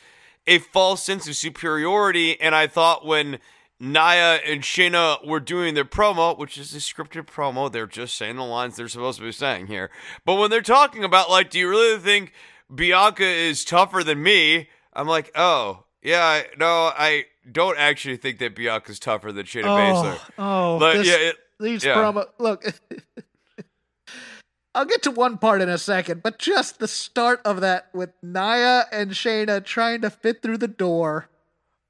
a 0.47 0.59
false 0.59 1.03
sense 1.03 1.27
of 1.27 1.35
superiority. 1.35 2.39
And 2.41 2.53
I 2.55 2.67
thought 2.67 3.05
when 3.05 3.39
Nia 3.79 4.35
and 4.45 4.61
Shayna 4.61 5.25
were 5.25 5.39
doing 5.39 5.73
their 5.73 5.85
promo, 5.85 6.37
which 6.37 6.57
is 6.57 6.73
a 6.75 6.79
scripted 6.79 7.25
promo, 7.25 7.71
they're 7.71 7.87
just 7.87 8.17
saying 8.17 8.35
the 8.35 8.43
lines 8.43 8.75
they're 8.75 8.89
supposed 8.89 9.19
to 9.19 9.25
be 9.25 9.31
saying 9.31 9.67
here. 9.67 9.89
But 10.25 10.35
when 10.35 10.49
they're 10.49 10.61
talking 10.61 11.03
about 11.03 11.29
like, 11.29 11.49
do 11.49 11.59
you 11.59 11.69
really 11.69 11.97
think 11.99 12.33
Bianca 12.73 13.25
is 13.25 13.63
tougher 13.63 14.03
than 14.03 14.21
me? 14.21 14.67
I'm 14.93 15.07
like, 15.07 15.31
oh 15.35 15.85
yeah, 16.01 16.23
I, 16.23 16.45
no, 16.57 16.91
I 16.95 17.25
don't 17.49 17.77
actually 17.77 18.17
think 18.17 18.39
that 18.39 18.55
Bianca's 18.55 18.99
tougher 18.99 19.31
than 19.31 19.45
Shayna 19.45 19.65
oh, 19.65 19.77
Baszler. 19.77 20.19
oh, 20.37 20.79
But 20.79 20.97
this- 20.97 21.07
yeah, 21.07 21.29
it, 21.29 21.35
these 21.59 21.83
yeah. 21.83 21.95
promo. 21.95 22.25
Look, 22.37 22.65
I'll 24.75 24.85
get 24.85 25.03
to 25.03 25.11
one 25.11 25.37
part 25.37 25.61
in 25.61 25.69
a 25.69 25.77
second, 25.77 26.23
but 26.23 26.37
just 26.39 26.79
the 26.79 26.87
start 26.87 27.41
of 27.43 27.61
that 27.61 27.89
with 27.93 28.11
Nia 28.21 28.85
and 28.91 29.11
Shayna 29.11 29.63
trying 29.63 30.01
to 30.01 30.09
fit 30.09 30.41
through 30.41 30.57
the 30.57 30.67
door. 30.67 31.27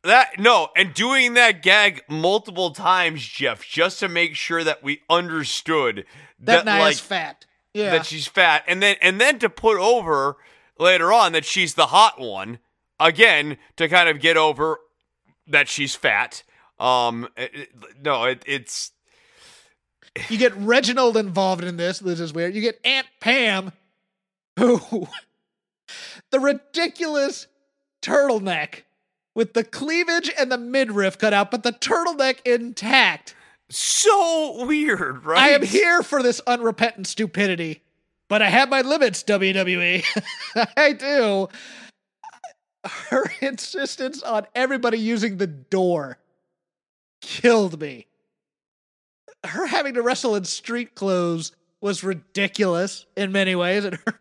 That 0.04 0.40
no, 0.40 0.70
and 0.78 0.94
doing 0.94 1.34
that 1.34 1.62
gag 1.62 2.04
multiple 2.08 2.72
times, 2.72 3.22
Jeff, 3.26 3.66
just 3.66 4.00
to 4.00 4.08
make 4.08 4.36
sure 4.36 4.64
that 4.64 4.82
we 4.82 5.02
understood 5.10 6.06
That, 6.40 6.64
that, 6.66 6.80
like 6.80 6.96
fat. 6.96 7.46
Yeah, 7.74 7.92
that 7.92 8.06
she's 8.06 8.26
fat, 8.28 8.64
and 8.68 8.82
then 8.82 8.96
and 9.02 9.20
then 9.20 9.40
to 9.40 9.50
put 9.50 9.78
over 9.78 10.38
later 10.80 11.12
on 11.12 11.34
that 11.34 11.44
she's 11.46 11.74
the 11.76 11.88
hot 11.88 12.20
one 12.20 12.60
again 13.00 13.58
to 13.76 13.88
kind 13.90 14.08
of 14.10 14.20
get 14.22 14.38
over 14.38 14.80
that 15.48 15.68
she's 15.68 15.96
fat. 15.96 16.44
Um, 16.80 17.28
it- 17.36 17.52
it- 17.54 17.70
no, 18.02 18.24
it, 18.24 18.42
it's 18.46 18.92
you 20.30 20.38
get 20.38 20.56
Reginald 20.56 21.18
involved 21.18 21.64
in 21.64 21.76
this. 21.78 22.00
This 22.00 22.20
is 22.22 22.34
weird. 22.34 22.56
You 22.56 22.62
get 22.62 22.80
Aunt 22.86 23.08
Pam, 23.20 23.74
who 24.58 24.80
the 26.32 26.40
ridiculous 26.40 27.48
turtleneck 28.02 28.84
with 29.36 29.54
the 29.54 29.64
cleavage 29.64 30.32
and 30.38 30.52
the 30.52 30.58
midriff 30.58 31.18
cut 31.18 31.34
out, 31.34 31.52
but 31.52 31.64
the 31.64 31.72
turtleneck 31.72 32.40
intact. 32.46 33.36
so 33.70 34.66
weird, 34.66 35.26
right? 35.26 35.40
I 35.44 35.50
am 35.50 35.62
here 35.64 36.02
for 36.04 36.22
this 36.24 36.42
unrepentant 36.48 37.08
stupidity, 37.08 37.82
but 38.28 38.42
I 38.42 38.50
have 38.50 38.70
my 38.70 38.82
limits, 38.82 39.24
WWE. 39.24 40.04
I 40.78 40.94
do. 40.94 41.48
Her 43.10 43.26
insistence 43.42 44.24
on 44.24 44.48
everybody 44.56 44.98
using 44.98 45.38
the 45.38 45.48
door 45.48 46.18
killed 47.22 47.80
me. 47.80 48.08
Her 49.46 49.68
having 49.68 49.94
to 49.96 50.02
wrestle 50.02 50.36
in 50.36 50.46
street 50.46 50.96
clothes 50.96 51.52
was 51.82 52.04
ridiculous 52.04 53.06
in 53.16 53.32
many 53.32 53.56
ways, 53.56 53.86
and 53.86 53.96
her 54.06 54.20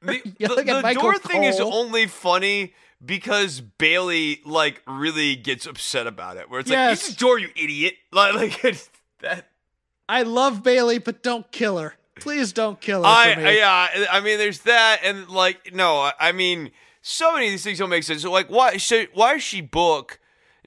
The, 0.00 0.22
the- 0.38 0.82
the 0.82 0.94
door 0.94 1.18
thing 1.18 1.44
is 1.44 1.60
only 1.60 2.06
funny 2.06 2.74
because 3.04 3.60
Bayley 3.60 4.40
like 4.44 4.82
really 4.86 5.36
gets 5.36 5.66
upset 5.66 6.06
about 6.06 6.36
it. 6.36 6.50
Where 6.50 6.60
it's 6.60 6.70
Yes. 6.70 7.02
like, 7.02 7.08
"Use 7.08 7.16
the 7.16 7.20
door, 7.20 7.38
you 7.38 7.48
idiot!" 7.56 7.94
Like, 8.12 8.34
like 8.34 8.64
it's 8.64 8.90
that. 9.20 9.48
I 10.08 10.22
love 10.22 10.62
Bayley, 10.62 10.98
but 10.98 11.22
don't 11.22 11.50
kill 11.50 11.78
her. 11.78 11.94
Please 12.16 12.52
don't 12.52 12.80
kill 12.80 13.02
her. 13.02 13.08
I 13.08 13.34
for 13.34 13.40
me. 13.40 13.56
Yeah. 13.56 14.06
I 14.10 14.20
mean, 14.20 14.38
there's 14.38 14.60
that, 14.60 15.00
and 15.02 15.28
like, 15.28 15.74
no, 15.74 16.10
I- 16.20 16.32
mean, 16.32 16.70
so 17.02 17.32
many 17.32 17.46
of 17.46 17.52
these 17.52 17.64
things 17.64 17.78
don't 17.78 17.90
make 17.90 18.04
sense. 18.04 18.22
So, 18.22 18.30
like, 18.30 18.48
why? 18.48 18.76
So, 18.76 19.04
why 19.14 19.34
does 19.34 19.42
she 19.42 19.60
book 19.60 20.18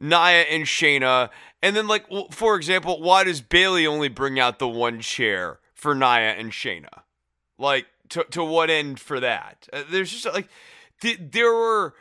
Nia 0.02 0.18
and 0.44 0.66
Shayna? 0.66 1.30
And 1.64 1.76
then, 1.76 1.88
like, 1.88 2.06
for 2.32 2.56
example, 2.56 3.02
why 3.02 3.24
does 3.24 3.42
Bayley 3.42 3.88
only 3.88 4.10
bring 4.10 4.40
out 4.40 4.60
the 4.60 4.68
one 4.68 5.00
chair 5.02 5.60
for 5.74 5.96
Nia 5.96 6.34
and 6.34 6.52
Shayna? 6.52 7.02
Like, 7.58 7.88
to 8.10 8.24
to 8.32 8.44
what 8.44 8.70
end 8.70 9.00
for 9.00 9.20
that? 9.20 9.68
Uh, 9.72 9.84
there's 9.90 10.12
just 10.12 10.26
like 10.34 10.48
th- 11.02 11.20
there 11.20 11.52
were 11.54 11.96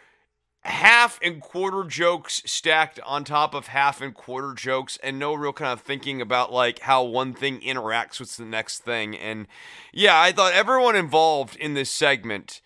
half 0.66 1.18
and 1.22 1.40
quarter 1.40 1.84
jokes 1.84 2.42
stacked 2.44 2.98
on 3.06 3.22
top 3.24 3.54
of 3.54 3.68
half 3.68 4.00
and 4.00 4.14
quarter 4.14 4.52
jokes 4.52 4.98
and 5.02 5.18
no 5.18 5.32
real 5.32 5.52
kind 5.52 5.72
of 5.72 5.80
thinking 5.80 6.20
about 6.20 6.52
like 6.52 6.80
how 6.80 7.04
one 7.04 7.32
thing 7.32 7.60
interacts 7.60 8.18
with 8.18 8.36
the 8.36 8.44
next 8.44 8.80
thing. 8.80 9.16
And 9.16 9.46
yeah 9.92 10.20
i 10.20 10.32
thought 10.32 10.52
everyone 10.52 10.96
involved 10.96 11.56
in 11.56 11.74
this 11.74 11.90
segment 11.90 12.60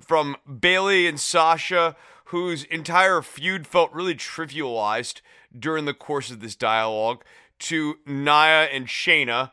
from 0.00 0.36
bayley 0.60 1.06
and 1.06 1.20
sasha 1.20 1.94
whose 2.26 2.64
entire 2.64 3.20
feud 3.20 3.66
felt 3.66 3.92
really 3.92 4.14
trivialized 4.14 5.20
during 5.56 5.84
the 5.84 5.92
course 5.92 6.30
of 6.30 6.40
this 6.40 6.56
dialogue 6.56 7.22
to 7.58 7.98
nia 8.06 8.64
and 8.72 8.86
shayna 8.86 9.50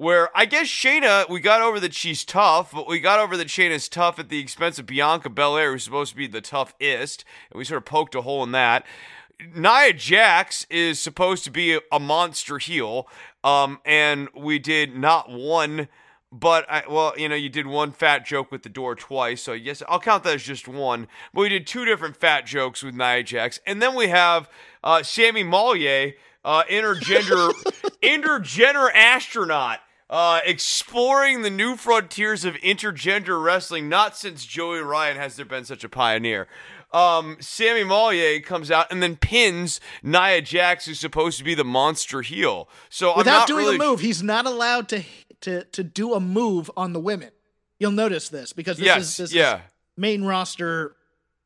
where 0.00 0.30
I 0.34 0.46
guess 0.46 0.66
Shayna, 0.66 1.28
we 1.28 1.40
got 1.40 1.60
over 1.60 1.78
that 1.78 1.92
she's 1.92 2.24
tough, 2.24 2.72
but 2.72 2.88
we 2.88 3.00
got 3.00 3.20
over 3.20 3.36
that 3.36 3.48
Shayna's 3.48 3.86
tough 3.86 4.18
at 4.18 4.30
the 4.30 4.38
expense 4.38 4.78
of 4.78 4.86
Bianca 4.86 5.28
Belair, 5.28 5.72
who's 5.72 5.84
supposed 5.84 6.12
to 6.12 6.16
be 6.16 6.26
the 6.26 6.40
toughest, 6.40 7.22
and 7.50 7.58
we 7.58 7.66
sort 7.66 7.76
of 7.76 7.84
poked 7.84 8.14
a 8.14 8.22
hole 8.22 8.42
in 8.42 8.52
that. 8.52 8.86
Nia 9.54 9.92
Jax 9.92 10.66
is 10.70 10.98
supposed 10.98 11.44
to 11.44 11.50
be 11.50 11.78
a 11.92 12.00
monster 12.00 12.56
heel, 12.56 13.08
um, 13.44 13.78
and 13.84 14.30
we 14.34 14.58
did 14.58 14.96
not 14.96 15.30
one, 15.30 15.88
but 16.32 16.64
I, 16.70 16.84
well, 16.88 17.12
you 17.18 17.28
know, 17.28 17.34
you 17.34 17.50
did 17.50 17.66
one 17.66 17.92
fat 17.92 18.24
joke 18.24 18.50
with 18.50 18.62
the 18.62 18.70
door 18.70 18.94
twice, 18.94 19.42
so 19.42 19.52
yes, 19.52 19.82
I'll 19.86 20.00
count 20.00 20.24
that 20.24 20.36
as 20.36 20.42
just 20.42 20.66
one. 20.66 21.08
But 21.34 21.42
we 21.42 21.50
did 21.50 21.66
two 21.66 21.84
different 21.84 22.16
fat 22.16 22.46
jokes 22.46 22.82
with 22.82 22.94
Nia 22.94 23.22
Jax, 23.22 23.60
and 23.66 23.82
then 23.82 23.94
we 23.94 24.08
have 24.08 24.48
uh, 24.82 25.02
Sami 25.02 25.42
Malier, 25.42 26.14
uh, 26.42 26.62
intergender, 26.70 27.50
intergender 28.02 28.90
astronaut 28.94 29.80
uh, 30.10 30.40
exploring 30.44 31.42
the 31.42 31.50
new 31.50 31.76
frontiers 31.76 32.44
of 32.44 32.54
intergender 32.56 33.42
wrestling. 33.42 33.88
Not 33.88 34.16
since 34.16 34.44
Joey 34.44 34.80
Ryan 34.80 35.16
has 35.16 35.36
there 35.36 35.46
been 35.46 35.64
such 35.64 35.84
a 35.84 35.88
pioneer. 35.88 36.48
Um, 36.92 37.36
Sami 37.38 37.84
Malier 37.84 38.40
comes 38.40 38.70
out 38.70 38.90
and 38.90 39.00
then 39.00 39.16
pins 39.16 39.80
Nia 40.02 40.42
Jax, 40.42 40.86
who's 40.86 40.98
supposed 40.98 41.38
to 41.38 41.44
be 41.44 41.54
the 41.54 41.64
monster 41.64 42.20
heel. 42.20 42.68
So 42.88 43.16
without 43.16 43.46
doing 43.46 43.64
really... 43.64 43.76
a 43.76 43.78
move, 43.78 44.00
he's 44.00 44.22
not 44.22 44.44
allowed 44.44 44.88
to 44.88 45.04
to 45.42 45.64
to 45.64 45.84
do 45.84 46.14
a 46.14 46.20
move 46.20 46.68
on 46.76 46.92
the 46.92 47.00
women. 47.00 47.30
You'll 47.78 47.92
notice 47.92 48.28
this 48.28 48.52
because 48.52 48.76
this 48.76 48.86
yes, 48.86 49.02
is 49.02 49.16
this 49.16 49.32
yeah. 49.32 49.56
Is 49.56 49.60
main 49.96 50.24
roster 50.24 50.96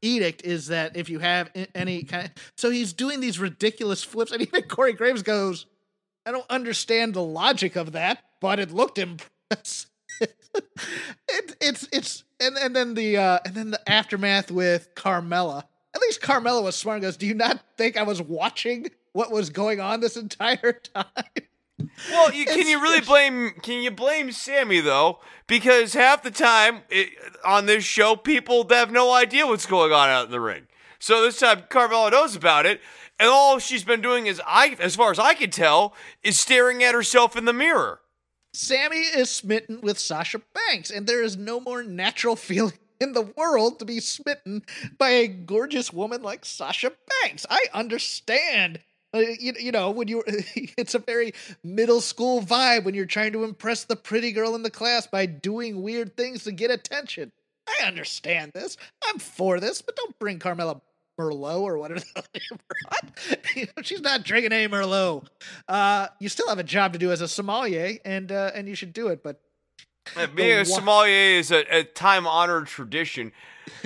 edict 0.00 0.42
is 0.44 0.68
that 0.68 0.96
if 0.96 1.10
you 1.10 1.18
have 1.18 1.50
any 1.74 2.04
kind 2.04 2.26
of, 2.26 2.32
so 2.56 2.70
he's 2.70 2.92
doing 2.92 3.20
these 3.20 3.38
ridiculous 3.38 4.02
flips 4.02 4.32
and 4.32 4.42
even 4.42 4.62
Corey 4.62 4.92
Graves 4.92 5.22
goes 5.22 5.66
I 6.26 6.30
don't 6.30 6.48
understand 6.50 7.14
the 7.14 7.22
logic 7.22 7.76
of 7.76 7.92
that, 7.92 8.22
but 8.40 8.58
it 8.58 8.70
looked 8.70 8.98
impressive. 8.98 9.90
it, 10.20 11.56
it's 11.60 11.88
it's 11.92 12.24
and 12.40 12.56
and 12.56 12.74
then 12.74 12.94
the 12.94 13.16
uh 13.16 13.38
and 13.44 13.54
then 13.54 13.70
the 13.72 13.90
aftermath 13.90 14.50
with 14.50 14.94
Carmella. 14.94 15.64
At 15.94 16.00
least 16.00 16.20
Carmella 16.20 16.62
was 16.62 16.76
smart. 16.76 16.96
and 16.96 17.02
goes, 17.02 17.16
do 17.16 17.26
you 17.26 17.34
not 17.34 17.60
think 17.76 17.96
I 17.96 18.02
was 18.02 18.20
watching 18.20 18.88
what 19.12 19.30
was 19.30 19.50
going 19.50 19.80
on 19.80 20.00
this 20.00 20.16
entire 20.16 20.72
time? 20.94 21.04
Well, 22.10 22.32
you, 22.32 22.46
can 22.46 22.66
you 22.66 22.80
really 22.80 23.00
blame? 23.00 23.52
Can 23.62 23.82
you 23.82 23.90
blame 23.90 24.32
Sammy 24.32 24.80
though? 24.80 25.20
Because 25.46 25.92
half 25.92 26.22
the 26.22 26.30
time 26.30 26.82
it, 26.88 27.10
on 27.44 27.66
this 27.66 27.84
show, 27.84 28.16
people 28.16 28.66
have 28.70 28.90
no 28.90 29.12
idea 29.12 29.46
what's 29.46 29.66
going 29.66 29.92
on 29.92 30.08
out 30.08 30.26
in 30.26 30.30
the 30.30 30.40
ring. 30.40 30.66
So 30.98 31.22
this 31.22 31.38
time, 31.38 31.64
Carmella 31.68 32.12
knows 32.12 32.34
about 32.34 32.64
it, 32.64 32.80
and 33.18 33.28
all 33.28 33.58
she's 33.58 33.84
been 33.84 34.00
doing 34.00 34.26
is, 34.26 34.40
I, 34.46 34.76
as 34.80 34.96
far 34.96 35.10
as 35.10 35.18
I 35.18 35.34
can 35.34 35.50
tell, 35.50 35.94
is 36.22 36.38
staring 36.38 36.82
at 36.82 36.94
herself 36.94 37.36
in 37.36 37.44
the 37.44 37.52
mirror. 37.52 38.00
Sammy 38.52 38.98
is 38.98 39.30
smitten 39.30 39.80
with 39.80 39.98
Sasha 39.98 40.40
Banks, 40.54 40.90
and 40.90 41.06
there 41.06 41.22
is 41.22 41.36
no 41.36 41.60
more 41.60 41.82
natural 41.82 42.36
feeling 42.36 42.78
in 43.00 43.12
the 43.12 43.32
world 43.36 43.78
to 43.78 43.84
be 43.84 44.00
smitten 44.00 44.62
by 44.98 45.10
a 45.10 45.28
gorgeous 45.28 45.92
woman 45.92 46.22
like 46.22 46.44
Sasha 46.44 46.92
Banks. 47.22 47.44
I 47.50 47.66
understand. 47.72 48.80
Uh, 49.12 49.18
you, 49.18 49.52
you 49.58 49.72
know, 49.72 49.90
when 49.90 50.08
you 50.08 50.22
it's 50.26 50.94
a 50.94 51.00
very 51.00 51.34
middle 51.62 52.00
school 52.00 52.40
vibe 52.42 52.84
when 52.84 52.94
you're 52.94 53.06
trying 53.06 53.32
to 53.32 53.44
impress 53.44 53.84
the 53.84 53.96
pretty 53.96 54.32
girl 54.32 54.54
in 54.54 54.62
the 54.62 54.70
class 54.70 55.06
by 55.06 55.26
doing 55.26 55.82
weird 55.82 56.16
things 56.16 56.44
to 56.44 56.52
get 56.52 56.70
attention. 56.70 57.32
I 57.68 57.86
understand 57.86 58.52
this. 58.54 58.76
I'm 59.06 59.18
for 59.18 59.60
this, 59.60 59.82
but 59.82 59.96
don't 59.96 60.18
bring 60.18 60.38
Carmella 60.38 60.80
Merlot 61.18 61.62
or 61.62 61.78
whatever. 61.78 62.02
She's 63.82 64.00
not 64.00 64.24
drinking 64.24 64.52
any 64.52 64.68
Merlot. 64.68 65.26
Uh, 65.68 66.08
you 66.20 66.28
still 66.28 66.48
have 66.48 66.58
a 66.58 66.64
job 66.64 66.92
to 66.92 66.98
do 66.98 67.12
as 67.12 67.20
a 67.20 67.28
sommelier, 67.28 67.98
and 68.04 68.30
uh, 68.32 68.50
and 68.54 68.68
you 68.68 68.74
should 68.74 68.92
do 68.92 69.08
it. 69.08 69.22
But 69.22 69.40
being 70.34 70.58
a 70.58 70.64
sommelier 70.64 71.38
is 71.38 71.50
a, 71.50 71.64
a 71.70 71.84
time 71.84 72.26
honored 72.26 72.66
tradition. 72.66 73.32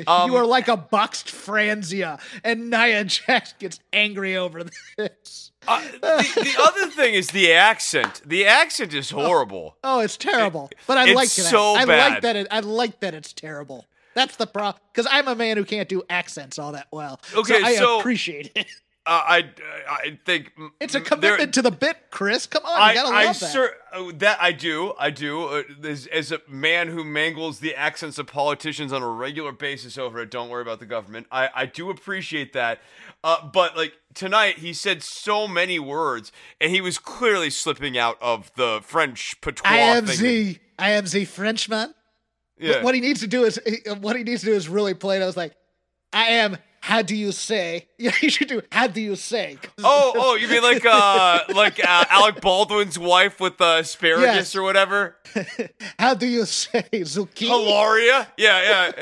Um, 0.06 0.30
you 0.30 0.36
are 0.36 0.46
like 0.46 0.66
a 0.68 0.76
boxed 0.76 1.28
Franzia, 1.28 2.20
and 2.42 2.68
Nia 2.70 3.04
Jax 3.04 3.52
gets 3.54 3.78
angry 3.92 4.36
over 4.36 4.64
this. 4.96 5.52
Uh, 5.66 5.82
the, 5.92 5.98
the, 6.34 6.54
other 6.60 6.90
thing 6.90 7.14
is 7.14 7.28
the 7.28 7.52
accent. 7.52 8.22
The 8.24 8.46
accent 8.46 8.92
is 8.92 9.10
horrible. 9.10 9.76
Oh, 9.84 9.98
oh 9.98 10.00
it's 10.00 10.16
terrible. 10.16 10.68
It, 10.72 10.78
but 10.86 10.98
I 10.98 11.12
like 11.12 11.28
that. 11.28 11.42
So 11.42 11.74
I 11.74 11.84
bad. 11.84 12.12
like 12.12 12.22
that. 12.22 12.36
It, 12.36 12.46
I 12.50 12.60
like 12.60 13.00
that 13.00 13.14
it's 13.14 13.32
terrible. 13.32 13.86
That's 14.18 14.34
the 14.34 14.48
problem. 14.48 14.82
Because 14.92 15.08
I'm 15.12 15.28
a 15.28 15.36
man 15.36 15.56
who 15.56 15.64
can't 15.64 15.88
do 15.88 16.02
accents 16.10 16.58
all 16.58 16.72
that 16.72 16.88
well. 16.90 17.20
Okay, 17.36 17.60
so 17.60 17.64
I 17.64 17.76
so, 17.76 18.00
appreciate 18.00 18.50
it. 18.56 18.66
Uh, 19.06 19.22
I 19.24 19.50
I 19.88 20.18
think 20.26 20.52
it's 20.80 20.96
a 20.96 21.00
commitment 21.00 21.38
there, 21.38 21.46
to 21.46 21.62
the 21.62 21.70
bit, 21.70 21.96
Chris. 22.10 22.46
Come 22.46 22.64
on, 22.66 22.78
I, 22.78 22.90
you 22.90 22.94
gotta 22.96 23.16
I 23.16 23.24
love 23.26 23.40
that. 23.40 23.70
Uh, 23.92 24.12
that 24.16 24.38
I 24.42 24.50
do, 24.50 24.92
I 24.98 25.10
do. 25.10 25.44
Uh, 25.44 25.62
as, 25.84 26.06
as, 26.08 26.32
a 26.32 26.40
man 26.48 26.88
who 26.88 27.04
mangles 27.04 27.60
the 27.60 27.74
accents 27.74 28.18
of 28.18 28.26
politicians 28.26 28.92
on 28.92 29.02
a 29.02 29.08
regular 29.08 29.52
basis 29.52 29.96
over 29.96 30.20
it, 30.20 30.30
don't 30.30 30.50
worry 30.50 30.62
about 30.62 30.80
the 30.80 30.86
government. 30.86 31.28
I 31.30 31.48
I 31.54 31.66
do 31.66 31.88
appreciate 31.88 32.52
that. 32.54 32.80
Uh, 33.22 33.48
but 33.48 33.76
like 33.76 33.94
tonight, 34.14 34.58
he 34.58 34.72
said 34.72 35.04
so 35.04 35.46
many 35.46 35.78
words, 35.78 36.32
and 36.60 36.72
he 36.72 36.80
was 36.80 36.98
clearly 36.98 37.50
slipping 37.50 37.96
out 37.96 38.18
of 38.20 38.52
the 38.56 38.80
French 38.82 39.40
patois. 39.40 39.70
I 39.70 39.76
am 39.76 40.06
the 40.06 40.58
I 40.76 40.90
am 40.90 41.06
the 41.06 41.24
Frenchman. 41.24 41.94
Yeah. 42.58 42.82
What 42.82 42.94
he 42.94 43.00
needs 43.00 43.20
to 43.20 43.26
do 43.26 43.44
is 43.44 43.60
what 44.00 44.16
he 44.16 44.24
needs 44.24 44.40
to 44.40 44.46
do 44.46 44.54
is 44.54 44.68
really 44.68 44.94
play 44.94 45.18
it. 45.18 45.22
I 45.22 45.26
was 45.26 45.36
like, 45.36 45.54
I 46.12 46.24
am. 46.30 46.56
How 46.80 47.02
do 47.02 47.16
you 47.16 47.32
say? 47.32 47.88
Yeah, 47.98 48.12
you 48.22 48.30
should 48.30 48.46
do. 48.46 48.62
How 48.70 48.86
do 48.86 49.00
you 49.00 49.16
say? 49.16 49.58
Oh, 49.82 50.12
oh, 50.14 50.34
you 50.36 50.46
mean 50.46 50.62
like 50.62 50.86
uh 50.86 51.40
like 51.52 51.84
uh, 51.84 52.04
Alec 52.08 52.40
Baldwin's 52.40 52.96
wife 52.96 53.40
with 53.40 53.58
the 53.58 53.78
asparagus 53.78 54.22
yes. 54.22 54.56
or 54.56 54.62
whatever? 54.62 55.16
how 55.98 56.14
do 56.14 56.26
you 56.26 56.44
say 56.44 56.84
zucchini? 56.92 57.48
Hilaria? 57.48 58.28
Yeah, 58.36 58.92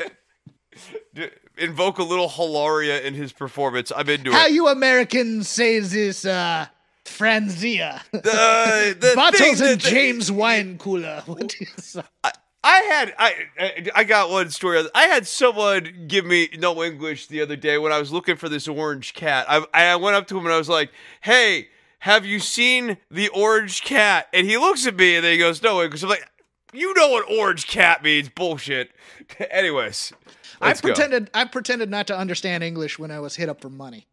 yeah. 1.15 1.27
Invoke 1.59 1.99
a 1.99 2.03
little 2.03 2.27
Hilaria 2.27 3.01
in 3.01 3.13
his 3.13 3.31
performance. 3.31 3.91
I'm 3.95 4.09
into 4.09 4.31
how 4.31 4.37
it. 4.37 4.41
How 4.41 4.47
you 4.47 4.67
Americans 4.67 5.47
say 5.47 5.79
this? 5.79 6.25
uh 6.25 6.65
Franzia. 7.07 8.01
The, 8.11 8.97
the 8.99 9.13
Bartles 9.15 9.61
and 9.61 9.79
Jaymes 9.79 10.29
wine 10.29 10.77
cooler. 10.77 11.23
What 11.25 11.55
is 11.59 11.97
I, 12.23 12.31
I 12.67 12.79
had 12.81 13.15
I 13.17 13.89
I 13.95 14.03
got 14.03 14.29
one 14.29 14.49
story. 14.49 14.83
I 14.93 15.03
had 15.03 15.25
someone 15.25 16.05
give 16.07 16.25
me 16.25 16.49
no 16.57 16.83
English 16.83 17.27
the 17.27 17.39
other 17.39 17.55
day 17.55 17.77
when 17.77 17.93
I 17.93 17.99
was 17.99 18.11
looking 18.11 18.35
for 18.35 18.49
this 18.49 18.67
orange 18.67 19.13
cat. 19.13 19.45
I 19.47 19.65
I 19.73 19.95
went 19.95 20.17
up 20.17 20.27
to 20.27 20.37
him 20.37 20.45
and 20.45 20.53
I 20.53 20.57
was 20.57 20.67
like, 20.67 20.91
"Hey, 21.21 21.69
have 21.99 22.25
you 22.25 22.39
seen 22.39 22.97
the 23.09 23.29
orange 23.29 23.83
cat?" 23.83 24.27
And 24.33 24.45
he 24.45 24.57
looks 24.57 24.85
at 24.85 24.97
me 24.97 25.15
and 25.15 25.23
then 25.23 25.31
he 25.31 25.37
goes, 25.37 25.63
"No," 25.63 25.81
because 25.81 26.03
I'm 26.03 26.09
like, 26.09 26.29
"You 26.73 26.93
know 26.93 27.07
what 27.07 27.31
orange 27.31 27.67
cat 27.67 28.03
means? 28.03 28.27
Bullshit." 28.27 28.91
Anyways, 29.49 30.11
I 30.59 30.73
pretended 30.73 31.31
go. 31.31 31.39
I 31.39 31.45
pretended 31.45 31.89
not 31.89 32.07
to 32.07 32.17
understand 32.17 32.65
English 32.65 32.99
when 32.99 33.11
I 33.11 33.21
was 33.21 33.37
hit 33.37 33.47
up 33.47 33.61
for 33.61 33.69
money. 33.69 34.07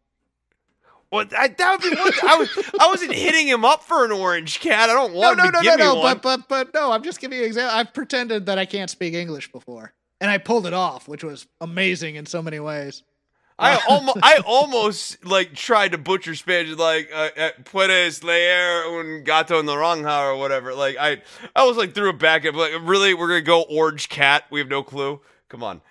Well, 1.15 1.25
I, 1.37 1.47
that 1.47 1.71
would 1.71 1.81
be 1.81 1.95
one. 1.95 2.11
I 2.23 2.37
was 2.37 2.71
I 2.79 2.87
wasn't 2.87 3.13
hitting 3.13 3.47
him 3.47 3.63
up 3.63 3.83
for 3.83 4.03
an 4.03 4.11
orange 4.11 4.59
cat. 4.59 4.89
I 4.89 4.93
don't 4.93 5.13
want 5.13 5.37
no, 5.37 5.45
no, 5.45 5.61
no, 5.61 5.75
no, 5.75 5.75
no, 5.95 6.01
But 6.01 6.21
but 6.21 6.49
but 6.49 6.73
no, 6.73 6.91
I'm 6.91 7.03
just 7.03 7.21
giving 7.21 7.37
you 7.37 7.43
an 7.43 7.47
example. 7.47 7.77
I've 7.77 7.93
pretended 7.93 8.47
that 8.47 8.57
I 8.57 8.65
can't 8.65 8.89
speak 8.89 9.13
English 9.13 9.51
before, 9.51 9.93
and 10.19 10.29
I 10.29 10.37
pulled 10.37 10.67
it 10.67 10.73
off, 10.73 11.07
which 11.07 11.23
was 11.23 11.47
amazing 11.61 12.15
in 12.15 12.25
so 12.25 12.41
many 12.41 12.59
ways. 12.59 13.03
I 13.57 13.79
almost, 13.87 14.17
I 14.23 14.39
almost 14.45 15.25
like 15.25 15.53
tried 15.53 15.93
to 15.93 15.97
butcher 15.97 16.35
Spanish, 16.35 16.77
like 16.77 17.09
uh, 17.13 17.29
uh, 17.37 17.49
"puedes 17.63 18.23
leer 18.23 18.85
un 18.85 19.23
gato 19.23 19.59
en 19.59 19.65
naranja" 19.65 20.33
or 20.33 20.37
whatever. 20.37 20.73
Like 20.73 20.97
I, 20.99 21.21
I 21.55 21.63
was 21.65 21.77
like 21.77 21.93
threw 21.93 22.09
it 22.09 22.19
back 22.19 22.43
at 22.45 22.55
like, 22.55 22.73
really, 22.81 23.13
we're 23.13 23.29
gonna 23.29 23.41
go 23.41 23.61
orange 23.61 24.09
cat. 24.09 24.43
We 24.49 24.59
have 24.59 24.67
no 24.67 24.83
clue. 24.83 25.21
Come 25.47 25.63
on. 25.63 25.81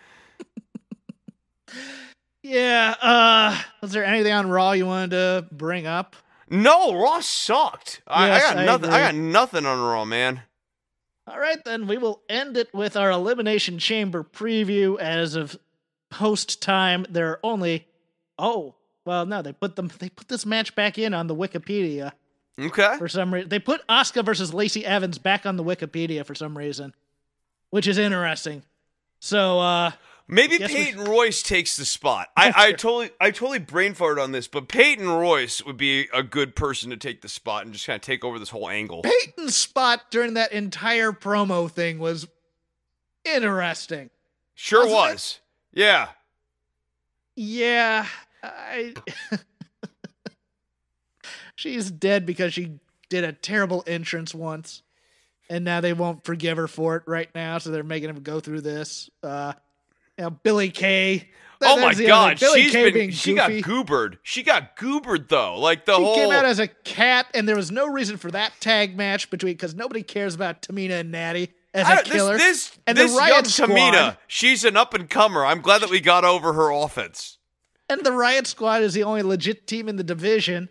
Yeah. 2.45 2.95
Uh, 3.01 3.59
was 3.81 3.93
there 3.93 4.05
anything 4.05 4.33
on 4.33 4.49
Raw 4.49 4.73
you 4.73 4.87
wanted 4.87 5.11
to 5.11 5.47
bring 5.51 5.87
up? 5.87 6.15
No, 6.51 6.95
Raw 6.95 7.21
sucked. 7.21 8.03
I, 8.07 8.27
yes, 8.29 8.45
I 8.45 8.55
got 8.55 8.59
I 8.59 8.65
nothing. 8.67 8.85
Agree. 8.85 8.97
I 8.97 9.01
got 9.07 9.15
nothing 9.15 9.67
on 9.67 9.81
Raw, 9.81 10.05
man. 10.05 10.43
All 11.27 11.41
right, 11.41 11.65
then 11.65 11.87
we 11.87 11.97
will 11.97 12.21
end 12.29 12.59
it 12.59 12.73
with 12.75 12.99
our 12.99 13.11
Elimination 13.11 13.79
Chamber 13.79 14.23
preview. 14.23 14.99
As 15.01 15.35
of 15.35 15.59
post 16.11 16.61
time, 16.61 17.07
there 17.09 17.31
are 17.31 17.41
only 17.43 17.89
oh 18.39 18.75
well 19.07 19.25
no 19.25 19.41
they 19.43 19.53
put 19.53 19.75
them 19.75 19.91
they 19.99 20.11
put 20.11 20.29
this 20.29 20.45
match 20.45 20.75
back 20.75 20.99
in 20.99 21.15
on 21.15 21.27
the 21.27 21.35
Wikipedia. 21.35 22.13
Okay. 22.61 22.97
For 22.99 23.09
some 23.09 23.33
reason, 23.33 23.49
they 23.49 23.59
put 23.59 23.85
Asuka 23.89 24.25
versus 24.25 24.53
Lacey 24.53 24.85
Evans 24.85 25.19
back 25.19 25.47
on 25.47 25.57
the 25.57 25.65
Wikipedia 25.65 26.25
for 26.27 26.35
some 26.35 26.57
reason 26.57 26.95
which 27.71 27.89
is 27.89 27.99
interesting. 27.99 28.63
So 29.19 29.59
uh 29.59 29.91
Maybe 30.27 30.57
Guess 30.59 30.71
we- 30.71 30.75
Peyton 30.77 31.05
Royce 31.05 31.43
takes 31.43 31.77
the 31.77 31.85
spot. 31.85 32.29
I, 32.37 32.53
I 32.57 32.73
totally 32.73 33.11
I 33.21 33.31
totally 33.31 33.59
brain 33.59 33.95
farted 33.95 34.23
on 34.23 34.33
this, 34.33 34.49
but 34.49 34.69
Peyton 34.69 35.07
Royce 35.09 35.63
would 35.65 35.77
be 35.77 36.09
a 36.15 36.23
good 36.23 36.57
person 36.57 36.89
to 36.91 36.97
take 36.97 37.21
the 37.21 37.29
spot 37.29 37.65
and 37.65 37.73
just 37.75 37.87
kind 37.87 37.97
of 37.97 38.01
take 38.01 38.25
over 38.25 38.39
this 38.39 38.49
whole 38.49 38.69
angle. 38.71 39.03
Peyton's 39.03 39.55
spot 39.55 40.11
during 40.11 40.35
that 40.35 40.53
entire 40.53 41.13
promo 41.13 41.71
thing 41.71 41.99
was 41.99 42.27
interesting. 43.25 44.09
Sure 44.55 44.85
Wasn't 44.87 44.93
it? 44.95 45.13
was. 45.13 45.41
Yeah. 45.75 46.09
Yeah, 47.37 48.07
I. 48.43 48.95
She's 51.57 51.91
dead 51.91 52.27
because 52.27 52.53
she 52.55 52.79
did 53.09 53.25
a 53.25 53.33
terrible 53.33 53.85
entrance 53.87 54.35
once, 54.35 54.83
and 55.49 55.65
now 55.65 55.81
they 55.81 55.93
won't 55.93 56.25
forgive 56.25 56.57
her 56.57 56.67
for 56.69 56.97
it 56.97 57.03
right 57.07 57.29
now. 57.35 57.59
So 57.59 57.71
they're 57.71 57.83
making 57.85 58.11
him 58.11 58.23
go 58.23 58.41
through 58.41 58.63
this. 58.63 59.09
Uh, 59.23 59.53
you 60.19 60.25
know, 60.25 60.31
Billy 60.31 60.71
Kay. 60.71 61.29
that- 61.61 61.71
oh 61.71 61.81
my 61.81 61.95
god, 61.95 62.39
she's 62.39 62.73
Kay 62.73 62.91
been 62.91 63.11
she 63.11 63.35
got 63.35 63.51
goobered. 63.51 64.19
She 64.23 64.43
got 64.43 64.77
goobered 64.77 65.29
though. 65.29 65.59
Like 65.59 65.85
the 65.87 65.97
She 65.97 66.03
whole 66.03 66.15
came 66.17 66.31
out 66.33 66.45
as 66.45 66.59
a 66.59 66.69
cat, 66.69 67.27
and 67.35 67.49
there 67.49 67.57
was 67.57 67.71
no 67.71 67.87
reason 67.87 68.17
for 68.17 68.31
that 68.33 68.53
tag 68.61 68.97
match 68.97 69.31
between 69.31 69.55
because 69.55 69.75
nobody 69.75 70.03
cares 70.03 70.35
about 70.35 70.63
Tamina 70.63 71.01
and 71.01 71.11
Natty 71.11 71.53
as 71.73 71.87
I 71.87 72.01
a 72.01 72.03
killer. 72.03 72.37
This 72.39 72.69
this, 72.71 72.79
and 72.87 72.99
this 72.99 73.13
the 73.13 73.19
Riot 73.19 73.47
Squad, 73.47 73.71
Tamina, 73.71 74.17
she's 74.27 74.65
an 74.65 74.77
up 74.77 74.95
and 74.95 75.09
comer. 75.09 75.45
I'm 75.45 75.61
glad 75.61 75.81
that 75.83 75.91
we 75.91 76.01
got 76.01 76.25
over 76.25 76.53
her 76.53 76.71
offense. 76.71 77.39
and 77.89 78.03
the 78.05 78.13
Riot 78.13 78.47
Squad 78.47 78.83
is 78.83 78.95
the 78.95 79.03
only 79.05 79.23
legit 79.23 79.67
team 79.67 79.89
in 79.89 79.97
the 79.97 80.05
division, 80.05 80.69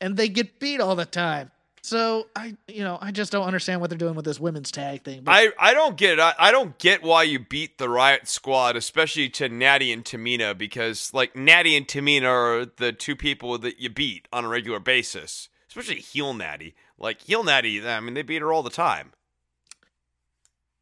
and 0.00 0.16
they 0.16 0.28
get 0.28 0.58
beat 0.60 0.80
all 0.80 0.96
the 0.96 1.04
time. 1.06 1.50
So 1.84 2.28
I, 2.36 2.56
you 2.68 2.84
know, 2.84 2.96
I 3.00 3.10
just 3.10 3.32
don't 3.32 3.44
understand 3.44 3.80
what 3.80 3.90
they're 3.90 3.98
doing 3.98 4.14
with 4.14 4.24
this 4.24 4.38
women's 4.38 4.70
tag 4.70 5.02
thing. 5.02 5.22
But 5.24 5.32
I, 5.32 5.48
I 5.58 5.74
don't 5.74 5.96
get 5.96 6.12
it. 6.12 6.20
I, 6.20 6.32
I 6.38 6.52
don't 6.52 6.78
get 6.78 7.02
why 7.02 7.24
you 7.24 7.40
beat 7.40 7.78
the 7.78 7.88
Riot 7.88 8.28
Squad, 8.28 8.76
especially 8.76 9.28
to 9.30 9.48
Natty 9.48 9.92
and 9.92 10.04
Tamina, 10.04 10.56
because 10.56 11.12
like 11.12 11.34
Natty 11.34 11.76
and 11.76 11.88
Tamina 11.88 12.26
are 12.28 12.66
the 12.76 12.92
two 12.92 13.16
people 13.16 13.58
that 13.58 13.80
you 13.80 13.90
beat 13.90 14.28
on 14.32 14.44
a 14.44 14.48
regular 14.48 14.78
basis, 14.78 15.48
especially 15.68 15.96
heel 15.96 16.34
Natty. 16.34 16.74
Like 16.98 17.20
heel 17.22 17.42
Natty, 17.42 17.84
I 17.84 17.98
mean, 17.98 18.14
they 18.14 18.22
beat 18.22 18.42
her 18.42 18.52
all 18.52 18.62
the 18.62 18.70
time. 18.70 19.10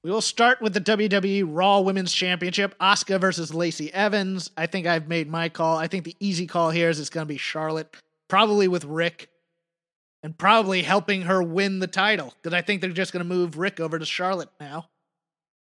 we 0.05 0.11
will 0.11 0.21
start 0.21 0.61
with 0.61 0.75
the 0.75 0.81
WWE 0.83 1.45
Raw 1.49 1.81
Women's 1.81 2.13
Championship: 2.13 2.79
Asuka 2.79 3.19
versus 3.19 3.55
Lacey 3.55 3.91
Evans. 3.95 4.51
I 4.59 4.67
think 4.67 4.87
I've 4.87 5.09
made 5.09 5.31
my 5.31 5.49
call. 5.49 5.79
I 5.79 5.87
think 5.89 6.05
the 6.05 6.17
easy 6.21 6.47
call 6.47 6.69
here 6.69 6.91
is 6.91 7.01
it's 7.01 7.09
going 7.09 7.25
to 7.27 7.33
be 7.33 7.39
Charlotte, 7.39 7.97
probably 8.29 8.69
with 8.69 8.85
Rick, 8.85 9.30
and 10.23 10.37
probably 10.37 10.83
helping 10.83 11.23
her 11.23 11.43
win 11.43 11.79
the 11.79 11.87
title 11.87 12.35
because 12.43 12.55
I 12.55 12.63
think 12.63 12.81
they're 12.81 12.91
just 12.91 13.13
going 13.13 13.27
to 13.27 13.35
move 13.35 13.59
Rick 13.59 13.81
over 13.81 13.99
to 13.99 14.05
Charlotte 14.05 14.51
now 14.61 14.89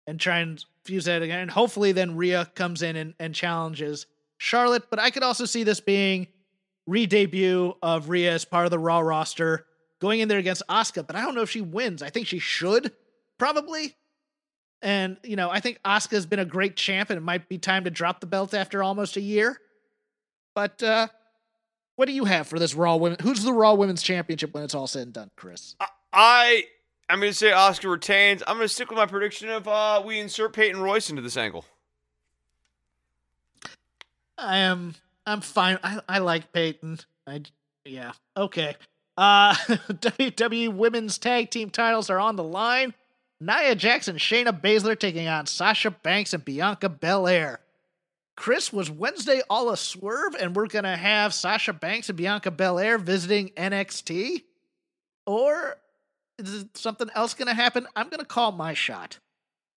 and 0.05 0.19
try 0.19 0.39
and 0.39 0.63
fuse 0.83 1.05
that 1.05 1.21
again. 1.21 1.39
And 1.39 1.51
hopefully, 1.51 1.91
then 1.91 2.17
Rhea 2.17 2.51
comes 2.55 2.81
in 2.81 2.95
and, 2.95 3.13
and 3.19 3.33
challenges 3.33 4.05
Charlotte. 4.37 4.89
But 4.89 4.99
I 4.99 5.11
could 5.11 5.23
also 5.23 5.45
see 5.45 5.63
this 5.63 5.79
being 5.79 6.27
re-debut 6.85 7.73
of 7.81 8.09
Rhea 8.09 8.33
as 8.33 8.43
part 8.43 8.65
of 8.65 8.71
the 8.71 8.79
Raw 8.79 8.99
roster 8.99 9.65
going 9.99 10.19
in 10.19 10.27
there 10.27 10.39
against 10.39 10.63
Asuka. 10.69 11.07
But 11.07 11.15
I 11.15 11.21
don't 11.21 11.35
know 11.35 11.41
if 11.41 11.49
she 11.49 11.61
wins. 11.61 12.03
I 12.03 12.09
think 12.09 12.27
she 12.27 12.39
should 12.39 12.91
probably. 13.37 13.95
And 14.81 15.15
you 15.23 15.37
know, 15.37 15.49
I 15.49 15.61
think 15.61 15.79
Asuka's 15.85 16.25
been 16.25 16.39
a 16.39 16.45
great 16.45 16.75
champ, 16.75 17.09
and 17.09 17.17
it 17.17 17.23
might 17.23 17.47
be 17.47 17.57
time 17.57 17.85
to 17.85 17.89
drop 17.89 18.19
the 18.19 18.27
belt 18.27 18.53
after 18.53 18.83
almost 18.83 19.15
a 19.15 19.21
year. 19.21 19.57
But 20.53 20.83
uh 20.83 21.07
what 21.95 22.07
do 22.07 22.13
you 22.13 22.25
have 22.25 22.47
for 22.47 22.59
this 22.59 22.73
Raw 22.73 22.95
Women? 22.95 23.17
Who's 23.21 23.43
the 23.43 23.53
Raw 23.53 23.73
Women's 23.73 24.01
Championship 24.01 24.53
when 24.53 24.63
it's 24.63 24.75
all 24.75 24.87
said 24.87 25.03
and 25.03 25.13
done, 25.13 25.31
Chris? 25.35 25.75
I, 25.79 25.87
I 26.11 26.63
I'm 27.09 27.19
going 27.19 27.31
to 27.31 27.37
say 27.37 27.51
Asuka 27.51 27.91
retains. 27.91 28.41
I'm 28.47 28.57
going 28.57 28.67
to 28.67 28.73
stick 28.73 28.89
with 28.89 28.97
my 28.97 29.05
prediction 29.05 29.49
of 29.49 29.67
uh, 29.67 30.01
we 30.05 30.19
insert 30.19 30.53
Peyton 30.53 30.81
Royce 30.81 31.09
into 31.09 31.21
this 31.21 31.37
angle. 31.37 31.65
I 34.37 34.57
am. 34.57 34.95
I'm 35.25 35.41
fine. 35.41 35.77
I, 35.83 35.99
I 36.09 36.19
like 36.19 36.51
Peyton. 36.51 36.99
I 37.27 37.43
yeah. 37.85 38.13
Okay. 38.35 38.75
Uh, 39.17 39.53
WWE 39.67 40.73
Women's 40.73 41.17
Tag 41.17 41.49
Team 41.49 41.69
titles 41.69 42.09
are 42.09 42.19
on 42.19 42.35
the 42.35 42.43
line. 42.43 42.93
Nia 43.39 43.75
Jackson, 43.75 44.15
Shayna 44.15 44.59
Baszler 44.59 44.97
taking 44.97 45.27
on 45.27 45.45
Sasha 45.45 45.91
Banks 45.91 46.33
and 46.33 46.43
Bianca 46.43 46.89
Belair. 46.89 47.59
Chris, 48.35 48.73
was 48.73 48.89
Wednesday 48.89 49.41
all 49.49 49.69
a 49.69 49.77
swerve, 49.77 50.35
and 50.39 50.55
we're 50.55 50.67
gonna 50.67 50.97
have 50.97 51.33
Sasha 51.33 51.73
Banks 51.73 52.09
and 52.09 52.17
Bianca 52.17 52.51
Belair 52.51 52.97
visiting 52.97 53.49
NXT, 53.49 54.43
or 55.25 55.77
is 56.39 56.65
something 56.73 57.09
else 57.15 57.33
gonna 57.33 57.53
happen? 57.53 57.87
I'm 57.95 58.09
gonna 58.09 58.25
call 58.25 58.51
my 58.51 58.73
shot. 58.73 59.19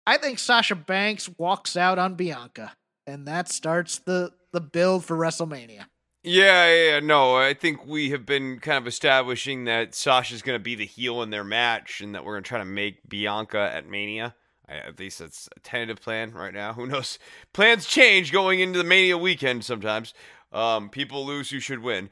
I 0.07 0.17
think 0.19 0.39
Sasha 0.39 0.75
Banks 0.75 1.29
walks 1.39 1.77
out 1.77 1.99
on 1.99 2.15
Bianca, 2.15 2.73
and 3.07 3.27
that 3.27 3.49
starts 3.49 3.99
the 3.99 4.33
the 4.53 4.61
build 4.61 5.05
for 5.05 5.17
WrestleMania. 5.17 5.87
Yeah, 6.23 6.75
yeah, 6.75 7.01
no. 7.01 7.37
I 7.37 7.55
think 7.55 7.87
we 7.87 8.11
have 8.11 8.27
been 8.27 8.59
kind 8.59 8.79
of 8.79 8.89
establishing 8.89 9.65
that 9.67 9.95
Sasha's 9.95 10.43
going 10.43 10.59
to 10.59 10.63
be 10.63 10.75
the 10.75 10.85
heel 10.85 11.23
in 11.23 11.31
their 11.31 11.45
match, 11.45 12.01
and 12.01 12.17
that 12.17 12.25
we're 12.25 12.33
going 12.33 12.43
to 12.43 12.49
try 12.49 12.59
to 12.59 12.65
make 12.65 13.09
Bianca 13.09 13.71
at 13.73 13.89
Mania. 13.89 14.35
At 14.69 14.99
least 14.99 15.21
that's 15.21 15.49
a 15.57 15.61
tentative 15.61 16.01
plan 16.01 16.33
right 16.33 16.53
now. 16.53 16.73
Who 16.75 16.87
knows? 16.87 17.19
Plans 17.53 17.87
change 17.87 18.33
going 18.33 18.61
into 18.61 18.79
the 18.79 18.85
Mania 18.85 19.19
weekend 19.19 19.65
sometimes. 19.65 20.15
Um, 20.53 20.89
people 20.91 21.27
lose 21.27 21.51
who 21.51 21.61
should 21.61 21.83
win, 21.83 22.09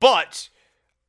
but 0.00 0.48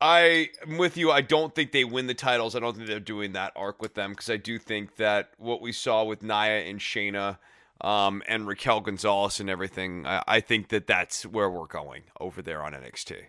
I 0.02 0.50
am 0.68 0.78
with 0.78 0.98
you. 0.98 1.12
I 1.12 1.22
don't 1.22 1.56
think 1.56 1.72
they 1.72 1.86
win 1.86 2.08
the 2.08 2.14
titles. 2.14 2.56
I 2.56 2.60
don't 2.60 2.76
think 2.76 2.88
they're 2.88 3.00
doing 3.00 3.34
that 3.34 3.54
arc 3.56 3.82
with 3.82 3.94
them 3.94 4.12
because 4.12 4.30
I 4.30 4.38
do 4.38 4.60
think 4.60 4.98
that 4.98 5.30
what 5.38 5.62
we 5.62 5.72
saw 5.72 6.04
with 6.04 6.22
Nia 6.22 6.64
and 6.66 6.80
Shayna 6.80 7.38
um, 7.80 8.22
and 8.28 8.46
Raquel 8.46 8.82
Gonzalez 8.82 9.40
and 9.40 9.50
everything, 9.50 10.06
I, 10.06 10.24
I 10.28 10.40
think 10.42 10.70
that 10.70 10.88
that's 10.88 11.26
where 11.26 11.50
we're 11.50 11.68
going 11.68 12.04
over 12.20 12.42
there 12.42 12.62
on 12.64 12.74
NXT. 12.74 13.28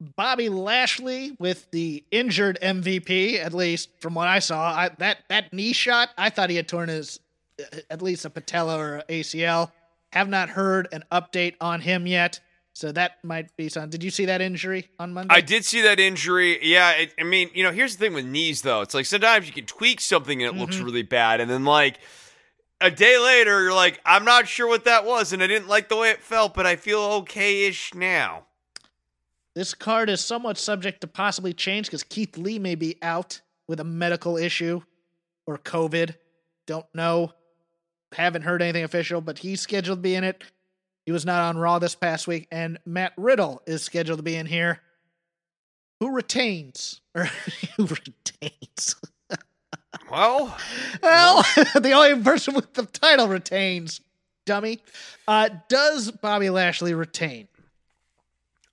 Bobby 0.00 0.48
Lashley 0.48 1.36
with 1.38 1.70
the 1.70 2.02
injured 2.10 2.58
MVP, 2.62 3.38
at 3.38 3.52
least 3.52 3.90
from 4.00 4.14
what 4.14 4.28
I 4.28 4.38
saw. 4.38 4.72
I, 4.72 4.90
that 4.98 5.18
that 5.28 5.52
knee 5.52 5.72
shot, 5.72 6.10
I 6.16 6.30
thought 6.30 6.48
he 6.50 6.56
had 6.56 6.68
torn 6.68 6.88
his 6.88 7.20
uh, 7.60 7.80
at 7.90 8.00
least 8.00 8.24
a 8.24 8.30
patella 8.30 8.78
or 8.78 9.02
ACL. 9.08 9.72
Have 10.12 10.28
not 10.28 10.48
heard 10.48 10.88
an 10.90 11.04
update 11.12 11.54
on 11.60 11.80
him 11.82 12.06
yet, 12.06 12.40
so 12.72 12.90
that 12.92 13.22
might 13.22 13.54
be 13.56 13.68
something. 13.68 13.90
Did 13.90 14.02
you 14.02 14.10
see 14.10 14.24
that 14.24 14.40
injury 14.40 14.88
on 14.98 15.12
Monday? 15.12 15.32
I 15.32 15.40
did 15.40 15.64
see 15.64 15.82
that 15.82 16.00
injury. 16.00 16.58
Yeah, 16.66 16.92
it, 16.92 17.14
I 17.18 17.22
mean, 17.22 17.50
you 17.54 17.62
know, 17.62 17.70
here's 17.70 17.96
the 17.96 18.06
thing 18.06 18.14
with 18.14 18.24
knees, 18.24 18.62
though. 18.62 18.80
It's 18.80 18.94
like 18.94 19.06
sometimes 19.06 19.46
you 19.46 19.52
can 19.52 19.66
tweak 19.66 20.00
something 20.00 20.42
and 20.42 20.56
it 20.56 20.58
looks 20.58 20.78
really 20.78 21.02
bad, 21.02 21.40
and 21.40 21.48
then 21.48 21.64
like 21.64 21.98
a 22.80 22.90
day 22.90 23.18
later, 23.18 23.62
you're 23.62 23.74
like, 23.74 24.00
I'm 24.04 24.24
not 24.24 24.48
sure 24.48 24.66
what 24.66 24.84
that 24.86 25.04
was, 25.04 25.32
and 25.32 25.42
I 25.42 25.46
didn't 25.46 25.68
like 25.68 25.88
the 25.88 25.96
way 25.96 26.10
it 26.10 26.22
felt, 26.22 26.54
but 26.54 26.66
I 26.66 26.76
feel 26.76 27.00
okay-ish 27.00 27.94
now. 27.94 28.46
This 29.54 29.74
card 29.74 30.08
is 30.08 30.20
somewhat 30.20 30.58
subject 30.58 31.00
to 31.00 31.06
possibly 31.06 31.52
change 31.52 31.86
because 31.86 32.04
Keith 32.04 32.36
Lee 32.38 32.58
may 32.58 32.74
be 32.76 32.96
out 33.02 33.40
with 33.66 33.80
a 33.80 33.84
medical 33.84 34.36
issue 34.36 34.80
or 35.46 35.58
COVID. 35.58 36.14
Don't 36.66 36.86
know. 36.94 37.32
Haven't 38.12 38.42
heard 38.42 38.62
anything 38.62 38.84
official, 38.84 39.20
but 39.20 39.38
he's 39.38 39.60
scheduled 39.60 39.98
to 39.98 40.02
be 40.02 40.14
in 40.14 40.24
it. 40.24 40.44
He 41.06 41.12
was 41.12 41.26
not 41.26 41.42
on 41.42 41.58
Raw 41.58 41.78
this 41.78 41.94
past 41.94 42.28
week, 42.28 42.46
and 42.52 42.78
Matt 42.84 43.12
Riddle 43.16 43.62
is 43.66 43.82
scheduled 43.82 44.18
to 44.18 44.22
be 44.22 44.36
in 44.36 44.46
here. 44.46 44.80
Who 46.00 46.10
retains? 46.10 47.00
Or 47.14 47.24
who 47.76 47.86
retains? 47.86 48.96
Well, 50.10 50.56
Well, 51.02 51.42
the 51.80 51.92
only 51.92 52.20
person 52.22 52.54
with 52.54 52.74
the 52.74 52.84
title 52.84 53.28
retains, 53.28 54.00
dummy. 54.44 54.80
Uh, 55.28 55.50
does 55.68 56.10
Bobby 56.10 56.50
Lashley 56.50 56.94
retain? 56.94 57.46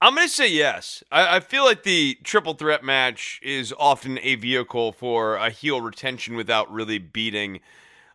I'm 0.02 0.16
going 0.16 0.28
to 0.28 0.34
say 0.34 0.50
yes. 0.50 1.04
I, 1.12 1.38
I 1.38 1.40
feel 1.40 1.66
like 1.66 1.84
the 1.84 2.18
triple 2.24 2.54
threat 2.54 2.84
match 2.84 3.40
is 3.42 3.74
often 3.78 4.20
a 4.22 4.36
vehicle 4.36 4.92
for 4.92 5.36
a 5.36 5.50
heel 5.50 5.82
retention 5.82 6.36
without 6.36 6.72
really 6.72 7.00
beating 7.00 7.60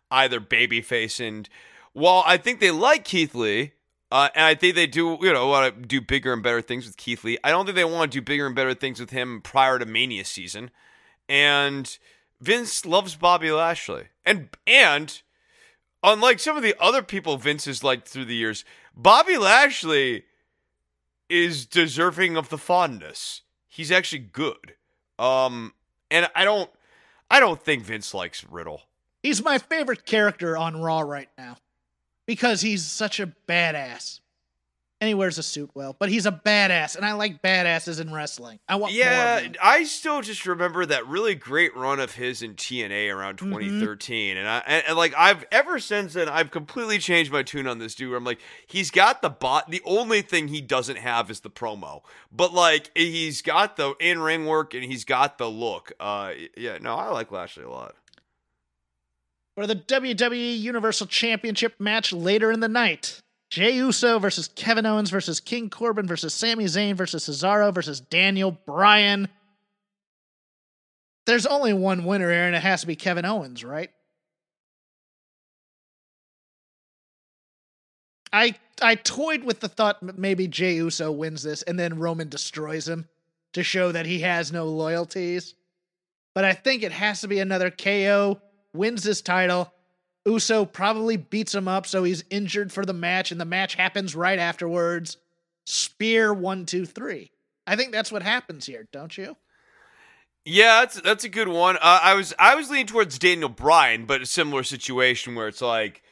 either 0.09 0.39
babyface. 0.39 1.25
And 1.25 1.49
while 1.91 2.23
I 2.25 2.37
think 2.37 2.59
they 2.59 2.71
like 2.71 3.03
Keith 3.03 3.35
Lee, 3.35 3.73
uh, 4.11 4.29
and 4.35 4.45
I 4.45 4.55
think 4.55 4.75
they 4.75 4.87
do, 4.87 5.17
you 5.21 5.33
know, 5.33 5.47
want 5.47 5.75
to 5.75 5.87
do 5.87 5.99
bigger 5.99 6.31
and 6.33 6.43
better 6.43 6.61
things 6.61 6.85
with 6.85 6.97
Keith 6.97 7.23
Lee. 7.23 7.37
I 7.43 7.49
don't 7.49 7.65
think 7.65 7.75
they 7.75 7.83
want 7.83 8.11
to 8.11 8.19
do 8.19 8.23
bigger 8.23 8.45
and 8.45 8.55
better 8.55 8.75
things 8.75 8.99
with 8.99 9.09
him 9.09 9.41
prior 9.41 9.79
to 9.79 9.85
Mania 9.85 10.23
season. 10.23 10.69
And 11.27 11.97
Vince 12.39 12.85
loves 12.85 13.15
Bobby 13.15 13.51
Lashley, 13.51 14.09
and 14.25 14.49
and 14.67 15.21
unlike 16.03 16.39
some 16.39 16.57
of 16.57 16.61
the 16.61 16.75
other 16.79 17.01
people 17.01 17.37
Vince 17.37 17.65
has 17.65 17.83
liked 17.83 18.07
through 18.07 18.25
the 18.25 18.35
years, 18.35 18.63
Bobby 18.95 19.37
Lashley 19.37 20.25
is 21.33 21.65
deserving 21.65 22.37
of 22.37 22.49
the 22.49 22.57
fondness. 22.57 23.41
He's 23.67 23.91
actually 23.91 24.19
good. 24.19 24.75
Um 25.17 25.73
and 26.11 26.29
I 26.35 26.45
don't 26.45 26.69
I 27.29 27.39
don't 27.39 27.61
think 27.61 27.83
Vince 27.83 28.13
likes 28.13 28.43
Riddle. 28.43 28.83
He's 29.23 29.43
my 29.43 29.57
favorite 29.57 30.05
character 30.05 30.55
on 30.57 30.81
Raw 30.81 30.99
right 30.99 31.29
now 31.37 31.57
because 32.25 32.61
he's 32.61 32.85
such 32.85 33.19
a 33.19 33.33
badass. 33.47 34.19
And 35.03 35.09
he 35.09 35.13
wears 35.13 35.37
a 35.37 35.43
suit 35.43 35.69
well. 35.73 35.97
But 35.99 36.07
he's 36.07 36.25
a 36.25 36.31
badass, 36.31 36.95
and 36.95 37.05
I 37.05 37.11
like 37.11 37.41
badasses 37.41 37.99
in 37.99 38.13
wrestling. 38.13 38.57
I 38.69 38.77
want 38.77 38.93
more 38.93 39.03
Yeah. 39.03 39.49
I 39.61 39.83
still 39.83 40.21
just 40.21 40.45
remember 40.45 40.85
that 40.85 41.05
really 41.07 41.35
great 41.35 41.75
run 41.75 41.99
of 41.99 42.15
his 42.15 42.41
in 42.41 42.53
TNA 42.53 43.13
around 43.13 43.39
Mm-hmm. 43.39 43.51
2013, 43.51 44.37
and 44.37 44.47
I 44.47 44.63
and, 44.65 44.83
and, 44.87 44.97
like 44.97 45.13
I've 45.17 45.43
ever 45.51 45.77
since 45.77 46.13
then 46.13 46.29
I've 46.29 46.51
completely 46.51 46.99
changed 46.99 47.33
my 47.33 47.43
tune 47.43 47.67
on 47.67 47.79
this 47.79 47.95
dude. 47.95 48.11
Where 48.11 48.17
I'm 48.17 48.23
like, 48.23 48.39
he's 48.65 48.91
got 48.91 49.21
the 49.21 49.29
bot. 49.29 49.69
The 49.69 49.81
only 49.83 50.21
thing 50.21 50.47
he 50.47 50.61
doesn't 50.61 50.99
have 50.99 51.29
is 51.29 51.41
the 51.41 51.49
promo, 51.49 52.03
but 52.31 52.53
like 52.53 52.91
he's 52.95 53.41
got 53.41 53.75
the 53.75 53.95
in 53.99 54.19
ring 54.19 54.45
work 54.45 54.73
and 54.73 54.85
he's 54.85 55.03
got 55.03 55.37
the 55.37 55.49
look. 55.49 55.91
Uh, 55.99 56.31
yeah, 56.55 56.77
no, 56.79 56.95
I 56.95 57.09
like 57.09 57.29
Lashley 57.29 57.65
a 57.65 57.69
lot. 57.69 57.95
For 59.55 59.67
the 59.67 59.75
WWE 59.75 60.59
Universal 60.59 61.07
Championship 61.07 61.79
match 61.79 62.11
later 62.13 62.51
in 62.51 62.59
the 62.59 62.67
night, 62.69 63.21
Jey 63.53 63.73
Uso 63.73 64.17
versus 64.17 64.47
Kevin 64.47 64.87
Owens 64.87 65.11
versus 65.11 65.39
King 65.39 65.69
Corbin 65.69 66.07
versus 66.07 66.33
Sami 66.33 66.65
Zayn 66.65 66.95
versus 66.95 67.29
Cesaro 67.29 67.71
versus 67.71 67.99
Daniel 67.99 68.49
Bryan. 68.49 69.27
There's 71.27 71.45
only 71.45 71.71
one 71.71 72.03
winner 72.03 72.31
here, 72.31 72.47
and 72.47 72.55
it 72.55 72.63
has 72.63 72.81
to 72.81 72.87
be 72.87 72.95
Kevin 72.95 73.25
Owens, 73.25 73.63
right? 73.63 73.91
I 78.31 78.55
I 78.81 78.95
toyed 78.95 79.43
with 79.43 79.59
the 79.59 79.69
thought 79.69 80.01
maybe 80.17 80.47
Jey 80.47 80.73
Uso 80.73 81.11
wins 81.11 81.43
this 81.43 81.61
and 81.61 81.77
then 81.77 81.99
Roman 81.99 82.29
destroys 82.29 82.87
him 82.87 83.07
to 83.51 83.61
show 83.61 83.91
that 83.91 84.07
he 84.07 84.21
has 84.21 84.51
no 84.51 84.65
loyalties. 84.65 85.53
But 86.33 86.43
I 86.43 86.53
think 86.53 86.81
it 86.81 86.91
has 86.91 87.21
to 87.21 87.27
be 87.27 87.37
another 87.37 87.69
KO 87.69 88.41
wins 88.73 89.03
this 89.03 89.21
title. 89.21 89.71
Uso 90.25 90.65
probably 90.65 91.17
beats 91.17 91.53
him 91.53 91.67
up, 91.67 91.85
so 91.85 92.03
he's 92.03 92.23
injured 92.29 92.71
for 92.71 92.85
the 92.85 92.93
match, 92.93 93.31
and 93.31 93.41
the 93.41 93.45
match 93.45 93.75
happens 93.75 94.15
right 94.15 94.39
afterwards. 94.39 95.17
Spear 95.65 96.33
one, 96.33 96.65
two, 96.65 96.85
three. 96.85 97.31
I 97.67 97.75
think 97.75 97.91
that's 97.91 98.11
what 98.11 98.23
happens 98.23 98.65
here, 98.65 98.87
don't 98.91 99.17
you? 99.17 99.35
Yeah, 100.45 100.81
that's 100.81 100.99
that's 101.01 101.23
a 101.23 101.29
good 101.29 101.47
one. 101.47 101.77
Uh, 101.77 101.99
I 102.03 102.13
was 102.15 102.33
I 102.37 102.55
was 102.55 102.69
leaning 102.69 102.87
towards 102.87 103.17
Daniel 103.17 103.49
Bryan, 103.49 104.05
but 104.05 104.21
a 104.21 104.25
similar 104.25 104.63
situation 104.63 105.35
where 105.35 105.47
it's 105.47 105.61
like 105.61 106.03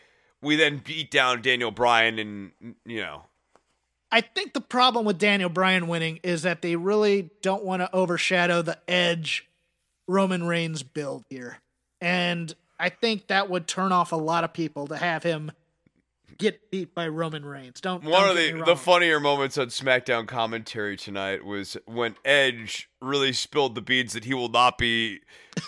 we 0.41 0.55
then 0.55 0.81
beat 0.83 1.11
down 1.11 1.41
Daniel 1.41 1.71
Bryan, 1.71 2.17
and 2.17 2.75
you 2.85 3.01
know, 3.01 3.23
I 4.11 4.21
think 4.21 4.53
the 4.53 4.61
problem 4.61 5.05
with 5.05 5.17
Daniel 5.17 5.49
Bryan 5.49 5.87
winning 5.87 6.19
is 6.23 6.43
that 6.43 6.61
they 6.61 6.77
really 6.77 7.29
don't 7.41 7.63
want 7.63 7.81
to 7.81 7.93
overshadow 7.93 8.61
the 8.61 8.77
Edge 8.87 9.47
Roman 10.07 10.45
Reigns 10.45 10.83
build 10.83 11.25
here. 11.29 11.59
And 11.99 12.53
I 12.81 12.89
think 12.89 13.27
that 13.27 13.47
would 13.49 13.67
turn 13.67 13.91
off 13.91 14.11
a 14.11 14.15
lot 14.15 14.43
of 14.43 14.53
people 14.53 14.87
to 14.87 14.97
have 14.97 15.21
him 15.21 15.51
get 16.39 16.71
beat 16.71 16.95
by 16.95 17.07
Roman 17.07 17.45
Reigns. 17.45 17.79
Don't 17.79 18.03
one 18.03 18.13
don't 18.13 18.31
of 18.31 18.35
the 18.35 18.63
the 18.65 18.75
funnier 18.75 19.19
moments 19.19 19.57
on 19.59 19.67
SmackDown 19.67 20.27
commentary 20.27 20.97
tonight 20.97 21.45
was 21.45 21.77
when 21.85 22.15
Edge 22.25 22.89
really 22.99 23.33
spilled 23.33 23.75
the 23.75 23.81
beans 23.81 24.13
that 24.13 24.25
he 24.25 24.33
will 24.33 24.49
not 24.49 24.79
be 24.79 25.19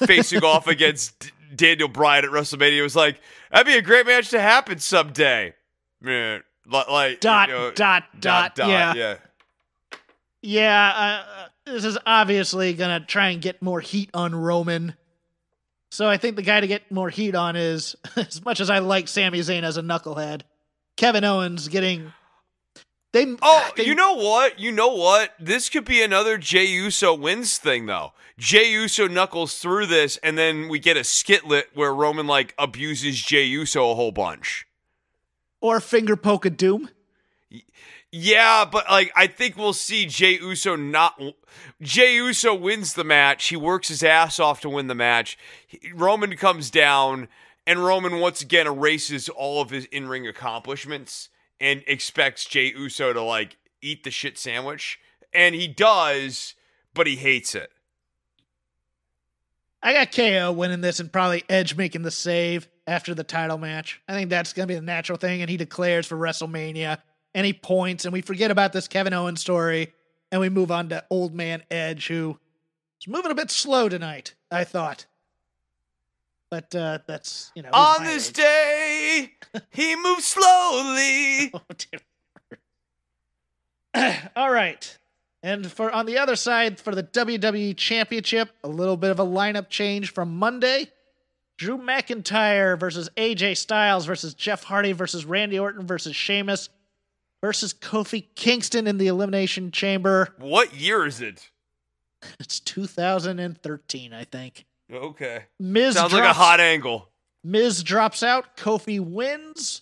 facing 0.08 0.44
off 0.44 0.66
against 0.76 1.20
D- 1.20 1.30
Daniel 1.56 1.88
Bryan 1.88 2.26
at 2.26 2.32
WrestleMania. 2.32 2.78
It 2.78 2.82
was 2.82 2.96
like 2.96 3.22
that'd 3.52 3.68
be 3.68 3.78
a 3.78 3.82
great 3.84 4.08
match 4.08 4.30
to 4.30 4.42
happen 4.42 4.80
someday. 4.80 5.54
Man, 6.02 6.42
like 6.66 7.20
Dot, 7.20 7.50
you 7.50 7.54
know, 7.54 7.72
dot, 7.72 8.06
dot, 8.20 8.58
yeah. 8.58 8.94
yeah. 8.96 9.16
Yeah, 10.46 10.94
uh, 10.96 11.48
this 11.72 11.86
is 11.86 11.98
obviously 12.06 12.74
going 12.74 13.00
to 13.00 13.06
try 13.06 13.30
and 13.30 13.42
get 13.42 13.62
more 13.62 13.80
heat 13.80 14.10
on 14.14 14.36
Roman. 14.36 14.96
So 15.94 16.10
I 16.10 16.18
think 16.18 16.36
the 16.38 16.42
guy 16.42 16.60
to 16.60 16.66
get 16.66 16.92
more 16.92 17.12
heat 17.12 17.36
on 17.36 17.56
is, 17.56 17.96
as 18.16 18.44
much 18.44 18.60
as 18.60 18.72
I 18.72 18.80
like 18.80 19.08
Sami 19.08 19.42
Zayn 19.42 19.62
as 19.62 19.78
a 19.78 19.84
knucklehead, 19.84 20.42
Kevin 20.98 21.24
Owens 21.24 21.68
getting. 21.68 22.12
They, 23.12 23.36
Oh, 23.44 23.70
they- 23.78 23.86
you 23.86 23.94
know 23.94 24.16
what? 24.16 24.60
You 24.60 24.72
know 24.72 24.88
what? 24.96 25.34
This 25.40 25.70
could 25.70 25.86
be 25.86 26.02
another 26.02 26.40
Jey 26.40 26.66
Uso 26.66 27.14
wins 27.14 27.60
thing, 27.60 27.86
though. 27.86 28.14
Jey 28.40 28.72
Uso 28.72 29.08
knuckles 29.08 29.60
through 29.60 29.86
this, 29.86 30.18
and 30.24 30.36
then 30.36 30.68
we 30.68 30.80
get 30.80 30.98
a 30.98 31.02
skitlet 31.02 31.66
where 31.76 31.94
Roman 31.94 32.26
like 32.26 32.56
abuses 32.58 33.22
Jey 33.22 33.44
Uso 33.44 33.92
a 33.92 33.94
whole 33.94 34.12
bunch. 34.12 34.66
or 35.62 35.80
finger 35.80 36.16
poke 36.16 36.46
of 36.48 36.58
doom. 36.58 36.90
Yeah, 38.16 38.66
but 38.66 38.88
like 38.92 39.12
I 39.16 39.26
think 39.26 39.58
we'll 39.58 39.74
see 39.74 40.06
Jey 40.06 40.38
Uso 40.38 40.76
not. 40.76 41.20
Jey 41.82 42.14
Uso 42.14 42.54
wins 42.54 42.94
the 42.94 43.04
match. 43.04 43.48
He 43.48 43.56
works 43.56 43.88
his 43.88 44.04
ass 44.04 44.40
off 44.40 44.62
to 44.62 44.70
win 44.70 44.86
the 44.86 44.94
match. 44.94 45.36
Roman 45.96 46.38
comes 46.38 46.70
down, 46.70 47.28
and 47.66 47.84
Roman 47.84 48.20
once 48.20 48.40
again 48.40 48.68
erases 48.68 49.30
all 49.30 49.64
of 49.64 49.72
his 49.72 49.86
in-ring 49.86 50.28
accomplishments 50.28 51.30
and 51.60 51.84
expects 51.88 52.46
Jey 52.46 52.72
Uso 52.78 53.14
to 53.14 53.22
like 53.24 53.58
eat 53.82 54.04
the 54.04 54.12
shit 54.12 54.38
sandwich, 54.38 55.00
and 55.34 55.56
he 55.56 55.68
does, 55.68 56.54
but 56.94 57.08
he 57.08 57.16
hates 57.16 57.56
it. 57.56 57.72
I 59.82 59.94
got 59.94 60.12
KO 60.12 60.52
winning 60.52 60.82
this 60.82 61.00
and 61.00 61.12
probably 61.12 61.46
Edge 61.50 61.76
making 61.76 62.04
the 62.04 62.12
save 62.12 62.68
after 62.86 63.16
the 63.16 63.24
title 63.24 63.58
match. 63.58 64.02
I 64.08 64.14
think 64.14 64.30
that's 64.30 64.54
going 64.54 64.68
to 64.68 64.72
be 64.72 64.80
the 64.80 64.86
natural 64.86 65.18
thing. 65.18 65.42
And 65.42 65.50
he 65.50 65.58
declares 65.58 66.06
for 66.06 66.16
WrestleMania 66.16 67.00
and 67.34 67.46
he 67.46 67.54
points, 67.54 68.06
and 68.06 68.14
we 68.14 68.22
forget 68.22 68.52
about 68.52 68.74
this 68.74 68.88
Kevin 68.88 69.14
Owens 69.14 69.42
story 69.42 69.94
and 70.34 70.42
we 70.42 70.50
move 70.50 70.72
on 70.72 70.90
to 70.90 71.06
Old 71.12 71.36
Man 71.36 71.62
Edge, 71.70 72.08
who 72.08 72.40
is 73.00 73.08
moving 73.08 73.30
a 73.30 73.36
bit 73.36 73.52
slow 73.52 73.88
tonight, 73.88 74.34
I 74.50 74.64
thought. 74.64 75.06
But 76.50 76.74
uh, 76.74 77.00
that's, 77.06 77.52
you 77.56 77.62
know. 77.62 77.70
On 77.72 78.04
this 78.04 78.30
age. 78.30 78.34
day, 78.34 79.32
he 79.70 79.96
moves 79.96 80.26
slowly. 80.26 81.54
Oh. 83.96 84.12
All 84.36 84.52
right. 84.52 84.98
And 85.44 85.72
for 85.72 85.92
on 85.92 86.08
the 86.08 86.18
other 86.18 86.36
side, 86.36 86.80
for 86.80 86.96
the 86.96 87.04
WWE 87.04 87.78
Championship, 87.78 88.50
a 88.64 88.68
little 88.68 88.98
bit 88.98 89.12
of 89.12 89.20
a 89.20 89.26
lineup 89.26 89.70
change 89.70 90.12
from 90.14 90.36
Monday. 90.36 90.88
Drew 91.58 91.78
McIntyre 91.78 92.80
versus 92.80 93.08
AJ 93.18 93.58
Styles 93.58 94.08
versus 94.08 94.34
Jeff 94.34 94.64
Hardy 94.64 94.94
versus 94.94 95.26
Randy 95.26 95.60
Orton 95.60 95.86
versus 95.86 96.16
Sheamus 96.16 96.70
versus 97.44 97.74
Kofi 97.74 98.28
Kingston 98.36 98.88
in 98.88 98.98
the 98.98 99.08
Elimination 99.08 99.70
Chamber. 99.70 100.34
What 100.40 100.74
year 100.74 101.06
is 101.06 101.20
it? 101.20 101.50
It's 102.40 102.62
2013, 102.62 104.14
I 104.14 104.24
think. 104.24 104.66
Okay, 104.90 105.44
Miz 105.60 105.96
sounds 105.96 106.12
drops, 106.12 106.24
like 106.24 106.32
a 106.32 106.34
hot 106.34 106.62
angle. 106.62 107.10
Miz 107.44 107.84
drops 107.84 108.24
out. 108.24 108.56
Kofi 108.56 108.98
wins 108.98 109.82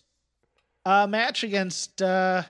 a 0.85 1.07
match 1.07 1.43
against. 1.43 2.01
Uh, 2.01 2.43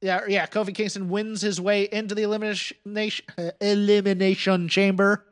yeah, 0.00 0.20
yeah. 0.28 0.46
Kofi 0.46 0.72
Kingston 0.72 1.08
wins 1.08 1.40
his 1.40 1.60
way 1.60 1.88
into 1.90 2.14
the 2.14 2.22
elimination 2.22 2.76
elimination 3.60 4.68
chamber. 4.68 5.26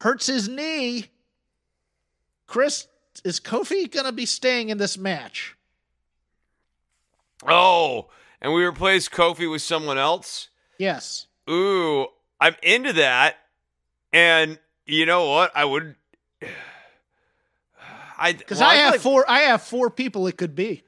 Hurts 0.00 0.26
his 0.26 0.48
knee. 0.48 1.06
Chris, 2.46 2.86
is 3.24 3.40
Kofi 3.40 3.90
gonna 3.90 4.12
be 4.12 4.24
staying 4.24 4.70
in 4.70 4.78
this 4.78 4.96
match? 4.96 5.54
Oh, 7.46 8.08
and 8.40 8.52
we 8.52 8.64
replace 8.64 9.08
Kofi 9.08 9.50
with 9.50 9.62
someone 9.62 9.98
else. 9.98 10.48
Yes. 10.78 11.26
Ooh, 11.48 12.06
I'm 12.40 12.54
into 12.62 12.92
that. 12.94 13.36
And 14.12 14.58
you 14.86 15.06
know 15.06 15.28
what? 15.30 15.52
I 15.54 15.64
would. 15.64 15.94
I 18.18 18.32
Because 18.32 18.60
well, 18.60 18.68
I 18.68 18.74
feel 18.74 18.82
have 18.84 18.92
like- 18.92 19.00
four. 19.00 19.24
I 19.30 19.38
have 19.40 19.62
four 19.62 19.90
people 19.90 20.26
it 20.26 20.36
could 20.36 20.54
be. 20.54 20.82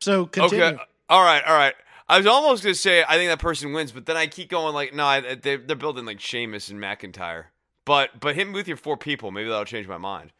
So 0.00 0.26
continue. 0.26 0.64
Okay. 0.64 0.82
All 1.08 1.22
right. 1.22 1.42
All 1.44 1.54
right. 1.56 1.74
I 2.08 2.16
was 2.16 2.26
almost 2.26 2.62
gonna 2.62 2.74
say 2.74 3.04
I 3.06 3.16
think 3.16 3.28
that 3.30 3.38
person 3.38 3.72
wins, 3.74 3.92
but 3.92 4.06
then 4.06 4.16
I 4.16 4.26
keep 4.28 4.48
going 4.48 4.72
like, 4.74 4.94
no, 4.94 5.04
I, 5.04 5.34
they, 5.34 5.56
they're 5.56 5.76
building 5.76 6.06
like 6.06 6.20
Sheamus 6.20 6.70
and 6.70 6.80
McIntyre. 6.80 7.46
But 7.84 8.18
but 8.20 8.34
him 8.34 8.52
with 8.52 8.66
your 8.68 8.78
four 8.78 8.96
people, 8.96 9.30
maybe 9.30 9.48
that'll 9.50 9.64
change 9.66 9.86
my 9.86 9.98
mind. 9.98 10.32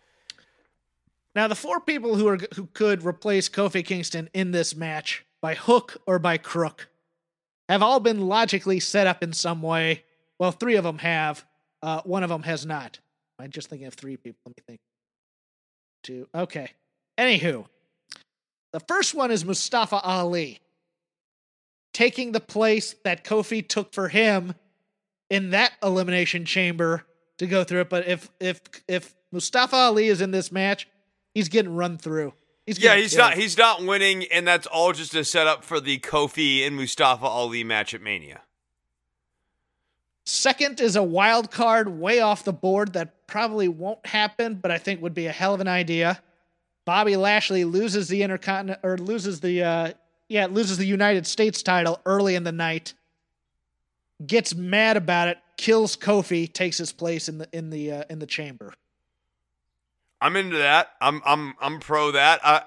Now, 1.35 1.47
the 1.47 1.55
four 1.55 1.81
people 1.81 2.17
who 2.17 2.27
are 2.29 2.39
who 2.57 2.67
could 2.73 3.05
replace 3.05 3.49
Kofi 3.51 3.85
Kingston 3.85 4.31
in 4.33 4.51
this 4.53 4.75
match 4.75 5.25
by 5.41 5.55
hook 5.55 5.97
or 6.07 6.19
by 6.19 6.37
crook 6.37 6.89
have 7.69 7.83
all 7.83 8.01
been 8.01 8.29
logically 8.29 8.81
set 8.81 9.07
up 9.07 9.23
in 9.23 9.33
some 9.33 9.63
way. 9.63 10.05
Well, 10.39 10.53
three 10.53 10.77
of 10.77 10.85
them 10.85 10.99
have. 10.99 11.45
Uh, 11.83 12.01
one 12.05 12.23
of 12.23 12.31
them 12.31 12.43
has 12.43 12.67
not. 12.67 12.99
I'm 13.39 13.51
just 13.51 13.69
thinking 13.69 13.87
of 13.87 13.95
three 13.95 14.17
people. 14.17 14.39
Let 14.47 14.57
me 14.57 14.63
think. 14.67 14.81
Two. 16.03 16.29
Okay. 16.35 16.71
Anywho, 17.19 17.67
the 18.73 18.81
first 18.81 19.15
one 19.15 19.31
is 19.31 19.45
Mustafa 19.45 20.01
Ali 20.01 20.61
taking 21.93 22.33
the 22.33 22.41
place 22.41 22.95
that 23.05 23.25
Kofi 23.25 23.67
took 23.67 23.93
for 23.93 24.09
him 24.09 24.55
in 25.31 25.51
that 25.51 25.73
elimination 25.83 26.45
chamber 26.45 27.05
to 27.39 27.47
go 27.47 27.65
through 27.65 27.83
it. 27.83 27.91
But 27.91 28.07
if 28.07 28.31
if 28.41 28.61
if 28.87 29.15
Mustafa 29.33 29.77
Ali 29.77 30.09
is 30.09 30.21
in 30.21 30.31
this 30.31 30.51
match, 30.53 30.89
he's 31.35 31.49
getting 31.49 31.75
run 31.75 31.99
through. 31.99 32.33
He's 32.69 32.79
Yeah, 32.79 32.97
he's 32.97 33.17
not 33.17 33.33
he's 33.35 33.57
not 33.57 33.83
winning, 33.83 34.27
and 34.27 34.47
that's 34.47 34.67
all 34.67 34.93
just 34.93 35.15
a 35.15 35.25
setup 35.25 35.65
for 35.65 35.81
the 35.81 35.99
Kofi 36.01 36.67
and 36.67 36.77
Mustafa 36.77 37.25
Ali 37.25 37.65
match 37.65 37.95
at 37.95 38.03
Mania. 38.03 38.43
Second 40.27 40.79
is 40.79 40.95
a 40.95 41.03
wild 41.03 41.51
card 41.51 41.89
way 41.89 42.21
off 42.21 42.45
the 42.45 42.53
board 42.53 42.93
that 42.93 43.27
probably 43.27 43.69
won't 43.69 44.05
happen, 44.05 44.57
but 44.57 44.71
I 44.71 44.77
think 44.77 45.01
would 45.01 45.15
be 45.15 45.25
a 45.25 45.33
hell 45.33 45.55
of 45.55 45.63
an 45.63 45.69
idea. 45.69 46.23
Bobby 46.85 47.17
Lashley 47.17 47.65
loses 47.65 48.09
the 48.09 48.23
intercontinental 48.23 48.87
or 48.87 48.99
loses 48.99 49.41
the 49.41 49.63
uh, 49.63 49.93
yeah, 50.29 50.45
loses 50.45 50.77
the 50.77 50.85
United 50.85 51.27
States 51.27 51.63
title 51.63 51.99
early 52.05 52.35
in 52.35 52.45
the 52.45 52.53
night. 52.53 52.93
Gets 54.27 54.55
mad 54.55 54.99
about 54.99 55.29
it, 55.29 55.39
kills 55.57 55.97
Kofi, 55.97 56.53
takes 56.53 56.77
his 56.77 56.93
place 56.93 57.31
in 57.31 57.39
the 57.39 57.49
in 57.51 57.71
the 57.71 57.93
uh, 57.93 58.05
in 58.11 58.19
the 58.19 58.27
chamber. 58.27 58.75
I'm 60.21 60.37
into 60.37 60.59
that. 60.59 60.91
I'm 61.01 61.23
I'm 61.25 61.55
I'm 61.61 61.81
pro 61.81 62.13
that. 62.13 62.41
Uh, 62.43 62.61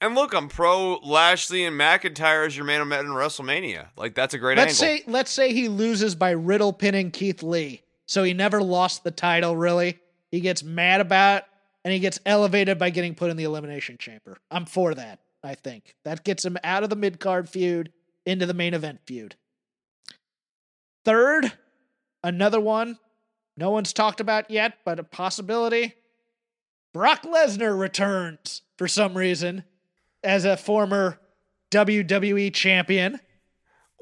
and 0.00 0.14
look, 0.14 0.34
I'm 0.34 0.48
pro 0.48 0.96
Lashley 0.96 1.64
and 1.64 1.78
McIntyre 1.78 2.46
as 2.46 2.56
your 2.56 2.66
man 2.66 2.80
event 2.80 3.06
in 3.06 3.12
WrestleMania. 3.12 3.88
Like 3.96 4.14
that's 4.14 4.34
a 4.34 4.38
great 4.38 4.58
let's 4.58 4.80
angle. 4.80 4.98
say 4.98 5.10
let's 5.10 5.30
say 5.30 5.52
he 5.52 5.68
loses 5.68 6.14
by 6.14 6.30
Riddle 6.30 6.72
pinning 6.72 7.10
Keith 7.10 7.42
Lee, 7.42 7.82
so 8.06 8.22
he 8.22 8.34
never 8.34 8.62
lost 8.62 9.04
the 9.04 9.10
title. 9.10 9.56
Really, 9.56 9.98
he 10.30 10.40
gets 10.40 10.62
mad 10.62 11.00
about, 11.00 11.42
it, 11.42 11.44
and 11.84 11.92
he 11.92 12.00
gets 12.00 12.20
elevated 12.26 12.78
by 12.78 12.90
getting 12.90 13.14
put 13.14 13.30
in 13.30 13.36
the 13.36 13.44
elimination 13.44 13.96
chamber. 13.98 14.38
I'm 14.50 14.66
for 14.66 14.94
that. 14.94 15.20
I 15.42 15.54
think 15.54 15.94
that 16.04 16.24
gets 16.24 16.44
him 16.44 16.58
out 16.62 16.82
of 16.82 16.90
the 16.90 16.96
mid 16.96 17.20
card 17.20 17.48
feud 17.48 17.92
into 18.26 18.46
the 18.46 18.54
main 18.54 18.74
event 18.74 19.00
feud. 19.06 19.36
Third, 21.04 21.52
another 22.22 22.60
one 22.60 22.98
no 23.58 23.70
one's 23.70 23.92
talked 23.92 24.20
about 24.20 24.52
yet, 24.52 24.78
but 24.84 25.00
a 25.00 25.04
possibility. 25.04 25.94
Brock 26.92 27.22
Lesnar 27.22 27.78
returns 27.78 28.62
for 28.76 28.88
some 28.88 29.16
reason 29.16 29.64
as 30.24 30.44
a 30.44 30.56
former 30.56 31.18
WWE 31.70 32.52
champion 32.52 33.20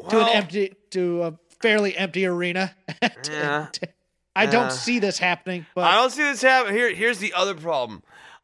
to 0.08 0.20
an 0.20 0.28
empty 0.28 0.74
to 0.90 1.22
a 1.24 1.38
fairly 1.60 1.96
empty 1.96 2.26
arena. 2.26 2.74
Yeah. 3.30 3.68
I 4.36 4.44
don't 4.46 4.70
see 4.70 4.98
this 4.98 5.18
happening, 5.18 5.64
but 5.74 5.84
I 5.84 5.94
don't 5.94 6.10
see 6.10 6.22
this 6.22 6.42
happen. 6.42 6.74
Here, 6.74 6.94
here's 6.94 7.18
the 7.18 7.32
other 7.32 7.54
problem. 7.54 8.02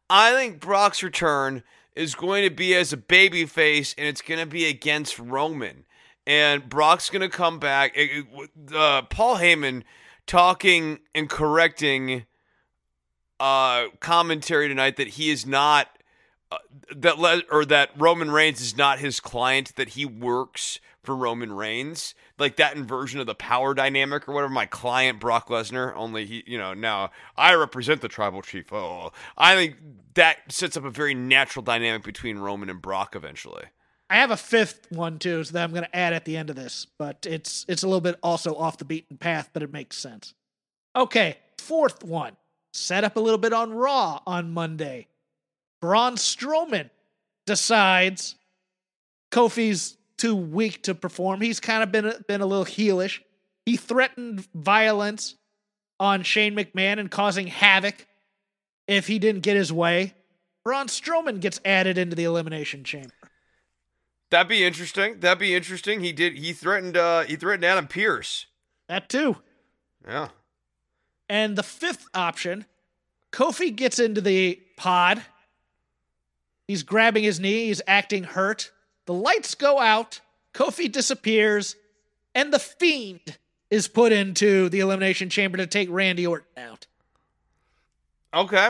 I 0.09 0.31
think 0.33 0.59
Brock's 0.59 1.03
return 1.03 1.61
is 1.95 2.15
going 2.15 2.43
to 2.43 2.49
be 2.53 2.73
as 2.75 2.91
a 2.91 2.97
baby 2.97 3.45
face, 3.45 3.93
and 3.97 4.07
it's 4.07 4.21
going 4.21 4.39
to 4.39 4.47
be 4.47 4.65
against 4.65 5.19
Roman. 5.19 5.85
And 6.25 6.67
Brock's 6.67 7.09
going 7.11 7.21
to 7.21 7.29
come 7.29 7.59
back. 7.59 7.95
It- 7.95 8.25
it- 8.33 8.75
uh, 8.75 9.03
Paul 9.03 9.37
Heyman 9.37 9.83
talking 10.25 10.99
and 11.13 11.29
correcting 11.29 12.25
uh, 13.39 13.87
commentary 13.99 14.67
tonight 14.67 14.97
that 14.97 15.09
he 15.09 15.29
is 15.29 15.45
not 15.45 15.89
uh, 16.51 16.57
that 16.95 17.17
le- 17.19 17.43
or 17.51 17.65
that 17.65 17.89
Roman 17.97 18.31
Reigns 18.31 18.61
is 18.61 18.77
not 18.77 18.99
his 18.99 19.19
client. 19.19 19.75
That 19.75 19.89
he 19.89 20.05
works 20.05 20.79
for 21.03 21.15
Roman 21.15 21.51
Reigns, 21.51 22.15
like 22.39 22.55
that 22.57 22.75
inversion 22.75 23.19
of 23.19 23.25
the 23.25 23.35
power 23.35 23.73
dynamic 23.73 24.27
or 24.27 24.33
whatever. 24.33 24.53
My 24.53 24.65
client 24.65 25.19
Brock 25.19 25.49
Lesnar, 25.49 25.93
only 25.95 26.25
he, 26.25 26.43
you 26.47 26.57
know, 26.57 26.73
now 26.73 27.11
I 27.35 27.53
represent 27.55 28.01
the 28.01 28.07
tribal 28.07 28.41
chief. 28.41 28.71
Oh, 28.71 29.11
I 29.37 29.55
think 29.55 29.75
that 30.13 30.37
sets 30.51 30.77
up 30.77 30.85
a 30.85 30.89
very 30.89 31.13
natural 31.13 31.63
dynamic 31.63 32.03
between 32.03 32.39
Roman 32.39 32.69
and 32.69 32.81
Brock 32.81 33.15
eventually. 33.15 33.65
I 34.09 34.17
have 34.17 34.31
a 34.31 34.37
fifth 34.37 34.91
one 34.91 35.17
too, 35.17 35.43
so 35.43 35.53
that 35.53 35.63
I'm 35.63 35.71
going 35.71 35.85
to 35.85 35.95
add 35.95 36.13
at 36.13 36.25
the 36.25 36.37
end 36.37 36.49
of 36.49 36.55
this. 36.55 36.85
But 36.97 37.25
it's 37.27 37.65
it's 37.67 37.83
a 37.83 37.87
little 37.87 38.01
bit 38.01 38.19
also 38.21 38.55
off 38.55 38.77
the 38.77 38.85
beaten 38.85 39.17
path, 39.17 39.49
but 39.53 39.63
it 39.63 39.73
makes 39.73 39.97
sense. 39.97 40.33
Okay, 40.95 41.37
fourth 41.57 42.03
one. 42.03 42.37
Set 42.73 43.03
up 43.03 43.15
a 43.15 43.19
little 43.19 43.37
bit 43.37 43.53
on 43.53 43.71
Raw 43.71 44.19
on 44.25 44.51
Monday. 44.51 45.07
Braun 45.79 46.15
Strowman 46.15 46.89
decides 47.45 48.35
Kofi's 49.31 49.97
too 50.17 50.35
weak 50.35 50.83
to 50.83 50.95
perform. 50.95 51.41
He's 51.41 51.59
kind 51.59 51.83
of 51.83 51.91
been 51.91 52.13
been 52.27 52.41
a 52.41 52.45
little 52.45 52.65
heelish. 52.65 53.19
He 53.65 53.77
threatened 53.77 54.47
violence 54.53 55.35
on 55.99 56.23
Shane 56.23 56.55
McMahon 56.55 56.99
and 56.99 57.11
causing 57.11 57.47
havoc 57.47 58.07
if 58.87 59.07
he 59.07 59.19
didn't 59.19 59.41
get 59.41 59.55
his 59.55 59.71
way. 59.71 60.13
Braun 60.63 60.87
Strowman 60.87 61.39
gets 61.41 61.59
added 61.63 61.97
into 61.97 62.15
the 62.15 62.23
elimination 62.23 62.83
chamber. 62.83 63.13
That'd 64.31 64.47
be 64.47 64.63
interesting. 64.63 65.19
That'd 65.19 65.39
be 65.39 65.53
interesting. 65.53 65.99
He 65.99 66.11
did. 66.11 66.37
He 66.37 66.53
threatened. 66.53 66.97
uh 66.97 67.21
He 67.21 67.35
threatened 67.35 67.65
Adam 67.65 67.87
Pearce. 67.87 68.47
That 68.89 69.09
too. 69.09 69.37
Yeah. 70.07 70.29
And 71.33 71.55
the 71.55 71.63
fifth 71.63 72.07
option, 72.13 72.65
Kofi 73.31 73.75
gets 73.75 73.97
into 73.97 74.21
the 74.21 74.61
pod. 74.77 75.23
He's 76.67 76.83
grabbing 76.83 77.23
his 77.23 77.39
knee, 77.39 77.65
he's 77.65 77.81
acting 77.87 78.23
hurt. 78.23 78.71
The 79.07 79.15
lights 79.15 79.55
go 79.55 79.79
out, 79.79 80.21
Kofi 80.53 80.91
disappears, 80.91 81.75
and 82.35 82.53
the 82.53 82.59
Fiend 82.59 83.39
is 83.71 83.87
put 83.87 84.11
into 84.11 84.69
the 84.69 84.79
Elimination 84.79 85.27
Chamber 85.31 85.57
to 85.57 85.65
take 85.65 85.89
Randy 85.89 86.27
Orton 86.27 86.45
out. 86.55 86.85
Okay. 88.31 88.69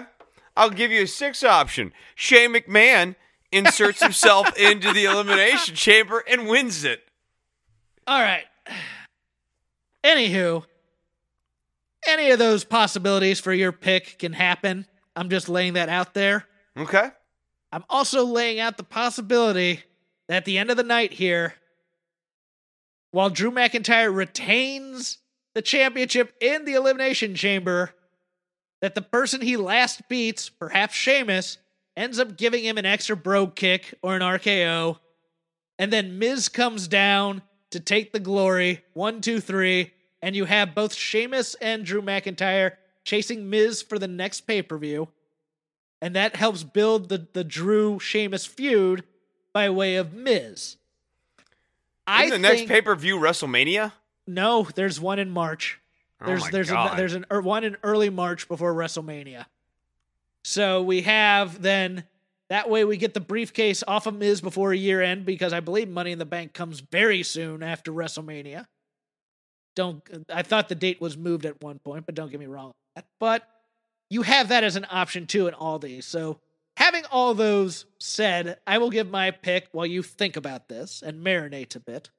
I'll 0.55 0.69
give 0.69 0.89
you 0.89 1.03
a 1.03 1.07
sixth 1.07 1.43
option. 1.43 1.91
Shane 2.15 2.53
McMahon 2.53 3.17
inserts 3.51 4.01
himself 4.01 4.57
into 4.57 4.93
the 4.93 5.03
elimination 5.03 5.75
chamber 5.75 6.23
and 6.29 6.47
wins 6.47 6.85
it. 6.85 7.03
All 8.07 8.21
right. 8.21 8.45
Anywho, 10.01 10.63
any 12.07 12.31
of 12.31 12.39
those 12.39 12.63
possibilities 12.63 13.39
for 13.39 13.53
your 13.53 13.71
pick 13.71 14.19
can 14.19 14.33
happen. 14.33 14.85
I'm 15.15 15.29
just 15.29 15.49
laying 15.49 15.73
that 15.73 15.89
out 15.89 16.13
there. 16.13 16.45
Okay. 16.77 17.09
I'm 17.71 17.83
also 17.89 18.25
laying 18.25 18.59
out 18.59 18.77
the 18.77 18.83
possibility 18.83 19.81
that 20.27 20.37
at 20.37 20.45
the 20.45 20.57
end 20.57 20.69
of 20.69 20.77
the 20.77 20.83
night 20.83 21.13
here, 21.13 21.55
while 23.11 23.29
Drew 23.29 23.51
McIntyre 23.51 24.13
retains 24.13 25.19
the 25.53 25.61
championship 25.61 26.33
in 26.41 26.65
the 26.65 26.73
Elimination 26.73 27.35
Chamber, 27.35 27.91
that 28.81 28.95
the 28.95 29.01
person 29.01 29.41
he 29.41 29.55
last 29.55 30.07
beats, 30.09 30.49
perhaps 30.49 30.95
Sheamus, 30.95 31.57
ends 31.95 32.19
up 32.19 32.37
giving 32.37 32.63
him 32.63 32.77
an 32.77 32.85
extra 32.85 33.15
brogue 33.15 33.55
kick 33.55 33.93
or 34.01 34.15
an 34.15 34.21
RKO. 34.21 34.97
And 35.79 35.93
then 35.93 36.19
Miz 36.19 36.49
comes 36.49 36.87
down 36.87 37.43
to 37.71 37.79
take 37.79 38.13
the 38.13 38.19
glory. 38.19 38.83
One, 38.93 39.21
two, 39.21 39.39
three. 39.39 39.93
And 40.23 40.35
you 40.35 40.45
have 40.45 40.73
both 40.73 40.95
Sheamus 40.95 41.53
and 41.55 41.85
Drew 41.85 42.01
McIntyre 42.01 42.77
chasing 43.03 43.49
Miz 43.49 43.81
for 43.83 43.99
the 43.99 44.07
next 44.07 44.41
pay 44.41 44.63
per 44.63 44.77
view 44.77 45.09
and 46.03 46.17
that 46.17 46.35
helps 46.35 46.63
build 46.63 47.07
the 47.07 47.27
the 47.31 47.45
Drew 47.45 47.97
Sheamus 47.97 48.45
feud 48.45 49.05
by 49.53 49.69
way 49.69 49.95
of 49.95 50.11
Miz. 50.13 50.75
I 52.05 52.25
Isn't 52.25 52.41
the 52.41 52.49
next 52.49 52.67
pay 52.67 52.81
per 52.81 52.93
view 52.93 53.17
WrestleMania? 53.17 53.93
no. 54.27 54.67
There's 54.75 54.99
one 54.99 55.17
in 55.17 55.29
March. 55.29 55.79
Oh 56.19 56.25
There's 56.25 56.41
my 56.41 56.51
there's 56.51 56.71
a, 56.71 56.93
there's 56.97 57.13
an 57.13 57.25
er, 57.31 57.39
one 57.39 57.63
in 57.63 57.77
early 57.83 58.09
March 58.09 58.49
before 58.49 58.73
WrestleMania. 58.73 59.45
So 60.43 60.83
we 60.83 61.03
have 61.03 61.61
then 61.61 62.03
that 62.49 62.69
way 62.69 62.83
we 62.83 62.97
get 62.97 63.13
the 63.13 63.21
briefcase 63.21 63.81
off 63.87 64.05
of 64.05 64.13
Miz 64.15 64.41
before 64.41 64.73
a 64.73 64.77
year 64.77 65.01
end 65.01 65.25
because 65.25 65.53
I 65.53 65.61
believe 65.61 65.87
Money 65.87 66.11
in 66.11 66.19
the 66.19 66.25
Bank 66.25 66.53
comes 66.53 66.81
very 66.81 67.23
soon 67.23 67.63
after 67.63 67.93
WrestleMania. 67.93 68.65
Don't 69.75 70.03
I 70.31 70.43
thought 70.43 70.69
the 70.69 70.75
date 70.75 71.01
was 71.01 71.17
moved 71.17 71.45
at 71.45 71.61
one 71.61 71.79
point, 71.79 72.05
but 72.05 72.15
don't 72.15 72.29
get 72.29 72.39
me 72.39 72.45
wrong. 72.45 72.71
But 73.19 73.47
you 74.09 74.21
have 74.21 74.49
that 74.49 74.63
as 74.63 74.75
an 74.75 74.85
option 74.89 75.25
too 75.25 75.47
in 75.47 75.53
all 75.53 75.79
these. 75.79 76.05
So 76.05 76.39
having 76.77 77.03
all 77.11 77.33
those 77.33 77.85
said, 77.99 78.59
I 78.67 78.77
will 78.77 78.89
give 78.89 79.09
my 79.09 79.31
pick 79.31 79.67
while 79.71 79.85
you 79.85 80.03
think 80.03 80.35
about 80.37 80.67
this 80.67 81.01
and 81.01 81.25
marinate 81.25 81.75
a 81.75 81.79
bit. 81.79 82.09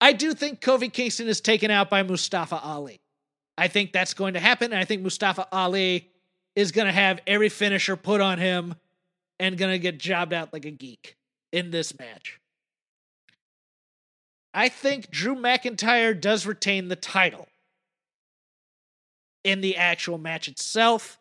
I 0.00 0.12
do 0.12 0.32
think 0.32 0.60
Kofi 0.60 0.92
Kingston 0.92 1.28
is 1.28 1.40
taken 1.40 1.70
out 1.70 1.90
by 1.90 2.02
Mustafa 2.02 2.60
Ali. 2.62 3.00
I 3.56 3.68
think 3.68 3.92
that's 3.92 4.14
going 4.14 4.34
to 4.34 4.40
happen. 4.40 4.72
And 4.72 4.80
I 4.80 4.84
think 4.84 5.02
Mustafa 5.02 5.46
Ali 5.50 6.08
is 6.54 6.72
going 6.72 6.86
to 6.86 6.92
have 6.92 7.20
every 7.26 7.48
finisher 7.48 7.96
put 7.96 8.20
on 8.20 8.38
him 8.38 8.74
and 9.40 9.58
going 9.58 9.72
to 9.72 9.78
get 9.78 9.98
jobbed 9.98 10.32
out 10.32 10.52
like 10.52 10.64
a 10.64 10.70
geek 10.70 11.16
in 11.52 11.70
this 11.70 11.98
match. 11.98 12.40
I 14.58 14.68
think 14.68 15.12
Drew 15.12 15.36
McIntyre 15.36 16.20
does 16.20 16.44
retain 16.44 16.88
the 16.88 16.96
title 16.96 17.46
in 19.44 19.60
the 19.60 19.76
actual 19.76 20.18
match 20.18 20.48
itself. 20.48 21.16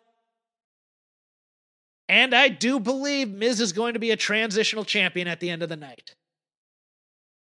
And 2.10 2.34
I 2.34 2.48
do 2.48 2.80
believe 2.80 3.30
Miz 3.30 3.62
is 3.62 3.74
going 3.74 3.94
to 3.94 4.00
be 4.00 4.10
a 4.10 4.16
transitional 4.16 4.86
champion 4.86 5.28
at 5.28 5.40
the 5.40 5.52
end 5.52 5.62
of 5.62 5.70
the 5.70 5.76
night. 5.76 6.16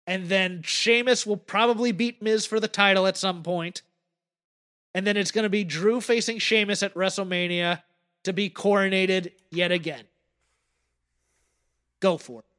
And 0.08 0.30
then 0.30 0.62
Sheamus 0.64 1.26
will 1.26 1.36
probably 1.36 1.92
beat 1.92 2.22
Miz 2.22 2.46
for 2.46 2.62
the 2.62 2.70
title 2.70 3.06
at 3.06 3.18
some 3.18 3.44
point. 3.44 3.82
And 4.96 5.06
then 5.06 5.18
it's 5.18 5.32
going 5.32 5.44
to 5.44 5.50
be 5.50 5.66
Drew 5.66 6.00
facing 6.00 6.40
Sheamus 6.40 6.82
at 6.82 6.94
WrestleMania 6.94 7.84
to 8.24 8.32
be 8.32 8.50
coronated 8.50 9.34
yet 9.52 9.74
again. 9.74 10.06
Go 12.00 12.18
for 12.18 12.40
it. 12.40 12.53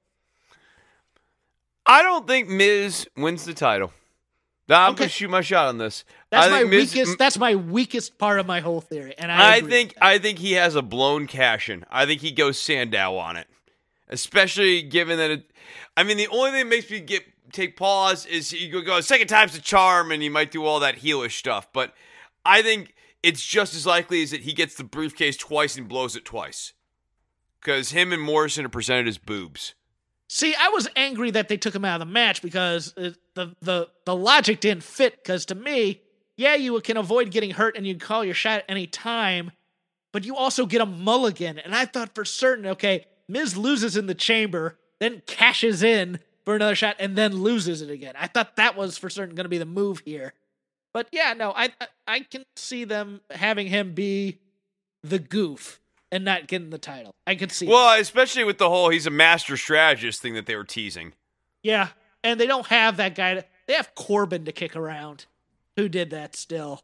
I 1.87 2.03
don't 2.03 2.27
think 2.27 2.49
Miz 2.49 3.07
wins 3.17 3.45
the 3.45 3.55
title. 3.55 3.93
I'm 4.69 4.93
Okay. 4.93 5.01
gonna 5.01 5.09
shoot 5.11 5.29
my 5.29 5.43
shot 5.43 5.67
on 5.69 5.77
this. 5.77 6.05
That's 6.31 6.51
my 6.51 6.65
Miz- 6.65 6.95
weakest. 6.95 7.19
That's 7.19 7.37
my 7.39 7.55
weakest 7.55 8.17
part 8.17 8.41
of 8.41 8.47
my 8.47 8.61
whole 8.61 8.81
theory, 8.81 9.15
and 9.19 9.31
I, 9.31 9.57
I 9.57 9.61
think. 9.61 9.95
I 10.01 10.19
think 10.19 10.39
he 10.39 10.53
has 10.53 10.75
a 10.75 10.81
blown 10.83 11.27
cash 11.27 11.69
in. 11.69 11.85
I 11.91 12.07
think 12.07 12.23
he 12.23 12.31
goes 12.33 12.59
Sandow 12.59 13.17
on 13.17 13.37
it, 13.37 13.47
especially 14.09 14.81
given 14.81 15.19
that 15.19 15.31
it. 15.31 15.51
I 15.97 16.03
mean, 16.03 16.17
the 16.17 16.29
only 16.29 16.51
thing 16.53 16.61
that 16.61 16.71
makes 16.75 16.91
me 16.91 17.01
get 17.01 17.25
take 17.53 17.77
pause 17.77 18.25
is 18.25 18.51
he 18.51 18.71
go 18.71 18.81
go 18.81 19.01
second 19.03 19.27
time's 19.29 19.53
the 19.53 19.61
charm, 19.61 20.11
and 20.11 20.23
he 20.23 20.31
might 20.31 20.51
do 20.51 20.65
all 20.65 20.81
that 20.81 20.97
heelish 21.01 21.33
stuff. 21.33 21.71
But 21.71 21.93
I 22.47 22.63
think 22.63 22.95
it's 23.23 23.45
just 23.45 23.75
as 23.75 23.85
likely 23.85 24.23
as 24.23 24.31
that 24.31 24.41
he 24.41 24.55
gets 24.55 24.77
the 24.77 24.85
briefcase 24.85 25.37
twice 25.37 25.77
and 25.77 25.87
blows 25.87 26.17
it 26.17 26.25
twice, 26.25 26.73
because 27.61 27.91
him 27.91 28.15
and 28.15 28.23
Morrison 28.23 28.65
are 28.65 28.71
presented 28.71 29.09
as 29.09 29.19
boobs. 29.19 29.75
See, 30.35 30.53
I 30.53 30.71
was 30.71 30.89
angry 30.97 31.31
that 31.31 31.47
they 31.47 31.57
took 31.57 31.77
him 31.77 31.85
out 31.85 32.01
of 32.01 32.09
the 32.09 32.13
match 32.13 32.43
because 32.43 32.93
the 32.95 33.15
the 33.61 33.89
the 34.05 34.17
logic 34.17 34.59
didn't 34.59 34.83
fit. 34.83 35.23
Because 35.23 35.47
to 35.47 35.55
me, 35.55 36.01
yeah, 36.37 36.57
you 36.57 36.81
can 36.81 36.97
avoid 36.97 37.31
getting 37.31 37.53
hurt 37.53 37.77
and 37.77 37.87
you 37.87 37.95
can 37.95 38.01
call 38.01 38.25
your 38.25 38.35
shot 38.35 38.59
at 38.59 38.65
any 38.69 38.89
time, 38.89 39.53
but 40.13 40.25
you 40.25 40.35
also 40.35 40.67
get 40.67 40.81
a 40.81 40.87
mulligan. 40.87 41.61
And 41.61 41.73
I 41.73 41.85
thought 41.85 42.17
for 42.17 42.25
certain, 42.25 42.67
okay, 42.67 43.07
Miz 43.29 43.57
loses 43.57 43.97
in 43.97 44.09
the 44.09 44.15
chamber, 44.15 44.77
then 44.99 45.23
cashes 45.25 45.85
in 45.85 46.19
for 46.45 46.57
another 46.57 46.75
shot, 46.75 46.97
and 46.99 47.15
then 47.15 47.37
loses 47.37 47.81
it 47.81 47.89
again. 47.89 48.15
I 48.19 48.27
thought 48.27 48.57
that 48.57 48.77
was 48.77 48.99
for 48.99 49.09
certain 49.09 49.37
going 49.37 49.45
to 49.45 49.49
be 49.49 49.59
the 49.59 49.65
move 49.65 50.03
here. 50.05 50.33
But 50.93 51.07
yeah, 51.13 51.35
no, 51.35 51.53
I 51.55 51.73
I 52.09 52.21
can 52.29 52.43
see 52.57 52.83
them 52.83 53.21
having 53.31 53.69
him 53.69 53.95
be 53.95 54.41
the 55.05 55.21
goof 55.21 55.81
and 56.15 56.25
not 56.25 56.47
getting 56.47 56.71
the 56.71 56.79
title. 56.79 57.13
I 57.27 57.35
could 57.35 57.51
see. 57.51 57.67
Well, 57.67 57.91
that. 57.91 58.01
especially 58.01 58.45
with 58.45 58.59
the 58.59 58.69
whole 58.69 58.89
he's 58.89 59.07
a 59.07 59.11
master 59.11 59.57
strategist 59.57 60.23
thing 60.23 60.35
that 60.35 60.47
they 60.47 60.55
were 60.55 60.65
teasing. 60.65 61.13
Yeah, 61.63 61.89
and 62.23 62.39
they 62.39 62.47
don't 62.47 62.67
have 62.69 62.97
that 62.99 63.17
guy. 63.17 63.35
To, 63.35 63.45
they 63.67 63.75
have 63.75 63.95
Corbin 63.97 64.45
to 64.45 64.53
kick 64.53 64.77
around, 64.77 65.27
who 65.77 65.89
did 65.89 66.11
that 66.11 66.37
still. 66.37 66.83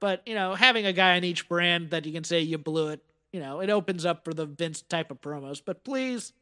But 0.00 0.22
you 0.26 0.34
know, 0.34 0.54
having 0.54 0.86
a 0.86 0.92
guy 0.94 1.16
on 1.16 1.24
each 1.24 1.48
brand 1.48 1.90
that 1.90 2.06
you 2.06 2.12
can 2.12 2.24
say 2.24 2.40
you 2.40 2.56
blew 2.56 2.88
it, 2.88 3.04
you 3.30 3.40
know, 3.40 3.60
it 3.60 3.68
opens 3.68 4.06
up 4.06 4.24
for 4.24 4.32
the 4.32 4.46
Vince 4.46 4.80
type 4.80 5.10
of 5.10 5.20
promos. 5.20 5.60
But 5.62 5.84
please 5.84 6.32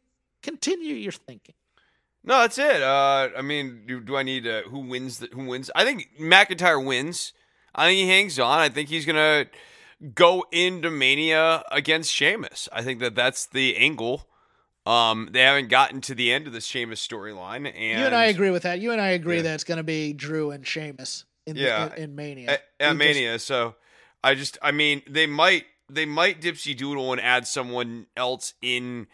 continue 0.41 0.95
your 0.95 1.13
thinking. 1.13 1.57
No, 2.23 2.41
that's 2.41 2.59
it. 2.59 2.81
Uh, 2.81 3.31
I 3.37 3.43
mean, 3.43 3.83
do, 3.87 4.01
do 4.01 4.17
I 4.17 4.23
need 4.23 4.47
uh, 4.47 4.63
who 4.63 4.81
wins? 4.81 5.19
The, 5.19 5.29
who 5.33 5.47
wins? 5.47 5.69
I 5.75 5.85
think 5.85 6.11
McIntyre 6.21 6.85
wins. 6.85 7.33
I 7.75 7.87
think 7.87 7.99
he 7.99 8.09
hangs 8.09 8.39
on. 8.39 8.61
I 8.61 8.69
think 8.69 8.89
he's 8.89 9.05
gonna 9.05 9.47
go 10.15 10.45
into 10.53 10.91
Mania 10.91 11.65
against 11.71 12.13
Sheamus. 12.13 12.69
I 12.73 12.83
think 12.83 13.01
that 13.01 13.15
that's 13.15 13.47
the 13.47 13.77
angle. 13.77 14.29
Um, 14.87 15.29
they 15.33 15.43
haven't 15.43 15.69
gotten 15.69 16.01
to 16.03 16.15
the 16.15 16.33
end 16.33 16.47
of 16.47 16.53
the 16.53 16.61
Sheamus 16.61 17.07
storyline, 17.07 17.67
and 17.67 18.01
you 18.01 18.07
and 18.07 18.15
I 18.15 18.27
agree 18.27 18.51
with 18.51 18.63
that. 18.63 18.81
You 18.81 18.93
and 18.93 19.01
I 19.01 19.09
agree 19.09 19.37
yeah. 19.37 19.43
that 19.43 19.55
it's 19.55 19.65
going 19.65 19.77
to 19.77 19.85
be 19.85 20.15
Drew 20.15 20.51
and 20.51 20.67
Sheamus 20.67 21.27
in 21.47 21.57
yeah. 21.57 21.89
the, 21.89 21.97
in, 21.97 22.03
in 22.05 22.17
Mania. 22.17 22.51
At, 22.53 22.63
at 22.81 22.97
Mania, 22.97 23.35
just, 23.35 23.47
so 23.47 23.75
I 24.25 24.35
just, 24.35 24.57
I 24.63 24.73
mean, 24.73 25.03
they 25.07 25.27
might 25.27 25.65
they 25.91 26.07
might 26.07 26.41
dipsy 26.41 26.77
doodle 26.77 27.13
and 27.13 27.21
add 27.21 27.47
someone 27.47 28.07
else 28.17 28.55
in 28.63 29.09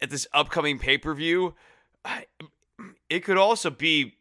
at 0.00 0.10
this 0.10 0.26
upcoming 0.32 0.78
pay 0.78 0.96
per 0.96 1.12
view. 1.14 1.54
It 3.10 3.20
could 3.20 3.36
also 3.36 3.70
be 3.70 4.17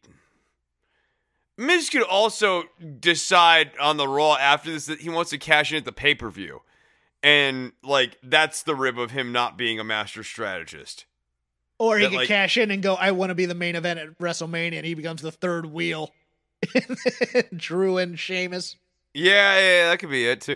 Miz 1.57 1.89
could 1.89 2.03
also 2.03 2.63
decide 2.99 3.71
on 3.79 3.97
the 3.97 4.07
Raw 4.07 4.35
after 4.35 4.71
this 4.71 4.85
that 4.85 5.01
he 5.01 5.09
wants 5.09 5.31
to 5.31 5.37
cash 5.37 5.71
in 5.71 5.77
at 5.77 5.85
the 5.85 5.91
pay 5.91 6.13
per 6.13 6.29
view. 6.29 6.61
And, 7.23 7.71
like, 7.83 8.17
that's 8.21 8.61
the 8.61 8.75
rib 8.75 8.99
of 8.99 9.11
him 9.11 9.31
not 9.31 9.57
being 9.57 9.79
a 9.79 9.83
master 9.83 10.23
strategist. 10.23 11.05
Or 11.79 11.97
he 11.97 12.03
that, 12.03 12.11
could 12.11 12.17
like, 12.17 12.27
cash 12.27 12.57
in 12.57 12.69
and 12.69 12.81
go, 12.81 12.93
I 12.93 13.11
want 13.11 13.31
to 13.31 13.35
be 13.35 13.47
the 13.47 13.55
main 13.55 13.75
event 13.75 13.99
at 13.99 14.17
WrestleMania, 14.19 14.77
and 14.77 14.85
he 14.85 14.93
becomes 14.93 15.21
the 15.23 15.31
third 15.31 15.65
wheel. 15.65 16.13
Drew 17.55 17.97
and 17.97 18.19
Sheamus. 18.19 18.75
Yeah, 19.13 19.59
yeah, 19.59 19.89
that 19.89 19.99
could 19.99 20.11
be 20.11 20.25
it, 20.25 20.41
too. 20.41 20.55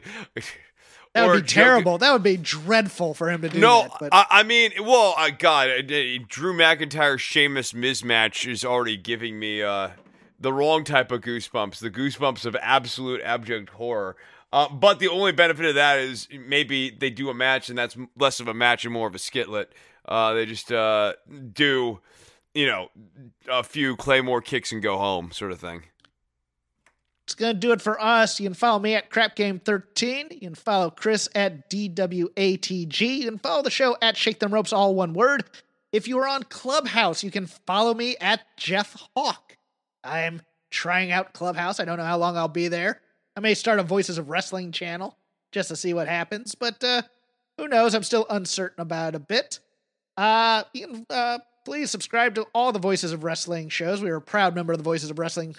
That 1.13 1.27
would 1.27 1.43
be 1.43 1.47
terrible. 1.47 1.97
that 1.97 2.13
would 2.13 2.23
be 2.23 2.37
dreadful 2.37 3.13
for 3.13 3.29
him 3.29 3.41
to 3.41 3.49
do. 3.49 3.59
No, 3.59 3.83
that, 3.83 3.91
but. 3.99 4.09
I, 4.13 4.25
I 4.29 4.43
mean, 4.43 4.71
well, 4.79 5.13
uh, 5.17 5.29
God, 5.37 5.69
uh, 5.69 5.81
Drew 6.27 6.53
McIntyre 6.55 7.19
Sheamus 7.19 7.73
mismatch 7.73 8.49
is 8.49 8.63
already 8.63 8.97
giving 8.97 9.37
me 9.37 9.61
uh, 9.61 9.89
the 10.41 10.51
wrong 10.51 10.83
type 10.83 11.11
of 11.11 11.21
goosebumps, 11.21 11.79
the 11.79 11.91
goosebumps 11.91 12.45
of 12.45 12.55
absolute 12.61 13.21
abject 13.23 13.69
horror. 13.69 14.15
Uh, 14.53 14.67
but 14.69 14.99
the 14.99 15.07
only 15.07 15.31
benefit 15.31 15.65
of 15.65 15.75
that 15.75 15.99
is 15.99 16.27
maybe 16.31 16.89
they 16.89 17.09
do 17.09 17.29
a 17.29 17.33
match 17.33 17.69
and 17.69 17.77
that's 17.77 17.95
less 18.17 18.39
of 18.39 18.47
a 18.47 18.53
match 18.53 18.83
and 18.83 18.93
more 18.93 19.07
of 19.07 19.15
a 19.15 19.19
skitlet. 19.19 19.67
Uh, 20.05 20.33
they 20.33 20.45
just 20.45 20.71
uh, 20.71 21.13
do, 21.53 21.99
you 22.53 22.65
know, 22.65 22.89
a 23.49 23.63
few 23.63 23.95
Claymore 23.95 24.41
kicks 24.41 24.71
and 24.71 24.81
go 24.81 24.97
home, 24.97 25.31
sort 25.31 25.51
of 25.51 25.59
thing. 25.59 25.83
It's 27.25 27.35
going 27.35 27.53
to 27.53 27.59
do 27.59 27.71
it 27.71 27.81
for 27.81 28.01
us. 28.01 28.39
You 28.41 28.47
can 28.47 28.53
follow 28.55 28.79
me 28.79 28.95
at 28.95 29.09
Crap 29.09 29.35
Game 29.35 29.59
13. 29.59 30.27
You 30.31 30.39
can 30.39 30.55
follow 30.55 30.89
Chris 30.89 31.29
at 31.33 31.69
DWATG. 31.69 32.99
You 32.99 33.25
can 33.25 33.37
follow 33.37 33.61
the 33.61 33.71
show 33.71 33.95
at 34.01 34.17
Shake 34.17 34.39
Them 34.39 34.53
Ropes, 34.53 34.73
all 34.73 34.95
one 34.95 35.13
word. 35.13 35.45
If 35.93 36.09
you 36.09 36.17
are 36.19 36.27
on 36.27 36.43
Clubhouse, 36.43 37.23
you 37.23 37.31
can 37.31 37.45
follow 37.45 37.93
me 37.93 38.17
at 38.19 38.41
Jeff 38.57 38.97
Hawk. 39.15 39.57
I'm 40.03 40.41
trying 40.69 41.11
out 41.11 41.33
Clubhouse. 41.33 41.79
I 41.79 41.85
don't 41.85 41.97
know 41.97 42.05
how 42.05 42.17
long 42.17 42.37
I'll 42.37 42.47
be 42.47 42.67
there. 42.67 43.01
I 43.35 43.39
may 43.39 43.53
start 43.53 43.79
a 43.79 43.83
Voices 43.83 44.17
of 44.17 44.29
Wrestling 44.29 44.71
channel 44.71 45.17
just 45.51 45.69
to 45.69 45.75
see 45.75 45.93
what 45.93 46.07
happens, 46.07 46.55
but 46.55 46.83
uh, 46.83 47.01
who 47.57 47.67
knows? 47.67 47.93
I'm 47.93 48.03
still 48.03 48.25
uncertain 48.29 48.81
about 48.81 49.15
a 49.15 49.19
bit. 49.19 49.59
Uh, 50.17 50.63
you 50.73 50.87
can 50.87 51.05
uh, 51.09 51.39
please 51.65 51.91
subscribe 51.91 52.35
to 52.35 52.47
all 52.53 52.71
the 52.71 52.79
Voices 52.79 53.11
of 53.11 53.23
Wrestling 53.23 53.69
shows. 53.69 54.01
We 54.01 54.09
are 54.09 54.17
a 54.17 54.21
proud 54.21 54.55
member 54.55 54.73
of 54.73 54.79
the 54.79 54.83
Voices 54.83 55.09
of 55.09 55.19
Wrestling 55.19 55.55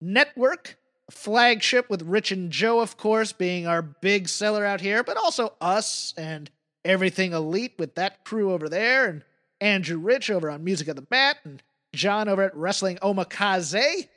Network, 0.00 0.76
flagship 1.10 1.88
with 1.88 2.02
Rich 2.02 2.32
and 2.32 2.50
Joe, 2.50 2.80
of 2.80 2.96
course, 2.96 3.32
being 3.32 3.66
our 3.66 3.82
big 3.82 4.28
seller 4.28 4.64
out 4.64 4.80
here, 4.80 5.02
but 5.02 5.16
also 5.16 5.54
us 5.60 6.12
and 6.16 6.50
everything 6.84 7.32
elite 7.32 7.74
with 7.78 7.94
that 7.94 8.24
crew 8.24 8.52
over 8.52 8.68
there, 8.68 9.06
and 9.06 9.24
Andrew 9.60 9.98
Rich 9.98 10.30
over 10.30 10.50
on 10.50 10.64
Music 10.64 10.88
of 10.88 10.96
the 10.96 11.02
Bat, 11.02 11.38
and 11.44 11.62
John 11.96 12.28
over 12.28 12.42
at 12.42 12.56
Wrestling 12.56 12.98
Omakase. 13.02 14.08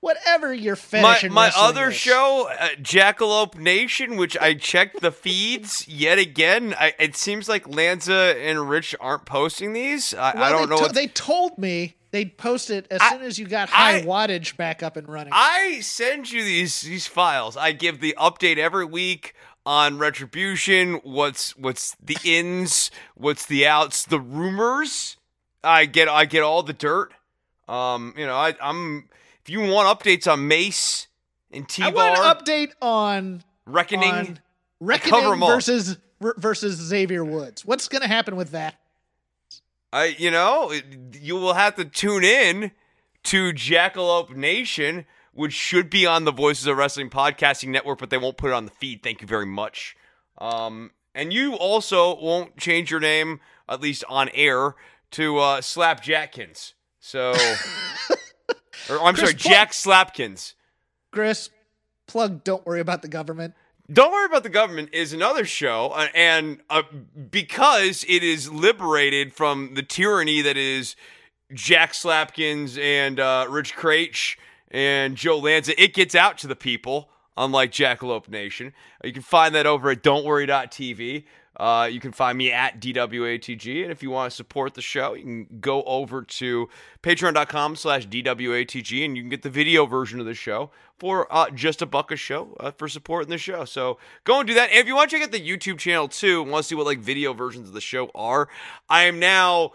Whatever 0.00 0.52
your 0.52 0.76
fetish 0.76 1.30
my, 1.30 1.48
my 1.48 1.52
other 1.56 1.88
is. 1.88 1.94
show, 1.94 2.46
uh, 2.50 2.68
Jackalope 2.76 3.56
Nation, 3.56 4.16
which 4.16 4.36
I 4.36 4.52
checked 4.52 5.00
the 5.00 5.10
feeds 5.10 5.88
yet 5.88 6.18
again. 6.18 6.74
I, 6.78 6.92
it 6.98 7.16
seems 7.16 7.48
like 7.48 7.66
Lanza 7.66 8.36
and 8.38 8.68
Rich 8.68 8.94
aren't 9.00 9.24
posting 9.24 9.72
these. 9.72 10.12
I, 10.12 10.34
well, 10.34 10.44
I 10.44 10.50
don't 10.50 10.68
know. 10.68 10.86
To- 10.86 10.92
they 10.92 11.06
told 11.06 11.56
me 11.56 11.96
they'd 12.10 12.36
post 12.36 12.68
it 12.68 12.86
as 12.90 13.00
I, 13.00 13.12
soon 13.12 13.22
as 13.22 13.38
you 13.38 13.46
got 13.46 13.70
high 13.70 14.02
wattage 14.02 14.58
back 14.58 14.82
up 14.82 14.98
and 14.98 15.08
running. 15.08 15.32
I 15.34 15.80
send 15.80 16.30
you 16.30 16.44
these 16.44 16.82
these 16.82 17.06
files. 17.06 17.56
I 17.56 17.72
give 17.72 18.00
the 18.00 18.14
update 18.18 18.58
every 18.58 18.84
week 18.84 19.34
on 19.64 19.98
retribution. 19.98 21.00
What's 21.02 21.56
what's 21.56 21.96
the 22.02 22.18
ins? 22.24 22.90
What's 23.14 23.46
the 23.46 23.66
outs? 23.66 24.04
The 24.04 24.20
rumors. 24.20 25.16
I 25.62 25.86
get 25.86 26.08
I 26.08 26.26
get 26.26 26.42
all 26.42 26.62
the 26.62 26.72
dirt. 26.74 27.14
Um, 27.68 28.14
you 28.16 28.26
know, 28.26 28.36
I, 28.36 28.54
I'm. 28.60 29.08
If 29.42 29.50
you 29.50 29.60
want 29.60 29.98
updates 29.98 30.30
on 30.30 30.48
Mace 30.48 31.06
and 31.50 31.68
T 31.68 31.82
Bar, 31.82 31.90
I 31.90 31.94
want 31.94 32.18
an 32.18 32.44
update 32.44 32.72
on 32.80 33.44
Reckoning. 33.66 34.12
On 34.12 34.40
Reckoning 34.80 35.40
versus 35.40 35.98
versus 36.20 36.76
Xavier 36.76 37.24
Woods. 37.24 37.64
What's 37.64 37.88
going 37.88 38.02
to 38.02 38.08
happen 38.08 38.36
with 38.36 38.50
that? 38.52 38.76
I, 39.92 40.06
you 40.18 40.30
know, 40.30 40.72
you 41.12 41.36
will 41.36 41.54
have 41.54 41.76
to 41.76 41.84
tune 41.84 42.24
in 42.24 42.72
to 43.24 43.52
Jackalope 43.52 44.34
Nation, 44.34 45.06
which 45.32 45.52
should 45.52 45.88
be 45.88 46.04
on 46.04 46.24
the 46.24 46.32
Voices 46.32 46.66
of 46.66 46.76
Wrestling 46.76 47.10
podcasting 47.10 47.68
network, 47.68 48.00
but 48.00 48.10
they 48.10 48.18
won't 48.18 48.36
put 48.36 48.50
it 48.50 48.54
on 48.54 48.64
the 48.64 48.72
feed. 48.72 49.02
Thank 49.02 49.20
you 49.20 49.28
very 49.28 49.46
much. 49.46 49.96
Um, 50.38 50.90
and 51.14 51.32
you 51.32 51.54
also 51.54 52.20
won't 52.20 52.56
change 52.56 52.90
your 52.90 53.00
name, 53.00 53.40
at 53.68 53.80
least 53.80 54.02
on 54.08 54.30
air, 54.34 54.74
to 55.12 55.38
uh, 55.38 55.60
Slap 55.60 56.02
Jackins. 56.02 56.74
So, 57.06 57.32
or 58.88 58.98
I'm 59.02 59.14
Chris, 59.14 59.28
sorry, 59.28 59.34
plug, 59.34 59.36
Jack 59.36 59.72
Slapkins. 59.72 60.54
Chris, 61.12 61.50
plug. 62.06 62.42
Don't 62.44 62.64
worry 62.64 62.80
about 62.80 63.02
the 63.02 63.08
government. 63.08 63.52
Don't 63.92 64.10
worry 64.10 64.24
about 64.24 64.42
the 64.42 64.48
government 64.48 64.88
is 64.94 65.12
another 65.12 65.44
show, 65.44 65.88
uh, 65.88 66.06
and 66.14 66.62
uh, 66.70 66.82
because 67.30 68.06
it 68.08 68.22
is 68.22 68.50
liberated 68.50 69.34
from 69.34 69.74
the 69.74 69.82
tyranny 69.82 70.40
that 70.40 70.56
is 70.56 70.96
Jack 71.52 71.92
Slapkins 71.92 72.78
and 72.78 73.20
uh, 73.20 73.48
Rich 73.50 73.76
Kraetsch 73.76 74.36
and 74.70 75.14
Joe 75.14 75.36
Lanza, 75.38 75.80
it 75.80 75.92
gets 75.92 76.14
out 76.14 76.38
to 76.38 76.46
the 76.46 76.56
people. 76.56 77.10
Unlike 77.36 77.72
Jackalope 77.72 78.28
Nation, 78.28 78.72
you 79.02 79.12
can 79.12 79.20
find 79.20 79.56
that 79.56 79.66
over 79.66 79.90
at 79.90 80.04
Don'tWorry.tv. 80.04 81.24
Uh, 81.56 81.88
you 81.90 82.00
can 82.00 82.12
find 82.12 82.36
me 82.36 82.50
at 82.50 82.80
DWATG. 82.80 83.82
And 83.82 83.92
if 83.92 84.02
you 84.02 84.10
want 84.10 84.30
to 84.30 84.36
support 84.36 84.74
the 84.74 84.82
show, 84.82 85.14
you 85.14 85.22
can 85.22 85.46
go 85.60 85.82
over 85.84 86.22
to 86.22 86.68
patreon.com 87.02 87.76
slash 87.76 88.06
DWATG 88.08 89.04
and 89.04 89.16
you 89.16 89.22
can 89.22 89.30
get 89.30 89.42
the 89.42 89.50
video 89.50 89.86
version 89.86 90.20
of 90.20 90.26
the 90.26 90.34
show 90.34 90.70
for 90.98 91.32
uh, 91.32 91.50
just 91.50 91.82
a 91.82 91.86
buck 91.86 92.10
a 92.10 92.16
show 92.16 92.56
uh, 92.60 92.70
for 92.70 92.88
supporting 92.88 93.30
the 93.30 93.38
show. 93.38 93.64
So 93.64 93.98
go 94.24 94.40
and 94.40 94.48
do 94.48 94.54
that. 94.54 94.70
And 94.70 94.78
if 94.78 94.86
you 94.86 94.94
want 94.94 95.10
to 95.10 95.16
check 95.16 95.24
out 95.24 95.32
the 95.32 95.40
YouTube 95.40 95.78
channel 95.78 96.08
too 96.08 96.42
and 96.42 96.50
want 96.50 96.64
to 96.64 96.68
see 96.68 96.74
what 96.74 96.86
like 96.86 96.98
video 96.98 97.32
versions 97.32 97.68
of 97.68 97.74
the 97.74 97.80
show 97.80 98.10
are, 98.14 98.48
I 98.88 99.04
am 99.04 99.18
now 99.18 99.72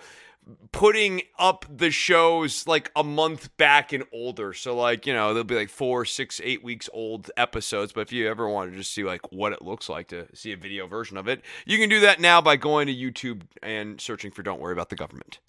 putting 0.72 1.22
up 1.38 1.66
the 1.70 1.92
shows 1.92 2.68
like 2.68 2.92
a 2.96 3.04
month 3.04 3.56
back 3.58 3.94
and 3.94 4.04
older. 4.12 4.54
So 4.54 4.76
like, 4.76 5.06
you 5.06 5.14
know, 5.14 5.34
they'll 5.34 5.44
be 5.44 5.56
like 5.56 5.70
four, 5.70 6.06
six, 6.06 6.40
eight 6.44 6.64
weeks 6.64 6.90
old 6.94 7.32
episodes. 7.38 7.92
But 7.92 8.02
if 8.02 8.12
you 8.12 8.30
ever 8.30 8.48
want 8.48 8.72
to 8.72 8.78
just 8.78 8.94
see 8.94 9.04
like 9.04 9.32
what 9.32 9.54
it 9.54 9.62
looks 9.62 9.90
like 9.90 10.08
to 10.10 10.28
see 10.34 10.52
a 10.52 10.58
video 10.58 10.88
version 10.88 11.18
of 11.18 11.28
it, 11.28 11.42
you 11.66 11.78
can 11.78 11.90
do 11.90 12.00
that 12.02 12.20
now 12.20 12.42
by 12.42 12.56
going 12.56 12.88
to 12.88 12.96
YouTube 12.96 13.42
and 13.62 14.00
searching 14.00 14.32
for 14.32 14.44
Don't 14.44 14.60
Worry 14.60 14.74
About 14.74 14.90
the 14.90 14.96
Government. 14.96 15.40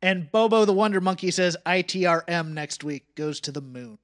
And 0.00 0.30
Bobo 0.30 0.64
the 0.64 0.72
Wonder 0.72 1.00
Monkey 1.00 1.30
says 1.30 1.56
ITRM 1.66 2.52
next 2.52 2.84
week 2.84 3.14
goes 3.14 3.40
to 3.40 3.52
the 3.52 3.60
moon. 3.60 3.98